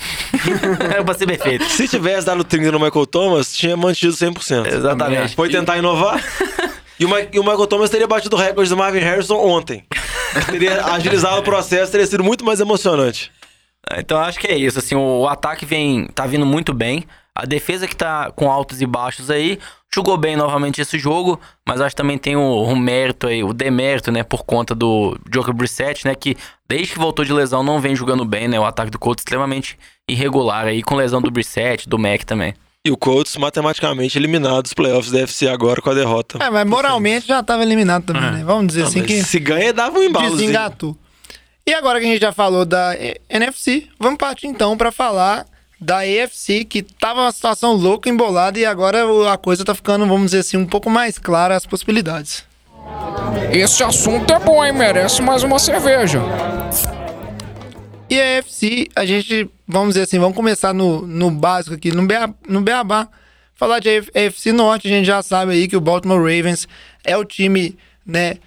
Era 0.91 1.03
pra 1.05 1.13
ser 1.13 1.27
perfeito. 1.27 1.63
Se 1.65 1.87
tivesse 1.87 2.25
dado 2.25 2.43
30 2.43 2.71
no 2.71 2.79
Michael 2.79 3.05
Thomas, 3.05 3.55
tinha 3.55 3.77
mantido 3.77 4.11
100%. 4.13 4.65
Exatamente. 4.65 5.35
Foi 5.35 5.47
tentar 5.47 5.77
inovar. 5.77 6.19
e, 6.99 7.05
o, 7.05 7.09
e 7.31 7.39
o 7.39 7.43
Michael 7.43 7.67
Thomas 7.67 7.91
teria 7.91 8.07
batido 8.07 8.35
o 8.35 8.39
recorde 8.39 8.67
do 8.67 8.75
Marvin 8.75 8.97
Harrison 8.97 9.35
ontem. 9.35 9.85
teria 10.49 10.83
agilizado 10.85 11.37
o 11.37 11.43
processo, 11.43 11.91
teria 11.91 12.07
sido 12.07 12.23
muito 12.23 12.43
mais 12.43 12.59
emocionante. 12.59 13.31
Então 13.95 14.17
acho 14.17 14.39
que 14.39 14.47
é 14.47 14.57
isso. 14.57 14.79
Assim, 14.79 14.95
o, 14.95 15.19
o 15.19 15.27
ataque 15.27 15.63
vem, 15.63 16.07
tá 16.07 16.25
vindo 16.25 16.45
muito 16.45 16.73
bem. 16.73 17.05
A 17.39 17.45
defesa 17.45 17.87
que 17.87 17.95
tá 17.95 18.31
com 18.35 18.51
altos 18.51 18.81
e 18.81 18.85
baixos 18.85 19.29
aí, 19.29 19.59
jogou 19.93 20.17
bem 20.17 20.35
novamente 20.35 20.81
esse 20.81 20.97
jogo, 20.97 21.39
mas 21.65 21.79
acho 21.79 21.95
que 21.95 22.01
também 22.01 22.17
tem 22.17 22.35
o, 22.35 22.63
o 22.63 22.75
mérito 22.75 23.27
aí, 23.27 23.43
o 23.43 23.53
demérito, 23.53 24.11
né, 24.11 24.23
por 24.23 24.43
conta 24.43 24.73
do 24.73 25.17
Joker 25.29 25.53
Brissett, 25.53 26.05
né, 26.05 26.15
que 26.15 26.35
desde 26.67 26.93
que 26.93 26.99
voltou 26.99 27.23
de 27.23 27.31
lesão 27.31 27.63
não 27.63 27.79
vem 27.79 27.95
jogando 27.95 28.25
bem, 28.25 28.47
né, 28.47 28.59
o 28.59 28.65
ataque 28.65 28.89
do 28.91 28.97
Colts 28.99 29.21
extremamente 29.21 29.77
irregular 30.09 30.65
aí, 30.65 30.81
com 30.81 30.95
lesão 30.95 31.21
do 31.21 31.29
Brissett, 31.29 31.87
do 31.87 31.99
Mac 31.99 32.23
também. 32.23 32.53
E 32.85 32.91
o 32.91 32.97
Colts 32.97 33.35
matematicamente 33.37 34.17
eliminado 34.17 34.63
dos 34.63 34.73
playoffs 34.73 35.11
da 35.11 35.19
FC 35.19 35.47
agora 35.47 35.81
com 35.81 35.89
a 35.89 35.93
derrota. 35.93 36.41
É, 36.41 36.49
mas 36.49 36.65
moralmente 36.65 37.27
já 37.27 37.41
estava 37.41 37.61
eliminado 37.61 38.05
também, 38.05 38.31
né? 38.31 38.43
Vamos 38.45 38.67
dizer 38.67 38.81
Não, 38.81 38.87
assim 38.87 39.03
que 39.03 39.21
Se 39.23 39.39
ganha, 39.39 39.73
dava 39.73 39.99
um 39.99 40.03
embalo. 40.03 40.31
desengatou. 40.31 40.97
E 41.65 41.73
agora 41.73 41.99
que 41.99 42.05
a 42.05 42.09
gente 42.09 42.21
já 42.21 42.31
falou 42.31 42.63
da 42.63 42.95
NFC, 43.29 43.89
vamos 43.99 44.17
partir 44.17 44.47
então 44.47 44.77
para 44.77 44.89
falar 44.89 45.45
da 45.79 45.99
AFC, 45.99 46.65
que 46.65 46.81
tava 46.81 47.21
uma 47.21 47.31
situação 47.31 47.73
louca, 47.73 48.09
embolada, 48.09 48.59
e 48.59 48.65
agora 48.65 49.05
a 49.31 49.37
coisa 49.37 49.63
tá 49.63 49.75
ficando, 49.75 50.07
vamos 50.07 50.31
dizer 50.31 50.39
assim, 50.39 50.57
um 50.57 50.65
pouco 50.65 50.89
mais 50.89 51.17
clara 51.17 51.55
as 51.55 51.65
possibilidades. 51.65 52.43
Esse 53.51 53.83
assunto 53.83 54.31
é 54.33 54.39
bom, 54.39 54.63
hein? 54.63 54.73
Merece 54.73 55.21
mais 55.21 55.43
uma 55.43 55.59
cerveja. 55.59 56.21
E 58.09 58.19
a 58.19 58.39
AFC, 58.39 58.87
a 58.95 59.05
gente, 59.05 59.49
vamos 59.67 59.89
dizer 59.89 60.03
assim, 60.03 60.17
vamos 60.17 60.35
começar 60.35 60.73
no, 60.73 61.05
no 61.05 61.29
básico 61.29 61.75
aqui, 61.75 61.91
no, 61.91 62.07
BA, 62.07 62.33
no 62.47 62.61
Beabá. 62.61 63.07
Falar 63.53 63.79
de 63.79 63.89
AFC 63.89 64.51
Norte, 64.51 64.87
a 64.87 64.91
gente 64.91 65.05
já 65.05 65.21
sabe 65.21 65.51
aí 65.51 65.67
que 65.67 65.75
o 65.75 65.81
Baltimore 65.81 66.19
Ravens 66.19 66.67
é 67.03 67.17
o 67.17 67.25
time, 67.25 67.77
né, 68.05 68.37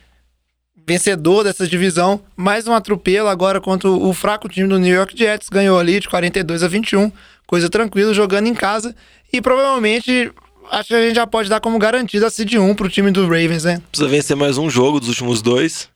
vencedor 0.91 1.45
dessa 1.45 1.69
divisão. 1.69 2.21
Mais 2.37 2.67
um 2.67 2.73
atropelo 2.73 3.29
agora 3.29 3.61
contra 3.61 3.89
o, 3.89 4.13
fraco 4.13 4.49
time 4.49 4.69
do 4.69 4.79
New 4.79 4.93
York 4.93 5.17
Jets. 5.17 5.49
Ganhou 5.49 5.79
ali 5.79 6.01
de 6.01 6.09
42 6.09 6.65
a 6.65 6.69
21, 6.69 7.13
coisa 7.47 7.71
tranquila, 7.71 8.13
jogando 8.13 8.49
em 8.49 8.55
casa. 8.55 8.95
E 9.33 9.41
provavelmente, 9.41 10.33
acho 10.69 10.89
que 10.89 10.95
a 10.95 11.03
gente 11.03 11.15
já 11.15 11.27
pode 11.29 11.49
dar 11.49 11.61
como 11.61 11.79
garantida 11.79 12.27
a 12.27 12.31
seed 12.31 12.55
1 12.55 12.75
pro 12.75 12.89
time 12.89 13.13
do 13.13 13.23
Ravens, 13.23 13.63
né? 13.63 13.81
Precisa 13.89 14.11
vencer 14.11 14.37
mais 14.37 14.59
um 14.59 14.69
jogo 14.69 14.99
dos 14.99 15.09
últimos 15.09 15.41
dois. 15.41 15.89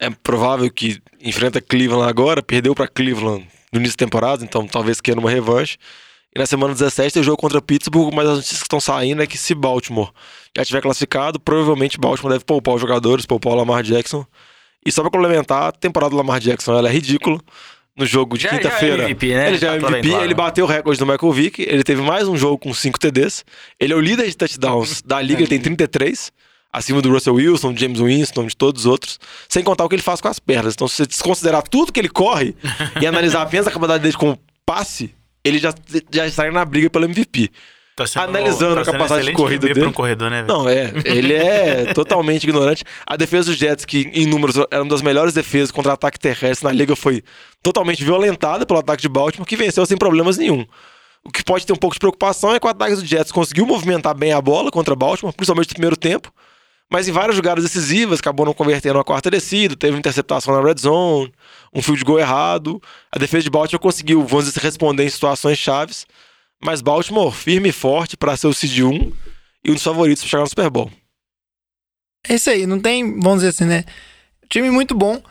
É 0.00 0.10
provável 0.10 0.68
que 0.68 1.00
enfrenta 1.22 1.60
Cleveland 1.60 2.08
agora, 2.08 2.42
perdeu 2.42 2.74
para 2.74 2.88
Cleveland 2.88 3.46
no 3.72 3.78
início 3.78 3.96
da 3.96 4.04
temporada, 4.04 4.42
então 4.42 4.66
talvez 4.66 5.00
queira 5.00 5.20
uma 5.20 5.30
revanche. 5.30 5.78
E 6.34 6.40
na 6.40 6.46
semana 6.46 6.72
17 6.72 7.14
tem 7.14 7.22
o 7.22 7.24
jogo 7.24 7.36
contra 7.36 7.62
Pittsburgh, 7.62 8.12
mas 8.12 8.28
as 8.28 8.36
notícias 8.38 8.58
que 8.58 8.66
estão 8.66 8.80
saindo 8.80 9.22
é 9.22 9.26
que 9.28 9.38
se 9.38 9.54
Baltimore 9.54 10.10
já 10.56 10.64
tiver 10.64 10.80
classificado, 10.80 11.40
provavelmente 11.40 11.98
Baltimore 11.98 12.32
deve 12.32 12.44
poupar 12.44 12.74
os 12.74 12.80
jogadores, 12.80 13.26
poupar 13.26 13.52
o 13.52 13.56
Lamar 13.56 13.82
Jackson. 13.82 14.24
E 14.86 14.92
só 14.92 15.02
pra 15.02 15.10
complementar, 15.10 15.68
a 15.68 15.72
temporada 15.72 16.10
do 16.10 16.16
Lamar 16.16 16.38
Jackson 16.40 16.76
ela 16.76 16.88
é 16.88 16.92
ridícula. 16.92 17.40
No 17.96 18.04
jogo 18.04 18.36
de 18.36 18.46
é 18.46 18.50
quinta-feira. 18.50 19.04
MVP, 19.04 19.34
né? 19.34 19.48
Ele 19.48 19.58
já 19.58 19.74
é 19.74 19.78
Tá 19.78 19.86
MVP, 19.86 20.08
claro. 20.08 20.24
ele 20.24 20.34
bateu 20.34 20.64
o 20.64 20.68
recorde 20.68 20.98
do 20.98 21.06
Michael 21.06 21.32
Vick, 21.32 21.62
ele 21.62 21.84
teve 21.84 22.02
mais 22.02 22.26
um 22.26 22.36
jogo 22.36 22.58
com 22.58 22.74
5 22.74 22.98
TDs. 22.98 23.44
Ele 23.78 23.92
é 23.92 23.96
o 23.96 24.00
líder 24.00 24.26
de 24.26 24.36
touchdowns 24.36 25.00
da 25.00 25.22
liga, 25.22 25.40
ele 25.40 25.46
tem 25.46 25.60
33, 25.60 26.32
acima 26.72 27.00
do 27.00 27.08
Russell 27.08 27.34
Wilson, 27.34 27.72
do 27.72 27.78
James 27.78 28.00
Winston, 28.00 28.46
de 28.48 28.56
todos 28.56 28.84
os 28.84 28.86
outros, 28.90 29.20
sem 29.48 29.62
contar 29.62 29.84
o 29.84 29.88
que 29.88 29.94
ele 29.94 30.02
faz 30.02 30.20
com 30.20 30.26
as 30.26 30.40
pernas. 30.40 30.74
Então, 30.74 30.88
se 30.88 30.96
você 30.96 31.06
desconsiderar 31.06 31.62
tudo 31.62 31.92
que 31.92 32.00
ele 32.00 32.08
corre 32.08 32.56
e 33.00 33.06
analisar 33.06 33.42
apenas 33.42 33.68
a 33.68 33.70
capacidade 33.70 34.02
dele 34.02 34.16
como 34.16 34.36
passe, 34.66 35.14
ele 35.44 35.60
já, 35.60 35.72
já 36.10 36.26
está 36.26 36.50
na 36.50 36.64
briga 36.64 36.90
pelo 36.90 37.04
MVP. 37.04 37.48
Tá 37.96 38.04
Analisando 38.16 38.74
tá 38.74 38.80
a 38.80 38.84
capacidade 38.84 39.26
de 39.26 39.32
corrida 39.32 39.68
dele. 39.68 39.86
um 39.86 39.92
corredor, 39.92 40.28
né? 40.28 40.44
Não, 40.48 40.68
é. 40.68 40.92
Ele 41.04 41.32
é 41.32 41.92
totalmente 41.94 42.42
ignorante. 42.42 42.82
A 43.06 43.16
defesa 43.16 43.50
dos 43.50 43.56
Jets, 43.56 43.84
que 43.84 44.10
em 44.12 44.26
números 44.26 44.56
era 44.68 44.82
uma 44.82 44.90
das 44.90 45.00
melhores 45.00 45.32
defesas 45.32 45.70
contra 45.70 45.92
ataque 45.92 46.18
terrestre 46.18 46.66
na 46.66 46.72
liga, 46.72 46.96
foi 46.96 47.22
totalmente 47.62 48.02
violentada 48.02 48.66
pelo 48.66 48.80
ataque 48.80 49.02
de 49.02 49.08
Baltimore, 49.08 49.46
que 49.46 49.56
venceu 49.56 49.86
sem 49.86 49.96
problemas 49.96 50.36
nenhum. 50.36 50.66
O 51.24 51.30
que 51.30 51.44
pode 51.44 51.64
ter 51.64 51.72
um 51.72 51.76
pouco 51.76 51.94
de 51.94 52.00
preocupação 52.00 52.52
é 52.52 52.58
que 52.58 52.66
o 52.66 52.70
ataque 52.70 52.96
dos 52.96 53.04
Jets 53.04 53.30
conseguiu 53.30 53.64
movimentar 53.64 54.14
bem 54.14 54.32
a 54.32 54.40
bola 54.40 54.72
contra 54.72 54.96
Baltimore, 54.96 55.32
principalmente 55.32 55.68
no 55.68 55.74
primeiro 55.74 55.96
tempo. 55.96 56.32
Mas 56.90 57.08
em 57.08 57.12
várias 57.12 57.36
jogadas 57.36 57.64
decisivas, 57.64 58.18
acabou 58.18 58.44
não 58.44 58.52
convertendo 58.52 58.98
a 58.98 59.04
quarta 59.04 59.30
descida, 59.30 59.74
teve 59.74 59.96
interceptação 59.96 60.54
na 60.54 60.60
red 60.60 60.74
zone, 60.78 61.32
um 61.72 61.80
field 61.80 62.04
goal 62.04 62.18
errado. 62.18 62.80
A 63.10 63.18
defesa 63.18 63.44
de 63.44 63.50
Baltimore 63.50 63.80
conseguiu, 63.80 64.22
vamos 64.24 64.46
dizer, 64.46 64.60
responder 64.60 65.04
em 65.04 65.08
situações 65.08 65.58
chaves. 65.58 66.06
Mas 66.64 66.80
Baltimore 66.80 67.30
firme 67.30 67.68
e 67.68 67.72
forte 67.72 68.16
para 68.16 68.36
ser 68.36 68.46
o 68.46 68.54
seed 68.54 68.80
1 68.80 69.12
e 69.64 69.70
um 69.70 69.74
dos 69.74 69.82
favoritos 69.82 70.22
para 70.22 70.30
chegar 70.30 70.42
no 70.42 70.48
Super 70.48 70.70
Bowl. 70.70 70.90
É 72.26 72.34
isso 72.36 72.48
aí, 72.48 72.66
não 72.66 72.80
tem, 72.80 73.20
vamos 73.20 73.40
dizer 73.40 73.48
assim, 73.48 73.66
né? 73.66 73.84
Time 74.48 74.70
muito 74.70 74.94
bom. 74.94 75.22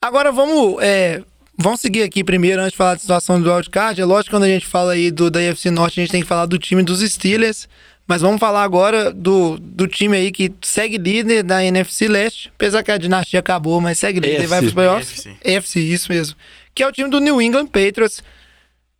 Agora 0.00 0.30
vamos, 0.30 0.76
é, 0.82 1.22
vamos 1.56 1.80
seguir 1.80 2.02
aqui 2.02 2.22
primeiro, 2.22 2.60
antes 2.60 2.72
de 2.72 2.76
falar 2.76 2.94
da 2.94 3.00
situação 3.00 3.40
do 3.40 3.50
wildcard. 3.50 3.98
É 3.98 4.04
lógico 4.04 4.26
que 4.26 4.30
quando 4.32 4.44
a 4.44 4.48
gente 4.48 4.66
fala 4.66 4.92
aí 4.92 5.10
do, 5.10 5.30
da 5.30 5.40
UFC 5.40 5.70
Norte, 5.70 6.00
a 6.00 6.02
gente 6.02 6.12
tem 6.12 6.20
que 6.20 6.28
falar 6.28 6.44
do 6.44 6.58
time 6.58 6.82
dos 6.82 7.00
Steelers. 7.00 7.66
Mas 8.06 8.22
vamos 8.22 8.40
falar 8.40 8.62
agora 8.62 9.12
do, 9.12 9.58
do 9.58 9.86
time 9.86 10.16
aí 10.16 10.32
que 10.32 10.50
segue 10.62 10.96
líder 10.96 11.42
da 11.42 11.62
NFC 11.64 12.08
Leste. 12.08 12.50
Apesar 12.54 12.82
que 12.82 12.90
a 12.90 12.96
dinastia 12.96 13.40
acabou, 13.40 13.80
mas 13.80 13.98
segue 13.98 14.20
líder 14.20 14.44
e 14.44 14.46
vai 14.46 14.58
AFC. 14.58 14.62
pros 14.62 14.74
playoffs. 14.74 15.26
AFC, 15.44 15.80
isso 15.80 16.12
mesmo. 16.12 16.36
Que 16.74 16.82
é 16.82 16.86
o 16.86 16.92
time 16.92 17.10
do 17.10 17.20
New 17.20 17.40
England 17.40 17.66
Patriots. 17.66 18.22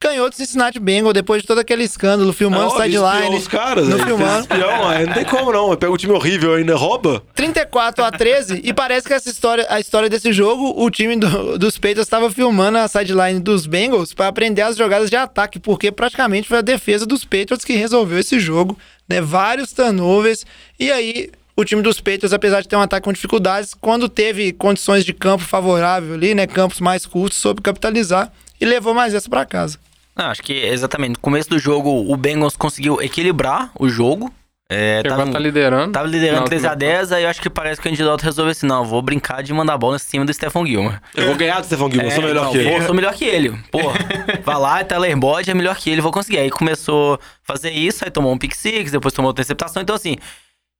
Ganhou 0.00 0.30
do 0.30 0.36
Cincinnati 0.36 0.78
Bengals 0.78 1.12
depois 1.12 1.42
de 1.42 1.48
todo 1.48 1.58
aquele 1.58 1.82
escândalo, 1.82 2.32
filmando 2.32 2.68
espiou 2.68 2.82
sideline. 3.10 3.36
os 3.36 3.48
caras, 3.48 3.88
no 3.88 3.98
filmando. 3.98 4.40
espião, 4.42 4.88
aí 4.88 5.04
não 5.06 5.12
tem 5.12 5.24
como 5.24 5.52
não. 5.52 5.76
Pega 5.76 5.92
um 5.92 5.96
time 5.96 6.12
horrível 6.12 6.54
ainda 6.54 6.76
rouba. 6.76 7.20
34 7.34 8.04
a 8.04 8.10
13 8.12 8.60
e 8.64 8.72
parece 8.72 9.08
que 9.08 9.12
essa 9.12 9.28
história, 9.28 9.66
a 9.68 9.80
história 9.80 10.08
desse 10.08 10.32
jogo, 10.32 10.72
o 10.80 10.88
time 10.90 11.16
do- 11.16 11.58
dos 11.58 11.76
Patriots 11.76 12.06
estava 12.06 12.30
filmando 12.30 12.78
a 12.78 12.86
sideline 12.86 13.40
dos 13.40 13.66
Bengals 13.66 14.14
para 14.14 14.28
aprender 14.28 14.62
as 14.62 14.76
jogadas 14.76 15.10
de 15.10 15.16
ataque, 15.16 15.58
porque 15.58 15.90
praticamente 15.90 16.46
foi 16.46 16.58
a 16.58 16.62
defesa 16.62 17.04
dos 17.04 17.24
Patriots 17.24 17.64
que 17.64 17.72
resolveu 17.74 18.20
esse 18.20 18.38
jogo, 18.38 18.78
né? 19.08 19.20
Vários 19.20 19.72
turnovers 19.72 20.46
e 20.78 20.92
aí 20.92 21.30
o 21.56 21.64
time 21.64 21.82
dos 21.82 21.98
Patriots, 22.00 22.32
apesar 22.32 22.60
de 22.60 22.68
ter 22.68 22.76
um 22.76 22.80
ataque 22.80 23.02
com 23.04 23.12
dificuldades, 23.12 23.74
quando 23.80 24.08
teve 24.08 24.52
condições 24.52 25.04
de 25.04 25.12
campo 25.12 25.42
favorável 25.42 26.14
ali, 26.14 26.32
né, 26.36 26.46
campos 26.46 26.78
mais 26.78 27.04
curtos, 27.04 27.36
soube 27.38 27.60
capitalizar 27.60 28.32
e 28.60 28.64
levou 28.64 28.94
mais 28.94 29.12
essa 29.12 29.28
para 29.28 29.44
casa. 29.44 29.76
Não, 30.18 30.26
acho 30.26 30.42
que 30.42 30.52
exatamente. 30.52 31.10
No 31.12 31.20
começo 31.20 31.48
do 31.48 31.58
jogo, 31.58 31.90
o 32.12 32.16
Bengals 32.16 32.56
conseguiu 32.56 33.00
equilibrar 33.00 33.70
o 33.78 33.88
jogo. 33.88 34.32
É, 34.70 35.02
tava, 35.02 35.26
tá 35.30 35.38
liderando. 35.38 35.92
tava 35.92 36.06
liderando 36.06 36.40
Não, 36.42 36.46
3x10, 36.46 37.12
aí 37.16 37.22
eu 37.22 37.30
acho 37.30 37.40
que 37.40 37.48
parece 37.48 37.80
que 37.80 37.88
o 37.88 37.90
candidato 37.90 38.20
resolveu 38.22 38.52
assim: 38.52 38.66
não, 38.66 38.84
vou 38.84 39.00
brincar 39.00 39.42
de 39.42 39.50
mandar 39.54 39.78
bola 39.78 39.96
em 39.96 39.98
cima 39.98 40.26
do 40.26 40.34
Stephon 40.34 40.66
Gilmore. 40.66 40.98
Eu 41.16 41.24
vou 41.28 41.36
ganhar 41.36 41.60
do 41.60 41.64
Stefan 41.66 41.90
Gilmore, 41.90 42.10
sou 42.12 42.22
melhor 42.22 42.44
não, 42.44 42.52
que 42.52 42.58
ele. 42.58 42.70
vou- 42.70 42.82
sou 42.82 42.94
melhor 42.94 43.14
que 43.14 43.24
ele. 43.24 43.58
Porra, 43.70 43.98
vai 44.44 44.56
lá, 44.58 44.84
Tyler 44.84 45.16
Boyd 45.16 45.50
é 45.50 45.54
melhor 45.54 45.74
que 45.76 45.88
ele, 45.88 46.02
vou 46.02 46.12
conseguir. 46.12 46.36
Aí 46.38 46.50
começou 46.50 47.14
a 47.14 47.18
fazer 47.44 47.70
isso, 47.70 48.04
aí 48.04 48.10
tomou 48.10 48.30
um 48.30 48.36
pick 48.36 48.54
six, 48.54 48.90
depois 48.90 49.14
tomou 49.14 49.30
outra 49.30 49.40
interceptação. 49.40 49.80
Então, 49.80 49.96
assim, 49.96 50.16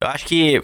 eu 0.03 0.07
acho 0.09 0.25
que 0.25 0.61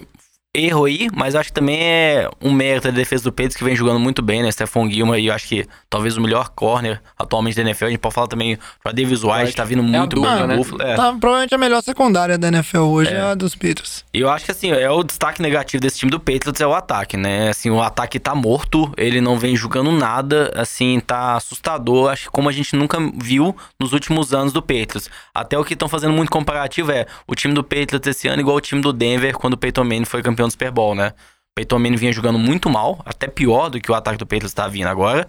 erro 0.56 0.86
aí, 0.86 1.08
mas 1.14 1.34
eu 1.34 1.40
acho 1.40 1.50
que 1.50 1.54
também 1.54 1.80
é 1.82 2.30
um 2.42 2.52
mérito 2.52 2.88
da 2.88 2.94
defesa 2.94 3.24
do 3.24 3.32
Patriots 3.32 3.56
que 3.58 3.64
vem 3.64 3.76
jogando 3.76 4.00
muito 4.00 4.22
bem, 4.22 4.42
né? 4.42 4.52
Stephon 4.52 4.90
Gilmore, 4.90 5.20
e 5.20 5.28
eu 5.28 5.34
acho 5.34 5.48
que 5.48 5.66
talvez 5.90 6.18
o 6.18 6.22
melhor 6.22 6.50
corner 6.50 7.02
atualmente 7.18 7.56
da 7.56 7.62
NFL. 7.62 7.86
A 7.86 7.90
gente 7.90 8.00
pode 8.00 8.16
falar 8.16 8.28
também 8.28 8.58
pra 8.82 8.92
Davis 8.92 9.24
White, 9.24 9.56
tá 9.56 9.64
vindo 9.64 9.84
muito 9.84 10.16
dupla, 10.16 10.32
bem 10.32 10.42
no 10.42 10.48
né? 10.48 10.56
Buffalo. 10.58 10.82
É. 10.82 10.96
Tá, 10.96 11.14
provavelmente 11.14 11.54
a 11.54 11.58
melhor 11.58 11.82
secundária 11.82 12.38
da 12.38 12.48
NFL 12.48 12.80
hoje 12.80 13.12
é, 13.12 13.22
a 13.22 13.36
dos 13.36 13.54
Patriots. 13.56 14.06
E 14.14 14.20
eu 14.20 14.30
acho 14.30 14.46
que 14.46 14.52
assim, 14.52 14.72
é 14.72 14.90
o 14.90 15.04
destaque 15.04 15.42
negativo 15.42 15.82
desse 15.82 16.00
time 16.00 16.12
do 16.12 16.20
Patriots 16.20 16.62
é 16.62 16.68
o 16.68 16.74
ataque, 16.74 17.18
né? 17.18 17.50
Assim, 17.50 17.70
o 17.70 17.82
ataque 17.82 18.20
tá 18.20 18.34
morto, 18.34 18.92
ele 18.98 19.22
não 19.22 19.38
vem 19.38 19.56
jogando 19.56 19.92
nada, 19.92 20.52
assim, 20.56 21.00
tá 21.00 21.36
assustador, 21.36 22.12
acho 22.12 22.24
que 22.24 22.30
como 22.30 22.50
a 22.50 22.52
gente 22.52 22.76
nunca 22.76 22.98
viu 23.16 23.56
nos 23.80 23.94
últimos 23.94 24.34
anos 24.34 24.54
do 24.54 24.62
Patriots. 24.62 25.10
Até 25.34 25.58
o 25.58 25.64
que 25.64 25.74
estão 25.74 25.90
fazendo 25.90 26.14
muito 26.14 26.32
comparativo 26.32 26.92
é 26.92 27.06
o 27.28 27.36
time 27.36 27.54
do 27.54 27.64
Patriots 27.64 28.08
esse 28.08 28.28
ano 28.28 28.42
igual 28.42 28.58
o 28.58 28.62
time 28.62 28.82
do 28.82 28.94
Denver 28.94 29.34
quando 29.38 29.54
o 29.54 29.58
Peyton 29.58 29.84
Manning 29.84 30.06
foi 30.06 30.22
campeão 30.22 30.45
do 30.48 30.52
Super 30.52 30.72
Bowl, 30.72 30.96
né? 30.96 31.10
O 31.10 31.56
Peyton 31.56 31.80
Manning 31.80 31.96
vinha 31.96 32.14
jogando 32.14 32.38
muito 32.38 32.70
mal, 32.70 33.02
até 33.06 33.28
pior 33.28 33.70
do 33.70 33.80
que 33.80 33.92
o 33.92 33.96
ataque 33.96 34.18
do 34.18 34.26
Patriots 34.26 34.54
tá 34.54 34.68
vindo 34.68 34.88
agora, 34.88 35.28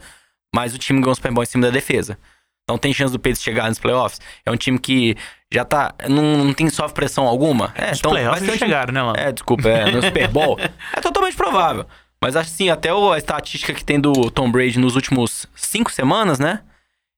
mas 0.55 0.75
o 0.75 0.79
time 0.79 1.01
ganhou 1.01 1.13
o 1.13 1.15
Super 1.15 1.33
Bowl 1.33 1.43
em 1.43 1.47
cima 1.47 1.67
da 1.67 1.71
defesa. 1.71 2.19
Então 2.65 2.77
tem 2.77 2.93
chance 2.93 3.13
do 3.13 3.19
Patriots 3.19 3.43
chegar 3.43 3.69
nos 3.69 3.79
playoffs. 3.79 4.21
É 4.45 4.51
um 4.51 4.57
time 4.57 4.77
que 4.77 5.17
já 5.53 5.65
tá. 5.65 5.95
Não, 6.09 6.45
não 6.45 6.53
tem 6.53 6.69
sofre 6.69 6.95
pressão 6.95 7.27
alguma. 7.27 7.73
É, 7.77 7.93
Os 7.93 7.99
então 7.99 8.11
playoffs 8.11 8.41
vai 8.41 8.51
ser 8.51 8.59
já 8.59 8.67
chegaram, 8.67 8.93
né, 8.93 9.03
Lando? 9.03 9.21
É, 9.21 9.31
desculpa, 9.31 9.69
é, 9.69 9.93
no 9.93 10.03
Super 10.03 10.29
Bowl. 10.29 10.59
é 10.93 11.01
totalmente 11.01 11.37
provável. 11.37 11.87
Mas 12.21 12.35
assim, 12.35 12.69
até 12.71 12.91
a 12.91 13.19
estatística 13.19 13.73
que 13.73 13.85
tem 13.85 14.01
do 14.01 14.31
Tom 14.31 14.51
Brady 14.51 14.81
nos 14.81 14.97
últimos 14.97 15.47
cinco 15.55 15.93
semanas, 15.93 16.41
né? 16.41 16.61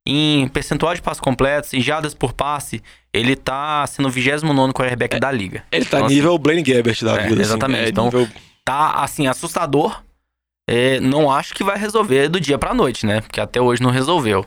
Em 0.07 0.49
percentual 0.49 0.95
de 0.95 1.01
passos 1.01 1.21
completos, 1.21 1.73
em 1.73 1.81
jardas 1.81 2.13
por 2.13 2.33
passe, 2.33 2.83
ele 3.19 3.37
tá 3.37 3.87
sendo 3.87 4.07
o 4.09 4.11
29 4.11 4.73
quarterback 4.73 5.19
da 5.19 5.31
liga. 5.33 5.64
Ele 5.73 5.85
tá 5.85 5.99
Então, 5.99 6.07
assim, 6.07 6.14
nível 6.14 6.39
Blaine 6.39 6.62
Gabbert 6.62 7.03
da 7.05 7.12
é, 7.16 7.23
vida. 7.23 7.33
assim. 7.35 7.41
exatamente. 7.43 7.85
É 7.85 7.89
Então, 7.89 8.05
nível- 8.07 8.29
tá, 8.64 8.93
assim, 9.03 9.27
assustador. 9.27 10.03
É, 10.71 11.01
não 11.01 11.31
acho 11.31 11.55
que 11.55 11.64
vai 11.64 11.79
resolver 11.79 12.29
do 12.29 12.39
dia 12.41 12.59
pra 12.59 12.75
noite, 12.75 13.07
né? 13.07 13.21
Porque 13.23 13.41
até 13.41 13.61
hoje 13.61 13.83
não 13.83 13.91
resolveu. 13.91 14.45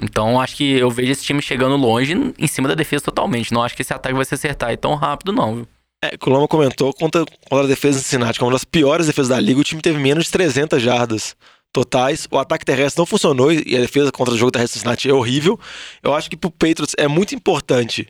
Então, 0.00 0.40
acho 0.40 0.54
que 0.56 0.78
eu 0.78 0.88
vejo 0.90 1.10
esse 1.10 1.24
time 1.24 1.42
chegando 1.42 1.74
longe 1.76 2.14
em 2.38 2.46
cima 2.46 2.68
da 2.68 2.74
defesa 2.74 3.04
totalmente. 3.04 3.52
Não 3.52 3.62
acho 3.64 3.74
que 3.74 3.82
esse 3.82 3.92
ataque 3.92 4.14
vai 4.14 4.24
se 4.24 4.34
acertar 4.34 4.68
aí 4.70 4.76
tão 4.76 4.94
rápido, 4.94 5.32
não, 5.32 5.56
viu? 5.56 5.68
É, 6.04 6.12
Lama 6.24 6.46
comentou 6.46 6.94
contra, 6.94 7.24
contra 7.50 7.64
a 7.64 7.68
defesa 7.68 7.98
do 7.98 8.02
Cincinnati, 8.02 8.38
que 8.38 8.44
é 8.44 8.46
uma 8.46 8.52
das 8.52 8.64
piores 8.64 9.08
defesas 9.08 9.30
da 9.30 9.40
liga, 9.40 9.58
o 9.58 9.64
time 9.64 9.82
teve 9.82 9.98
menos 9.98 10.26
de 10.26 10.30
300 10.30 10.80
jardas 10.80 11.34
totais. 11.72 12.26
O 12.30 12.38
ataque 12.38 12.64
terrestre 12.64 12.98
não 12.98 13.06
funcionou 13.06 13.52
e 13.52 13.76
a 13.76 13.80
defesa 13.80 14.10
contra 14.12 14.34
o 14.34 14.38
jogo 14.38 14.50
terrestre 14.50 14.78
do 14.78 14.80
Cincinnati 14.80 15.08
é 15.08 15.12
horrível. 15.12 15.58
Eu 16.02 16.14
acho 16.14 16.28
que 16.28 16.36
pro 16.36 16.50
Patriots 16.50 16.94
é 16.96 17.08
muito 17.08 17.34
importante. 17.34 18.08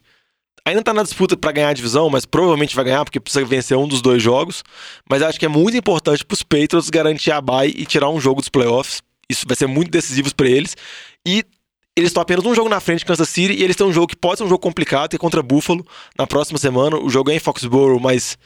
Ainda 0.64 0.82
tá 0.82 0.92
na 0.92 1.02
disputa 1.02 1.36
pra 1.36 1.50
ganhar 1.50 1.70
a 1.70 1.72
divisão, 1.72 2.10
mas 2.10 2.26
provavelmente 2.26 2.76
vai 2.76 2.84
ganhar 2.84 3.04
porque 3.04 3.18
precisa 3.18 3.44
vencer 3.44 3.76
um 3.76 3.88
dos 3.88 4.02
dois 4.02 4.22
jogos. 4.22 4.62
Mas 5.08 5.22
acho 5.22 5.38
que 5.38 5.46
é 5.46 5.48
muito 5.48 5.76
importante 5.76 6.24
pros 6.24 6.42
Patriots 6.42 6.90
garantir 6.90 7.30
a 7.30 7.40
bye 7.40 7.72
e 7.74 7.86
tirar 7.86 8.10
um 8.10 8.20
jogo 8.20 8.40
dos 8.40 8.50
playoffs. 8.50 9.02
Isso 9.30 9.46
vai 9.46 9.56
ser 9.56 9.66
muito 9.66 9.90
decisivo 9.90 10.34
pra 10.34 10.48
eles. 10.48 10.76
E 11.26 11.44
eles 11.96 12.10
estão 12.10 12.22
apenas 12.22 12.44
um 12.44 12.54
jogo 12.54 12.68
na 12.68 12.80
frente 12.80 13.00
de 13.00 13.06
Kansas 13.06 13.28
City 13.28 13.54
e 13.54 13.64
eles 13.64 13.74
têm 13.76 13.86
um 13.86 13.92
jogo 13.92 14.06
que 14.06 14.14
pode 14.14 14.38
ser 14.38 14.44
um 14.44 14.48
jogo 14.48 14.60
complicado, 14.60 15.10
que 15.10 15.16
é 15.16 15.18
contra 15.18 15.42
Buffalo 15.42 15.84
na 16.16 16.26
próxima 16.26 16.58
semana. 16.58 16.96
O 16.96 17.10
jogo 17.10 17.30
é 17.30 17.34
em 17.34 17.40
Foxborough, 17.40 17.98
mas 17.98 18.38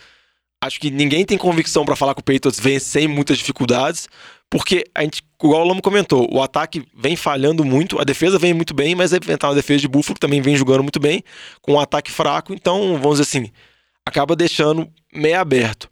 acho 0.62 0.80
que 0.80 0.90
ninguém 0.90 1.24
tem 1.24 1.36
convicção 1.36 1.84
pra 1.84 1.96
falar 1.96 2.14
que 2.14 2.20
o 2.20 2.24
Patriots 2.24 2.58
vem 2.58 2.78
sem 2.78 3.06
muitas 3.06 3.36
dificuldades, 3.36 4.08
porque 4.52 4.84
a 4.94 5.02
gente, 5.02 5.22
igual 5.42 5.62
o 5.62 5.66
Lamo 5.66 5.80
comentou, 5.80 6.28
o 6.30 6.42
ataque 6.42 6.86
vem 6.94 7.16
falhando 7.16 7.64
muito, 7.64 7.98
a 7.98 8.04
defesa 8.04 8.38
vem 8.38 8.52
muito 8.52 8.74
bem, 8.74 8.94
mas 8.94 9.10
é 9.14 9.16
enfrentar 9.16 9.48
uma 9.48 9.54
defesa 9.54 9.80
de 9.80 9.88
Buffalo 9.88 10.12
que 10.12 10.20
também 10.20 10.42
vem 10.42 10.54
jogando 10.54 10.82
muito 10.82 11.00
bem, 11.00 11.24
com 11.62 11.72
um 11.72 11.80
ataque 11.80 12.10
fraco, 12.12 12.52
então, 12.52 12.98
vamos 12.98 13.18
dizer 13.18 13.22
assim, 13.22 13.50
acaba 14.04 14.36
deixando 14.36 14.86
meio 15.10 15.40
aberto. 15.40 15.88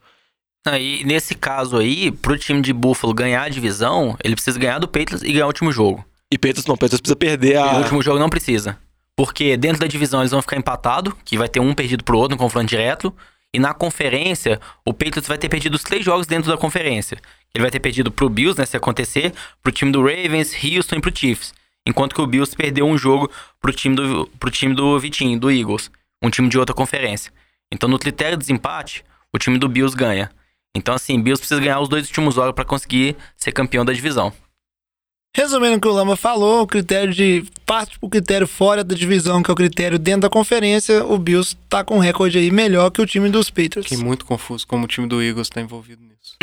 Aí, 0.66 1.02
nesse 1.04 1.34
caso 1.34 1.78
aí, 1.78 2.10
pro 2.10 2.36
time 2.36 2.60
de 2.60 2.70
Buffalo 2.74 3.14
ganhar 3.14 3.44
a 3.44 3.48
divisão, 3.48 4.14
ele 4.22 4.34
precisa 4.34 4.58
ganhar 4.58 4.78
do 4.78 4.86
Patriots 4.86 5.22
e 5.22 5.32
ganhar 5.32 5.46
o 5.46 5.48
último 5.48 5.72
jogo. 5.72 6.04
E 6.30 6.36
Patriots 6.36 6.66
não, 6.66 6.74
Patriots 6.74 7.00
precisa 7.00 7.16
perder 7.16 7.56
a... 7.56 7.76
O 7.76 7.78
último 7.78 8.02
jogo 8.02 8.18
não 8.18 8.28
precisa. 8.28 8.78
Porque 9.16 9.56
dentro 9.56 9.80
da 9.80 9.86
divisão 9.86 10.20
eles 10.20 10.32
vão 10.32 10.42
ficar 10.42 10.58
empatados, 10.58 11.14
que 11.24 11.38
vai 11.38 11.48
ter 11.48 11.60
um 11.60 11.72
perdido 11.72 12.04
pro 12.04 12.18
outro 12.18 12.36
no 12.36 12.38
confronto 12.38 12.66
direto. 12.66 13.10
E 13.52 13.58
na 13.58 13.74
conferência, 13.74 14.60
o 14.84 14.92
Patriots 14.92 15.26
vai 15.26 15.36
ter 15.36 15.48
perdido 15.48 15.74
os 15.74 15.82
três 15.82 16.04
jogos 16.04 16.26
dentro 16.26 16.50
da 16.50 16.56
conferência. 16.56 17.18
Ele 17.54 17.62
vai 17.62 17.70
ter 17.70 17.80
perdido 17.80 18.10
pro 18.10 18.28
Bills, 18.28 18.58
né, 18.58 18.64
se 18.64 18.76
acontecer, 18.76 19.32
pro 19.62 19.72
time 19.72 19.90
do 19.90 20.00
Ravens, 20.00 20.54
Houston 20.62 20.96
e 20.96 21.00
pro 21.00 21.16
Chiefs. 21.16 21.52
Enquanto 21.86 22.14
que 22.14 22.20
o 22.20 22.26
Bills 22.26 22.54
perdeu 22.56 22.86
um 22.86 22.96
jogo 22.96 23.30
pro 23.60 23.72
time 23.72 23.96
do, 23.96 24.26
pro 24.38 24.50
time 24.50 24.74
do 24.74 24.98
Vitinho, 25.00 25.38
do 25.38 25.50
Eagles. 25.50 25.90
Um 26.22 26.30
time 26.30 26.48
de 26.48 26.58
outra 26.58 26.74
conferência. 26.74 27.32
Então, 27.72 27.88
no 27.88 27.98
critério 27.98 28.36
de 28.36 28.42
desempate, 28.42 29.04
o 29.32 29.38
time 29.38 29.58
do 29.58 29.68
Bills 29.68 29.96
ganha. 29.96 30.30
Então, 30.76 30.94
assim, 30.94 31.20
Bills 31.20 31.40
precisa 31.40 31.60
ganhar 31.60 31.80
os 31.80 31.88
dois 31.88 32.06
últimos 32.06 32.34
jogos 32.34 32.54
para 32.54 32.64
conseguir 32.64 33.16
ser 33.36 33.52
campeão 33.52 33.84
da 33.84 33.92
divisão. 33.92 34.32
Resumindo 35.34 35.76
o 35.76 35.80
que 35.80 35.86
o 35.86 35.92
Lama 35.92 36.16
falou, 36.16 36.62
o 36.62 36.66
critério 36.66 37.14
de 37.14 37.44
parte 37.64 37.98
pro 38.00 38.08
critério 38.08 38.48
fora 38.48 38.82
da 38.82 38.96
divisão, 38.96 39.42
que 39.42 39.50
é 39.50 39.52
o 39.52 39.56
critério 39.56 39.96
dentro 39.96 40.22
da 40.22 40.28
conferência, 40.28 41.04
o 41.04 41.16
Bills 41.16 41.56
tá 41.68 41.84
com 41.84 41.96
um 41.96 42.00
recorde 42.00 42.36
aí 42.36 42.50
melhor 42.50 42.90
que 42.90 43.00
o 43.00 43.06
time 43.06 43.28
dos 43.28 43.48
Patriots. 43.48 43.88
Fiquei 43.88 44.04
muito 44.04 44.24
confuso 44.24 44.66
como 44.66 44.84
o 44.84 44.88
time 44.88 45.06
do 45.06 45.22
Eagles 45.22 45.48
tá 45.48 45.60
envolvido 45.60 46.02
nisso. 46.02 46.36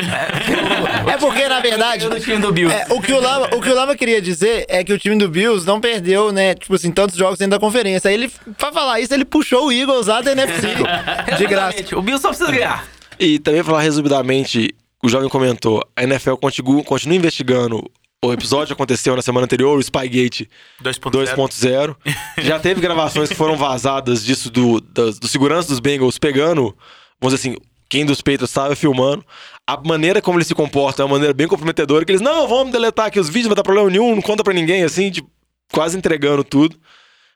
É 1.06 1.18
porque, 1.18 1.48
na 1.50 1.60
verdade, 1.60 2.08
do 2.08 2.20
time 2.20 2.38
do 2.38 2.54
Bills. 2.54 2.74
é, 2.74 2.88
o, 2.94 3.02
que 3.02 3.12
o, 3.12 3.20
Lama, 3.20 3.50
o 3.56 3.62
que 3.62 3.70
o 3.70 3.76
Lama 3.76 3.94
queria 3.96 4.22
dizer 4.22 4.66
é 4.70 4.84
que 4.86 4.94
o 4.94 4.98
time 4.98 5.18
do 5.18 5.28
Bills 5.28 5.68
não 5.68 5.82
perdeu, 5.82 6.32
né, 6.32 6.56
tipo 6.56 6.74
assim, 6.74 6.90
tantos 6.90 7.18
jogos 7.18 7.38
dentro 7.38 7.52
da 7.52 7.60
conferência. 7.60 8.08
Aí 8.08 8.14
ele, 8.16 8.32
pra 8.58 8.72
falar 8.72 9.02
isso, 9.02 9.14
ele 9.14 9.26
puxou 9.26 9.68
o 9.68 9.72
Eagles 9.72 10.08
lá 10.08 10.22
da 10.22 10.32
NFC, 10.32 10.68
de 11.38 11.46
graça. 11.46 11.98
O 11.98 12.02
Bills 12.02 12.22
só 12.22 12.30
precisa 12.30 12.52
ganhar. 12.52 12.88
E 13.20 13.38
também 13.40 13.64
falar 13.64 13.82
resumidamente, 13.82 14.74
o 15.04 15.10
jovem 15.10 15.28
comentou, 15.28 15.86
a 15.94 16.04
NFL 16.04 16.36
continua, 16.36 16.84
continua 16.84 17.18
investigando. 17.18 17.84
O 18.26 18.34
episódio 18.34 18.74
aconteceu 18.74 19.16
na 19.16 19.22
semana 19.22 19.46
anterior, 19.46 19.78
o 19.78 19.84
Spygate 19.84 20.50
2.0. 20.82 21.36
2.0. 21.36 21.96
Já 22.40 22.58
teve 22.60 22.82
gravações 22.82 23.30
que 23.30 23.36
foram 23.36 23.56
vazadas 23.56 24.26
disso 24.26 24.50
do, 24.50 24.82
das- 24.82 25.20
do 25.20 25.28
segurança 25.28 25.70
dos 25.70 25.80
Bengals 25.80 26.18
pegando, 26.18 26.76
vamos 27.22 27.36
dizer 27.36 27.50
assim, 27.52 27.58
quem 27.88 28.06
dos 28.06 28.18
Patriots 28.20 28.50
estava 28.50 28.76
filmando. 28.76 29.24
A 29.68 29.78
maneira 29.86 30.20
como 30.20 30.38
eles 30.40 30.48
se 30.48 30.56
comportam 30.56 31.04
é 31.04 31.06
uma 31.06 31.14
maneira 31.14 31.34
bem 31.34 31.48
comprometedora, 31.48 32.04
que 32.04 32.12
eles, 32.12 32.22
não, 32.22 32.48
vamos 32.48 32.74
deletar 32.74 33.06
aqui 33.06 33.20
os 33.20 33.28
vídeos, 33.28 33.46
não 33.46 33.50
vai 33.50 33.56
dar 33.58 33.64
problema 33.64 33.90
nenhum, 33.90 34.16
não 34.16 34.22
conta 34.22 34.44
pra 34.44 34.54
ninguém, 34.54 34.84
assim, 34.84 35.12
tipo, 35.12 35.30
quase 35.72 35.96
entregando 35.96 36.44
tudo. 36.44 36.76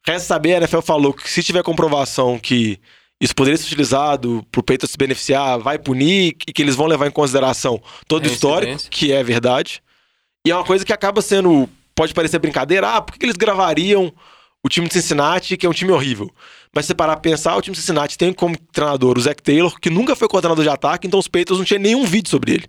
Resta 0.06 0.28
saber, 0.30 0.56
a 0.56 0.58
NFL 0.58 0.82
falou 0.82 1.14
que 1.14 1.30
se 1.30 1.44
tiver 1.44 1.62
comprovação 1.62 2.40
que 2.40 2.80
isso 3.22 3.36
poderia 3.36 3.56
ser 3.56 3.66
utilizado 3.68 4.44
pro 4.52 4.64
Patriots 4.64 4.90
se 4.90 4.98
beneficiar, 4.98 5.60
vai 5.60 5.78
punir 5.78 6.36
e 6.48 6.52
que 6.52 6.60
eles 6.64 6.74
vão 6.76 6.88
levar 6.88 7.06
em 7.06 7.12
consideração 7.12 7.80
todo 8.08 8.26
o 8.26 8.30
É 8.30 8.32
histórico, 8.34 8.74
incidência. 8.74 8.90
que 8.90 9.12
é 9.12 9.24
verdade. 9.24 9.80
E 10.46 10.52
é 10.52 10.56
uma 10.56 10.64
coisa 10.66 10.84
que 10.86 10.94
acaba 10.94 11.22
sendo. 11.22 11.70
Pode 11.96 12.14
parecer 12.14 12.40
brincadeira. 12.40 12.88
Ah, 12.96 13.02
por 13.02 13.18
que 13.18 13.26
eles 13.26 13.36
gravariam 13.36 14.12
o 14.64 14.70
time 14.70 14.88
de 14.88 14.94
Cincinnati, 14.94 15.58
que 15.58 15.66
é 15.66 15.70
um 15.70 15.74
time 15.74 15.92
horrível? 15.92 16.32
Mas 16.74 16.86
se 16.86 16.88
você 16.88 16.96
parar 16.96 17.14
pra 17.14 17.22
pensar, 17.22 17.56
o 17.56 17.62
time 17.62 17.76
de 17.76 17.82
Cincinnati 17.82 18.18
tem 18.18 18.32
como 18.34 18.58
treinador 18.72 19.18
o 19.18 19.22
Zach 19.22 19.42
Taylor, 19.42 19.78
que 19.80 19.90
nunca 19.90 20.16
foi 20.16 20.28
coordenador 20.28 20.64
de 20.64 20.70
ataque, 20.70 21.06
então 21.06 21.20
os 21.20 21.28
Patriots 21.28 21.58
não 21.58 21.66
tinha 21.66 21.80
nenhum 21.80 22.06
vídeo 22.06 22.30
sobre 22.30 22.54
ele. 22.54 22.66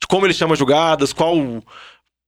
De 0.00 0.06
como 0.08 0.24
ele 0.24 0.32
chama 0.32 0.54
jogadas, 0.56 1.12
qual 1.12 1.36
o 1.36 1.62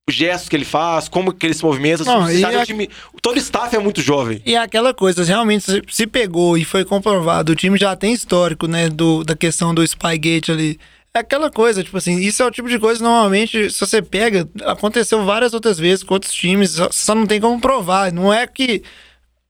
os 0.09 0.17
gestos 0.17 0.49
que 0.49 0.57
ele 0.57 0.65
faz, 0.65 1.09
como 1.09 1.33
que 1.33 1.47
ele 1.47 1.55
se 1.55 1.63
movimenta. 1.65 2.03
Não, 2.03 2.29
e 2.29 2.41
sabe, 2.41 2.57
a- 2.57 2.67
time, 2.67 2.91
todo 3.23 3.39
staff 3.39 3.75
é 3.77 3.79
muito 3.79 4.03
jovem. 4.03 4.43
E 4.45 4.57
é 4.57 4.59
aquela 4.59 4.93
coisa, 4.93 5.23
realmente, 5.23 5.65
se- 5.65 5.83
se 5.89 6.07
pegou 6.09 6.59
e 6.59 6.65
foi 6.65 6.85
comprovado, 6.85 7.53
o 7.53 7.55
time 7.55 7.79
já 7.79 7.95
tem 7.95 8.13
histórico, 8.13 8.67
né, 8.67 8.89
do, 8.89 9.23
da 9.23 9.37
questão 9.37 9.73
do 9.73 9.87
Spygate 9.87 10.51
ali. 10.51 10.81
É 11.15 11.19
aquela 11.19 11.51
coisa, 11.51 11.85
tipo 11.85 11.97
assim, 11.99 12.19
isso 12.21 12.43
é 12.43 12.47
o 12.47 12.51
tipo 12.51 12.69
de 12.71 12.79
coisa, 12.79 13.05
normalmente, 13.05 13.71
se 13.71 13.79
você 13.79 14.01
pega, 14.01 14.49
aconteceu 14.65 15.23
várias 15.27 15.53
outras 15.53 15.79
vezes 15.79 16.03
com 16.03 16.15
outros 16.15 16.33
times, 16.33 16.79
só, 16.91 17.15
não 17.15 17.27
tem 17.27 17.39
como 17.39 17.61
provar. 17.61 18.11
Não 18.11 18.33
é 18.33 18.47
que 18.47 18.83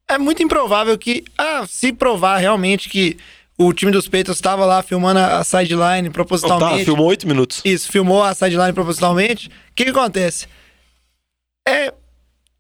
é 0.08 0.18
muito 0.18 0.42
improvável 0.42 0.98
que, 0.98 1.24
ah, 1.38 1.64
se 1.68 1.92
provar 1.92 2.38
realmente 2.38 2.88
que 2.88 3.16
o 3.56 3.72
time 3.72 3.92
dos 3.92 4.06
Patriots 4.06 4.38
estava 4.38 4.64
lá 4.64 4.82
filmando 4.82 5.20
a 5.20 5.44
sideline 5.44 6.08
tá, 6.08 6.12
propositalmente. 6.12 6.84
filmou 6.84 7.06
oito 7.06 7.28
minutos. 7.28 7.60
Isso, 7.64 7.90
filmou 7.90 8.24
a 8.24 8.34
sideline 8.34 8.72
propositalmente. 8.72 9.46
O 9.46 9.50
que, 9.74 9.84
que 9.84 9.90
acontece? 9.90 10.48
É, 11.66 11.94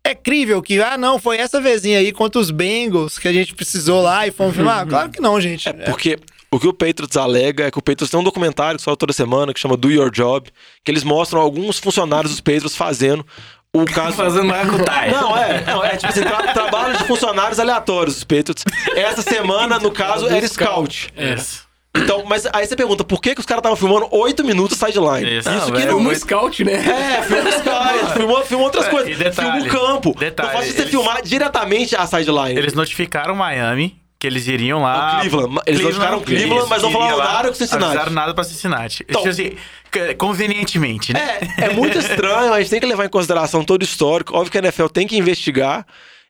é 0.04 0.14
crível 0.14 0.62
que, 0.62 0.80
ah, 0.80 0.96
não, 0.96 1.18
foi 1.18 1.38
essa 1.38 1.60
vezinha 1.60 1.98
aí 1.98 2.12
contra 2.12 2.40
os 2.40 2.52
Bengals 2.52 3.18
que 3.18 3.26
a 3.26 3.32
gente 3.32 3.52
precisou 3.52 4.00
lá 4.00 4.28
e 4.28 4.30
fomos 4.30 4.54
filmar. 4.54 4.86
Claro 4.86 5.10
que 5.10 5.20
não, 5.20 5.40
gente. 5.40 5.68
É 5.68 5.72
porque 5.72 6.18
o 6.52 6.60
que 6.60 6.68
o 6.68 6.72
Patriots 6.72 7.16
alega 7.16 7.66
é 7.66 7.70
que 7.70 7.78
o 7.78 7.82
Patriots 7.82 8.10
tem 8.10 8.20
um 8.20 8.24
documentário 8.24 8.76
que 8.78 8.84
sai 8.84 8.94
toda 8.96 9.12
semana 9.12 9.52
que 9.54 9.58
chama 9.60 9.76
Do 9.76 9.90
Your 9.90 10.10
Job, 10.10 10.50
que 10.84 10.90
eles 10.90 11.02
mostram 11.02 11.40
alguns 11.40 11.78
funcionários 11.78 12.30
dos 12.30 12.40
Patriots 12.40 12.76
fazendo 12.76 13.24
o 13.74 13.84
caso. 13.90 14.16
Fazendo 14.16 14.44
maracutaia. 14.44 15.12
Não, 15.12 15.36
é, 15.36 15.64
não, 15.66 15.82
é 15.84 15.96
tipo 15.96 16.06
assim, 16.12 16.22
tra 16.22 16.52
trabalho 16.52 16.96
de 16.98 17.04
funcionários 17.04 17.58
aleatórios 17.58 18.14
dos 18.16 18.24
Patriots. 18.24 18.64
Essa 18.94 19.22
semana, 19.22 19.78
no 19.78 19.90
caso, 19.90 20.28
era 20.28 20.46
Scout. 20.46 21.08
Então, 21.94 22.24
mas 22.26 22.46
aí 22.54 22.66
você 22.66 22.74
pergunta, 22.74 23.04
por 23.04 23.20
que, 23.20 23.34
que 23.34 23.40
os 23.40 23.44
caras 23.46 23.60
estavam 23.60 23.76
filmando 23.76 24.08
8 24.10 24.42
minutos 24.44 24.78
sideline? 24.78 25.38
Isso. 25.38 25.48
Isso 25.48 25.58
Não, 25.58 25.66
que 25.66 25.72
velho, 25.72 25.92
não. 25.92 26.00
muito- 26.00 26.20
Scout, 26.20 26.64
né? 26.64 26.72
É, 26.72 27.22
filma 27.22 27.48
os 27.50 27.56
caras, 27.62 28.12
filmou, 28.16 28.42
filmou 28.44 28.66
outras 28.66 28.86
É, 28.86 28.90
coisas. 28.90 29.18
detalhe, 29.18 29.62
filma 29.62 29.66
o 29.66 29.86
campo. 29.92 30.18
detalhe, 30.18 30.48
não 30.48 30.56
faz 30.58 30.72
você 30.72 30.80
eles- 30.80 30.90
filmar 30.90 31.22
diretamente 31.22 31.94
a 31.94 32.06
sideline. 32.06 32.58
Eles 32.58 32.72
notificaram 32.72 33.34
Miami 33.34 33.94
que 34.22 34.26
eles 34.28 34.46
iriam 34.46 34.80
lá. 34.82 35.14
Não, 35.14 35.20
Cleveland. 35.20 35.60
Eles 35.66 35.80
notificaram 35.80 36.20
Cleveland, 36.20 36.68
mas 36.70 36.80
não 36.80 36.92
falaram 36.92 37.16
lá, 37.16 37.32
nada 37.32 37.48
com 37.48 37.54
Cincinnati. 37.56 37.84
Avisaram 37.86 38.12
nada 38.12 38.32
pra 38.32 38.44
Cincinnati. 38.44 39.04
Então- 39.08 39.26
assim, 39.26 39.56
convenientemente, 40.16 41.12
né? 41.12 41.38
É, 41.58 41.64
é 41.64 41.70
muito 41.70 41.98
estranho, 41.98 42.52
a 42.52 42.60
gente 42.60 42.70
tem 42.70 42.78
que 42.78 42.86
levar 42.86 43.04
em 43.04 43.08
consideração 43.08 43.64
todo 43.64 43.82
o 43.82 43.84
histórico. 43.84 44.36
Óbvio 44.36 44.52
que 44.52 44.58
a 44.58 44.60
NFL 44.60 44.86
tem 44.86 45.08
que 45.08 45.18
investigar 45.18 45.84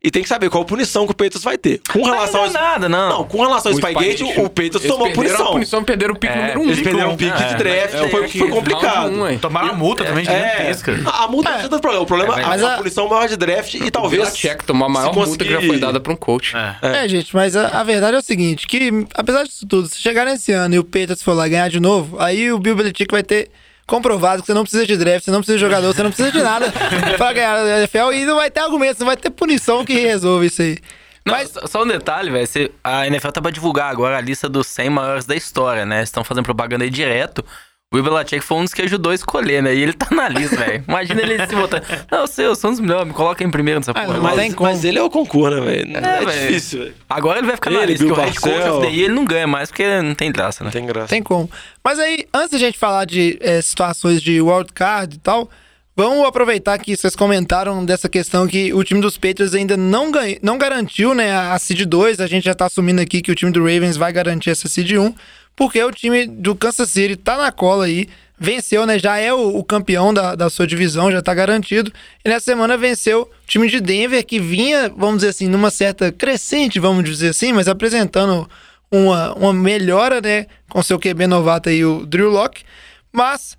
e 0.04 0.10
tem 0.10 0.22
que 0.22 0.28
saber 0.28 0.50
qual 0.50 0.64
punição 0.64 1.06
que 1.06 1.12
o 1.12 1.14
Patriots 1.14 1.44
vai 1.44 1.56
ter. 1.56 1.80
Com 1.92 2.02
relação 2.02 2.40
não 2.40 2.48
ao 2.48 2.50
é 2.50 2.52
nada, 2.52 2.88
não. 2.88 3.08
Não, 3.08 3.24
com 3.24 3.40
relação 3.40 3.70
ao 3.70 3.76
O 3.76 3.80
Spygate, 3.80 4.22
o 4.24 4.26
eles 4.60 4.82
tomou 4.86 5.10
punição. 5.12 5.46
a 5.48 5.52
punição, 5.52 5.84
perderam 5.84 6.14
o 6.14 6.18
pique 6.18 6.34
número 6.34 6.60
um. 6.60 6.64
Eles 6.64 6.80
perderam 6.82 7.12
um 7.12 7.16
pique 7.16 7.36
de 7.36 7.44
É, 7.44 7.54
draft, 7.54 7.94
É, 7.94 8.08
foi, 8.08 8.28
foi 8.28 8.48
complicado. 8.50 9.10
um? 9.12 9.38
Tomaram 9.38 9.76
multa 9.76 10.04
também 10.04 10.26
É, 10.26 10.66
gigantesca. 10.66 11.00
a, 11.06 11.24
a 11.24 11.28
multa 11.28 11.50
não 11.50 11.58
é 11.58 11.62
tanto 11.62 11.80
problema. 11.80 12.02
O 12.02 12.06
problema 12.06 12.40
é 12.40 12.44
mas 12.46 12.62
a, 12.62 12.74
a- 12.74 12.78
punição 12.78 13.08
maior 13.08 13.28
de 13.28 13.36
draft 13.36 13.74
e 13.74 13.90
talvez. 13.90 14.22
A 14.28 14.30
check 14.32 14.62
tomou 14.64 14.86
a 14.86 14.88
maior 14.88 15.14
multa 15.14 15.44
que 15.44 15.50
já 15.50 15.60
foi 15.62 15.78
dada 15.78 16.00
pra 16.00 16.12
um 16.12 16.16
coach. 16.16 16.54
É. 16.56 17.04
É, 17.04 17.08
gente, 17.08 17.34
mas 17.34 17.54
a, 17.56 17.68
a 17.80 17.84
verdade 17.84 18.16
é 18.16 18.18
o 18.18 18.22
seguinte, 18.22 18.66
que 18.66 19.06
apesar 19.14 19.44
disso 19.44 19.66
tudo, 19.66 19.88
se 19.88 20.00
chegar 20.00 20.24
nesse 20.26 20.52
ano 20.52 20.74
e 20.74 20.78
o 20.78 20.84
Patriots 20.84 21.22
for 21.22 21.32
lá 21.34 21.46
ganhar 21.46 21.68
de 21.68 21.78
novo, 21.80 22.18
aí 22.20 22.52
o 22.52 22.58
Bill 22.58 22.74
Belichick 22.76 23.10
vai 23.12 23.22
ter 23.22 23.50
comprovado 23.92 24.40
que 24.42 24.46
você 24.46 24.54
não 24.54 24.62
precisa 24.62 24.86
de 24.86 24.96
draft, 24.96 25.22
você 25.24 25.30
não 25.30 25.40
precisa 25.40 25.58
de 25.58 25.60
jogador, 25.60 25.94
você 25.94 26.02
não 26.02 26.10
precisa 26.10 26.32
de 26.32 26.42
nada 26.42 26.72
pra 27.18 27.32
ganhar 27.34 27.56
a 27.56 27.78
NFL 27.80 28.12
e 28.14 28.24
não 28.24 28.36
vai 28.36 28.50
ter 28.50 28.60
argumentos, 28.60 28.98
não 28.98 29.06
vai 29.06 29.16
ter 29.18 29.28
punição 29.28 29.84
que 29.84 29.92
resolve 29.92 30.46
isso 30.46 30.62
aí. 30.62 30.78
Não, 31.26 31.34
Mas, 31.34 31.52
só- 31.66 31.82
um 31.82 31.86
detalhe, 31.86 32.30
velho. 32.30 32.48
A 32.82 33.06
NFL 33.06 33.28
tá 33.28 33.42
pra 33.42 33.50
divulgar 33.50 33.90
agora 33.90 34.16
a 34.16 34.20
lista 34.20 34.48
dos 34.48 34.66
100 34.66 34.88
maiores 34.90 35.24
da 35.26 35.36
história, 35.36 35.84
né? 35.84 36.02
Estão 36.02 36.24
fazendo 36.24 36.44
propaganda 36.44 36.84
aí 36.84 36.90
direto. 36.90 37.44
O 37.92 37.96
Will 37.96 38.04
Belichick 38.04 38.40
foi 38.42 38.56
um 38.56 38.64
dos 38.64 38.72
que 38.72 38.80
ajudou 38.80 39.12
a 39.12 39.14
escolher, 39.14 39.62
né? 39.62 39.74
E 39.74 39.82
ele 39.82 39.92
tá 39.92 40.08
na 40.10 40.26
lista, 40.28 40.56
velho. 40.56 40.82
Imagina 40.88 41.20
ele 41.20 41.46
se 41.46 41.54
botar. 41.54 41.82
Não, 42.10 42.20
eu 42.20 42.26
sei, 42.26 42.46
eu 42.46 42.56
sou 42.56 42.70
um 42.70 42.72
dos 42.72 42.80
melhores, 42.80 43.06
me 43.06 43.12
coloca 43.12 43.44
em 43.44 43.50
primeiro 43.50 43.80
nessa 43.80 43.92
porra. 43.92 44.06
não 44.06 44.22
Mas, 44.22 44.54
como. 44.54 44.70
mas 44.70 44.82
ele 44.84 44.98
é 44.98 45.02
o 45.02 45.10
concurso, 45.10 45.54
né, 45.54 45.60
velho? 45.60 45.96
É, 45.98 46.24
velho. 46.24 46.30
difícil, 46.48 46.78
velho. 46.80 46.94
Agora 47.08 47.38
ele 47.38 47.46
vai 47.46 47.56
ficar 47.56 47.70
na 47.70 47.82
Ele, 47.82 47.92
lista, 47.92 48.04
Bill 48.06 48.14
que 48.14 48.20
o 48.20 48.24
head 48.24 48.40
coach 48.40 48.86
ele 48.86 49.12
não 49.12 49.24
ganha 49.26 49.46
mais, 49.46 49.68
porque 49.68 50.00
não 50.00 50.14
tem 50.14 50.32
graça, 50.32 50.64
né? 50.64 50.70
Tem 50.70 50.86
graça. 50.86 51.08
tem 51.08 51.22
como. 51.22 51.50
Mas 51.84 51.98
aí, 51.98 52.26
antes 52.32 52.52
da 52.52 52.58
gente 52.58 52.78
falar 52.78 53.04
de 53.04 53.36
eh, 53.42 53.60
situações 53.60 54.22
de 54.22 54.40
wildcard 54.40 55.14
e 55.14 55.18
tal, 55.18 55.50
vamos 55.94 56.26
aproveitar 56.26 56.78
que 56.78 56.96
vocês 56.96 57.14
comentaram 57.14 57.84
dessa 57.84 58.08
questão 58.08 58.46
que 58.46 58.72
o 58.72 58.82
time 58.82 59.02
dos 59.02 59.18
Patriots 59.18 59.54
ainda 59.54 59.76
não, 59.76 60.10
ganha, 60.10 60.38
não 60.42 60.56
garantiu 60.56 61.12
né, 61.14 61.30
a 61.30 61.58
Seed 61.58 61.82
2. 61.82 62.20
A 62.20 62.26
gente 62.26 62.44
já 62.44 62.54
tá 62.54 62.64
assumindo 62.66 63.02
aqui 63.02 63.20
que 63.20 63.30
o 63.30 63.34
time 63.34 63.52
do 63.52 63.60
Ravens 63.60 63.98
vai 63.98 64.10
garantir 64.12 64.48
essa 64.48 64.66
Seed 64.66 64.92
1, 64.92 65.14
porque 65.62 65.80
o 65.80 65.92
time 65.92 66.26
do 66.26 66.56
Kansas 66.56 66.90
City 66.90 67.14
tá 67.14 67.38
na 67.38 67.52
cola 67.52 67.84
aí. 67.84 68.08
Venceu, 68.36 68.84
né? 68.84 68.98
Já 68.98 69.18
é 69.18 69.32
o, 69.32 69.56
o 69.56 69.62
campeão 69.62 70.12
da, 70.12 70.34
da 70.34 70.50
sua 70.50 70.66
divisão, 70.66 71.12
já 71.12 71.22
tá 71.22 71.32
garantido. 71.32 71.92
E 72.24 72.28
nessa 72.28 72.46
semana 72.46 72.76
venceu 72.76 73.22
o 73.22 73.46
time 73.46 73.68
de 73.68 73.80
Denver, 73.80 74.26
que 74.26 74.40
vinha, 74.40 74.88
vamos 74.88 75.18
dizer 75.18 75.28
assim, 75.28 75.46
numa 75.46 75.70
certa 75.70 76.10
crescente, 76.10 76.80
vamos 76.80 77.04
dizer 77.04 77.28
assim, 77.28 77.52
mas 77.52 77.68
apresentando 77.68 78.50
uma, 78.90 79.34
uma 79.34 79.52
melhora, 79.52 80.20
né? 80.20 80.46
Com 80.68 80.82
seu 80.82 80.98
QB 80.98 81.28
novato 81.28 81.68
aí, 81.68 81.84
o 81.84 82.04
Drew 82.04 82.28
Locke. 82.28 82.64
Mas 83.12 83.56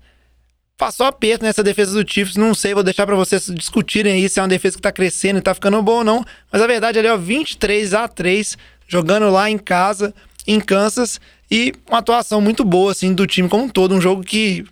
passou 0.76 1.06
aperto 1.06 1.42
nessa 1.42 1.62
defesa 1.62 2.04
do 2.04 2.06
Chiefs. 2.06 2.36
Não 2.36 2.54
sei, 2.54 2.74
vou 2.74 2.82
deixar 2.82 3.06
pra 3.06 3.16
vocês 3.16 3.46
discutirem 3.46 4.12
aí 4.12 4.28
se 4.28 4.38
é 4.38 4.42
uma 4.42 4.48
defesa 4.48 4.76
que 4.76 4.82
tá 4.82 4.92
crescendo 4.92 5.38
e 5.38 5.42
tá 5.42 5.54
ficando 5.54 5.80
boa 5.82 6.00
ou 6.00 6.04
não. 6.04 6.22
Mas 6.52 6.60
a 6.60 6.66
verdade 6.66 6.98
ali, 6.98 7.08
ó, 7.08 7.16
23 7.16 7.94
a 7.94 8.06
3 8.06 8.58
jogando 8.86 9.30
lá 9.30 9.48
em 9.48 9.56
casa, 9.56 10.14
em 10.46 10.60
Kansas. 10.60 11.18
E 11.54 11.72
uma 11.88 11.98
atuação 11.98 12.40
muito 12.40 12.64
boa, 12.64 12.90
assim, 12.90 13.14
do 13.14 13.28
time 13.28 13.48
como 13.48 13.62
um 13.62 13.68
todo. 13.68 13.94
Um 13.94 14.00
jogo 14.00 14.24
que 14.24 14.64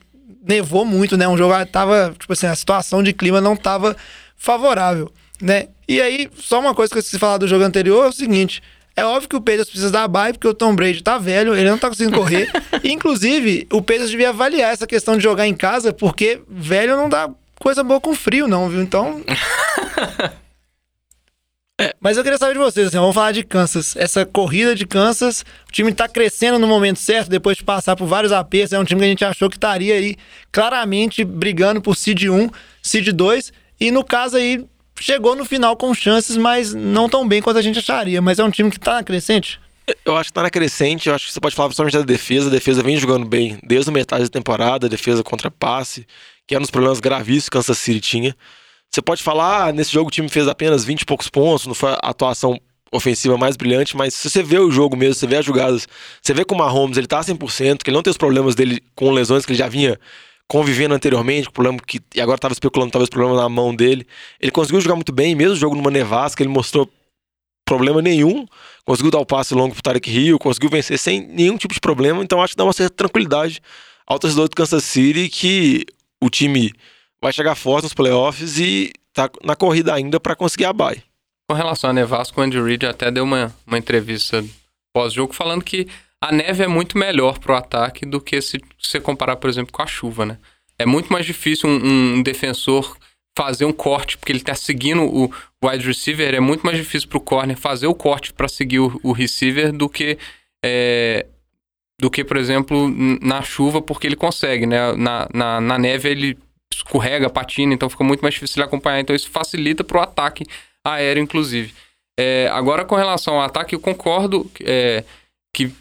nevou 0.44 0.84
muito, 0.84 1.16
né? 1.16 1.28
Um 1.28 1.36
jogo 1.36 1.56
que 1.56 1.66
tava, 1.66 2.12
tipo 2.18 2.32
assim, 2.32 2.48
a 2.48 2.56
situação 2.56 3.04
de 3.04 3.12
clima 3.12 3.40
não 3.40 3.54
tava 3.54 3.96
favorável, 4.36 5.08
né? 5.40 5.68
E 5.86 6.00
aí, 6.00 6.28
só 6.36 6.58
uma 6.58 6.74
coisa 6.74 6.90
que 6.90 6.98
eu 6.98 6.98
esqueci 6.98 7.18
de 7.18 7.20
falar 7.20 7.38
do 7.38 7.46
jogo 7.46 7.62
anterior 7.62 8.06
é 8.06 8.08
o 8.08 8.12
seguinte. 8.12 8.60
É 8.96 9.04
óbvio 9.04 9.28
que 9.28 9.36
o 9.36 9.40
Pedro 9.40 9.64
precisa 9.64 9.92
dar 9.92 10.08
bye, 10.08 10.32
porque 10.32 10.48
o 10.48 10.52
Tom 10.52 10.74
Brady 10.74 11.04
tá 11.04 11.18
velho, 11.18 11.54
ele 11.54 11.70
não 11.70 11.78
tá 11.78 11.88
conseguindo 11.88 12.16
correr. 12.18 12.50
E, 12.82 12.90
Inclusive, 12.90 13.68
o 13.72 13.80
Pedro 13.80 14.08
devia 14.08 14.30
avaliar 14.30 14.72
essa 14.72 14.84
questão 14.84 15.16
de 15.16 15.22
jogar 15.22 15.46
em 15.46 15.54
casa, 15.54 15.92
porque 15.92 16.40
velho 16.48 16.96
não 16.96 17.08
dá 17.08 17.30
coisa 17.60 17.84
boa 17.84 18.00
com 18.00 18.12
frio, 18.12 18.48
não, 18.48 18.68
viu? 18.68 18.82
Então. 18.82 19.22
É, 21.80 21.94
mas 22.00 22.16
eu 22.16 22.22
queria 22.22 22.38
saber 22.38 22.52
de 22.52 22.58
vocês, 22.58 22.88
assim, 22.88 22.98
vamos 22.98 23.14
falar 23.14 23.32
de 23.32 23.42
Kansas. 23.42 23.96
Essa 23.96 24.26
corrida 24.26 24.74
de 24.74 24.86
Kansas, 24.86 25.44
o 25.68 25.72
time 25.72 25.92
tá 25.92 26.08
crescendo 26.08 26.58
no 26.58 26.66
momento 26.66 26.98
certo, 26.98 27.28
depois 27.28 27.56
de 27.56 27.64
passar 27.64 27.96
por 27.96 28.06
vários 28.06 28.30
apertos. 28.30 28.72
É 28.72 28.78
um 28.78 28.84
time 28.84 29.00
que 29.00 29.06
a 29.06 29.08
gente 29.08 29.24
achou 29.24 29.48
que 29.48 29.56
estaria 29.56 29.94
aí 29.94 30.16
claramente 30.52 31.24
brigando 31.24 31.80
por 31.80 31.96
Seed 31.96 32.24
1, 32.24 32.50
Seed 32.82 33.08
2. 33.08 33.52
E 33.80 33.90
no 33.90 34.04
caso 34.04 34.36
aí, 34.36 34.64
chegou 35.00 35.34
no 35.34 35.44
final 35.44 35.76
com 35.76 35.92
chances, 35.94 36.36
mas 36.36 36.74
não 36.74 37.08
tão 37.08 37.26
bem 37.26 37.40
quanto 37.40 37.56
a 37.56 37.62
gente 37.62 37.78
acharia. 37.78 38.20
Mas 38.20 38.38
é 38.38 38.44
um 38.44 38.50
time 38.50 38.70
que 38.70 38.78
tá 38.78 38.94
na 38.94 39.02
crescente. 39.02 39.58
Eu 40.04 40.16
acho 40.16 40.28
que 40.28 40.34
tá 40.34 40.42
na 40.42 40.50
crescente, 40.50 41.08
eu 41.08 41.14
acho 41.14 41.26
que 41.26 41.32
você 41.32 41.40
pode 41.40 41.56
falar 41.56 41.68
principalmente 41.68 41.98
da 41.98 42.04
defesa. 42.04 42.48
A 42.48 42.50
defesa 42.50 42.82
vem 42.82 42.96
jogando 42.96 43.26
bem 43.26 43.58
desde 43.64 43.90
a 43.90 43.92
metade 43.92 44.24
da 44.24 44.30
temporada, 44.30 44.86
a 44.86 44.90
defesa 44.90 45.24
contra 45.24 45.50
passe, 45.50 46.06
que 46.46 46.54
era 46.54 46.60
um 46.60 46.62
dos 46.62 46.70
problemas 46.70 47.00
gravíssimos 47.00 47.48
que 47.48 47.56
Kansas 47.56 47.78
City 47.78 48.00
tinha. 48.00 48.36
Você 48.92 49.00
pode 49.00 49.22
falar, 49.22 49.68
ah, 49.68 49.72
nesse 49.72 49.90
jogo 49.90 50.08
o 50.08 50.10
time 50.10 50.28
fez 50.28 50.46
apenas 50.46 50.84
20 50.84 51.00
e 51.00 51.06
poucos 51.06 51.28
pontos, 51.28 51.66
não 51.66 51.74
foi 51.74 51.92
a 51.92 52.10
atuação 52.10 52.60
ofensiva 52.92 53.38
mais 53.38 53.56
brilhante, 53.56 53.96
mas 53.96 54.12
se 54.12 54.28
você 54.28 54.42
vê 54.42 54.58
o 54.58 54.70
jogo 54.70 54.94
mesmo, 54.94 55.14
você 55.14 55.26
vê 55.26 55.36
as 55.36 55.46
jogadas, 55.46 55.88
você 56.20 56.34
vê 56.34 56.44
que 56.44 56.52
o 56.52 56.56
Mahomes 56.58 56.98
ele 56.98 57.06
tá 57.06 57.20
100%, 57.20 57.82
que 57.82 57.88
ele 57.88 57.96
não 57.96 58.02
tem 58.02 58.10
os 58.10 58.18
problemas 58.18 58.54
dele 58.54 58.82
com 58.94 59.10
lesões 59.10 59.46
que 59.46 59.52
ele 59.52 59.58
já 59.58 59.66
vinha 59.66 59.98
convivendo 60.46 60.94
anteriormente, 60.94 61.46
com 61.46 61.54
problema 61.54 61.78
que 61.86 62.00
e 62.14 62.20
agora 62.20 62.36
estava 62.36 62.52
especulando 62.52 62.92
talvez 62.92 63.08
problema 63.08 63.34
na 63.34 63.48
mão 63.48 63.74
dele. 63.74 64.06
Ele 64.38 64.52
conseguiu 64.52 64.82
jogar 64.82 64.94
muito 64.94 65.10
bem, 65.10 65.34
mesmo 65.34 65.54
o 65.54 65.58
jogo 65.58 65.74
numa 65.74 65.90
nevasca, 65.90 66.42
ele 66.42 66.50
mostrou 66.50 66.86
problema 67.64 68.02
nenhum, 68.02 68.44
conseguiu 68.84 69.10
dar 69.10 69.20
o 69.20 69.24
passe 69.24 69.54
longo 69.54 69.72
pro 69.72 69.82
Tarek 69.82 70.10
Hill, 70.10 70.38
conseguiu 70.38 70.68
vencer 70.68 70.98
sem 70.98 71.26
nenhum 71.28 71.56
tipo 71.56 71.72
de 71.72 71.80
problema, 71.80 72.22
então 72.22 72.42
acho 72.42 72.52
que 72.52 72.58
dá 72.58 72.64
uma 72.64 72.74
certa 72.74 72.94
tranquilidade 72.94 73.62
ao 74.06 74.18
torcedor 74.18 74.50
do 74.50 74.54
Kansas 74.54 74.84
City 74.84 75.30
que 75.30 75.86
o 76.20 76.28
time 76.28 76.74
vai 77.22 77.32
chegar 77.32 77.54
forte 77.54 77.84
nos 77.84 77.94
playoffs 77.94 78.58
e 78.58 78.92
tá 79.12 79.30
na 79.44 79.54
corrida 79.54 79.94
ainda 79.94 80.18
para 80.18 80.34
conseguir 80.34 80.64
a 80.64 80.72
bye. 80.72 81.02
Com 81.48 81.54
relação 81.54 81.90
a 81.90 81.92
nevasca, 81.92 82.40
o 82.40 82.42
Andy 82.42 82.60
Reid 82.60 82.86
até 82.86 83.10
deu 83.10 83.24
uma, 83.24 83.54
uma 83.66 83.78
entrevista 83.78 84.44
pós-jogo 84.92 85.32
falando 85.32 85.62
que 85.62 85.86
a 86.20 86.32
neve 86.32 86.64
é 86.64 86.68
muito 86.68 86.98
melhor 86.98 87.38
pro 87.38 87.54
ataque 87.54 88.04
do 88.04 88.20
que 88.20 88.40
se 88.40 88.60
você 88.78 89.00
comparar, 89.00 89.36
por 89.36 89.48
exemplo, 89.48 89.72
com 89.72 89.82
a 89.82 89.86
chuva, 89.86 90.26
né? 90.26 90.38
É 90.78 90.86
muito 90.86 91.12
mais 91.12 91.26
difícil 91.26 91.68
um, 91.68 92.16
um 92.16 92.22
defensor 92.22 92.96
fazer 93.36 93.64
um 93.64 93.72
corte, 93.72 94.18
porque 94.18 94.32
ele 94.32 94.40
tá 94.40 94.54
seguindo 94.54 95.02
o 95.02 95.32
wide 95.64 95.86
receiver, 95.86 96.34
é 96.34 96.40
muito 96.40 96.64
mais 96.64 96.76
difícil 96.76 97.08
pro 97.08 97.20
corner 97.20 97.56
fazer 97.56 97.86
o 97.86 97.94
corte 97.94 98.32
para 98.32 98.48
seguir 98.48 98.80
o, 98.80 99.00
o 99.02 99.12
receiver 99.12 99.72
do 99.72 99.88
que 99.88 100.18
é, 100.64 101.26
do 102.00 102.10
que, 102.10 102.24
por 102.24 102.36
exemplo, 102.36 102.88
na 103.20 103.42
chuva, 103.42 103.80
porque 103.80 104.06
ele 104.06 104.16
consegue, 104.16 104.66
né? 104.66 104.92
Na, 104.94 105.28
na, 105.32 105.60
na 105.60 105.78
neve 105.78 106.08
ele 106.08 106.38
escorrega, 106.76 107.30
patina, 107.30 107.74
então 107.74 107.88
fica 107.90 108.04
muito 108.04 108.20
mais 108.20 108.34
difícil 108.34 108.56
de 108.56 108.62
acompanhar. 108.62 109.00
Então 109.00 109.14
isso 109.14 109.30
facilita 109.30 109.84
pro 109.84 110.00
ataque 110.00 110.44
aéreo, 110.84 111.22
inclusive. 111.22 111.74
É, 112.18 112.48
agora, 112.52 112.84
com 112.84 112.94
relação 112.94 113.34
ao 113.34 113.42
ataque, 113.42 113.74
eu 113.74 113.80
concordo 113.80 114.50
é, 114.60 115.04
que 115.52 115.72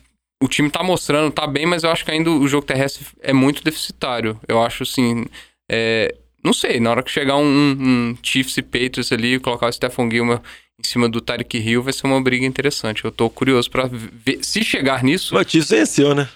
o 0.42 0.48
time 0.48 0.70
tá 0.70 0.82
mostrando, 0.82 1.32
tá 1.32 1.46
bem, 1.46 1.66
mas 1.66 1.84
eu 1.84 1.92
acho 1.92 2.04
que 2.04 2.12
ainda 2.12 2.32
o 2.32 2.48
jogo 2.48 2.66
terrestre 2.66 3.06
é 3.22 3.34
muito 3.34 3.64
deficitário. 3.64 4.40
Eu 4.48 4.62
acho 4.62 4.84
assim. 4.84 5.26
é, 5.70 6.16
não 6.44 6.54
sei, 6.54 6.80
na 6.80 6.90
hora 6.90 7.04
que 7.04 7.12
chegar 7.12 7.38
um, 7.38 7.46
um, 7.46 8.18
Chiefs 8.24 8.58
e 8.58 8.64
Patriots 8.64 9.12
ali, 9.12 9.40
colocar 9.40 9.68
o 9.68 9.72
Stephon 9.72 10.10
Gilmer 10.10 10.40
em 10.80 10.88
cima 10.88 11.08
do 11.08 11.22
Tyreek 11.22 11.60
Hill, 11.60 11.84
vai 11.84 11.94
ser 11.94 12.08
uma 12.08 12.20
briga 12.20 12.46
interessante. 12.46 13.06
Eu 13.06 13.12
tô 13.12 13.30
curioso 13.30 13.70
pra 13.70 13.88
ver. 13.88 14.40
Se 14.42 14.64
chegar 14.64 15.04
nisso. 15.04 15.38
O 15.38 15.44
Chiefs 15.44 15.70
venceu, 15.70 16.16
né? 16.16 16.28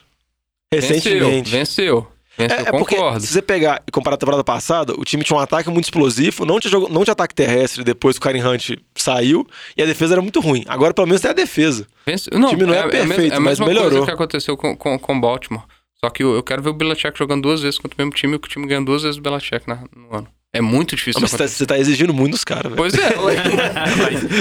Venceu, 0.72 0.95
Recentemente. 0.95 1.49
venceu. 1.49 1.99
Esse 1.99 2.14
É, 2.38 2.44
eu 2.44 2.48
é 2.66 2.72
concordo. 2.72 3.22
se 3.22 3.28
você 3.28 3.42
pegar 3.42 3.82
e 3.88 3.92
comparar 3.92 4.16
a 4.16 4.18
temporada 4.18 4.44
passada, 4.44 4.94
o 4.98 5.06
time 5.06 5.24
tinha 5.24 5.38
um 5.38 5.40
ataque 5.40 5.70
muito 5.70 5.86
explosivo, 5.86 6.46
não 6.46 6.60
tinha, 6.60 6.70
jogo, 6.70 6.90
não 6.90 7.04
tinha 7.04 7.14
ataque 7.14 7.34
terrestre 7.34 7.84
depois 7.84 8.18
que 8.20 8.20
o 8.20 8.30
Karen 8.30 8.46
Hunt 8.46 8.72
saiu, 8.96 9.48
e 9.78 9.82
a 9.82 9.86
defesa 9.86 10.16
era 10.16 10.22
muito 10.22 10.40
ruim. 10.42 10.64
Agora, 10.68 10.94
pelo 10.94 11.08
menos, 11.08 11.22
tem 11.22 11.32
a 11.32 11.34
defesa. 11.34 11.88
Vence- 12.06 12.30
Não, 12.34 12.48
O 12.48 12.52
time 12.52 12.66
não 12.66 12.74
é 12.74 12.80
a 12.82 12.88
mes- 12.88 12.92
perfeito, 12.92 13.34
é 13.34 13.38
a 13.38 13.40
mas 13.40 13.60
mesma 13.60 13.68
melhorou. 13.68 13.90
coisa 13.92 14.06
que 14.06 14.12
aconteceu 14.12 14.58
com, 14.58 14.76
com, 14.76 15.00
com 15.00 15.16
o 15.16 15.22
Baltimore. 15.22 15.64
Só 16.04 16.10
que 16.10 16.24
eu, 16.24 16.36
eu 16.36 16.44
quero 16.44 16.62
ver 16.62 16.70
o 16.70 16.74
Belichick 16.74 17.18
jogando 17.18 17.42
duas 17.44 17.62
vezes 17.62 17.80
contra 17.80 17.96
o 17.96 18.02
mesmo 18.06 18.12
time 18.14 18.36
e 18.36 18.40
que 18.40 18.48
o 18.48 18.52
time 18.52 18.68
ganha 18.68 18.82
duas 18.84 19.04
vezes 19.04 19.18
o 19.18 19.22
Belichick 19.22 19.68
na- 19.68 19.84
no 19.96 20.14
ano. 20.16 20.28
É 20.54 20.62
muito 20.62 20.96
difícil. 20.96 21.20
Não, 21.20 21.22
mas 21.24 21.32
você, 21.32 21.38
tá, 21.38 21.48
você 21.48 21.66
tá 21.66 21.78
exigindo 21.80 22.14
muito 22.14 22.32
dos 22.34 22.44
caras, 22.44 22.66
velho. 22.66 22.76
Pois 22.76 22.94
é, 22.94 23.16
ué. 23.20 23.36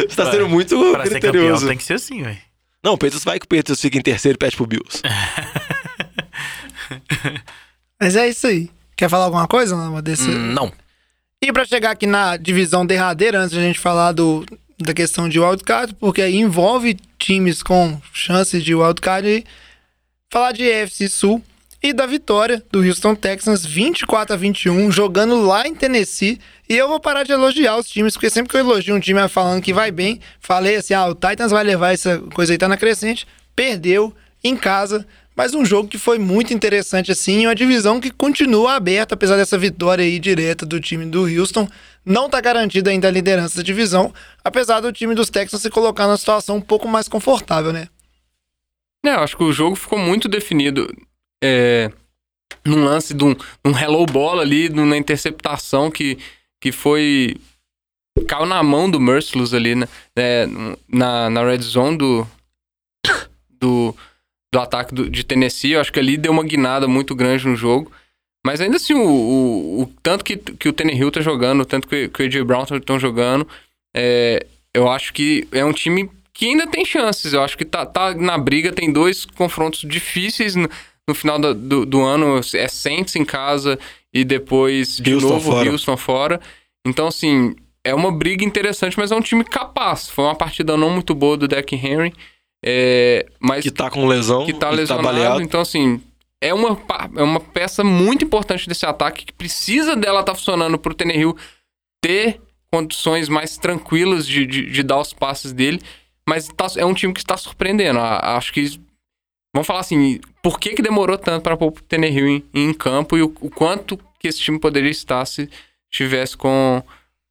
Você 0.09 0.17
tá 0.17 0.31
sendo 0.31 0.49
muito 0.49 0.77
Pra 0.93 1.05
ser 1.07 1.15
campeão 1.15 1.31
criterioso. 1.33 1.67
tem 1.69 1.77
que 1.77 1.83
ser 1.85 1.95
assim, 1.95 2.23
velho. 2.23 2.39
Não, 2.83 2.93
o 2.95 2.99
Patriots 2.99 3.25
vai 3.25 3.39
que 3.39 3.47
o 3.47 3.49
Patriots 3.49 3.81
fica 3.81 3.97
em 3.99 4.03
terceiro 4.03 4.37
e 4.37 4.39
pede 4.39 4.57
pro 4.57 4.67
Bills. 4.67 5.01
Mas 8.05 8.17
é 8.17 8.29
isso 8.29 8.47
aí. 8.47 8.69
Quer 8.95 9.09
falar 9.09 9.25
alguma 9.25 9.49
coisa, 9.49 9.75
Lama, 9.75 10.03
desse... 10.03 10.29
Hum, 10.29 10.53
Não. 10.53 10.71
E 11.41 11.51
pra 11.51 11.65
chegar 11.65 11.93
aqui 11.93 12.07
na 12.07 12.37
divisão 12.37 12.85
derradeira, 12.85 13.39
antes 13.39 13.53
de 13.53 13.59
a 13.59 13.63
gente 13.63 13.79
falar 13.79 14.13
do, 14.13 14.45
da 14.79 14.93
questão 14.93 15.27
de 15.27 15.41
wildcard, 15.41 15.95
porque 15.95 16.21
aí 16.21 16.37
envolve 16.37 16.99
times 17.19 17.63
com 17.63 17.99
chances 18.13 18.63
de 18.63 18.75
wildcard, 18.75 19.27
e 19.27 19.45
falar 20.31 20.53
de 20.53 20.65
EFC 20.65 21.09
Sul 21.09 21.43
e 21.83 21.95
da 21.95 22.05
vitória 22.05 22.63
do 22.71 22.83
Houston 22.83 23.15
Texans 23.15 23.65
24 23.65 24.35
a 24.35 24.37
21, 24.37 24.93
jogando 24.93 25.41
lá 25.41 25.67
em 25.67 25.75
Tennessee. 25.75 26.39
E 26.69 26.77
eu 26.77 26.87
vou 26.87 27.01
parar 27.01 27.23
de 27.23 27.33
elogiar 27.33 27.79
os 27.79 27.89
times, 27.89 28.13
porque 28.13 28.29
sempre 28.29 28.51
que 28.51 28.57
eu 28.59 28.61
elogio 28.61 28.95
um 28.95 29.01
time 29.01 29.27
falando 29.31 29.63
que 29.63 29.73
vai 29.73 29.91
bem, 29.91 30.21
falei 30.41 30.77
assim: 30.77 30.93
ah, 30.93 31.07
o 31.07 31.15
Titans 31.15 31.53
vai 31.53 31.65
levar 31.65 31.95
essa 31.95 32.19
coisa 32.35 32.53
aí, 32.53 32.59
tá 32.59 32.69
na 32.69 32.77
crescente. 32.77 33.27
Perdeu 33.57 34.15
em 34.43 34.55
casa, 34.55 35.07
mas 35.37 35.55
um 35.55 35.65
jogo 35.65 35.89
que 35.89 35.99
foi 35.99 36.19
muito 36.19 36.55
interessante 36.55 37.11
assim, 37.11 37.47
uma 37.47 37.55
divisão 37.55 38.01
que 38.01 38.11
continua 38.11 38.75
aberta, 38.75 39.15
apesar 39.15 39.37
dessa 39.37 39.59
vitória 39.59 40.05
aí 40.05 40.19
direta 40.19 40.65
do 40.65 40.81
time 40.81 41.05
do 41.07 41.25
Houston. 41.25 41.69
Não 42.05 42.29
tá 42.29 42.41
garantida 42.41 42.91
ainda 42.91 43.09
a 43.09 43.11
liderança 43.11 43.57
da 43.57 43.63
divisão, 43.63 44.13
apesar 44.45 44.81
do 44.81 44.93
time 44.93 45.15
dos 45.15 45.31
Texans 45.31 45.63
se 45.63 45.71
colocar 45.71 46.07
numa 46.07 46.17
situação 46.17 46.57
um 46.57 46.61
pouco 46.61 46.87
mais 46.87 47.09
confortável, 47.09 47.73
né? 47.73 47.89
É, 49.05 49.15
eu 49.15 49.21
acho 49.21 49.37
que 49.37 49.45
o 49.45 49.53
jogo 49.53 49.77
ficou 49.77 49.99
muito 49.99 50.29
definido 50.29 50.87
é, 51.43 51.91
num 52.65 52.85
lance 52.85 53.13
de 53.13 53.23
um, 53.23 53.37
um 53.65 53.77
hello 53.77 54.07
bola 54.07 54.43
ali, 54.43 54.69
numa 54.69 54.97
interceptação 54.97 55.91
que, 55.91 56.19
que 56.61 56.73
foi. 56.73 57.37
caiu 58.27 58.47
na 58.47 58.63
mão 58.63 58.91
do 58.91 58.99
Merciless 58.99 59.55
ali, 59.55 59.75
né? 59.75 59.87
É, 60.17 60.47
na, 60.89 61.29
na 61.29 61.45
red 61.45 61.61
zone 61.61 61.99
do. 61.99 62.27
do, 63.61 63.95
do 64.55 64.61
ataque 64.61 64.95
do- 64.95 65.11
de 65.11 65.25
Tennessee. 65.25 65.73
Eu 65.73 65.81
acho 65.81 65.93
que 65.93 65.99
ali 65.99 66.17
deu 66.17 66.31
uma 66.31 66.45
guinada 66.45 66.87
muito 66.87 67.13
grande 67.15 67.45
no 67.49 67.57
jogo. 67.57 67.91
Mas 68.47 68.61
ainda 68.61 68.77
assim, 68.77 68.95
o, 68.95 69.05
o, 69.05 69.83
o 69.83 69.87
tanto 70.03 70.25
que, 70.25 70.37
que 70.37 70.69
o 70.69 70.73
Tannehill 70.73 71.11
tá 71.11 71.21
jogando, 71.21 71.63
o 71.63 71.65
tanto 71.65 71.89
que, 71.89 72.09
que 72.09 72.23
o 72.23 72.27
AJ 72.27 72.43
Brown 72.45 72.63
estão 72.63 72.99
jogando, 73.01 73.49
é, 73.97 74.47
eu 74.73 74.89
acho 74.89 75.13
que 75.13 75.49
é 75.51 75.65
um 75.65 75.73
time 75.73 76.09
que 76.33 76.47
ainda 76.47 76.67
tem 76.69 76.85
chances. 76.85 77.33
Eu 77.33 77.43
acho 77.43 77.57
que 77.59 77.65
tá, 77.65 77.85
tá 77.85 78.15
na 78.15 78.39
briga, 78.39 78.71
tem 78.73 78.93
dois 78.93 79.25
confrontos 79.25 79.81
difíceis 79.81 80.55
no, 80.55 80.69
no 81.09 81.15
final 81.15 81.39
da- 81.39 81.53
do, 81.53 81.85
do 81.85 82.01
ano. 82.03 82.41
É 82.55 82.69
Saints 82.69 83.17
em 83.17 83.25
casa 83.25 83.77
e 84.13 84.25
depois 84.25 84.99
de 84.99 85.15
Houston 85.15 85.29
novo 85.31 85.51
fora. 85.53 85.71
Houston 85.73 85.97
fora. 85.97 86.41
Então, 86.87 87.09
assim, 87.09 87.57
é 87.83 87.95
uma 87.95 88.13
briga 88.13 88.45
interessante, 88.45 88.97
mas 88.99 89.11
é 89.11 89.17
um 89.17 89.21
time 89.21 89.43
capaz. 89.43 90.09
Foi 90.09 90.25
uma 90.25 90.35
partida 90.37 90.77
não 90.77 90.91
muito 90.91 91.13
boa 91.15 91.37
do 91.37 91.49
Deck 91.49 91.75
Henry. 91.75 92.13
É, 92.67 93.27
mas 93.39 93.63
Que 93.63 93.71
tá 93.71 93.91
com 93.91 94.07
lesão, 94.07 94.47
que 94.47 94.55
tá 94.55 94.73
e 94.73 94.77
lesionado. 94.77 95.07
baleado. 95.07 95.43
então, 95.43 95.61
assim, 95.61 96.01
é 96.41 96.55
uma, 96.55 96.79
é 97.17 97.23
uma 97.23 97.41
peça 97.41 97.85
muito 97.85 98.25
importante 98.25 98.67
desse 98.69 98.87
ataque 98.87 99.27
que 99.27 99.33
precisa 99.33 99.95
dela 99.95 100.21
estar 100.21 100.35
funcionando 100.35 100.79
pro 100.79 100.95
Tannehill 100.95 101.37
ter 102.03 102.41
condições 102.73 103.29
mais 103.29 103.57
tranquilas 103.59 104.27
de, 104.27 104.47
de, 104.47 104.71
de 104.71 104.83
dar 104.83 104.99
os 105.01 105.13
passes 105.13 105.53
dele. 105.53 105.81
Mas 106.29 106.49
tá- 106.49 106.67
é 106.77 106.85
um 106.87 106.95
time 106.95 107.13
que 107.13 107.21
está 107.21 107.37
surpreendendo. 107.37 107.99
A- 107.99 108.37
Acho 108.37 108.53
que. 108.53 108.81
Vamos 109.55 109.67
falar 109.67 109.81
assim, 109.81 110.19
por 110.43 110.59
que, 110.59 110.71
que 110.75 110.83
demorou 110.83 111.17
tanto 111.19 111.43
para 111.43 111.57
pôr 111.57 111.69
o 111.69 111.73
Tannehill 111.73 112.27
em, 112.27 112.45
em 112.55 112.73
campo 112.75 113.17
e 113.17 113.23
o, 113.23 113.27
o 113.41 113.51
quanto 113.51 113.97
que 114.19 114.27
esse 114.27 114.41
time 114.41 114.59
poderia 114.59 114.91
estar 114.91 115.25
se 115.27 115.49
estivesse 115.93 116.37
com, 116.37 116.83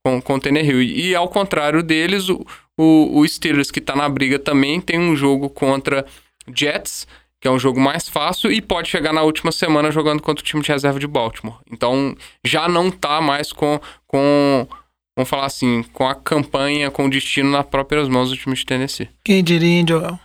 com, 0.05 0.21
com 0.21 0.35
o 0.35 0.39
Tannehill. 0.39 0.81
E 0.81 1.13
ao 1.13 1.27
contrário 1.27 1.83
deles, 1.83 2.29
o, 2.29 2.45
o, 2.77 3.19
o 3.19 3.27
Steelers, 3.27 3.71
que 3.71 3.81
tá 3.81 3.95
na 3.95 4.07
briga 4.09 4.39
também, 4.39 4.81
tem 4.81 4.99
um 4.99 5.15
jogo 5.15 5.49
contra 5.49 6.05
Jets, 6.55 7.07
que 7.39 7.47
é 7.47 7.51
um 7.51 7.59
jogo 7.59 7.79
mais 7.79 8.07
fácil, 8.07 8.51
e 8.51 8.61
pode 8.61 8.89
chegar 8.89 9.13
na 9.13 9.21
última 9.21 9.51
semana 9.51 9.91
jogando 9.91 10.21
contra 10.21 10.41
o 10.41 10.45
time 10.45 10.61
de 10.61 10.71
reserva 10.71 10.99
de 10.99 11.07
Baltimore. 11.07 11.59
Então 11.71 12.15
já 12.43 12.67
não 12.67 12.89
tá 12.89 13.21
mais 13.21 13.51
com. 13.51 13.79
com 14.07 14.67
Vamos 15.15 15.29
falar 15.29 15.45
assim, 15.45 15.83
com 15.93 16.07
a 16.07 16.15
campanha, 16.15 16.89
com 16.89 17.05
o 17.05 17.09
destino 17.09 17.51
nas 17.51 17.67
próprias 17.67 18.09
mãos 18.09 18.31
do 18.31 18.37
time 18.37 18.55
de 18.55 18.65
Tennessee. 18.65 19.09
Quem 19.23 19.43
diria, 19.43 19.69
hein, 19.69 19.85
Joel? 19.87 20.19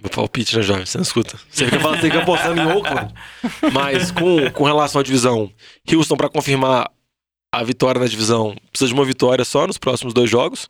Vou 0.00 0.10
palpite, 0.10 0.56
né, 0.56 0.62
Jovem? 0.62 0.84
Você 0.84 0.98
não 0.98 1.02
escuta. 1.02 1.38
Você 1.48 1.64
fica, 1.64 1.80
falando, 1.80 2.00
você 2.00 2.06
fica 2.06 2.22
apostando 2.22 2.60
em 2.60 2.66
Oakland. 2.66 3.14
Mas 3.72 4.10
com, 4.10 4.50
com 4.50 4.64
relação 4.64 5.00
à 5.00 5.04
divisão, 5.04 5.50
Houston, 5.90 6.16
pra 6.16 6.28
confirmar 6.28 6.90
a 7.52 7.62
vitória 7.62 8.00
na 8.00 8.06
divisão, 8.06 8.54
precisa 8.70 8.88
de 8.88 8.94
uma 8.94 9.04
vitória 9.04 9.44
só 9.44 9.66
nos 9.66 9.78
próximos 9.78 10.12
dois 10.12 10.28
jogos. 10.28 10.68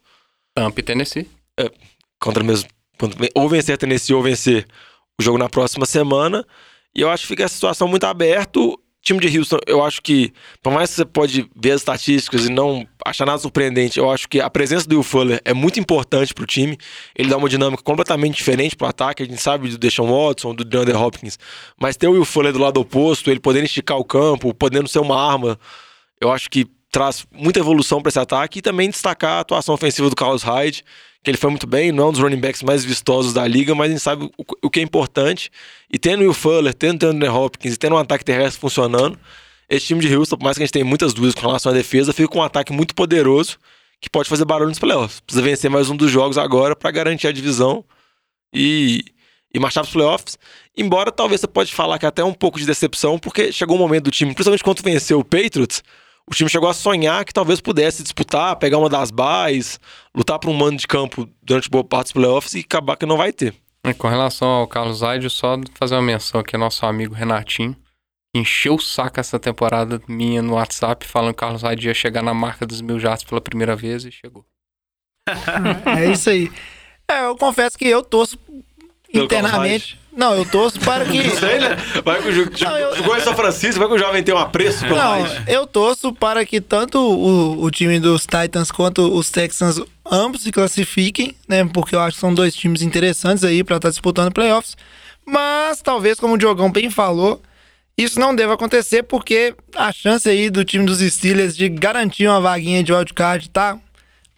Tampa 0.56 0.80
e 0.80 0.82
Tennessee. 0.82 1.28
Contra 2.18 2.42
mesmo. 2.42 2.66
Ou 3.34 3.46
vencer 3.46 3.76
Tennessee 3.76 4.14
ou 4.14 4.22
vencer 4.22 4.66
o 5.20 5.22
jogo 5.22 5.36
na 5.36 5.50
próxima 5.50 5.84
semana. 5.84 6.46
E 6.94 7.02
eu 7.02 7.10
acho 7.10 7.24
que 7.24 7.28
fica 7.28 7.44
essa 7.44 7.54
situação 7.54 7.86
muito 7.86 8.04
aberta. 8.04 8.58
O 8.58 8.80
time 9.02 9.20
de 9.20 9.38
Houston, 9.38 9.58
eu 9.66 9.84
acho 9.84 10.00
que, 10.00 10.32
por 10.62 10.72
mais 10.72 10.88
que 10.88 10.96
você 10.96 11.04
pode 11.04 11.48
ver 11.54 11.72
as 11.72 11.82
estatísticas 11.82 12.46
e 12.46 12.50
não 12.50 12.88
achar 13.04 13.26
nada 13.26 13.38
surpreendente, 13.38 13.98
eu 13.98 14.10
acho 14.10 14.26
que 14.26 14.40
a 14.40 14.48
presença 14.48 14.88
do 14.88 14.94
Will 14.96 15.02
Fuller 15.02 15.42
é 15.44 15.52
muito 15.52 15.78
importante 15.78 16.32
pro 16.32 16.46
time. 16.46 16.78
Ele 17.14 17.28
dá 17.28 17.36
uma 17.36 17.50
dinâmica 17.50 17.82
completamente 17.82 18.36
diferente 18.36 18.74
pro 18.74 18.86
ataque. 18.86 19.22
A 19.22 19.26
gente 19.26 19.42
sabe 19.42 19.68
do 19.68 19.76
Deshaun 19.76 20.10
Watson, 20.10 20.54
do 20.54 20.64
DeAndre 20.64 20.96
Hopkins. 20.96 21.38
Mas 21.78 21.98
ter 21.98 22.08
o 22.08 22.12
Will 22.12 22.24
Fuller 22.24 22.54
do 22.54 22.58
lado 22.58 22.80
oposto, 22.80 23.30
ele 23.30 23.40
podendo 23.40 23.66
esticar 23.66 23.98
o 23.98 24.04
campo, 24.04 24.54
podendo 24.54 24.88
ser 24.88 25.00
uma 25.00 25.20
arma, 25.20 25.58
eu 26.18 26.32
acho 26.32 26.48
que 26.48 26.66
traz 26.96 27.26
muita 27.30 27.60
evolução 27.60 28.00
para 28.00 28.08
esse 28.08 28.18
ataque 28.18 28.60
e 28.60 28.62
também 28.62 28.88
destacar 28.88 29.32
a 29.32 29.40
atuação 29.40 29.74
ofensiva 29.74 30.08
do 30.08 30.16
Carlos 30.16 30.42
Hyde, 30.42 30.82
que 31.22 31.30
ele 31.30 31.36
foi 31.36 31.50
muito 31.50 31.66
bem, 31.66 31.92
não 31.92 32.04
é 32.04 32.08
um 32.08 32.12
dos 32.12 32.22
running 32.22 32.40
backs 32.40 32.62
mais 32.62 32.86
vistosos 32.86 33.34
da 33.34 33.46
liga, 33.46 33.74
mas 33.74 33.88
a 33.88 33.90
gente 33.90 34.02
sabe 34.02 34.24
o, 34.24 34.44
o 34.62 34.70
que 34.70 34.80
é 34.80 34.82
importante. 34.82 35.50
E 35.92 35.98
tendo 35.98 36.20
o 36.20 36.22
Will 36.22 36.32
Fuller, 36.32 36.72
tendo 36.72 37.02
o 37.02 37.10
Andrew 37.10 37.34
Hopkins 37.34 37.74
e 37.74 37.76
tendo 37.76 37.96
um 37.96 37.98
ataque 37.98 38.24
terrestre 38.24 38.58
funcionando, 38.58 39.18
esse 39.68 39.84
time 39.84 40.00
de 40.00 40.16
Houston, 40.16 40.38
por 40.38 40.44
mais 40.44 40.56
que 40.56 40.62
a 40.62 40.66
gente 40.66 40.72
tenha 40.72 40.86
muitas 40.86 41.12
dúvidas 41.12 41.34
com 41.34 41.46
relação 41.46 41.70
à 41.70 41.74
defesa, 41.74 42.14
fica 42.14 42.28
com 42.28 42.38
um 42.38 42.42
ataque 42.42 42.72
muito 42.72 42.94
poderoso 42.94 43.58
que 44.00 44.08
pode 44.08 44.26
fazer 44.26 44.46
barulho 44.46 44.70
nos 44.70 44.78
playoffs. 44.78 45.20
Precisa 45.20 45.42
vencer 45.42 45.70
mais 45.70 45.90
um 45.90 45.96
dos 45.96 46.10
jogos 46.10 46.38
agora 46.38 46.74
para 46.74 46.90
garantir 46.90 47.26
a 47.26 47.32
divisão 47.32 47.84
e, 48.54 49.04
e 49.52 49.58
marchar 49.58 49.84
para 49.84 49.88
os 49.90 49.92
playoffs. 49.92 50.38
Embora 50.74 51.12
talvez 51.12 51.42
você 51.42 51.46
pode 51.46 51.74
falar 51.74 51.98
que 51.98 52.06
até 52.06 52.24
um 52.24 52.32
pouco 52.32 52.58
de 52.58 52.64
decepção, 52.64 53.18
porque 53.18 53.52
chegou 53.52 53.76
um 53.76 53.80
momento 53.80 54.04
do 54.04 54.10
time, 54.10 54.32
principalmente 54.32 54.64
quando 54.64 54.80
venceu 54.80 55.18
o 55.18 55.24
Patriots, 55.24 55.82
o 56.28 56.34
time 56.34 56.50
chegou 56.50 56.68
a 56.68 56.74
sonhar 56.74 57.24
que 57.24 57.32
talvez 57.32 57.60
pudesse 57.60 58.02
disputar, 58.02 58.56
pegar 58.56 58.78
uma 58.78 58.88
das 58.88 59.10
bases, 59.10 59.78
lutar 60.14 60.38
por 60.38 60.50
um 60.50 60.54
mando 60.54 60.76
de 60.76 60.86
campo 60.86 61.28
durante 61.42 61.70
boa 61.70 61.84
parte 61.84 62.06
dos 62.06 62.12
playoffs 62.12 62.54
e 62.54 62.60
acabar 62.60 62.96
que 62.96 63.06
não 63.06 63.16
vai 63.16 63.32
ter. 63.32 63.54
E 63.84 63.94
com 63.94 64.08
relação 64.08 64.48
ao 64.48 64.66
Carlos 64.66 65.00
Hyde, 65.00 65.30
só 65.30 65.56
fazer 65.74 65.94
uma 65.94 66.02
menção 66.02 66.40
aqui 66.40 66.56
ao 66.56 66.60
nosso 66.60 66.84
amigo 66.84 67.14
Renatinho, 67.14 67.74
que 68.34 68.40
encheu 68.40 68.74
o 68.74 68.80
saco 68.80 69.20
essa 69.20 69.38
temporada 69.38 70.02
minha 70.08 70.42
no 70.42 70.54
WhatsApp, 70.54 71.06
falando 71.06 71.28
que 71.28 71.36
o 71.36 71.40
Carlos 71.40 71.62
Hyde 71.62 71.86
ia 71.86 71.94
chegar 71.94 72.22
na 72.22 72.34
marca 72.34 72.66
dos 72.66 72.80
mil 72.80 72.98
jatos 72.98 73.24
pela 73.24 73.40
primeira 73.40 73.76
vez 73.76 74.04
e 74.04 74.10
chegou. 74.10 74.44
É 75.96 76.10
isso 76.10 76.30
aí. 76.30 76.50
É, 77.08 77.24
eu 77.24 77.36
confesso 77.36 77.78
que 77.78 77.86
eu 77.86 78.02
torço 78.02 78.38
internamente. 79.12 79.98
Não, 80.16 80.34
eu 80.34 80.44
torço 80.46 80.80
para 80.80 81.04
que. 81.04 81.22
Não 81.22 81.36
sei, 81.36 81.58
né? 81.60 81.76
Vai 82.02 82.22
que 82.22 82.28
o 82.28 82.32
jogo 82.32 82.50
Não, 82.60 82.78
eu- 82.78 82.96
jogou 82.96 83.16
em 83.16 83.20
São 83.20 83.34
Francisco, 83.36 83.78
vai 83.78 83.86
que 83.88 83.94
o 83.94 83.98
jovem 83.98 84.22
tem 84.22 84.34
um 84.34 84.38
apreço 84.38 84.80
pelo 84.80 84.96
Não, 84.96 85.22
Hyde. 85.22 85.44
eu 85.46 85.66
torço 85.66 86.12
para 86.14 86.44
que 86.46 86.60
tanto 86.60 86.98
o, 86.98 87.62
o 87.62 87.70
time 87.70 88.00
dos 88.00 88.22
Titans 88.22 88.70
quanto 88.70 89.02
os 89.14 89.30
Texans 89.30 89.78
ambos 90.10 90.42
se 90.42 90.50
classifiquem, 90.50 91.36
né? 91.46 91.64
Porque 91.72 91.94
eu 91.94 92.00
acho 92.00 92.14
que 92.16 92.20
são 92.20 92.32
dois 92.32 92.54
times 92.54 92.80
interessantes 92.80 93.44
aí 93.44 93.62
para 93.62 93.76
estar 93.76 93.90
disputando 93.90 94.32
playoffs. 94.32 94.74
Mas 95.24 95.82
talvez, 95.82 96.18
como 96.18 96.34
o 96.34 96.38
Diogão 96.38 96.70
bem 96.72 96.88
falou, 96.88 97.42
isso 97.98 98.18
não 98.20 98.34
deva 98.34 98.54
acontecer 98.54 99.02
porque 99.02 99.54
a 99.74 99.92
chance 99.92 100.28
aí 100.28 100.48
do 100.48 100.64
time 100.64 100.86
dos 100.86 101.00
Steelers 101.00 101.56
de 101.56 101.68
garantir 101.68 102.26
uma 102.28 102.40
vaguinha 102.40 102.82
de 102.82 102.92
wildcard 102.92 103.50
tá 103.50 103.76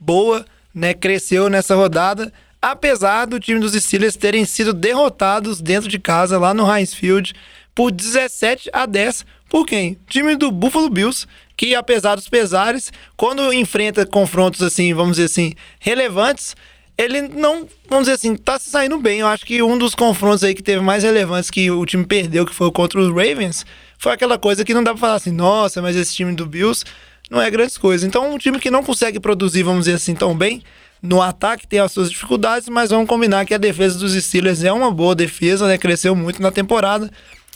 boa, 0.01 0.45
né? 0.74 0.95
Cresceu 0.95 1.49
nessa 1.49 1.74
rodada. 1.74 2.33
Apesar 2.61 3.26
do 3.26 3.38
time 3.38 3.61
dos 3.61 3.72
Steelers 3.72 4.16
terem 4.16 4.44
sido 4.44 4.72
derrotados 4.74 5.61
dentro 5.61 5.88
de 5.88 5.98
casa, 5.98 6.38
lá 6.38 6.52
no 6.52 6.66
Heinz 6.70 6.92
Field, 6.92 7.32
por 7.74 7.92
17 7.92 8.68
a 8.72 8.86
10. 8.86 9.24
Por 9.48 9.64
quem? 9.64 9.96
Time 10.09 10.34
do 10.34 10.50
Buffalo 10.50 10.90
Bills, 10.90 11.26
que 11.56 11.74
apesar 11.74 12.16
dos 12.16 12.28
pesares, 12.28 12.92
quando 13.16 13.52
enfrenta 13.52 14.04
confrontos 14.04 14.62
assim, 14.62 14.92
vamos 14.92 15.16
dizer 15.16 15.26
assim, 15.26 15.54
relevantes, 15.78 16.56
ele 16.98 17.22
não, 17.22 17.68
vamos 17.88 18.06
dizer 18.06 18.14
assim, 18.14 18.34
tá 18.34 18.59
se 18.59 18.68
saindo 18.68 18.98
bem. 18.98 19.20
Eu 19.20 19.28
acho 19.28 19.46
que 19.46 19.62
um 19.62 19.78
dos 19.78 19.94
confrontos 19.94 20.42
aí 20.42 20.52
que 20.52 20.62
teve 20.62 20.82
mais 20.82 21.04
relevantes 21.04 21.48
que 21.50 21.70
o 21.70 21.86
time 21.86 22.04
perdeu, 22.04 22.44
que 22.44 22.52
foi 22.52 22.70
contra 22.72 22.98
os 23.00 23.09
Ravens, 23.09 23.64
foi 23.96 24.12
aquela 24.12 24.36
coisa 24.36 24.64
que 24.64 24.74
não 24.74 24.82
dá 24.82 24.90
pra 24.90 25.00
falar 25.00 25.14
assim, 25.14 25.30
nossa, 25.30 25.80
mas 25.80 25.94
esse 25.94 26.12
time 26.12 26.34
do 26.34 26.44
Bills 26.44 26.84
não 27.30 27.40
é 27.40 27.48
grandes 27.48 27.78
coisas. 27.78 28.04
Então, 28.04 28.34
um 28.34 28.38
time 28.38 28.59
que 28.59 28.70
não 28.70 28.82
consegue 28.82 29.20
produzir, 29.20 29.62
vamos 29.62 29.84
dizer 29.84 29.94
assim, 29.94 30.16
tão 30.16 30.36
bem, 30.36 30.62
no 31.03 31.22
ataque 31.22 31.66
tem 31.66 31.78
as 31.78 31.92
suas 31.92 32.11
dificuldades, 32.11 32.68
mas 32.68 32.90
vamos 32.90 33.09
combinar 33.09 33.44
que 33.46 33.55
a 33.55 33.59
defesa 33.59 33.99
dos 33.99 34.12
Steelers 34.14 34.64
é 34.64 34.72
uma 34.72 34.90
boa 34.90 35.14
defesa, 35.14 35.66
né? 35.66 35.78
Cresceu 35.78 36.14
muito 36.14 36.42
na 36.42 36.51
temporada. 36.51 37.11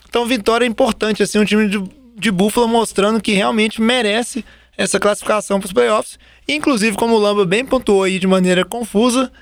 Então, 0.09 0.27
vitória 0.27 0.65
é 0.65 0.69
importante, 0.69 1.23
assim, 1.23 1.39
um 1.39 1.45
time 1.45 1.69
de, 1.69 1.83
de 2.17 2.31
Buffalo 2.31 2.69
mostrando 2.69 3.21
que 3.21 3.33
realmente 3.33 3.81
merece 3.81 4.45
essa 4.77 5.01
classificação 5.01 5.59
para 5.59 5.67
os 5.67 5.73
playoffs. 5.73 6.19
Inclusive, 6.49 6.97
como 6.97 7.15
o 7.15 7.19
Lamba 7.19 7.45
bem 7.45 7.65
pontuou 7.65 8.05
aí 8.05 8.19
de 8.19 8.27
maneira 8.27 8.65
confusa, 8.65 9.33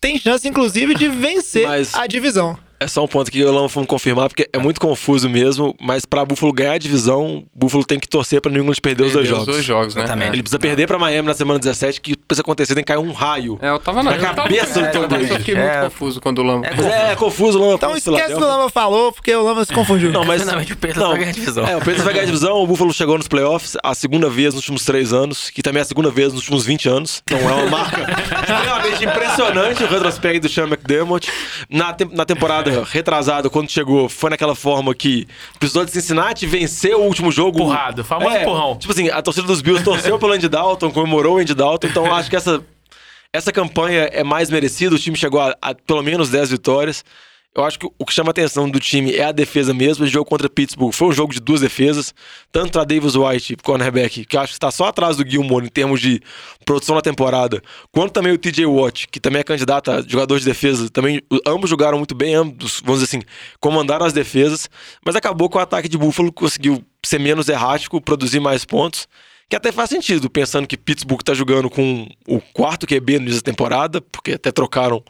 tem 0.00 0.18
chance, 0.18 0.46
inclusive, 0.46 0.94
de 0.94 1.08
vencer 1.08 1.66
Mas- 1.68 1.94
a 1.94 2.06
divisão. 2.06 2.58
É 2.78 2.86
só 2.86 3.02
um 3.04 3.08
ponto 3.08 3.30
que 3.30 3.40
eu 3.40 3.52
não 3.52 3.68
vou 3.68 3.86
confirmar, 3.86 4.28
porque 4.28 4.48
é 4.52 4.58
muito 4.58 4.80
confuso 4.80 5.28
mesmo, 5.30 5.74
mas 5.80 6.04
pra 6.04 6.24
Buffalo 6.24 6.52
ganhar 6.52 6.72
a 6.72 6.78
divisão, 6.78 7.44
Buffalo 7.54 7.84
tem 7.84 7.98
que 7.98 8.06
torcer 8.08 8.40
pra 8.40 8.50
New 8.52 8.62
England 8.62 8.74
perder 8.82 9.04
os 9.04 9.12
dois 9.12 9.26
Perdeu 9.26 9.30
jogos. 9.38 9.48
os 9.48 9.54
dois 9.54 9.64
jogos, 9.64 9.94
né? 9.94 10.02
Exatamente. 10.02 10.32
Ele 10.34 10.42
precisa 10.42 10.58
perder 10.58 10.86
pra 10.86 10.98
Miami 10.98 11.26
na 11.28 11.34
semana 11.34 11.58
17, 11.58 12.00
que 12.00 12.16
precisa 12.16 12.42
acontecer, 12.42 12.74
tem 12.74 12.84
que 12.84 12.92
cair 12.92 12.98
um 13.02 13.12
raio. 13.12 13.58
É, 13.62 13.70
eu 13.70 13.78
tava 13.78 14.02
na 14.02 14.10
Na 14.16 14.34
cabeça 14.34 14.82
do 14.82 14.92
Tom 14.92 15.02
Eu 15.02 15.08
Brady. 15.08 15.26
fiquei 15.38 15.54
muito 15.54 15.66
É. 15.68 15.80
confuso 15.84 16.20
quando 16.20 16.38
o 16.38 16.42
Lamba. 16.42 16.68
Mas 16.76 16.86
é, 16.86 17.14
confuso, 17.16 17.58
Lama. 17.58 17.74
Então 17.74 17.96
esquece 17.96 18.34
o 18.34 18.36
que 18.38 18.44
o 18.44 18.46
Lamba 18.46 18.68
falou, 18.68 19.10
porque 19.12 19.34
o 19.34 19.42
Lamba 19.42 19.64
se 19.64 19.72
confundiu. 19.72 20.12
Não, 20.12 20.24
mas. 20.24 20.42
Finalmente 20.46 20.72
o 20.72 20.76
Pedro 20.76 21.00
vai 21.08 21.18
ganhar 21.18 21.30
a 21.30 21.32
divisão. 21.32 21.66
É, 21.66 21.76
o 21.76 21.80
Pedro 21.80 22.02
vai 22.04 22.12
ganhar 22.12 22.22
a 22.24 22.26
divisão. 22.26 22.56
O 22.62 22.66
Buffalo 22.66 22.92
chegou 22.92 23.16
nos 23.16 23.26
playoffs 23.28 23.76
a 23.82 23.94
segunda 23.94 24.28
vez 24.28 24.52
nos 24.54 24.62
últimos 24.62 24.84
três 24.84 25.12
anos, 25.12 25.48
que 25.50 25.62
também 25.62 25.78
é 25.80 25.82
a 25.82 25.86
segunda 25.86 26.10
vez 26.10 26.28
nos 26.32 26.42
últimos 26.42 26.66
20 26.66 26.88
anos. 26.88 27.22
Então 27.26 27.38
é 27.38 27.52
uma 27.54 27.70
marca 27.70 28.02
extremamente 28.40 29.04
impressionante 29.04 29.82
o 29.82 29.86
retrospecto 29.86 30.40
do 30.46 30.48
Sean 30.52 30.66
McDermott. 30.66 31.30
Na, 31.70 31.92
tem- 31.92 32.08
na 32.12 32.24
temporada 32.24 32.65
retrasada, 32.84 33.48
quando 33.50 33.70
chegou, 33.70 34.08
foi 34.08 34.30
naquela 34.30 34.54
forma 34.54 34.94
que 34.94 35.26
precisou 35.58 35.84
de 35.84 35.90
Cincinnati 35.90 36.46
vencer 36.46 36.94
o 36.94 37.00
último 37.02 37.30
jogo. 37.30 37.60
Empurrado, 37.60 38.04
famoso 38.04 38.34
É, 38.36 38.42
empurrão. 38.42 38.76
Tipo 38.76 38.92
assim, 38.92 39.08
a 39.08 39.22
torcida 39.22 39.46
dos 39.46 39.60
Bills 39.60 39.84
torceu 39.84 40.18
pelo 40.18 40.32
Andy 40.32 40.48
Dalton, 40.48 40.90
comemorou 40.90 41.36
o 41.36 41.38
Andy 41.38 41.54
Dalton. 41.54 41.86
Então 41.86 42.14
acho 42.14 42.30
que 42.30 42.36
essa, 42.36 42.62
essa 43.32 43.52
campanha 43.52 44.08
é 44.12 44.22
mais 44.24 44.50
merecida. 44.50 44.94
O 44.94 44.98
time 44.98 45.16
chegou 45.16 45.40
a, 45.40 45.54
a 45.60 45.74
pelo 45.74 46.02
menos 46.02 46.30
10 46.30 46.50
vitórias. 46.50 47.04
Eu 47.56 47.64
acho 47.64 47.78
que 47.78 47.86
o 47.86 48.04
que 48.04 48.12
chama 48.12 48.28
a 48.28 48.32
atenção 48.32 48.68
do 48.68 48.78
time 48.78 49.14
é 49.14 49.24
a 49.24 49.32
defesa 49.32 49.72
mesmo. 49.72 50.04
O 50.04 50.06
jogo 50.06 50.28
contra 50.28 50.46
Pittsburgh 50.46 50.92
foi 50.92 51.08
um 51.08 51.12
jogo 51.12 51.32
de 51.32 51.40
duas 51.40 51.62
defesas. 51.62 52.14
Tanto 52.52 52.72
para 52.72 52.84
Davis 52.84 53.14
White, 53.16 53.56
cornerback, 53.62 54.26
que 54.26 54.36
eu 54.36 54.40
acho 54.40 54.52
que 54.52 54.56
está 54.56 54.70
só 54.70 54.84
atrás 54.84 55.16
do 55.16 55.26
Gilmore 55.26 55.64
em 55.64 55.70
termos 55.70 55.98
de 55.98 56.20
produção 56.66 56.94
na 56.94 57.00
temporada, 57.00 57.62
quanto 57.90 58.12
também 58.12 58.30
o 58.30 58.36
TJ 58.36 58.66
Watt, 58.66 59.08
que 59.08 59.18
também 59.18 59.40
é 59.40 59.44
candidato 59.44 59.90
a 59.90 60.02
jogador 60.02 60.38
de 60.38 60.44
defesa. 60.44 60.90
Também 60.90 61.22
ambos 61.46 61.70
jogaram 61.70 61.96
muito 61.96 62.14
bem, 62.14 62.34
ambos, 62.34 62.82
vamos 62.84 63.00
dizer 63.00 63.16
assim, 63.16 63.26
comandaram 63.58 64.04
as 64.04 64.12
defesas. 64.12 64.68
Mas 65.02 65.16
acabou 65.16 65.48
que 65.48 65.56
o 65.56 65.60
ataque 65.60 65.88
de 65.88 65.96
Buffalo 65.96 66.30
conseguiu 66.30 66.84
ser 67.02 67.18
menos 67.18 67.48
errático, 67.48 67.98
produzir 68.02 68.38
mais 68.38 68.66
pontos. 68.66 69.08
Que 69.48 69.56
até 69.56 69.72
faz 69.72 69.88
sentido, 69.88 70.28
pensando 70.28 70.66
que 70.66 70.76
Pittsburgh 70.76 71.22
tá 71.22 71.32
jogando 71.32 71.70
com 71.70 72.06
o 72.28 72.38
quarto 72.52 72.86
QB 72.86 73.20
da 73.20 73.40
temporada, 73.40 74.02
porque 74.02 74.32
até 74.32 74.52
trocaram 74.52 75.02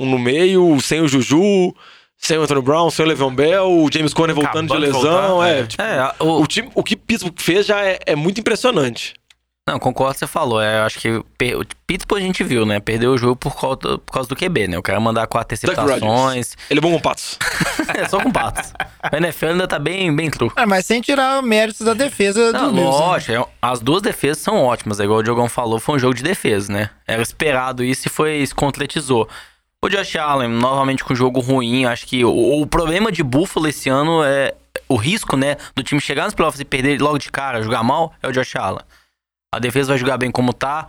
um 0.00 0.06
no 0.10 0.18
meio, 0.18 0.80
sem 0.80 1.00
o 1.00 1.08
Juju, 1.08 1.74
sem 2.16 2.36
o 2.38 2.42
Anthony 2.42 2.62
Brown, 2.62 2.90
sem 2.90 3.04
o 3.04 3.08
Le'Veon 3.08 3.34
Bell, 3.34 3.64
o 3.70 3.88
James 3.92 4.12
Conner 4.14 4.34
voltando 4.34 4.66
de 4.68 4.72
Acabando 4.74 4.86
de 4.86 4.92
lesão. 4.92 5.28
voltar, 5.28 5.48
é, 5.48 5.60
é. 5.60 5.66
tipo, 5.66 5.82
É, 5.82 6.12
o, 6.20 6.42
o, 6.42 6.46
time, 6.46 6.70
o 6.74 6.82
que 6.82 6.96
Pittsburgh 6.96 7.38
fez 7.38 7.66
já 7.66 7.80
é, 7.84 7.98
é 8.06 8.14
muito 8.16 8.40
impressionante. 8.40 9.14
Não, 9.68 9.78
concordo 9.78 10.08
com 10.08 10.10
o 10.10 10.12
que 10.14 10.18
você 10.20 10.26
falou. 10.26 10.60
É, 10.60 10.80
eu 10.80 10.82
acho 10.84 10.98
que 10.98 11.22
per- 11.38 11.56
o 11.56 11.62
Pittsburgh 11.86 12.20
a 12.20 12.24
gente 12.26 12.42
viu, 12.42 12.66
né? 12.66 12.80
Perdeu 12.80 13.12
o 13.12 13.18
jogo 13.18 13.36
por 13.36 13.54
causa, 13.54 13.98
por 13.98 14.12
causa 14.12 14.28
do 14.28 14.34
QB, 14.34 14.66
né? 14.66 14.78
O 14.78 14.82
cara 14.82 14.98
mandar 14.98 15.26
quatro 15.28 15.54
interceptações. 15.54 16.56
Ele 16.68 16.78
é 16.78 16.80
bom 16.80 16.90
com 16.92 16.98
patos. 16.98 17.38
é, 17.94 18.08
só 18.08 18.20
com 18.20 18.32
patos. 18.32 18.72
O 19.12 19.16
NFL 19.16 19.46
ainda 19.48 19.68
tá 19.68 19.78
bem, 19.78 20.14
bem 20.16 20.28
true. 20.28 20.50
É, 20.56 20.66
mas 20.66 20.86
sem 20.86 21.00
tirar 21.00 21.40
méritos 21.42 21.82
da 21.86 21.94
defesa 21.94 22.50
Não, 22.52 22.70
do 22.70 22.76
né? 22.76 22.82
lógico, 22.84 23.32
é- 23.32 23.44
as 23.62 23.80
duas 23.80 24.02
defesas 24.02 24.42
são 24.42 24.56
ótimas, 24.64 24.98
é 24.98 25.04
igual 25.04 25.20
o 25.20 25.22
Diogão 25.22 25.48
falou, 25.48 25.78
foi 25.78 25.96
um 25.96 25.98
jogo 26.00 26.14
de 26.14 26.22
defesa, 26.24 26.72
né? 26.72 26.90
Era 27.06 27.22
esperado 27.22 27.84
isso 27.84 28.08
e 28.08 28.10
foi, 28.10 28.44
se 28.44 28.54
concretizou. 28.54 29.28
O 29.82 29.88
Josh 29.88 30.16
Allen, 30.16 30.48
novamente 30.48 31.02
com 31.02 31.14
um 31.14 31.16
jogo 31.16 31.40
ruim, 31.40 31.86
acho 31.86 32.06
que 32.06 32.22
o, 32.22 32.60
o 32.60 32.66
problema 32.66 33.10
de 33.10 33.22
Buffalo 33.22 33.66
esse 33.66 33.88
ano 33.88 34.22
é 34.22 34.54
o 34.86 34.96
risco, 34.96 35.36
né, 35.36 35.56
do 35.74 35.82
time 35.82 36.00
chegar 36.00 36.24
nos 36.24 36.34
playoffs 36.34 36.60
e 36.60 36.64
perder 36.64 37.00
logo 37.00 37.16
de 37.16 37.30
cara, 37.30 37.62
jogar 37.62 37.82
mal, 37.82 38.12
é 38.22 38.28
o 38.28 38.32
Josh 38.32 38.56
Allen. 38.56 38.84
A 39.54 39.58
defesa 39.58 39.88
vai 39.88 39.98
jogar 39.98 40.18
bem 40.18 40.30
como 40.30 40.52
tá. 40.52 40.86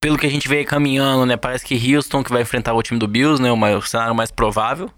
Pelo 0.00 0.18
que 0.18 0.26
a 0.26 0.30
gente 0.30 0.46
vê 0.46 0.58
aí 0.58 0.64
caminhando, 0.64 1.26
né, 1.26 1.36
parece 1.36 1.64
que 1.64 1.96
Houston 1.96 2.22
que 2.22 2.30
vai 2.30 2.42
enfrentar 2.42 2.72
o 2.74 2.82
time 2.82 3.00
do 3.00 3.08
Bills, 3.08 3.42
né, 3.42 3.50
o, 3.50 3.82
cenário 3.82 4.14
mais 4.14 4.30
provável. 4.30 4.90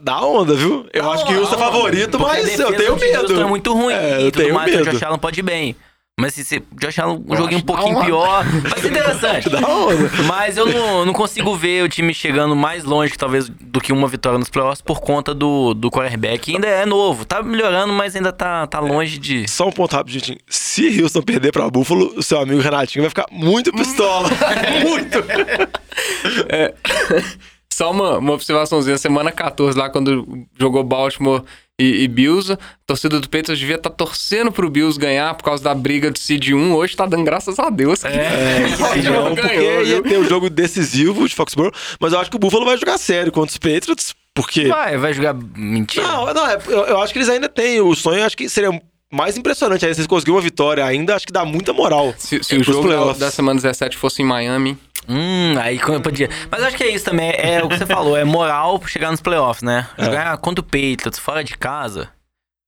Dá, 0.00 0.20
onda, 0.20 0.54
viu? 0.54 0.88
Eu 0.92 1.10
acho 1.10 1.26
que 1.26 1.34
o 1.34 1.40
Houston 1.40 1.56
é 1.56 1.58
favorito, 1.58 2.18
mas 2.18 2.58
eu 2.58 2.74
tenho 2.74 2.96
de 2.96 3.04
Houston 3.04 3.28
medo. 3.28 3.40
é 3.40 3.46
muito 3.46 3.72
ruim. 3.72 3.94
É, 3.94 4.20
e 4.20 4.24
eu 4.24 4.32
tudo 4.32 4.42
tenho 4.42 4.54
mais, 4.54 4.72
o 4.72 4.78
medo. 4.78 4.90
Josh 4.90 5.02
Allen 5.02 5.18
pode 5.18 5.40
ir 5.40 5.42
bem. 5.42 5.76
Mas 6.18 6.32
se 6.32 6.44
você, 6.44 6.62
Allen, 6.98 7.22
um 7.28 7.34
Eu 7.34 7.36
joguinho 7.36 7.60
um 7.60 7.64
pouquinho 7.64 8.02
pior, 8.02 8.42
vai 8.42 8.80
ser 8.80 8.88
interessante. 8.88 9.50
Dá 9.52 9.58
onda. 9.68 10.10
Mas 10.26 10.56
eu 10.56 10.64
não, 10.64 11.04
não 11.04 11.12
consigo 11.12 11.54
ver 11.54 11.84
o 11.84 11.90
time 11.90 12.14
chegando 12.14 12.56
mais 12.56 12.84
longe, 12.84 13.12
talvez, 13.18 13.50
do 13.50 13.82
que 13.82 13.92
uma 13.92 14.08
vitória 14.08 14.38
nos 14.38 14.48
playoffs 14.48 14.80
por 14.80 15.02
conta 15.02 15.34
do, 15.34 15.74
do 15.74 15.90
quarterback. 15.90 16.54
Ainda 16.54 16.68
é 16.68 16.86
novo, 16.86 17.26
tá 17.26 17.42
melhorando, 17.42 17.92
mas 17.92 18.16
ainda 18.16 18.32
tá, 18.32 18.66
tá 18.66 18.80
longe 18.80 19.18
de. 19.18 19.46
Só 19.46 19.68
um 19.68 19.72
ponto 19.72 19.94
rápido, 19.94 20.14
gente. 20.14 20.38
Se 20.48 21.02
Houston 21.02 21.20
perder 21.20 21.52
pra 21.52 21.68
Buffalo, 21.68 22.10
o 22.16 22.22
seu 22.22 22.40
amigo 22.40 22.62
Renatinho 22.62 23.02
vai 23.02 23.10
ficar 23.10 23.26
muito 23.30 23.70
pistola. 23.70 24.30
muito. 24.88 25.18
Só 27.70 27.90
uma, 27.90 28.16
uma 28.16 28.32
observaçãozinha. 28.32 28.96
Semana 28.96 29.30
14, 29.30 29.78
lá 29.78 29.90
quando 29.90 30.46
jogou 30.58 30.82
Baltimore 30.82 31.42
e, 31.78 32.04
e 32.04 32.08
Bills, 32.08 32.52
a 32.52 32.58
torcida 32.86 33.20
do 33.20 33.28
Patriots 33.28 33.58
devia 33.58 33.76
estar 33.76 33.90
torcendo 33.90 34.50
pro 34.50 34.70
Bills 34.70 34.98
ganhar 34.98 35.34
por 35.34 35.44
causa 35.44 35.62
da 35.62 35.74
briga 35.74 36.10
do 36.10 36.18
Seed 36.18 36.48
1. 36.50 36.74
Hoje 36.74 36.96
tá 36.96 37.04
dando 37.06 37.24
graças 37.24 37.58
a 37.58 37.68
Deus. 37.68 38.00
que 38.02 38.08
É, 38.08 38.68
Baltimore 38.80 39.12
não, 39.12 39.34
porque 39.34 39.48
ganhou, 39.56 39.82
ia 39.84 40.02
ter 40.02 40.18
o 40.18 40.24
jogo 40.24 40.48
decisivo 40.48 41.28
de 41.28 41.34
Foxborough, 41.34 41.72
mas 42.00 42.12
eu 42.12 42.18
acho 42.18 42.30
que 42.30 42.36
o 42.36 42.40
Buffalo 42.40 42.64
vai 42.64 42.78
jogar 42.78 42.96
sério 42.98 43.30
contra 43.30 43.50
os 43.50 43.58
Patriots, 43.58 44.14
porque... 44.34 44.68
Vai, 44.68 44.96
vai 44.96 45.12
jogar. 45.12 45.34
Mentira. 45.34 46.06
Não, 46.06 46.32
não, 46.32 46.46
é- 46.48 46.58
eu, 46.66 46.84
eu 46.86 47.00
acho 47.00 47.12
que 47.12 47.18
eles 47.18 47.28
ainda 47.28 47.48
têm 47.48 47.80
o 47.80 47.94
sonho, 47.94 48.20
eu 48.20 48.24
acho 48.24 48.36
que 48.36 48.48
seria 48.48 48.70
mais 49.12 49.36
impressionante 49.36 49.84
aí 49.86 49.94
se 49.94 50.00
eles 50.00 50.06
conseguirem 50.08 50.36
uma 50.36 50.42
vitória 50.42 50.84
ainda, 50.84 51.14
acho 51.14 51.26
que 51.26 51.32
dá 51.32 51.44
muita 51.44 51.72
moral. 51.72 52.14
Se, 52.18 52.42
se 52.42 52.54
É, 52.54 52.58
o 52.58 52.62
jogo 52.64 52.82
da, 52.88 52.94
playoffs. 52.96 53.18
da 53.18 53.30
semana 53.30 53.60
17 53.60 53.96
fosse 53.96 54.22
em 54.22 54.24
Miami. 54.24 54.76
Hum, 55.08 55.54
aí 55.60 55.78
como 55.78 55.96
eu 55.96 56.00
podia. 56.00 56.28
Mas 56.50 56.62
acho 56.62 56.76
que 56.76 56.84
é 56.84 56.90
isso 56.90 57.04
também. 57.04 57.30
É 57.36 57.62
o 57.62 57.68
que 57.68 57.78
você 57.78 57.86
falou, 57.86 58.16
é 58.16 58.24
moral 58.24 58.80
chegar 58.86 59.10
nos 59.10 59.20
playoffs, 59.20 59.62
né? 59.62 59.86
Jogar 59.98 60.36
contra 60.38 60.60
o 60.60 60.64
Patriots 60.64 61.18
fora 61.18 61.44
de 61.44 61.56
casa. 61.56 62.08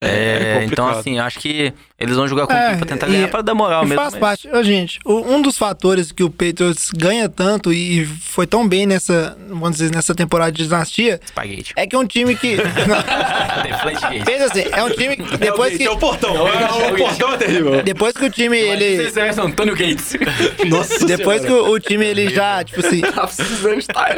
É, 0.01 0.61
então 0.62 0.84
complicado. 0.86 0.99
assim, 1.01 1.18
acho 1.18 1.40
que 1.40 1.72
eles 1.99 2.14
vão 2.14 2.28
jogar 2.28 2.46
com 2.46 2.53
É, 2.53 2.76
pra 2.76 2.86
tentar 2.86 3.09
e- 3.09 3.12
ganhar 3.12 3.26
pra 3.28 3.42
dar 3.42 3.53
moral 3.53 3.82
mesmo. 3.84 3.96
faz 4.01 4.12
mas- 4.14 4.20
parte. 4.20 4.49
Ô, 4.49 4.62
gente, 4.62 5.01
o- 5.05 5.28
um 5.34 5.42
dos 5.42 5.59
fatores 5.59 6.12
que 6.12 6.22
o 6.22 6.30
Patriots 6.30 6.90
ganha 6.96 7.28
tanto 7.28 7.72
e 7.72 8.07
foi 8.07 8.46
tão 8.46 8.66
bem 8.68 8.86
nessa, 8.86 9.36
vamos 9.49 9.72
dizer, 9.72 9.90
nessa 9.92 10.14
temporada 10.14 10.53
de 10.53 10.62
dinastia 10.62 11.20
Spaghetti. 11.26 11.72
é 11.76 11.84
que 11.84 11.96
é 11.96 11.99
um 11.99 12.07
time 12.07 12.36
que. 12.36 12.57
Pensa 14.24 14.44
assim, 14.46 14.64
é 14.70 14.84
um 14.84 14.90
time 14.90 15.16
que 15.16 15.36
depois 15.36 15.76
que. 15.76 15.82
É 15.84 15.90
o 15.90 15.99
portão, 15.99 16.46
é, 16.46 16.92
o 16.92 16.96
portão 16.96 17.34
é 17.34 17.36
terrível. 17.36 17.82
Depois 17.82 18.12
que 18.14 18.24
o 18.24 18.30
time 18.30 18.57
ele. 18.57 19.11
Vocês 19.11 19.34
são 19.34 19.46
Antônio 19.46 19.74
Gates. 19.74 20.14
Nossa 20.68 21.07
Depois 21.07 21.44
que 21.44 21.51
o, 21.53 21.70
o 21.72 21.80
time 21.80 22.05
ele 22.07 22.28
já, 22.30 22.62
tipo 22.62 22.86
assim, 22.86 23.01
Tá 23.01 23.26
precisando 23.26 23.78
estar 23.78 24.14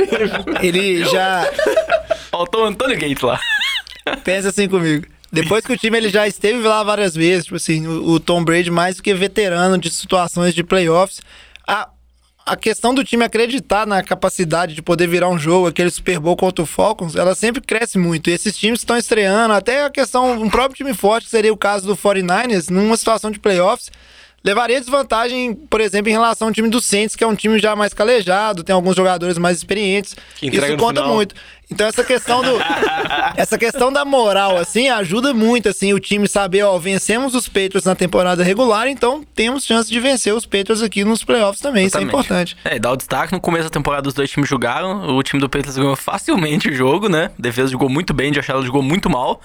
ele 0.63 1.05
já. 1.07 1.51
Faltou 2.31 2.65
o 2.65 2.67
Antônio 2.67 2.99
Gates 2.99 3.23
lá. 3.23 3.41
Pensa 4.25 4.51
assim 4.51 4.69
comigo. 4.69 5.07
Depois 5.33 5.65
que 5.65 5.73
o 5.73 5.77
time 5.77 5.97
ele 5.97 6.09
já 6.09 6.27
esteve 6.27 6.59
lá 6.59 6.83
várias 6.83 7.15
vezes, 7.15 7.45
tipo 7.45 7.57
assim, 7.57 7.87
o, 7.87 8.11
o 8.11 8.21
Tom 8.21 8.43
Brady 8.43 8.71
mais 8.71 8.97
do 8.97 9.03
que 9.03 9.15
veterano 9.15 9.79
de 9.79 9.91
situações 9.91 10.55
de 10.55 10.65
playoffs, 10.65 11.21
a, 11.67 11.89
a 12.45 12.57
questão 12.57 12.93
do 12.93 13.05
time 13.05 13.25
acreditar 13.25 13.87
na 13.87 14.03
capacidade 14.03 14.75
de 14.75 14.83
poder 14.83 15.07
virar 15.07 15.29
um 15.29 15.39
jogo, 15.39 15.69
aquele 15.69 15.91
Super 15.91 16.19
Bowl 16.19 16.37
contra 16.37 16.65
o 16.65 16.67
Falcons, 16.67 17.15
ela 17.15 17.35
sempre 17.35 17.61
cresce 17.61 17.97
muito. 17.97 18.29
E 18.29 18.33
esses 18.33 18.57
times 18.59 18.81
estão 18.81 18.97
estreando, 18.97 19.55
até 19.55 19.85
a 19.85 19.91
questão, 19.91 20.33
um 20.33 20.51
próprio 20.51 20.77
time 20.77 20.95
forte, 20.95 21.27
que 21.27 21.31
seria 21.31 21.53
o 21.53 21.57
caso 21.57 21.87
do 21.87 21.97
49ers, 21.97 22.69
numa 22.69 22.97
situação 22.97 23.31
de 23.31 23.39
playoffs, 23.39 23.91
levaria 24.43 24.81
desvantagem, 24.81 25.55
por 25.55 25.81
exemplo, 25.81 26.09
em 26.09 26.13
relação 26.13 26.49
ao 26.49 26.55
time 26.55 26.69
do 26.69 26.81
Saints, 26.81 27.15
que 27.15 27.23
é 27.23 27.27
um 27.27 27.35
time 27.35 27.59
já 27.59 27.77
mais 27.77 27.93
calejado, 27.93 28.65
tem 28.65 28.75
alguns 28.75 28.97
jogadores 28.97 29.39
mais 29.39 29.59
experientes. 29.59 30.17
Isso 30.43 30.77
conta 30.77 31.01
final. 31.01 31.15
muito. 31.15 31.35
Então 31.71 31.87
essa 31.87 32.03
questão 32.03 32.43
do 32.43 32.59
essa 33.37 33.57
questão 33.57 33.93
da 33.93 34.05
moral 34.05 34.57
assim 34.57 34.89
ajuda 34.89 35.33
muito 35.33 35.69
assim 35.69 35.93
o 35.93 36.01
time 36.01 36.27
saber, 36.27 36.63
ó, 36.63 36.77
vencemos 36.79 37.33
os 37.33 37.47
Patriots 37.47 37.85
na 37.85 37.95
temporada 37.95 38.43
regular, 38.43 38.89
então 38.89 39.25
temos 39.37 39.65
chance 39.65 39.89
de 39.89 40.01
vencer 40.01 40.35
os 40.35 40.45
Patriots 40.45 40.83
aqui 40.83 41.05
nos 41.05 41.23
playoffs 41.23 41.61
também, 41.61 41.87
isso 41.87 41.97
é 41.97 42.03
Exatamente. 42.03 42.27
importante. 42.27 42.57
É, 42.65 42.79
dá 42.79 42.91
o 42.91 42.97
destaque. 42.97 43.33
No 43.33 43.41
começo 43.41 43.65
da 43.65 43.71
temporada, 43.71 44.09
os 44.09 44.15
dois 44.15 44.29
times 44.31 44.49
jogaram. 44.49 45.17
O 45.17 45.23
time 45.23 45.41
do 45.41 45.49
Patriots 45.49 45.77
ganhou 45.77 45.95
facilmente 45.95 46.69
o 46.69 46.75
jogo, 46.75 47.09
né? 47.09 47.31
A 47.39 47.43
defesa 47.43 47.71
jogou 47.71 47.89
muito 47.89 48.13
bem, 48.13 48.31
o 48.31 48.35
Josh 48.35 48.51
Allen 48.51 48.67
jogou 48.67 48.83
muito 48.83 49.09
mal. 49.09 49.41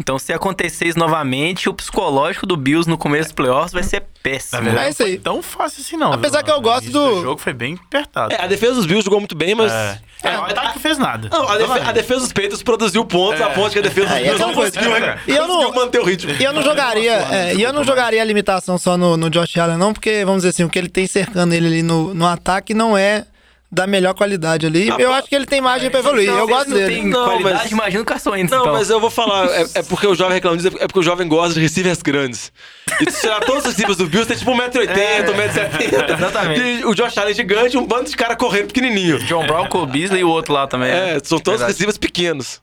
Então, 0.00 0.18
se 0.18 0.32
acontecer 0.32 0.86
isso 0.88 0.98
novamente, 0.98 1.68
o 1.68 1.74
psicológico 1.74 2.46
do 2.46 2.56
Bills 2.56 2.88
no 2.88 2.96
começo 2.96 3.24
dos 3.28 3.32
playoffs 3.34 3.72
vai 3.72 3.82
ser 3.82 4.00
Na 4.00 4.06
péssimo. 4.22 4.62
verdade, 4.62 4.86
É 4.86 4.90
isso 4.90 5.02
aí. 5.02 5.08
não 5.12 5.16
foi 5.16 5.22
tão 5.22 5.42
fácil 5.42 5.82
assim, 5.82 5.96
não. 5.96 6.12
Apesar 6.12 6.38
viu? 6.38 6.46
que 6.46 6.50
eu 6.52 6.60
gosto 6.60 6.90
do- 6.90 7.18
O 7.18 7.22
jogo 7.22 7.40
foi 7.40 7.52
bem 7.52 7.78
apertado. 7.86 8.32
É, 8.34 8.42
a 8.42 8.46
defesa 8.46 8.74
dos 8.74 8.86
Bills 8.86 9.04
jogou 9.04 9.20
muito 9.20 9.34
bem, 9.36 9.54
mas. 9.54 9.70
É. 9.70 9.98
É, 10.22 10.36
o 10.38 10.42
ataque 10.42 10.66
não 10.74 10.80
fez 10.82 10.98
nada. 10.98 11.30
Não, 11.32 11.48
a, 11.48 11.56
defe- 11.56 11.80
a 11.80 11.92
defesa 11.92 12.20
dos 12.20 12.32
Peitos 12.32 12.62
produziu 12.62 13.02
pontos, 13.06 13.40
a 13.40 13.48
ponto 13.50 13.72
que 13.72 13.78
a 13.78 13.82
defesa 13.82 14.06
dos 14.08 14.16
É, 14.16 14.22
Bills 14.22 14.38
não 14.38 14.50
aquela 14.50 14.54
coisa- 14.54 14.78
conseguiu, 14.78 14.96
É. 15.06 15.18
E 15.26 15.30
eu 15.36 15.46
não- 15.48 15.56
conseguiu 15.56 15.80
manter 15.84 15.98
o 16.00 16.04
ritmo. 16.04 16.32
E 16.38 16.44
eu 16.44 16.52
não 16.52 16.62
jogaria, 16.62 17.12
é, 17.30 17.54
e 17.54 17.62
eu 17.62 17.72
não 17.72 17.82
jogaria 17.84 18.20
a 18.20 18.24
limitação 18.24 18.76
só 18.76 18.98
no, 18.98 19.16
no 19.16 19.30
Josh 19.30 19.56
Allen, 19.56 19.78
não, 19.78 19.94
porque, 19.94 20.22
vamos 20.24 20.42
dizer 20.42 20.50
assim, 20.50 20.64
o 20.64 20.68
que 20.68 20.78
ele 20.78 20.90
tem 20.90 21.06
cercando 21.06 21.54
ele 21.54 21.66
ali 21.66 21.82
no, 21.82 22.12
no 22.12 22.26
ataque 22.26 22.74
não 22.74 22.98
é 22.98 23.24
da 23.72 23.86
melhor 23.86 24.14
qualidade 24.14 24.66
ali. 24.66 24.88
eu 24.98 25.12
acho 25.12 25.28
que 25.28 25.34
ele 25.36 25.46
tem 25.46 25.60
margem 25.60 25.88
pra 25.90 26.00
evoluir. 26.00 26.28
eu 26.28 26.46
gosto 26.48 26.70
não 26.70 26.76
dele. 26.76 26.94
tem 26.94 27.06
Não, 27.06 27.24
qualidade, 27.24 27.54
mas- 27.62 27.70
imagina 27.70 28.02
o 28.02 28.04
Carson 28.04 28.30
Wentz, 28.30 28.50
Não, 28.50 28.60
então. 28.62 28.72
mas 28.72 28.90
eu 28.90 28.98
vou 29.00 29.10
falar, 29.10 29.46
é, 29.46 29.64
é 29.74 29.82
porque 29.88 30.06
o 30.06 30.14
jovem 30.14 30.34
reclama 30.34 30.56
disso, 30.56 30.76
é 30.80 30.86
porque 30.86 30.98
o 30.98 31.02
jovem 31.02 31.28
gosta 31.28 31.54
de 31.54 31.60
receivers 31.60 32.02
grandes. 32.02 32.52
E 33.00 33.10
se 33.10 33.20
tirar 33.20 33.40
todos 33.40 33.62
os 33.64 33.70
receivers 33.70 33.96
do 33.98 34.06
Bills, 34.06 34.26
tem 34.26 34.36
tipo 34.36 34.50
1,80m, 34.50 35.24
1,70m. 35.32 36.10
Exatamente. 36.18 36.60
E 36.60 36.84
o 36.84 36.94
Josh 36.94 37.16
Allen 37.16 37.30
é 37.30 37.34
gigante 37.34 37.76
e 37.76 37.78
um 37.78 37.86
bando 37.86 38.10
de 38.10 38.16
cara 38.16 38.34
correndo 38.36 38.66
pequenininho. 38.66 39.18
John 39.20 39.46
Brown, 39.46 39.66
Cole 39.68 39.86
Beasley 39.90 40.20
e 40.20 40.24
o 40.24 40.28
outro 40.28 40.52
lá 40.52 40.66
também. 40.66 40.90
né? 40.90 41.16
É, 41.16 41.20
são 41.22 41.38
todos 41.38 41.60
Verdade. 41.60 41.72
receivers 41.72 41.96
pequenos. 41.98 42.60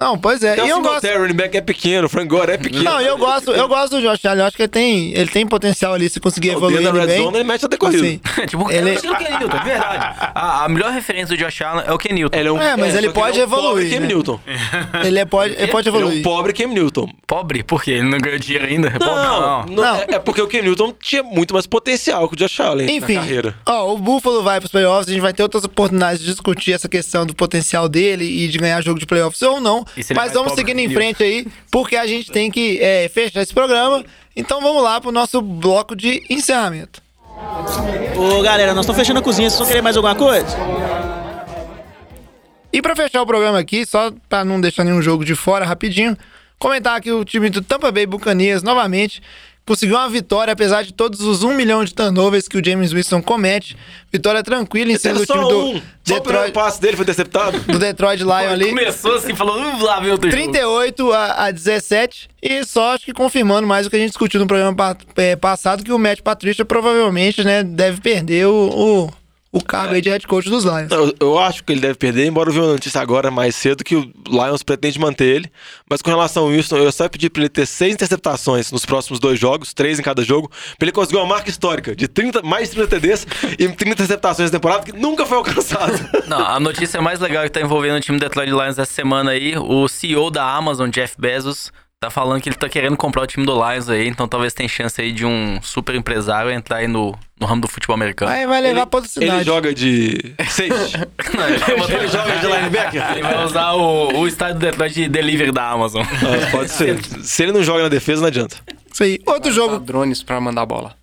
Não, 0.00 0.18
pois 0.18 0.42
é. 0.42 0.54
Até 0.54 0.62
E 0.62 0.64
o 0.64 0.68
eu 0.70 0.76
gosto. 0.82 0.94
Singletary, 1.02 1.18
running 1.22 1.34
back 1.36 1.56
é 1.56 1.60
pequeno, 1.60 2.06
o 2.06 2.10
Frank 2.10 2.26
Gore 2.28 2.50
é 2.50 2.58
pequeno. 2.58 2.82
Não, 2.82 3.00
eu 3.00 3.16
gosto, 3.16 3.52
eu 3.52 3.68
gosto 3.68 3.92
do 3.96 4.02
Josh 4.02 4.24
Allen. 4.24 4.40
Eu 4.40 4.46
acho 4.46 4.56
que 4.56 4.62
ele 4.62 4.68
tem, 4.68 5.12
ele 5.14 5.30
tem 5.30 5.46
potencial 5.46 5.94
ali 5.94 6.08
se 6.10 6.18
conseguir 6.18 6.50
O 6.50 6.52
evoluir 6.54 6.78
ele 6.84 6.90
red 6.98 7.06
bem. 7.06 7.22
zone, 7.22 7.36
ele 7.36 7.44
mete 7.44 7.64
até 7.64 7.76
corrida. 7.76 8.02
Assim, 8.02 8.46
tipo, 8.46 8.68
Ele- 8.72 8.90
ele... 8.90 8.98
o 9.08 9.16
Ken 9.16 9.38
Newton, 9.38 9.56
é 9.56 9.62
verdade. 9.64 10.16
A, 10.34 10.64
a 10.64 10.68
melhor 10.68 10.90
referência 10.92 11.28
do 11.28 11.36
Josh 11.36 11.62
Allen 11.62 11.84
é 11.86 11.92
o 11.92 11.96
Ken 11.98 12.12
Newton. 12.12 12.36
Ele 12.36 12.48
é, 12.48 12.52
um, 12.52 12.60
É, 12.60 12.76
mas 12.76 12.94
ele 12.96 13.06
só 13.06 13.12
que 13.12 13.18
pode 13.20 13.40
é 13.40 13.46
um 13.46 13.48
pobre 13.48 13.62
evoluir, 13.66 13.90
Cam 13.94 14.00
né? 14.00 14.06
Newton. 14.08 14.40
ele, 15.04 15.18
é, 15.20 15.24
pode, 15.24 15.54
ele 15.54 15.66
pode 15.68 15.88
Ele 15.88 15.96
é 15.96 16.00
evoluir. 16.00 16.18
um 16.20 16.22
pobre 16.22 16.52
Cam 16.52 16.66
Newton. 16.66 17.08
Pobre? 17.24 17.62
Por 17.62 17.82
quê? 17.82 17.92
Ele 17.92 18.02
não 18.02 18.18
ganhou 18.18 18.38
dinheiro 18.40 18.66
ainda? 18.66 18.88
É 18.88 18.98
pobre? 18.98 19.14
Não, 19.14 19.66
não, 19.66 19.66
Não. 19.76 19.96
É, 19.96 20.06
é 20.14 20.18
porque 20.18 20.42
o 20.42 20.48
Cam 20.48 20.60
Newton 20.62 20.92
tinha 21.00 21.22
muito 21.22 21.54
mais 21.54 21.66
potencial 21.68 22.28
que 22.28 22.34
o 22.34 22.36
Josh 22.36 22.58
Allen 22.58 22.90
Enfim, 22.96 23.14
na 23.14 23.20
carreira. 23.20 23.54
ó, 23.64 23.94
o 23.94 23.98
Buffalo 23.98 24.42
vai 24.42 24.58
pros 24.58 24.72
playoffs, 24.72 25.08
a 25.08 25.12
gente 25.12 25.22
vai 25.22 25.32
ter 25.32 25.44
outras 25.44 25.62
oportunidades 25.62 26.20
de 26.20 26.26
discutir 26.32 26.72
essa 26.72 26.88
questão 26.88 27.24
do 27.24 27.32
potencial 27.34 27.88
dele 27.88 28.24
e 28.24 28.48
de 28.48 28.58
ganhar 28.58 28.82
jogo 28.82 28.98
de 28.98 29.06
playoffs 29.06 29.40
ou 29.42 29.60
não. 29.60 29.84
Mas 30.14 30.32
vamos 30.32 30.54
seguindo 30.54 30.78
em 30.78 30.88
frente 30.88 31.22
aí, 31.22 31.46
porque 31.70 31.96
a 31.96 32.06
gente 32.06 32.30
tem 32.30 32.50
que 32.50 32.78
é, 32.80 33.08
fechar 33.08 33.42
esse 33.42 33.54
programa. 33.54 34.04
Então 34.36 34.60
vamos 34.60 34.82
lá 34.82 35.00
pro 35.00 35.12
nosso 35.12 35.40
bloco 35.40 35.94
de 35.94 36.22
encerramento. 36.28 37.02
Ô, 38.16 38.42
galera, 38.42 38.74
nós 38.74 38.84
estamos 38.84 38.98
fechando 38.98 39.20
a 39.20 39.22
cozinha. 39.22 39.48
Vocês 39.48 39.58
vão 39.58 39.68
querer 39.68 39.82
mais 39.82 39.96
alguma 39.96 40.14
coisa? 40.14 40.56
E 42.72 42.82
pra 42.82 42.96
fechar 42.96 43.22
o 43.22 43.26
programa 43.26 43.58
aqui, 43.58 43.86
só 43.86 44.12
pra 44.28 44.44
não 44.44 44.60
deixar 44.60 44.82
nenhum 44.82 45.00
jogo 45.00 45.24
de 45.24 45.36
fora, 45.36 45.64
rapidinho, 45.64 46.16
comentar 46.58 47.00
que 47.00 47.12
o 47.12 47.24
time 47.24 47.48
do 47.48 47.62
Tampa 47.62 47.92
Bay 47.92 48.04
Buccaneers, 48.04 48.64
novamente, 48.64 49.22
conseguiu 49.66 49.96
uma 49.96 50.08
vitória, 50.08 50.52
apesar 50.52 50.82
de 50.82 50.92
todos 50.92 51.20
os 51.20 51.42
1 51.42 51.54
milhão 51.54 51.84
de 51.84 51.94
turnovers 51.94 52.46
que 52.48 52.58
o 52.58 52.64
James 52.64 52.92
Winston 52.92 53.22
comete. 53.22 53.76
Vitória 54.12 54.42
tranquila 54.42 54.92
em 54.92 54.98
cima 54.98 55.14
do 55.14 55.26
time 55.26 55.40
do 55.48 55.66
um. 55.66 55.72
Só 56.04 56.16
o 56.16 56.20
Detroit, 56.20 56.52
passe 56.52 56.80
dele 56.80 56.96
foi 56.96 57.02
interceptado. 57.04 57.58
do 57.60 57.78
Detroit 57.78 58.20
Lion 58.22 58.32
ali. 58.50 58.68
Começou 58.68 59.14
assim, 59.14 59.34
falou, 59.34 59.58
"Hum, 59.58 59.82
lá 59.82 60.00
vem 60.00 60.10
outro 60.10 60.30
jogo." 60.30 60.42
38 60.42 61.12
a, 61.12 61.46
a 61.46 61.50
17. 61.50 62.28
E 62.42 62.62
só 62.64 62.94
acho 62.94 63.04
que 63.06 63.12
confirmando 63.12 63.66
mais 63.66 63.86
o 63.86 63.90
que 63.90 63.96
a 63.96 63.98
gente 63.98 64.10
discutiu 64.10 64.38
no 64.38 64.46
programa 64.46 64.74
pa- 64.76 64.96
é, 65.16 65.34
passado, 65.34 65.82
que 65.82 65.92
o 65.92 65.98
Matt 65.98 66.20
Patrícia 66.20 66.64
provavelmente 66.64 67.42
né, 67.42 67.62
deve 67.62 68.00
perder 68.02 68.46
o, 68.46 68.52
o, 69.06 69.10
o 69.54 69.62
cargo 69.62 69.94
aí 69.94 70.00
de 70.00 70.10
head 70.10 70.26
coach 70.26 70.50
dos 70.50 70.64
Lions. 70.64 70.90
Eu, 70.90 71.14
eu 71.20 71.38
acho 71.38 71.62
que 71.62 71.72
ele 71.72 71.80
deve 71.80 71.94
perder, 71.94 72.26
embora 72.26 72.50
eu 72.50 72.52
vi 72.52 72.58
uma 72.58 72.72
notícia 72.72 73.00
agora 73.00 73.30
mais 73.30 73.54
cedo 73.54 73.84
que 73.84 73.94
o 73.94 74.12
Lions 74.28 74.64
pretende 74.64 74.98
manter 74.98 75.36
ele. 75.36 75.52
Mas 75.88 76.02
com 76.02 76.10
relação 76.10 76.42
ao 76.42 76.48
Wilson, 76.48 76.78
eu 76.78 76.90
só 76.90 77.08
pedi 77.08 77.30
pra 77.30 77.42
ele 77.42 77.48
ter 77.48 77.64
seis 77.64 77.94
interceptações 77.94 78.72
nos 78.72 78.84
próximos 78.84 79.20
dois 79.20 79.38
jogos, 79.38 79.72
três 79.72 80.00
em 80.00 80.02
cada 80.02 80.24
jogo, 80.24 80.50
pra 80.76 80.86
ele 80.86 80.92
conseguir 80.92 81.18
uma 81.18 81.26
marca 81.26 81.48
histórica 81.48 81.94
de 81.94 82.08
30, 82.08 82.42
mais 82.42 82.70
de 82.70 82.74
30 82.74 82.88
TDs 82.88 83.26
e 83.56 83.68
30 83.68 83.82
interceptações 83.92 84.50
na 84.50 84.58
temporada, 84.58 84.84
que 84.84 84.92
nunca 84.92 85.24
foi 85.24 85.38
alcançada. 85.38 85.94
Não, 86.26 86.44
a 86.44 86.58
notícia 86.58 87.00
mais 87.00 87.20
legal 87.20 87.44
que 87.44 87.50
tá 87.50 87.60
envolvendo 87.60 87.98
o 87.98 88.00
time 88.00 88.18
do 88.18 88.22
Detroit 88.22 88.50
Lions 88.50 88.76
essa 88.76 88.86
semana 88.86 89.30
aí, 89.30 89.56
o 89.56 89.86
CEO 89.86 90.32
da 90.32 90.52
Amazon, 90.52 90.90
Jeff 90.90 91.14
Bezos, 91.16 91.70
tá 92.00 92.10
falando 92.10 92.40
que 92.40 92.48
ele 92.48 92.56
tá 92.56 92.68
querendo 92.68 92.96
comprar 92.96 93.22
o 93.22 93.26
time 93.26 93.46
do 93.46 93.54
Lions 93.54 93.88
aí, 93.88 94.06
então 94.08 94.28
talvez 94.28 94.52
tenha 94.52 94.68
chance 94.68 95.00
aí 95.00 95.12
de 95.12 95.24
um 95.24 95.60
super 95.62 95.94
empresário 95.94 96.50
entrar 96.50 96.78
aí 96.78 96.86
no, 96.88 97.14
no 97.40 97.46
ramo 97.46 97.62
do 97.62 97.68
futebol 97.68 97.94
americano. 97.94 98.30
Aí 98.30 98.46
vai 98.46 98.60
levar 98.60 98.86
pra 98.86 98.98
outra 98.98 99.10
Ele 99.16 99.26
cidade. 99.30 99.44
joga 99.44 99.74
de 99.74 100.34
safety. 100.50 100.98
Não, 101.36 101.48
ele, 101.48 101.58
vai 101.58 101.96
ele 101.96 102.08
joga 102.08 102.36
de 102.36 102.46
linebacker. 102.46 103.10
ele 103.12 103.22
vai 103.22 103.44
usar 103.44 103.72
o, 103.72 104.18
o 104.18 104.28
estádio 104.28 104.54
do 104.56 104.60
Detroit 104.60 104.92
de 104.94 105.08
delivery 105.08 105.52
da 105.52 105.70
Amazon. 105.70 106.02
Ah, 106.04 106.50
pode 106.50 106.70
ser. 106.70 107.02
Se 107.24 107.42
ele 107.42 107.52
não 107.52 107.62
joga 107.62 107.84
na 107.84 107.88
defesa, 107.88 108.20
não 108.20 108.28
adianta. 108.28 108.56
Isso 108.92 109.02
aí. 109.02 109.18
Outro 109.26 109.50
jogo 109.50 109.78
Drones 109.80 110.22
pra 110.22 110.40
mandar 110.40 110.62
a 110.62 110.66
bola. 110.66 110.94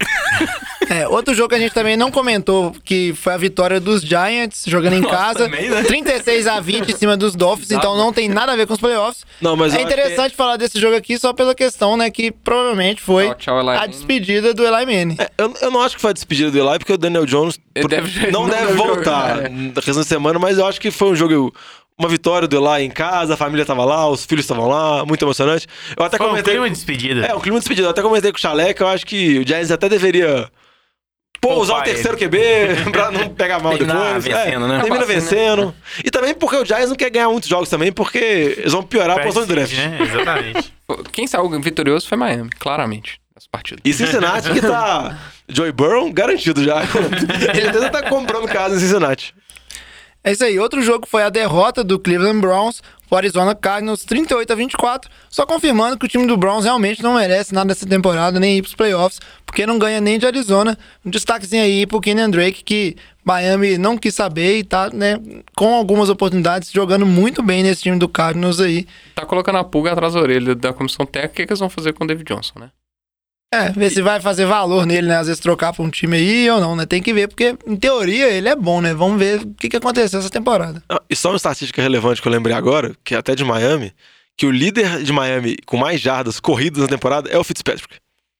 É, 0.90 1.08
outro 1.08 1.34
jogo 1.34 1.50
que 1.50 1.56
a 1.56 1.60
gente 1.60 1.74
também 1.74 1.96
não 1.96 2.12
comentou, 2.12 2.76
que 2.84 3.14
foi 3.14 3.34
a 3.34 3.38
vitória 3.38 3.80
dos 3.80 4.02
Giants, 4.02 4.64
jogando 4.68 4.94
em 4.96 5.02
Nossa, 5.02 5.16
casa. 5.16 5.40
também, 5.46 5.70
né? 5.70 5.84
36 5.84 6.48
a 6.48 6.60
20 6.60 6.90
em 6.92 6.98
cima 6.98 7.16
dos 7.16 7.36
Dolphins, 7.36 7.72
então 7.72 7.96
não 7.96 8.12
tem 8.12 8.28
nada 8.28 8.52
a 8.52 8.56
ver 8.56 8.68
com 8.68 8.74
os 8.74 8.80
playoffs. 8.80 9.24
Não, 9.42 9.56
mas 9.56 9.74
é 9.74 9.82
interessante 9.82 10.36
falar 10.36 10.58
desse 10.58 10.80
jogo 10.80 10.96
aqui 10.96 11.18
só 11.18 11.32
pela 11.34 11.56
questão, 11.56 11.96
né, 11.96 12.10
que 12.10 12.32
provavelmente 12.32 13.02
foi 13.02 13.28
Tchau, 13.36 13.62
tchau, 13.62 13.70
a 13.70 13.86
despedida 13.88 14.54
do 14.54 14.64
Eli 14.66 14.86
Manning. 14.86 15.16
É, 15.20 15.30
eu, 15.38 15.54
eu 15.62 15.72
não 15.72 15.82
acho 15.82 15.96
que 15.96 16.02
foi 16.02 16.12
a 16.12 16.14
despedida 16.14 16.52
do 16.52 16.58
Eli, 16.60 16.80
porque 16.80 16.94
o 16.94 16.98
Daniel 16.98 17.26
Jones 17.26 17.58
por- 17.80 17.88
deve- 17.90 18.32
não, 18.32 18.44
não 18.44 18.50
deve 18.52 18.66
deve 18.68 18.74
voltar 18.78 19.36
jogar, 19.38 19.50
na 19.50 20.02
de 20.02 20.06
semana, 20.06 20.40
mas 20.40 20.58
eu 20.58 20.66
acho 20.66 20.80
que 20.82 20.92
foi 20.92 21.10
um 21.12 21.16
jogo. 21.16 21.54
Uma 22.00 22.10
vitória 22.10 22.48
do 22.48 22.58
Eli 22.58 22.84
em 22.86 22.90
casa, 22.90 23.36
a 23.36 23.38
família 23.38 23.64
tava 23.66 23.86
lá, 23.86 24.08
os 24.10 24.26
filhos 24.26 24.46
estavam 24.46 24.68
lá, 24.68 25.06
muito 25.06 25.24
emocionante. 25.24 25.68
Eu 25.96 26.04
até 26.04 26.18
Foi 26.18 26.26
um 26.26 26.30
comentei. 26.30 26.54
clima 26.54 26.68
de 26.68 26.76
despedida. 26.76 27.26
É, 27.28 27.36
um 27.36 27.40
clima 27.40 27.58
de 27.60 27.64
despedida. 27.64 27.88
Eu 27.88 27.92
até 27.92 28.02
comentei 28.02 28.32
com 28.32 28.38
o 28.38 28.42
Chaleco, 28.42 28.82
eu 28.82 28.88
acho 28.88 29.06
que 29.06 29.40
o 29.40 29.48
Giants 29.48 29.70
até 29.72 29.88
deveria. 29.88 30.50
Pô, 31.40 31.50
Poupar 31.50 31.64
usar 31.64 31.78
o 31.80 31.82
terceiro 31.84 32.18
QB 32.18 32.38
pra 32.92 33.10
não 33.12 33.30
pegar 33.30 33.60
mal 33.60 33.76
Terminar 33.76 34.20
depois. 34.20 34.26
vencendo, 34.26 34.66
é, 34.66 34.68
né? 34.68 34.80
Termina 34.82 35.06
né? 35.06 35.14
vencendo. 35.14 35.76
E 36.04 36.12
também 36.12 36.34
porque 36.36 36.56
o 36.56 36.66
Giants 36.66 36.90
não 36.90 36.96
quer 36.96 37.10
ganhar 37.10 37.30
muitos 37.30 37.50
jogos 37.50 37.68
também, 37.70 37.92
porque 37.92 38.56
eles 38.60 38.72
vão 38.72 38.84
piorar 38.84 39.18
a 39.20 39.24
posição 39.24 39.44
de 39.44 39.50
draft. 39.50 39.74
né? 39.74 39.98
Exatamente. 40.02 40.74
Quem 41.12 41.26
saiu 41.26 41.50
vitorioso 41.62 42.08
foi 42.08 42.18
Miami, 42.18 42.50
claramente, 42.60 43.20
nessa 43.36 43.48
partida. 43.52 43.82
E 43.84 43.92
Cincinnati 43.94 44.52
que 44.52 44.62
tá. 44.62 45.18
Joey 45.50 45.72
Burrow 45.72 46.12
garantido 46.14 46.64
já. 46.64 46.82
Ele 47.56 47.68
até 47.70 47.90
tá 47.90 48.04
comprando 48.10 48.48
casa 48.48 48.76
em 48.76 48.80
Cincinnati. 48.80 49.34
É 50.24 50.32
isso 50.32 50.44
aí. 50.44 50.60
Outro 50.60 50.82
jogo 50.82 51.08
foi 51.08 51.24
a 51.24 51.30
derrota 51.30 51.84
do 51.84 51.98
Cleveland 51.98 52.40
Browns 52.40 52.82
pro 53.10 53.18
Arizona 53.18 53.56
Cardinals 53.56 54.06
38 54.06 54.54
a 54.54 54.56
24, 54.56 55.12
só 55.30 55.46
confirmando 55.46 55.98
que 55.98 56.06
o 56.06 56.08
time 56.08 56.28
do 56.28 56.38
Browns 56.38 56.64
realmente 56.64 57.02
não 57.02 57.16
merece 57.16 57.54
nada 57.54 57.70
dessa 57.70 57.86
temporada, 57.86 58.40
nem 58.40 58.58
ir 58.58 58.62
pros 58.62 58.76
playoffs, 58.76 59.20
porque 59.46 59.66
não 59.66 59.80
ganha 59.80 60.00
nem 60.00 60.20
de 60.20 60.26
Arizona. 60.26 60.78
Um 61.04 61.10
destaquezinho 61.10 61.64
aí 61.64 61.86
pro 61.88 62.00
Kenyan 62.00 62.30
Drake, 62.30 62.64
que 62.64 62.96
Miami 63.26 63.78
não 63.78 63.98
quis 63.98 64.14
saber 64.14 64.60
e 64.60 64.64
tá, 64.64 64.90
né, 64.94 65.20
com 65.56 65.74
algumas 65.74 66.10
oportunidades, 66.10 66.72
jogando 66.72 67.06
muito 67.06 67.42
bem 67.42 67.64
nesse 67.64 67.82
time 67.82 67.98
do 67.98 68.08
Cardinals 68.08 68.62
aí. 68.62 68.88
Tá 69.16 69.26
colocando 69.26 69.58
a 69.58 69.64
pulga 69.64 69.92
atrás 69.92 70.14
da 70.14 70.22
orelha 70.22 70.56
da 70.56 70.72
comissão 70.72 71.06
técnica, 71.06 71.44
o 71.44 71.48
que 71.48 71.52
eles 71.52 71.60
vão 71.60 71.70
fazer 71.70 71.94
com 71.94 72.04
o 72.04 72.08
David 72.08 72.34
Johnson, 72.34 72.60
né? 72.60 72.70
É, 73.54 73.70
ver 73.70 73.90
se 73.90 74.02
vai 74.02 74.22
fazer 74.22 74.46
valor 74.46 74.86
nele, 74.86 75.08
né? 75.08 75.18
Às 75.18 75.28
vezes 75.28 75.42
trocar 75.42 75.74
pra 75.74 75.84
um 75.84 75.90
time 75.90 76.16
aí 76.16 76.50
ou 76.50 76.62
não, 76.62 76.74
né? 76.74 76.86
Tem 76.86 77.04
que 77.04 77.14
ver, 77.14 77.28
porque 77.28 77.54
em 77.68 77.76
teoria 77.76 78.30
ele 78.30 78.48
é 78.48 78.56
bom, 78.56 78.80
né? 78.80 78.94
Vamos 78.94 79.20
ver 79.20 79.42
o 79.42 79.54
que, 79.56 79.68
que 79.68 79.76
aconteceu 79.76 80.22
essa 80.22 80.30
temporada. 80.30 80.82
Ah, 80.88 81.02
E 81.10 81.16
só 81.18 81.32
uma 81.32 81.36
estatística 81.36 81.82
relevante 81.82 82.22
que 82.22 82.28
eu 82.30 82.32
lembrei 82.32 82.56
agora, 82.56 82.94
que 83.04 83.14
é 83.14 83.18
até 83.18 83.36
de 83.36 83.44
Miami, 83.44 83.92
que 84.38 84.46
o 84.46 84.52
líder 84.52 85.04
de 85.04 85.12
Miami 85.12 85.58
com 85.66 85.76
mais 85.76 86.00
jardas 86.00 86.40
corridas 86.40 86.82
na 86.82 86.88
temporada 86.88 87.30
é 87.30 87.38
o 87.38 87.44
Fitzpatrick. 87.44 87.98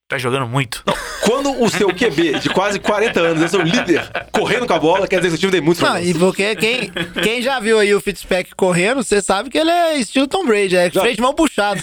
Tá 0.08 0.16
jogando 0.16 0.46
muito. 0.46 0.82
Quando 1.24 1.62
o 1.62 1.68
seu 1.68 1.88
QB 1.88 2.38
de 2.40 2.48
quase 2.48 2.78
40 2.78 3.20
anos 3.20 3.42
é 3.42 3.48
seu 3.48 3.60
líder 3.60 4.10
correndo 4.32 4.66
com 4.66 4.72
a 4.72 4.78
bola, 4.78 5.06
quer 5.06 5.16
dizer 5.16 5.28
que 5.28 5.34
o 5.34 5.38
time 5.38 5.52
tem 5.52 5.60
muitos 5.60 5.82
Não, 5.82 6.02
e 6.02 6.14
porque 6.14 6.56
quem, 6.56 6.90
quem 7.22 7.42
já 7.42 7.60
viu 7.60 7.78
aí 7.78 7.94
o 7.94 8.00
Fitzpatrick 8.00 8.54
correndo, 8.54 9.02
você 9.02 9.20
sabe 9.20 9.50
que 9.50 9.58
ele 9.58 9.70
é 9.70 9.98
estilo 9.98 10.26
Tom 10.26 10.46
Brady, 10.46 10.74
é 10.74 10.90
freio 10.90 11.14
de 11.14 11.20
mão 11.20 11.34
puxado. 11.34 11.82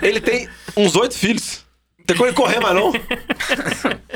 Ele 0.00 0.20
tem 0.20 0.48
uns 0.76 0.94
oito 0.94 1.14
filhos. 1.16 1.61
Não 2.02 2.06
tem 2.06 2.16
como 2.16 2.28
ele 2.28 2.36
correr 2.36 2.60
mais, 2.60 2.74
não. 2.74 2.92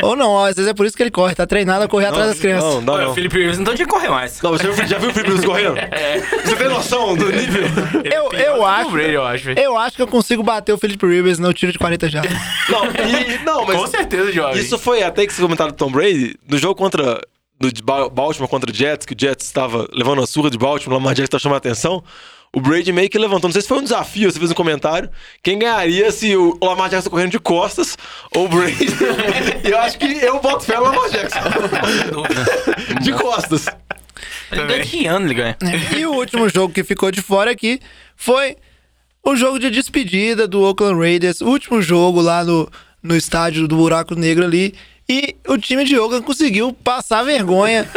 ou 0.02 0.16
não, 0.16 0.30
ó, 0.30 0.46
às 0.48 0.56
vezes 0.56 0.70
é 0.70 0.74
por 0.74 0.86
isso 0.86 0.96
que 0.96 1.02
ele 1.02 1.10
corre, 1.10 1.34
tá 1.34 1.46
treinado 1.46 1.84
a 1.84 1.88
correr 1.88 2.06
atrás 2.06 2.28
das 2.30 2.38
crianças. 2.38 2.82
Não, 2.82 2.94
Olha, 2.94 3.04
não. 3.04 3.12
o 3.12 3.14
Felipe 3.14 3.38
Rivers 3.38 3.58
não 3.58 3.74
tinha 3.74 3.86
que 3.86 3.92
correr 3.92 4.08
mais. 4.08 4.40
Não, 4.42 4.50
você 4.50 4.86
já 4.86 4.98
viu 4.98 5.10
o 5.10 5.12
Felipe 5.12 5.30
Luiz 5.32 5.44
correndo? 5.44 5.76
Você 6.44 6.56
tem 6.56 6.68
noção 6.68 7.16
do 7.16 7.30
nível? 7.30 7.62
Eu, 8.04 8.32
eu 8.38 8.66
acho. 8.66 8.90
Brady, 8.90 9.12
eu 9.12 9.24
acho. 9.24 9.44
velho. 9.44 9.58
Eu 9.60 9.78
acho 9.78 9.96
que 9.96 10.02
eu 10.02 10.06
consigo 10.06 10.42
bater 10.42 10.72
o 10.72 10.78
Felipe 10.78 11.06
Rivers 11.06 11.38
no 11.38 11.52
tiro 11.52 11.72
de 11.72 11.78
40 11.78 12.08
já. 12.08 12.22
Não, 12.68 12.86
e, 12.86 13.44
não 13.44 13.64
mas 13.64 13.76
Com 13.76 13.86
certeza, 13.86 14.32
jovem. 14.32 14.60
isso 14.60 14.78
foi 14.78 15.02
até 15.02 15.26
que 15.26 15.32
você 15.32 15.42
comentaram 15.42 15.70
do 15.70 15.76
Tom 15.76 15.90
Brady, 15.90 16.36
no 16.48 16.58
jogo 16.58 16.74
contra 16.74 17.20
do 17.58 17.72
de 17.72 17.82
Ba- 17.82 18.08
Baltimore 18.08 18.48
contra 18.48 18.70
o 18.70 18.74
Jets, 18.74 19.06
que 19.06 19.14
o 19.14 19.16
Jets 19.18 19.46
estava 19.46 19.86
levando 19.92 20.22
a 20.22 20.26
surra 20.26 20.50
de 20.50 20.58
Baltimore, 20.58 20.96
o 20.98 21.00
Lamar 21.00 21.14
Jackson 21.14 21.30
tá 21.30 21.38
chamando 21.38 21.56
a 21.56 21.58
atenção. 21.58 22.02
O 22.56 22.60
Brady 22.60 22.90
meio 22.90 23.10
que 23.10 23.18
levantou, 23.18 23.48
não 23.48 23.52
sei 23.52 23.60
se 23.60 23.68
foi 23.68 23.76
um 23.76 23.82
desafio, 23.82 24.32
você 24.32 24.38
fez 24.38 24.50
um 24.50 24.54
comentário, 24.54 25.10
quem 25.42 25.58
ganharia 25.58 26.10
se 26.10 26.34
o 26.34 26.58
Lamar 26.62 26.88
Jackson 26.88 27.10
correndo 27.10 27.32
de 27.32 27.38
costas 27.38 27.98
ou 28.34 28.46
o 28.46 28.48
Brady. 28.48 28.86
e 29.62 29.68
eu 29.70 29.78
acho 29.78 29.98
que 29.98 30.06
eu 30.06 30.40
boto 30.40 30.64
fé 30.64 30.76
no 30.76 30.84
Lamar 30.84 31.10
Jackson. 31.10 31.38
de 33.02 33.12
costas. 33.12 33.66
Ele 34.50 34.64
ganha 34.64 34.82
que 34.86 35.06
ano 35.06 35.26
ele 35.26 35.34
ganha. 35.34 35.58
E 35.94 36.06
o 36.06 36.14
último 36.14 36.48
jogo 36.48 36.72
que 36.72 36.82
ficou 36.82 37.10
de 37.10 37.20
fora 37.20 37.50
aqui 37.50 37.78
foi 38.16 38.56
o 39.22 39.36
jogo 39.36 39.58
de 39.58 39.70
despedida 39.70 40.48
do 40.48 40.62
Oakland 40.62 40.98
Raiders, 40.98 41.42
último 41.42 41.82
jogo 41.82 42.22
lá 42.22 42.42
no, 42.42 42.66
no 43.02 43.14
estádio 43.14 43.68
do 43.68 43.76
Buraco 43.76 44.14
Negro 44.14 44.46
ali. 44.46 44.74
E 45.08 45.36
o 45.46 45.56
time 45.56 45.84
de 45.84 45.96
Oakland 45.98 46.24
conseguiu 46.24 46.72
passar 46.72 47.22
vergonha. 47.22 47.86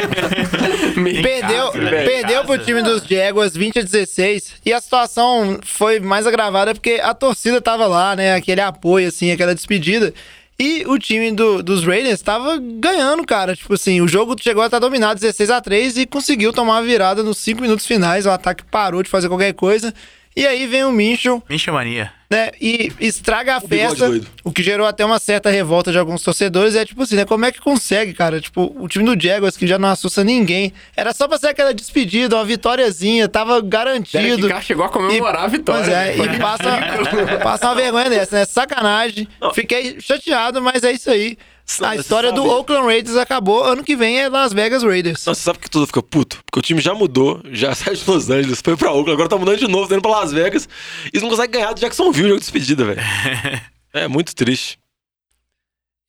perdeu 1.24 1.72
perdeu 1.72 2.45
pro 2.45 2.57
time 2.60 2.82
dos 2.84 3.03
Jaguars 3.03 3.53
20 3.55 3.80
a 3.80 3.82
16. 3.82 4.53
E 4.66 4.72
a 4.74 4.80
situação 4.80 5.60
foi 5.64 5.99
mais 5.99 6.28
agravada 6.28 6.74
porque 6.74 6.99
a 7.01 7.14
torcida 7.14 7.60
tava 7.62 7.88
lá, 7.88 8.16
né? 8.16 8.36
Aquele 8.36 8.62
apoio, 8.62 9.07
assim, 9.07 9.32
aquela 9.32 9.55
despedida. 9.55 10.14
E 10.62 10.84
o 10.88 10.99
time 10.99 11.32
do- 11.32 11.64
dos 11.64 11.86
Raiders 11.86 12.22
tava 12.22 12.57
ganhando, 12.62 13.26
cara. 13.26 13.55
Tipo 13.55 13.74
assim, 13.74 14.01
o 14.01 14.07
jogo 14.07 14.36
chegou 14.39 14.62
a 14.62 14.66
estar 14.66 14.78
dominado 14.80 15.20
16 15.20 15.49
a 15.49 15.62
3 15.62 15.97
e 15.97 16.05
conseguiu 16.05 16.51
tomar 16.51 16.78
a 16.80 16.82
virada 16.82 17.24
nos 17.24 17.38
5 17.38 17.62
minutos 17.62 17.86
finais. 17.86 18.26
O 18.26 18.30
ataque 18.30 18.64
parou 18.70 19.01
de 19.01 19.10
fazer 19.10 19.30
qualquer 19.30 19.53
coisa. 19.53 19.93
E 20.39 20.47
aí 20.47 20.65
vem 20.67 20.85
o 20.85 20.91
Minchel, 20.91 21.43
Mincha 21.49 21.69
mania. 21.69 22.13
né? 22.31 22.51
E 22.61 22.93
estraga 23.01 23.57
a 23.57 23.59
bigode 23.59 23.99
festa. 23.99 24.31
O 24.41 24.53
que 24.53 24.63
gerou 24.63 24.87
até 24.87 25.03
uma 25.03 25.19
certa 25.19 25.49
revolta 25.49 25.91
de 25.91 25.97
alguns 25.99 26.21
torcedores. 26.23 26.75
É 26.75 26.85
tipo 26.85 27.03
assim, 27.03 27.17
né? 27.17 27.25
Como 27.25 27.43
é 27.43 27.51
que 27.51 27.59
consegue, 27.59 28.13
cara? 28.13 28.39
Tipo, 28.39 28.73
o 28.79 28.87
time 28.87 29.03
do 29.03 29.21
Jaguars, 29.21 29.57
que 29.57 29.67
já 29.67 29.77
não 29.77 29.89
assusta 29.89 30.23
ninguém. 30.23 30.71
Era 30.95 31.11
só 31.13 31.27
pra 31.27 31.37
ser 31.37 31.47
aquela 31.47 31.73
despedida, 31.73 32.37
uma 32.37 32.45
vitóriazinha. 32.45 33.27
Tava 33.27 33.59
garantido. 33.61 34.23
Derek 34.37 34.47
Carr 34.47 34.61
chegou 34.63 34.85
a 34.85 34.89
comemorar 34.89 35.43
a 35.43 35.47
vitória. 35.47 35.83
Pois 35.83 35.93
é, 35.93 36.35
e 36.35 36.39
passa, 36.39 37.39
passa 37.43 37.65
uma 37.67 37.75
vergonha 37.75 38.09
dessa, 38.09 38.37
né? 38.37 38.45
Sacanagem. 38.45 39.27
Fiquei 39.53 39.99
chateado, 39.99 40.61
mas 40.61 40.83
é 40.83 40.93
isso 40.93 41.09
aí. 41.11 41.37
A 41.82 41.95
história 41.95 42.30
você 42.30 42.36
do 42.36 42.45
Oakland 42.45 42.86
Raiders 42.86 43.15
acabou. 43.15 43.63
Ano 43.63 43.84
que 43.84 43.95
vem 43.95 44.20
é 44.20 44.28
Las 44.28 44.53
Vegas 44.53 44.84
Raiders. 44.84 45.26
Nossa, 45.26 45.39
sabe 45.39 45.59
que 45.59 45.70
tudo 45.70 45.86
fica 45.86 46.01
puto? 46.01 46.39
Porque 46.45 46.59
o 46.59 46.61
time 46.61 46.82
já 46.82 46.93
mudou, 46.93 47.41
já 47.51 47.74
saiu 47.76 47.95
de 47.95 48.09
Los 48.09 48.30
Angeles, 48.30 48.61
foi 48.63 48.76
pra 48.76 48.91
Oakland, 48.91 49.11
agora 49.13 49.30
tá 49.30 49.38
mudando 49.38 49.57
de 49.57 49.67
novo, 49.67 49.88
tá 49.88 49.95
indo 49.95 50.01
pra 50.01 50.11
Las 50.11 50.32
Vegas. 50.32 50.67
E 51.05 51.09
eles 51.13 51.22
não 51.22 51.30
conseguem 51.30 51.51
ganhar 51.61 51.74
do 51.74 51.80
Jacksonville, 51.80 52.30
jogo 52.30 52.39
de 52.39 52.45
despedida, 52.45 52.86
velho. 52.86 53.01
É 53.91 54.07
muito 54.07 54.36
triste. 54.36 54.78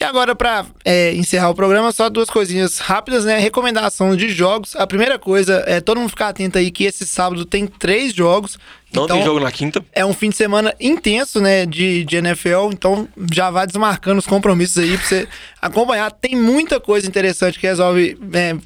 E 0.01 0.05
agora, 0.05 0.34
pra 0.34 0.64
é, 0.82 1.12
encerrar 1.12 1.51
o 1.51 1.55
programa, 1.55 1.92
só 1.92 2.09
duas 2.09 2.30
coisinhas 2.30 2.78
rápidas, 2.78 3.26
né? 3.26 3.38
Recomendação 3.38 4.16
de 4.16 4.30
jogos. 4.30 4.74
A 4.74 4.86
primeira 4.86 5.18
coisa 5.18 5.62
é 5.66 5.78
todo 5.78 6.01
mundo 6.01 6.09
ficar 6.09 6.28
atento 6.28 6.57
aí 6.57 6.70
que 6.70 6.84
esse 6.84 7.07
sábado 7.07 7.44
tem 7.44 7.66
três 7.66 8.14
jogos. 8.14 8.59
Não 8.94 9.05
então, 9.05 9.18
tem 9.18 9.26
jogo 9.26 9.40
na 9.40 9.53
quinta. 9.53 9.84
É 9.92 10.03
um 10.03 10.14
fim 10.14 10.30
de 10.30 10.36
semana 10.36 10.74
intenso, 10.80 11.38
né, 11.38 11.66
de, 11.66 12.03
de 12.07 12.16
NFL, 12.16 12.70
então 12.72 13.07
já 13.30 13.51
vai 13.51 13.66
desmarcando 13.66 14.20
os 14.20 14.26
compromissos 14.26 14.78
aí 14.78 14.96
pra 14.96 15.07
você 15.07 15.28
acompanhar. 15.61 16.11
Tem 16.11 16.34
muita 16.34 16.80
coisa 16.80 17.07
interessante 17.07 17.59
que 17.59 17.66
resolve, 17.66 18.18
é, 18.32 18.57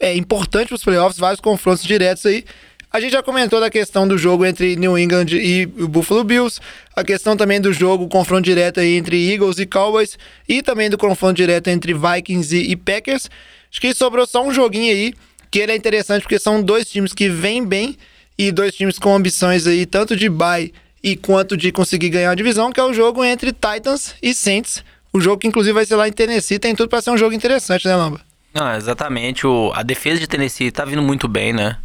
é 0.00 0.16
importante 0.16 0.68
pros 0.70 0.82
playoffs, 0.82 1.20
vários 1.20 1.40
confrontos 1.40 1.84
diretos 1.84 2.26
aí. 2.26 2.44
A 2.92 2.98
gente 2.98 3.12
já 3.12 3.22
comentou 3.22 3.60
da 3.60 3.70
questão 3.70 4.06
do 4.06 4.18
jogo 4.18 4.44
entre 4.44 4.74
New 4.74 4.98
England 4.98 5.26
e 5.30 5.64
Buffalo 5.64 6.24
Bills, 6.24 6.60
a 6.96 7.04
questão 7.04 7.36
também 7.36 7.60
do 7.60 7.72
jogo, 7.72 8.08
confronto 8.08 8.42
direto 8.42 8.80
aí 8.80 8.96
entre 8.96 9.32
Eagles 9.32 9.60
e 9.60 9.66
Cowboys, 9.66 10.18
e 10.48 10.60
também 10.60 10.90
do 10.90 10.98
confronto 10.98 11.34
direto 11.34 11.68
entre 11.68 11.94
Vikings 11.94 12.56
e, 12.56 12.72
e 12.72 12.76
Packers. 12.76 13.30
Acho 13.70 13.80
que 13.80 13.94
sobrou 13.94 14.26
só 14.26 14.44
um 14.44 14.52
joguinho 14.52 14.92
aí, 14.92 15.14
que 15.52 15.60
ele 15.60 15.70
é 15.70 15.76
interessante 15.76 16.22
porque 16.22 16.40
são 16.40 16.60
dois 16.60 16.90
times 16.90 17.12
que 17.12 17.28
vêm 17.28 17.64
bem 17.64 17.96
e 18.36 18.50
dois 18.50 18.74
times 18.74 18.98
com 18.98 19.14
ambições 19.14 19.68
aí, 19.68 19.86
tanto 19.86 20.16
de 20.16 20.28
bye 20.28 20.72
e 21.00 21.14
quanto 21.14 21.56
de 21.56 21.70
conseguir 21.70 22.08
ganhar 22.08 22.32
a 22.32 22.34
divisão, 22.34 22.72
que 22.72 22.80
é 22.80 22.84
o 22.84 22.92
jogo 22.92 23.24
entre 23.24 23.52
Titans 23.52 24.16
e 24.20 24.34
Saints. 24.34 24.82
O 25.12 25.20
jogo 25.20 25.38
que 25.38 25.46
inclusive 25.46 25.72
vai 25.72 25.86
ser 25.86 25.94
lá 25.94 26.08
em 26.08 26.12
Tennessee, 26.12 26.58
tem 26.58 26.74
tudo 26.74 26.88
pra 26.88 27.00
ser 27.00 27.10
um 27.10 27.18
jogo 27.18 27.34
interessante, 27.34 27.86
né, 27.86 27.94
Lamba? 27.94 28.20
Não, 28.52 28.74
exatamente. 28.74 29.46
O, 29.46 29.70
a 29.76 29.84
defesa 29.84 30.18
de 30.18 30.26
Tennessee 30.26 30.72
tá 30.72 30.84
vindo 30.84 31.02
muito 31.02 31.28
bem, 31.28 31.52
né? 31.52 31.76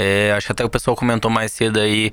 É, 0.00 0.30
acho 0.30 0.46
que 0.46 0.52
até 0.52 0.64
o 0.64 0.70
pessoal 0.70 0.96
comentou 0.96 1.28
mais 1.28 1.50
cedo 1.50 1.80
aí. 1.80 2.12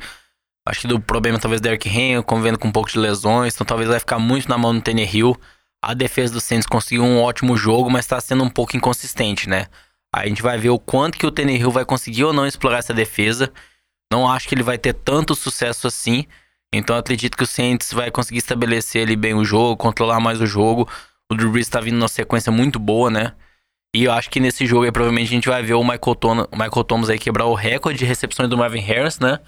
Acho 0.67 0.81
que 0.81 0.87
do 0.87 0.99
problema 0.99 1.37
talvez 1.37 1.61
do 1.61 1.65
Derrick 1.65 1.87
Henry, 1.87 2.23
convivendo 2.23 2.57
com 2.57 2.67
um 2.67 2.71
pouco 2.71 2.89
de 2.89 2.97
lesões. 2.97 3.53
Então 3.53 3.63
talvez 3.63 3.87
vai 3.87 3.99
ficar 3.99 4.17
muito 4.17 4.49
na 4.49 4.57
mão 4.57 4.73
do 4.73 4.81
Tannehill. 4.81 5.37
A 5.83 5.93
defesa 5.93 6.33
do 6.33 6.41
Saints 6.41 6.65
conseguiu 6.65 7.03
um 7.03 7.21
ótimo 7.21 7.55
jogo, 7.55 7.87
mas 7.91 8.07
tá 8.07 8.19
sendo 8.19 8.43
um 8.43 8.49
pouco 8.49 8.75
inconsistente, 8.75 9.47
né? 9.47 9.67
A 10.11 10.27
gente 10.27 10.41
vai 10.41 10.57
ver 10.57 10.71
o 10.71 10.79
quanto 10.79 11.15
que 11.15 11.27
o 11.27 11.31
Tannehill 11.31 11.69
vai 11.69 11.85
conseguir 11.85 12.23
ou 12.23 12.33
não 12.33 12.47
explorar 12.47 12.79
essa 12.79 12.93
defesa. 12.93 13.53
Não 14.11 14.27
acho 14.27 14.49
que 14.49 14.55
ele 14.55 14.63
vai 14.63 14.79
ter 14.79 14.93
tanto 14.93 15.35
sucesso 15.35 15.85
assim. 15.85 16.25
Então 16.73 16.97
acredito 16.97 17.37
que 17.37 17.43
o 17.43 17.47
Saints 17.47 17.93
vai 17.93 18.09
conseguir 18.09 18.39
estabelecer 18.39 19.03
ali 19.03 19.15
bem 19.15 19.35
o 19.35 19.45
jogo, 19.45 19.77
controlar 19.77 20.19
mais 20.19 20.41
o 20.41 20.47
jogo. 20.47 20.89
O 21.31 21.35
Drew 21.35 21.51
Brees 21.51 21.69
tá 21.69 21.79
vindo 21.79 21.97
numa 21.97 22.07
sequência 22.07 22.51
muito 22.51 22.79
boa, 22.79 23.11
né? 23.11 23.33
E 23.95 24.03
eu 24.03 24.11
acho 24.11 24.29
que 24.29 24.41
nesse 24.41 24.65
jogo 24.65 24.83
aí 24.83 24.91
provavelmente 24.91 25.27
a 25.29 25.31
gente 25.31 25.47
vai 25.47 25.63
ver 25.63 25.73
o 25.73 25.81
Michael, 25.81 26.15
Tom, 26.15 26.41
o 26.51 26.57
Michael 26.57 26.83
Thomas 26.83 27.09
aí 27.09 27.17
quebrar 27.17 27.45
o 27.45 27.53
recorde 27.53 27.97
de 27.99 28.03
recepções 28.03 28.49
do 28.49 28.57
Marvin 28.57 28.81
Harris, 28.81 29.19
né? 29.19 29.39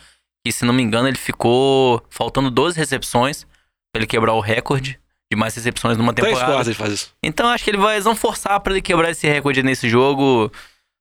E 0.48 0.54
se 0.54 0.64
não 0.64 0.74
me 0.74 0.82
engano 0.82 1.06
ele 1.10 1.18
ficou 1.18 2.02
faltando 2.10 2.50
12 2.50 2.78
recepções 2.80 3.44
pra 3.92 4.00
ele 4.00 4.08
quebrar 4.08 4.32
o 4.32 4.40
recorde 4.40 4.98
de 5.30 5.38
mais 5.38 5.54
recepções 5.54 5.98
numa 5.98 6.14
Três 6.14 6.30
temporada. 6.30 6.54
quartos 6.54 6.68
ele 6.70 6.76
faz 6.78 6.94
isso. 6.94 7.14
Então 7.22 7.50
acho 7.50 7.62
que 7.62 7.72
ele 7.72 7.78
vai, 7.78 7.96
eles 7.96 8.06
vão 8.06 8.16
forçar 8.16 8.58
pra 8.62 8.72
ele 8.72 8.82
quebrar 8.82 9.12
esse 9.12 9.28
recorde 9.28 9.62
nesse 9.62 9.90
jogo. 9.90 10.50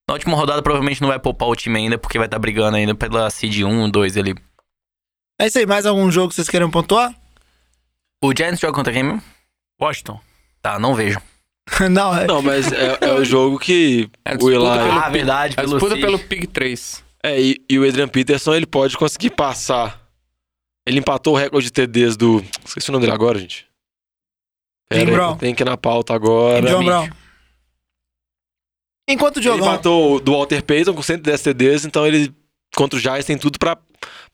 Na 0.08 0.14
última 0.14 0.36
rodada 0.36 0.60
provavelmente 0.60 1.00
não 1.00 1.08
vai 1.08 1.18
poupar 1.20 1.48
o 1.48 1.54
time 1.54 1.78
ainda, 1.78 1.96
porque 1.96 2.18
vai 2.18 2.26
estar 2.26 2.40
brigando 2.40 2.76
ainda 2.76 2.96
pela 2.96 3.30
seed 3.30 3.62
1, 3.62 3.88
2 3.88 4.16
ali. 4.16 4.34
É 5.40 5.46
isso 5.46 5.58
aí, 5.58 5.66
mais 5.66 5.86
algum 5.86 6.10
jogo 6.10 6.30
que 6.30 6.34
vocês 6.34 6.48
queiram 6.48 6.68
pontuar? 6.68 7.14
O 8.24 8.32
Giants 8.36 8.58
joga 8.58 8.72
contra 8.72 8.92
quem 8.92 9.04
mesmo? 9.04 9.22
Washington. 9.80 10.18
Tá, 10.60 10.80
não 10.80 10.96
vejo. 10.96 11.20
não, 11.90 12.16
é. 12.16 12.26
Não, 12.26 12.40
mas 12.42 12.70
é, 12.72 12.98
é 13.00 13.12
o 13.12 13.24
jogo 13.24 13.58
que 13.58 14.08
É 14.24 14.34
o 14.34 14.50
Eli... 14.50 14.50
pelo 14.50 14.66
Ah, 14.66 15.08
verdade, 15.08 15.54
A 15.56 15.62
pelo 15.62 15.78
disputa 15.78 15.96
pelo 15.96 16.18
Pig 16.18 16.46
3. 16.46 17.04
É, 17.22 17.40
e, 17.40 17.56
e 17.68 17.78
o 17.78 17.86
Adrian 17.86 18.08
Peterson, 18.08 18.54
ele 18.54 18.66
pode 18.66 18.96
conseguir 18.96 19.30
passar. 19.30 20.00
Ele 20.86 21.00
empatou 21.00 21.34
o 21.34 21.36
recorde 21.36 21.66
de 21.66 21.72
TDs 21.72 22.16
do... 22.16 22.44
Esqueci 22.64 22.88
o 22.90 22.92
nome 22.92 23.02
dele 23.04 23.14
agora, 23.14 23.38
gente. 23.38 23.66
Pera 24.88 25.02
aí, 25.02 25.10
Brown. 25.10 25.36
Tem 25.36 25.52
que 25.54 25.62
ir 25.62 25.66
na 25.66 25.76
pauta 25.76 26.14
agora. 26.14 26.68
John 26.68 26.84
Brown. 26.84 27.08
Enquanto 29.08 29.36
o 29.36 29.40
Ele 29.40 29.46
jogão. 29.48 29.66
empatou 29.66 30.20
do 30.20 30.32
Walter 30.32 30.62
Payton 30.62 30.94
com 30.94 31.02
110 31.02 31.42
TDs, 31.42 31.84
então 31.84 32.06
ele, 32.06 32.32
contra 32.74 32.96
o 32.96 33.00
Giants, 33.00 33.24
tem 33.24 33.36
tudo 33.38 33.58
pra 33.58 33.76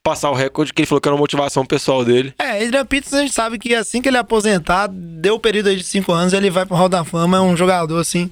passar 0.03 0.29
o 0.29 0.33
recorde 0.33 0.73
que 0.73 0.81
ele 0.81 0.87
falou 0.87 0.99
que 0.99 1.07
era 1.07 1.15
uma 1.15 1.21
motivação 1.21 1.65
pessoal 1.65 2.03
dele. 2.03 2.33
É, 2.37 2.63
Adrian 2.63 2.85
Peterson 2.85 3.17
a 3.17 3.21
gente 3.21 3.33
sabe 3.33 3.57
que 3.57 3.73
assim 3.73 4.01
que 4.01 4.09
ele 4.09 4.17
aposentar, 4.17 4.87
deu 4.91 5.35
o 5.35 5.39
período 5.39 5.69
aí 5.69 5.77
de 5.77 5.83
5 5.83 6.11
anos, 6.11 6.33
ele 6.33 6.49
vai 6.49 6.65
pro 6.65 6.75
Hall 6.75 6.89
da 6.89 7.05
Fama, 7.05 7.37
é 7.37 7.39
um 7.39 7.55
jogador 7.55 7.99
assim. 7.99 8.29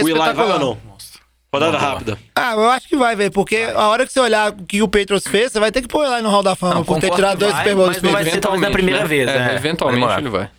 O 0.00 0.08
Eli 0.08 0.16
vai 0.16 0.34
ou 0.34 0.58
não? 0.58 0.78
Rodada 1.52 1.78
rápida. 1.78 2.18
Ah, 2.36 2.52
eu 2.52 2.70
acho 2.70 2.86
que 2.86 2.96
vai, 2.96 3.16
velho, 3.16 3.32
porque 3.32 3.56
a 3.74 3.88
hora 3.88 4.06
que 4.06 4.12
você 4.12 4.20
olhar 4.20 4.52
o 4.52 4.66
que 4.66 4.82
o 4.82 4.86
Patriots 4.86 5.26
fez, 5.26 5.50
você 5.50 5.58
vai 5.58 5.72
ter 5.72 5.80
que 5.80 5.88
pôr 5.88 6.04
ele 6.04 6.20
no 6.20 6.28
Hall 6.28 6.42
da 6.42 6.54
Fama 6.54 6.74
Não, 6.74 6.84
por 6.84 7.00
ter 7.00 7.10
tirado 7.10 7.38
que 7.38 7.38
dois 7.38 7.52
vai, 7.52 7.62
Super 7.62 7.74
Bowls 7.74 7.88
mas 7.88 8.02
não 8.02 8.12
vai 8.12 8.24
ser 8.24 8.38
talvez 8.38 8.62
na 8.62 8.70
primeira 8.70 9.00
né? 9.00 9.06
vez, 9.06 9.28
É, 9.28 9.52
é. 9.52 9.54
eventualmente 9.56 10.06
Vai 10.06 10.18
ele 10.18 10.28
vai. 10.28 10.50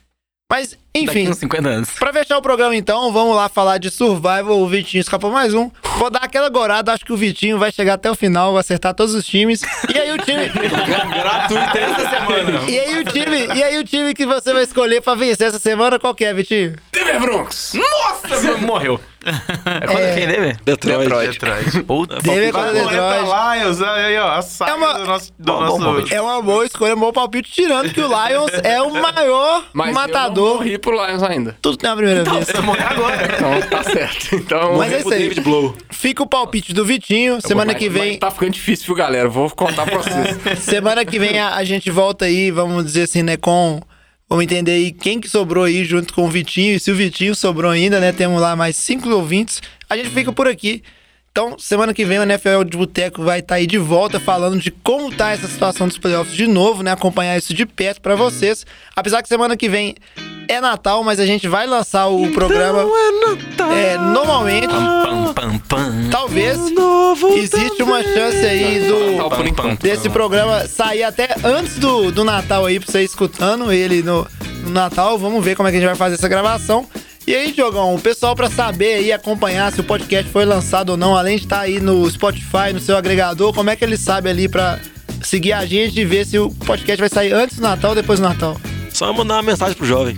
Mas, 0.52 0.72
Daqui 0.72 0.80
enfim, 0.96 1.30
uns 1.30 1.38
50 1.38 1.70
anos. 1.70 1.90
pra 1.92 2.12
fechar 2.12 2.36
o 2.36 2.42
programa 2.42 2.76
então, 2.76 3.14
vamos 3.14 3.36
lá 3.36 3.48
falar 3.48 3.78
de 3.78 3.92
Survival. 3.92 4.60
O 4.60 4.68
Vitinho 4.68 5.00
escapou 5.00 5.30
mais 5.32 5.54
um. 5.54 5.70
Vou 6.00 6.10
dar 6.10 6.22
aquela 6.24 6.50
gorada, 6.50 6.92
acho 6.92 7.06
que 7.06 7.14
o 7.14 7.18
Vitinho 7.18 7.60
vai 7.60 7.72
chegar 7.72 7.94
até 7.94 8.10
o 8.10 8.16
final, 8.16 8.54
vai 8.54 8.62
acertar 8.62 8.96
todos 8.96 9.14
os 9.14 9.24
times. 9.28 9.62
E 9.94 10.00
aí 10.00 10.12
o 10.12 10.18
time. 10.18 10.50
Gratuito 10.50 11.78
essa 11.78 12.10
semana. 12.10 12.68
e 12.68 12.80
aí 12.80 13.00
o 13.00 13.06
time. 13.06 13.46
E 13.56 13.64
aí 13.64 13.78
o 13.78 13.84
time 13.84 14.12
que 14.16 14.26
você 14.26 14.52
vai 14.52 14.64
escolher 14.64 15.02
pra 15.02 15.14
vencer 15.14 15.50
essa 15.50 15.60
semana, 15.60 16.00
qual 16.00 16.16
que 16.16 16.26
é, 16.26 16.34
Vitinho? 16.34 16.76
Denver 16.92 17.20
Broncos. 17.20 17.74
Nossa, 17.76 18.58
morreu. 18.58 19.00
É 19.26 19.88
contra 19.88 20.14
quem, 20.16 20.28
Deve? 20.28 20.58
Detroit. 20.64 21.10
Detroit. 21.32 21.84
Puta. 21.84 22.16
Denver 22.22 22.54
contra 22.54 22.72
Detroit. 22.74 23.60
Lions, 23.60 23.82
aí, 23.82 24.18
ó, 24.18 24.32
a 24.32 24.42
saga 24.42 24.72
É 24.72 24.76
uma- 24.76 24.94
do 24.94 25.06
nosso... 25.06 25.34
Do 25.38 25.52
Bom, 25.54 25.62
nosso... 25.62 25.80
bom. 25.80 26.04
É 26.16 26.22
uma 26.22 26.42
boa 26.42 26.66
escolha, 26.66 26.96
um 26.96 27.00
bom 27.00 27.12
palpite, 27.12 27.52
tirando 27.52 27.94
que 27.94 28.00
o 28.02 28.08
Lions 28.08 28.52
é 28.64 28.82
o 28.82 28.92
maior 28.94 29.66
Mas 29.74 29.94
matador. 29.94 30.46
eu 30.48 30.50
não 30.52 30.58
morri 30.58 30.78
pro 30.78 30.92
Lions 31.06 31.22
ainda. 31.24 31.58
Tudo 31.62 31.78
tem 31.78 31.90
a 31.90 31.96
primeira 31.96 32.24
vez. 32.24 32.46
Você 32.48 32.62
morreu 32.62 32.88
agora. 32.88 33.30
Então 33.36 33.70
tá 33.70 33.84
certo. 33.84 34.36
Então... 34.36 34.78
Mas 34.78 34.92
é 34.94 34.96
O 34.96 35.00
isso 35.00 35.14
aí. 35.14 35.20
David 35.20 35.42
Blow. 35.42 35.76
Fica 35.90 36.24
o 36.24 36.28
palpite 36.28 36.74
do 36.74 36.86
Vitinho. 36.86 37.40
Semana 37.46 37.74
Mas- 37.74 37.82
que 37.82 37.90
vem. 37.90 38.12
mas 38.12 38.20
Tá 38.20 38.32
ficando 38.32 38.52
difícil, 38.52 38.86
viu, 38.88 38.96
galera? 38.96 39.28
Vou 39.30 39.50
contar 39.50 39.86
pra 39.86 39.98
vocês. 39.98 40.60
Semana 40.64 41.04
que 41.06 41.20
vem 41.20 41.40
a, 41.40 41.56
a 41.56 41.64
gente 41.64 41.92
volta 41.92 42.26
aí, 42.26 42.52
vamos 42.52 42.86
dizer 42.86 43.04
assim, 43.04 43.22
né, 43.24 43.36
com... 43.38 43.82
Vamos 44.30 44.44
entender 44.44 44.74
aí 44.74 44.92
quem 44.92 45.20
que 45.20 45.28
sobrou 45.28 45.64
aí 45.64 45.84
junto 45.84 46.14
com 46.14 46.26
o 46.26 46.30
Vitinho. 46.30 46.76
E 46.76 46.80
se 46.80 46.92
o 46.92 46.96
Vitinho 46.96 47.34
sobrou 47.34 47.72
ainda, 47.72 48.00
né, 48.00 48.12
temos 48.12 48.40
lá 48.40 48.56
mais 48.56 48.76
cinco 48.76 49.10
ouvintes. 49.10 49.60
A 49.90 49.98
gente 49.98 50.10
fica 50.10 50.32
por 50.32 50.48
aqui. 50.48 50.84
Então, 51.32 51.58
semana 51.58 51.94
que 51.94 52.06
vem 52.06 52.20
o 52.20 52.24
NFL 52.24 52.64
de 52.64 52.78
Boteco 52.78 53.24
vai 53.24 53.40
estar 53.40 53.56
aí 53.56 53.66
de 53.66 53.78
volta 53.78 54.20
falando 54.20 54.60
de 54.60 54.70
como 54.72 55.12
tá 55.12 55.32
essa 55.32 55.48
situação 55.48 55.88
dos 55.88 55.98
playoffs 55.98 56.36
de 56.36 56.46
novo, 56.46 56.84
né? 56.84 56.92
Acompanhar 56.92 57.38
isso 57.38 57.54
de 57.54 57.66
perto 57.66 58.02
pra 58.02 58.16
vocês. 58.16 58.66
Apesar 58.96 59.22
que 59.24 59.30
semana 59.30 59.58
que 59.58 59.70
vem 59.70 59.96
é 60.50 60.60
Natal, 60.60 61.04
mas 61.04 61.20
a 61.20 61.26
gente 61.28 61.48
vai 61.48 61.68
lançar 61.68 62.08
o 62.08 62.32
programa 62.32 62.84
é, 63.72 63.98
normalmente. 63.98 64.68
Pam, 64.68 65.34
pam, 65.34 65.58
pam. 65.60 66.10
Talvez 66.10 66.58
existe 67.38 67.84
uma 67.84 68.02
chance 68.02 68.38
aí 68.38 68.88
do 68.88 69.12
Natal 69.18 69.78
desse 69.80 70.10
programa 70.10 70.68
sair 70.68 71.04
até 71.04 71.36
antes 71.44 71.78
do, 71.78 72.12
do 72.12 72.24
Natal 72.24 72.66
aí 72.66 72.80
pra 72.80 72.92
você 72.92 73.02
ir 73.02 73.06
escutando 73.06 73.72
ele 73.72 74.02
no, 74.02 74.28
no 74.64 74.72
Natal. 74.72 75.20
Vamos 75.20 75.46
ver 75.46 75.56
como 75.56 75.70
é 75.70 75.72
que 75.72 75.78
a 75.78 75.80
gente 75.80 75.88
vai 75.88 75.96
fazer 75.96 76.16
essa 76.16 76.28
gravação. 76.28 76.88
E 77.28 77.36
aí, 77.36 77.52
Diogão, 77.52 77.94
o 77.94 78.02
pessoal 78.02 78.36
pra 78.36 78.50
saber 78.50 78.96
aí, 78.96 79.12
acompanhar 79.12 79.72
se 79.72 79.80
o 79.80 79.84
podcast 79.84 80.32
foi 80.32 80.46
lançado 80.46 80.90
ou 80.90 80.98
não, 80.98 81.16
além 81.16 81.38
de 81.38 81.44
estar 81.44 81.60
aí 81.60 81.80
no 81.80 82.10
Spotify, 82.10 82.74
no 82.74 82.80
seu 82.80 82.98
agregador, 82.98 83.54
como 83.54 83.70
é 83.70 83.76
que 83.76 83.86
ele 83.86 83.98
sabe 83.98 84.32
ali 84.32 84.50
pra 84.50 84.80
seguir 85.22 85.54
a 85.54 85.64
gente 85.64 86.00
e 86.00 86.06
ver 86.06 86.26
se 86.26 86.40
o 86.40 86.50
podcast 86.50 87.00
vai 87.00 87.10
sair 87.10 87.34
antes 87.34 87.58
do 87.58 87.62
Natal 87.62 87.92
ou 87.92 87.96
depois 87.96 88.20
do 88.20 88.28
Natal. 88.28 88.60
Só 88.92 89.14
mandar 89.14 89.36
uma 89.36 89.44
mensagem 89.44 89.76
pro 89.76 89.86
jovem. 89.86 90.16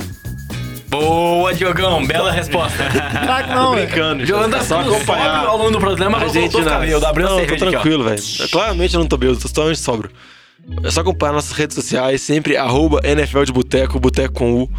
Boa, 0.92 1.54
Diogão, 1.54 2.06
bela 2.06 2.32
resposta. 2.32 2.84
Que 3.42 3.54
não, 3.56 3.74
velho. 3.74 3.88
Brincando, 3.88 4.26
gente. 4.26 4.56
É 4.56 4.60
só 4.62 4.82
acompanhar. 4.82 5.46
ao 5.46 5.58
longo 5.58 5.72
do 5.72 5.80
programa, 5.80 6.18
A 6.18 6.28
gente 6.28 6.56
não. 6.58 6.64
cabelo, 6.66 7.06
abriu 7.06 7.28
não, 7.30 7.46
tô 7.46 7.56
tranquilo, 7.56 8.04
velho. 8.04 8.22
Claramente 8.52 8.94
eu 8.94 9.00
não 9.00 9.08
tô 9.08 9.16
bêbado, 9.18 9.40
tô 9.40 9.48
totalmente 9.48 9.80
sóbrio. 9.80 10.12
É 10.84 10.92
só 10.92 11.00
acompanhar 11.02 11.32
nossas 11.34 11.54
redes 11.58 11.74
sociais, 11.76 12.22
sempre 12.22 12.56
arroba 12.58 13.00
NFL 13.04 13.44
de 13.46 13.52
Boteco, 13.52 14.00
Boteco 14.00 14.34
com 14.36 14.54
U. 14.64 14.70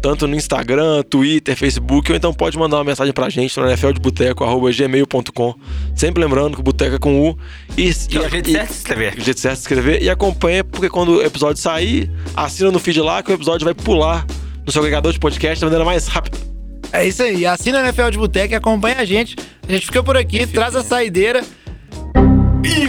Tanto 0.00 0.26
no 0.26 0.34
Instagram, 0.36 1.02
Twitter, 1.08 1.56
Facebook, 1.56 2.10
ou 2.10 2.16
então 2.16 2.32
pode 2.34 2.58
mandar 2.58 2.76
uma 2.78 2.84
mensagem 2.84 3.12
pra 3.12 3.28
gente 3.30 3.58
no 3.58 3.64
nfldeboteco.gmail.com. 3.66 5.54
Sempre 5.94 6.22
lembrando 6.22 6.54
que 6.54 6.60
o 6.60 6.62
Boteco 6.62 6.96
é 6.96 6.98
com 6.98 7.28
U. 7.30 7.38
E, 7.76 7.92
Que 7.92 8.18
é 8.18 8.20
o 8.20 8.28
jeito 8.28 8.50
e- 8.50 8.52
certo 8.52 8.68
de 8.70 8.74
escrever. 8.76 9.14
o 9.16 9.20
jeito 9.20 9.40
certo 9.40 9.54
de 9.56 9.60
escrever. 9.62 10.02
E 10.02 10.10
acompanha, 10.10 10.62
porque 10.64 10.88
quando 10.90 11.16
o 11.18 11.22
episódio 11.22 11.60
sair, 11.62 12.10
assina 12.36 12.70
no 12.70 12.78
feed 12.78 13.00
lá 13.00 13.22
que 13.22 13.30
o 13.30 13.34
episódio 13.34 13.64
vai 13.64 13.74
pular 13.74 14.26
no 14.64 14.72
seu 14.72 14.80
agregador 14.82 15.12
de 15.12 15.18
podcast 15.18 15.60
da 15.60 15.66
maneira 15.66 15.84
mais 15.84 16.06
rápida. 16.06 16.38
É 16.92 17.06
isso 17.06 17.22
aí. 17.22 17.46
Assina 17.46 17.78
a 17.78 17.82
NFL 17.82 18.10
de 18.10 18.18
Boteco 18.18 18.52
e 18.52 18.56
acompanha 18.56 18.96
a 18.98 19.04
gente. 19.04 19.36
A 19.66 19.72
gente 19.72 19.86
fica 19.86 20.02
por 20.02 20.16
aqui, 20.16 20.46
traz 20.46 20.76
a 20.76 20.82
saideira. 20.82 21.42
Ih, 22.64 22.88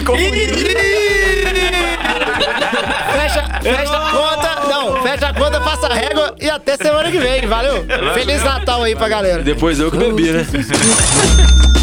Fecha, 3.12 3.60
fecha 3.62 3.96
a 3.96 4.10
conta. 4.10 4.68
Não, 4.68 5.02
fecha 5.02 5.26
a 5.28 5.34
conta, 5.34 5.60
passa 5.60 5.86
a 5.86 5.94
régua 5.94 6.36
e 6.40 6.48
até 6.50 6.76
semana 6.76 7.10
que 7.10 7.18
vem. 7.18 7.46
Valeu? 7.46 7.84
Feliz 8.12 8.42
Natal 8.42 8.82
aí 8.82 8.94
pra 8.94 9.08
galera. 9.08 9.42
Depois 9.42 9.80
eu 9.80 9.90
que 9.90 9.96
bebi, 9.96 10.30
né? 10.30 10.44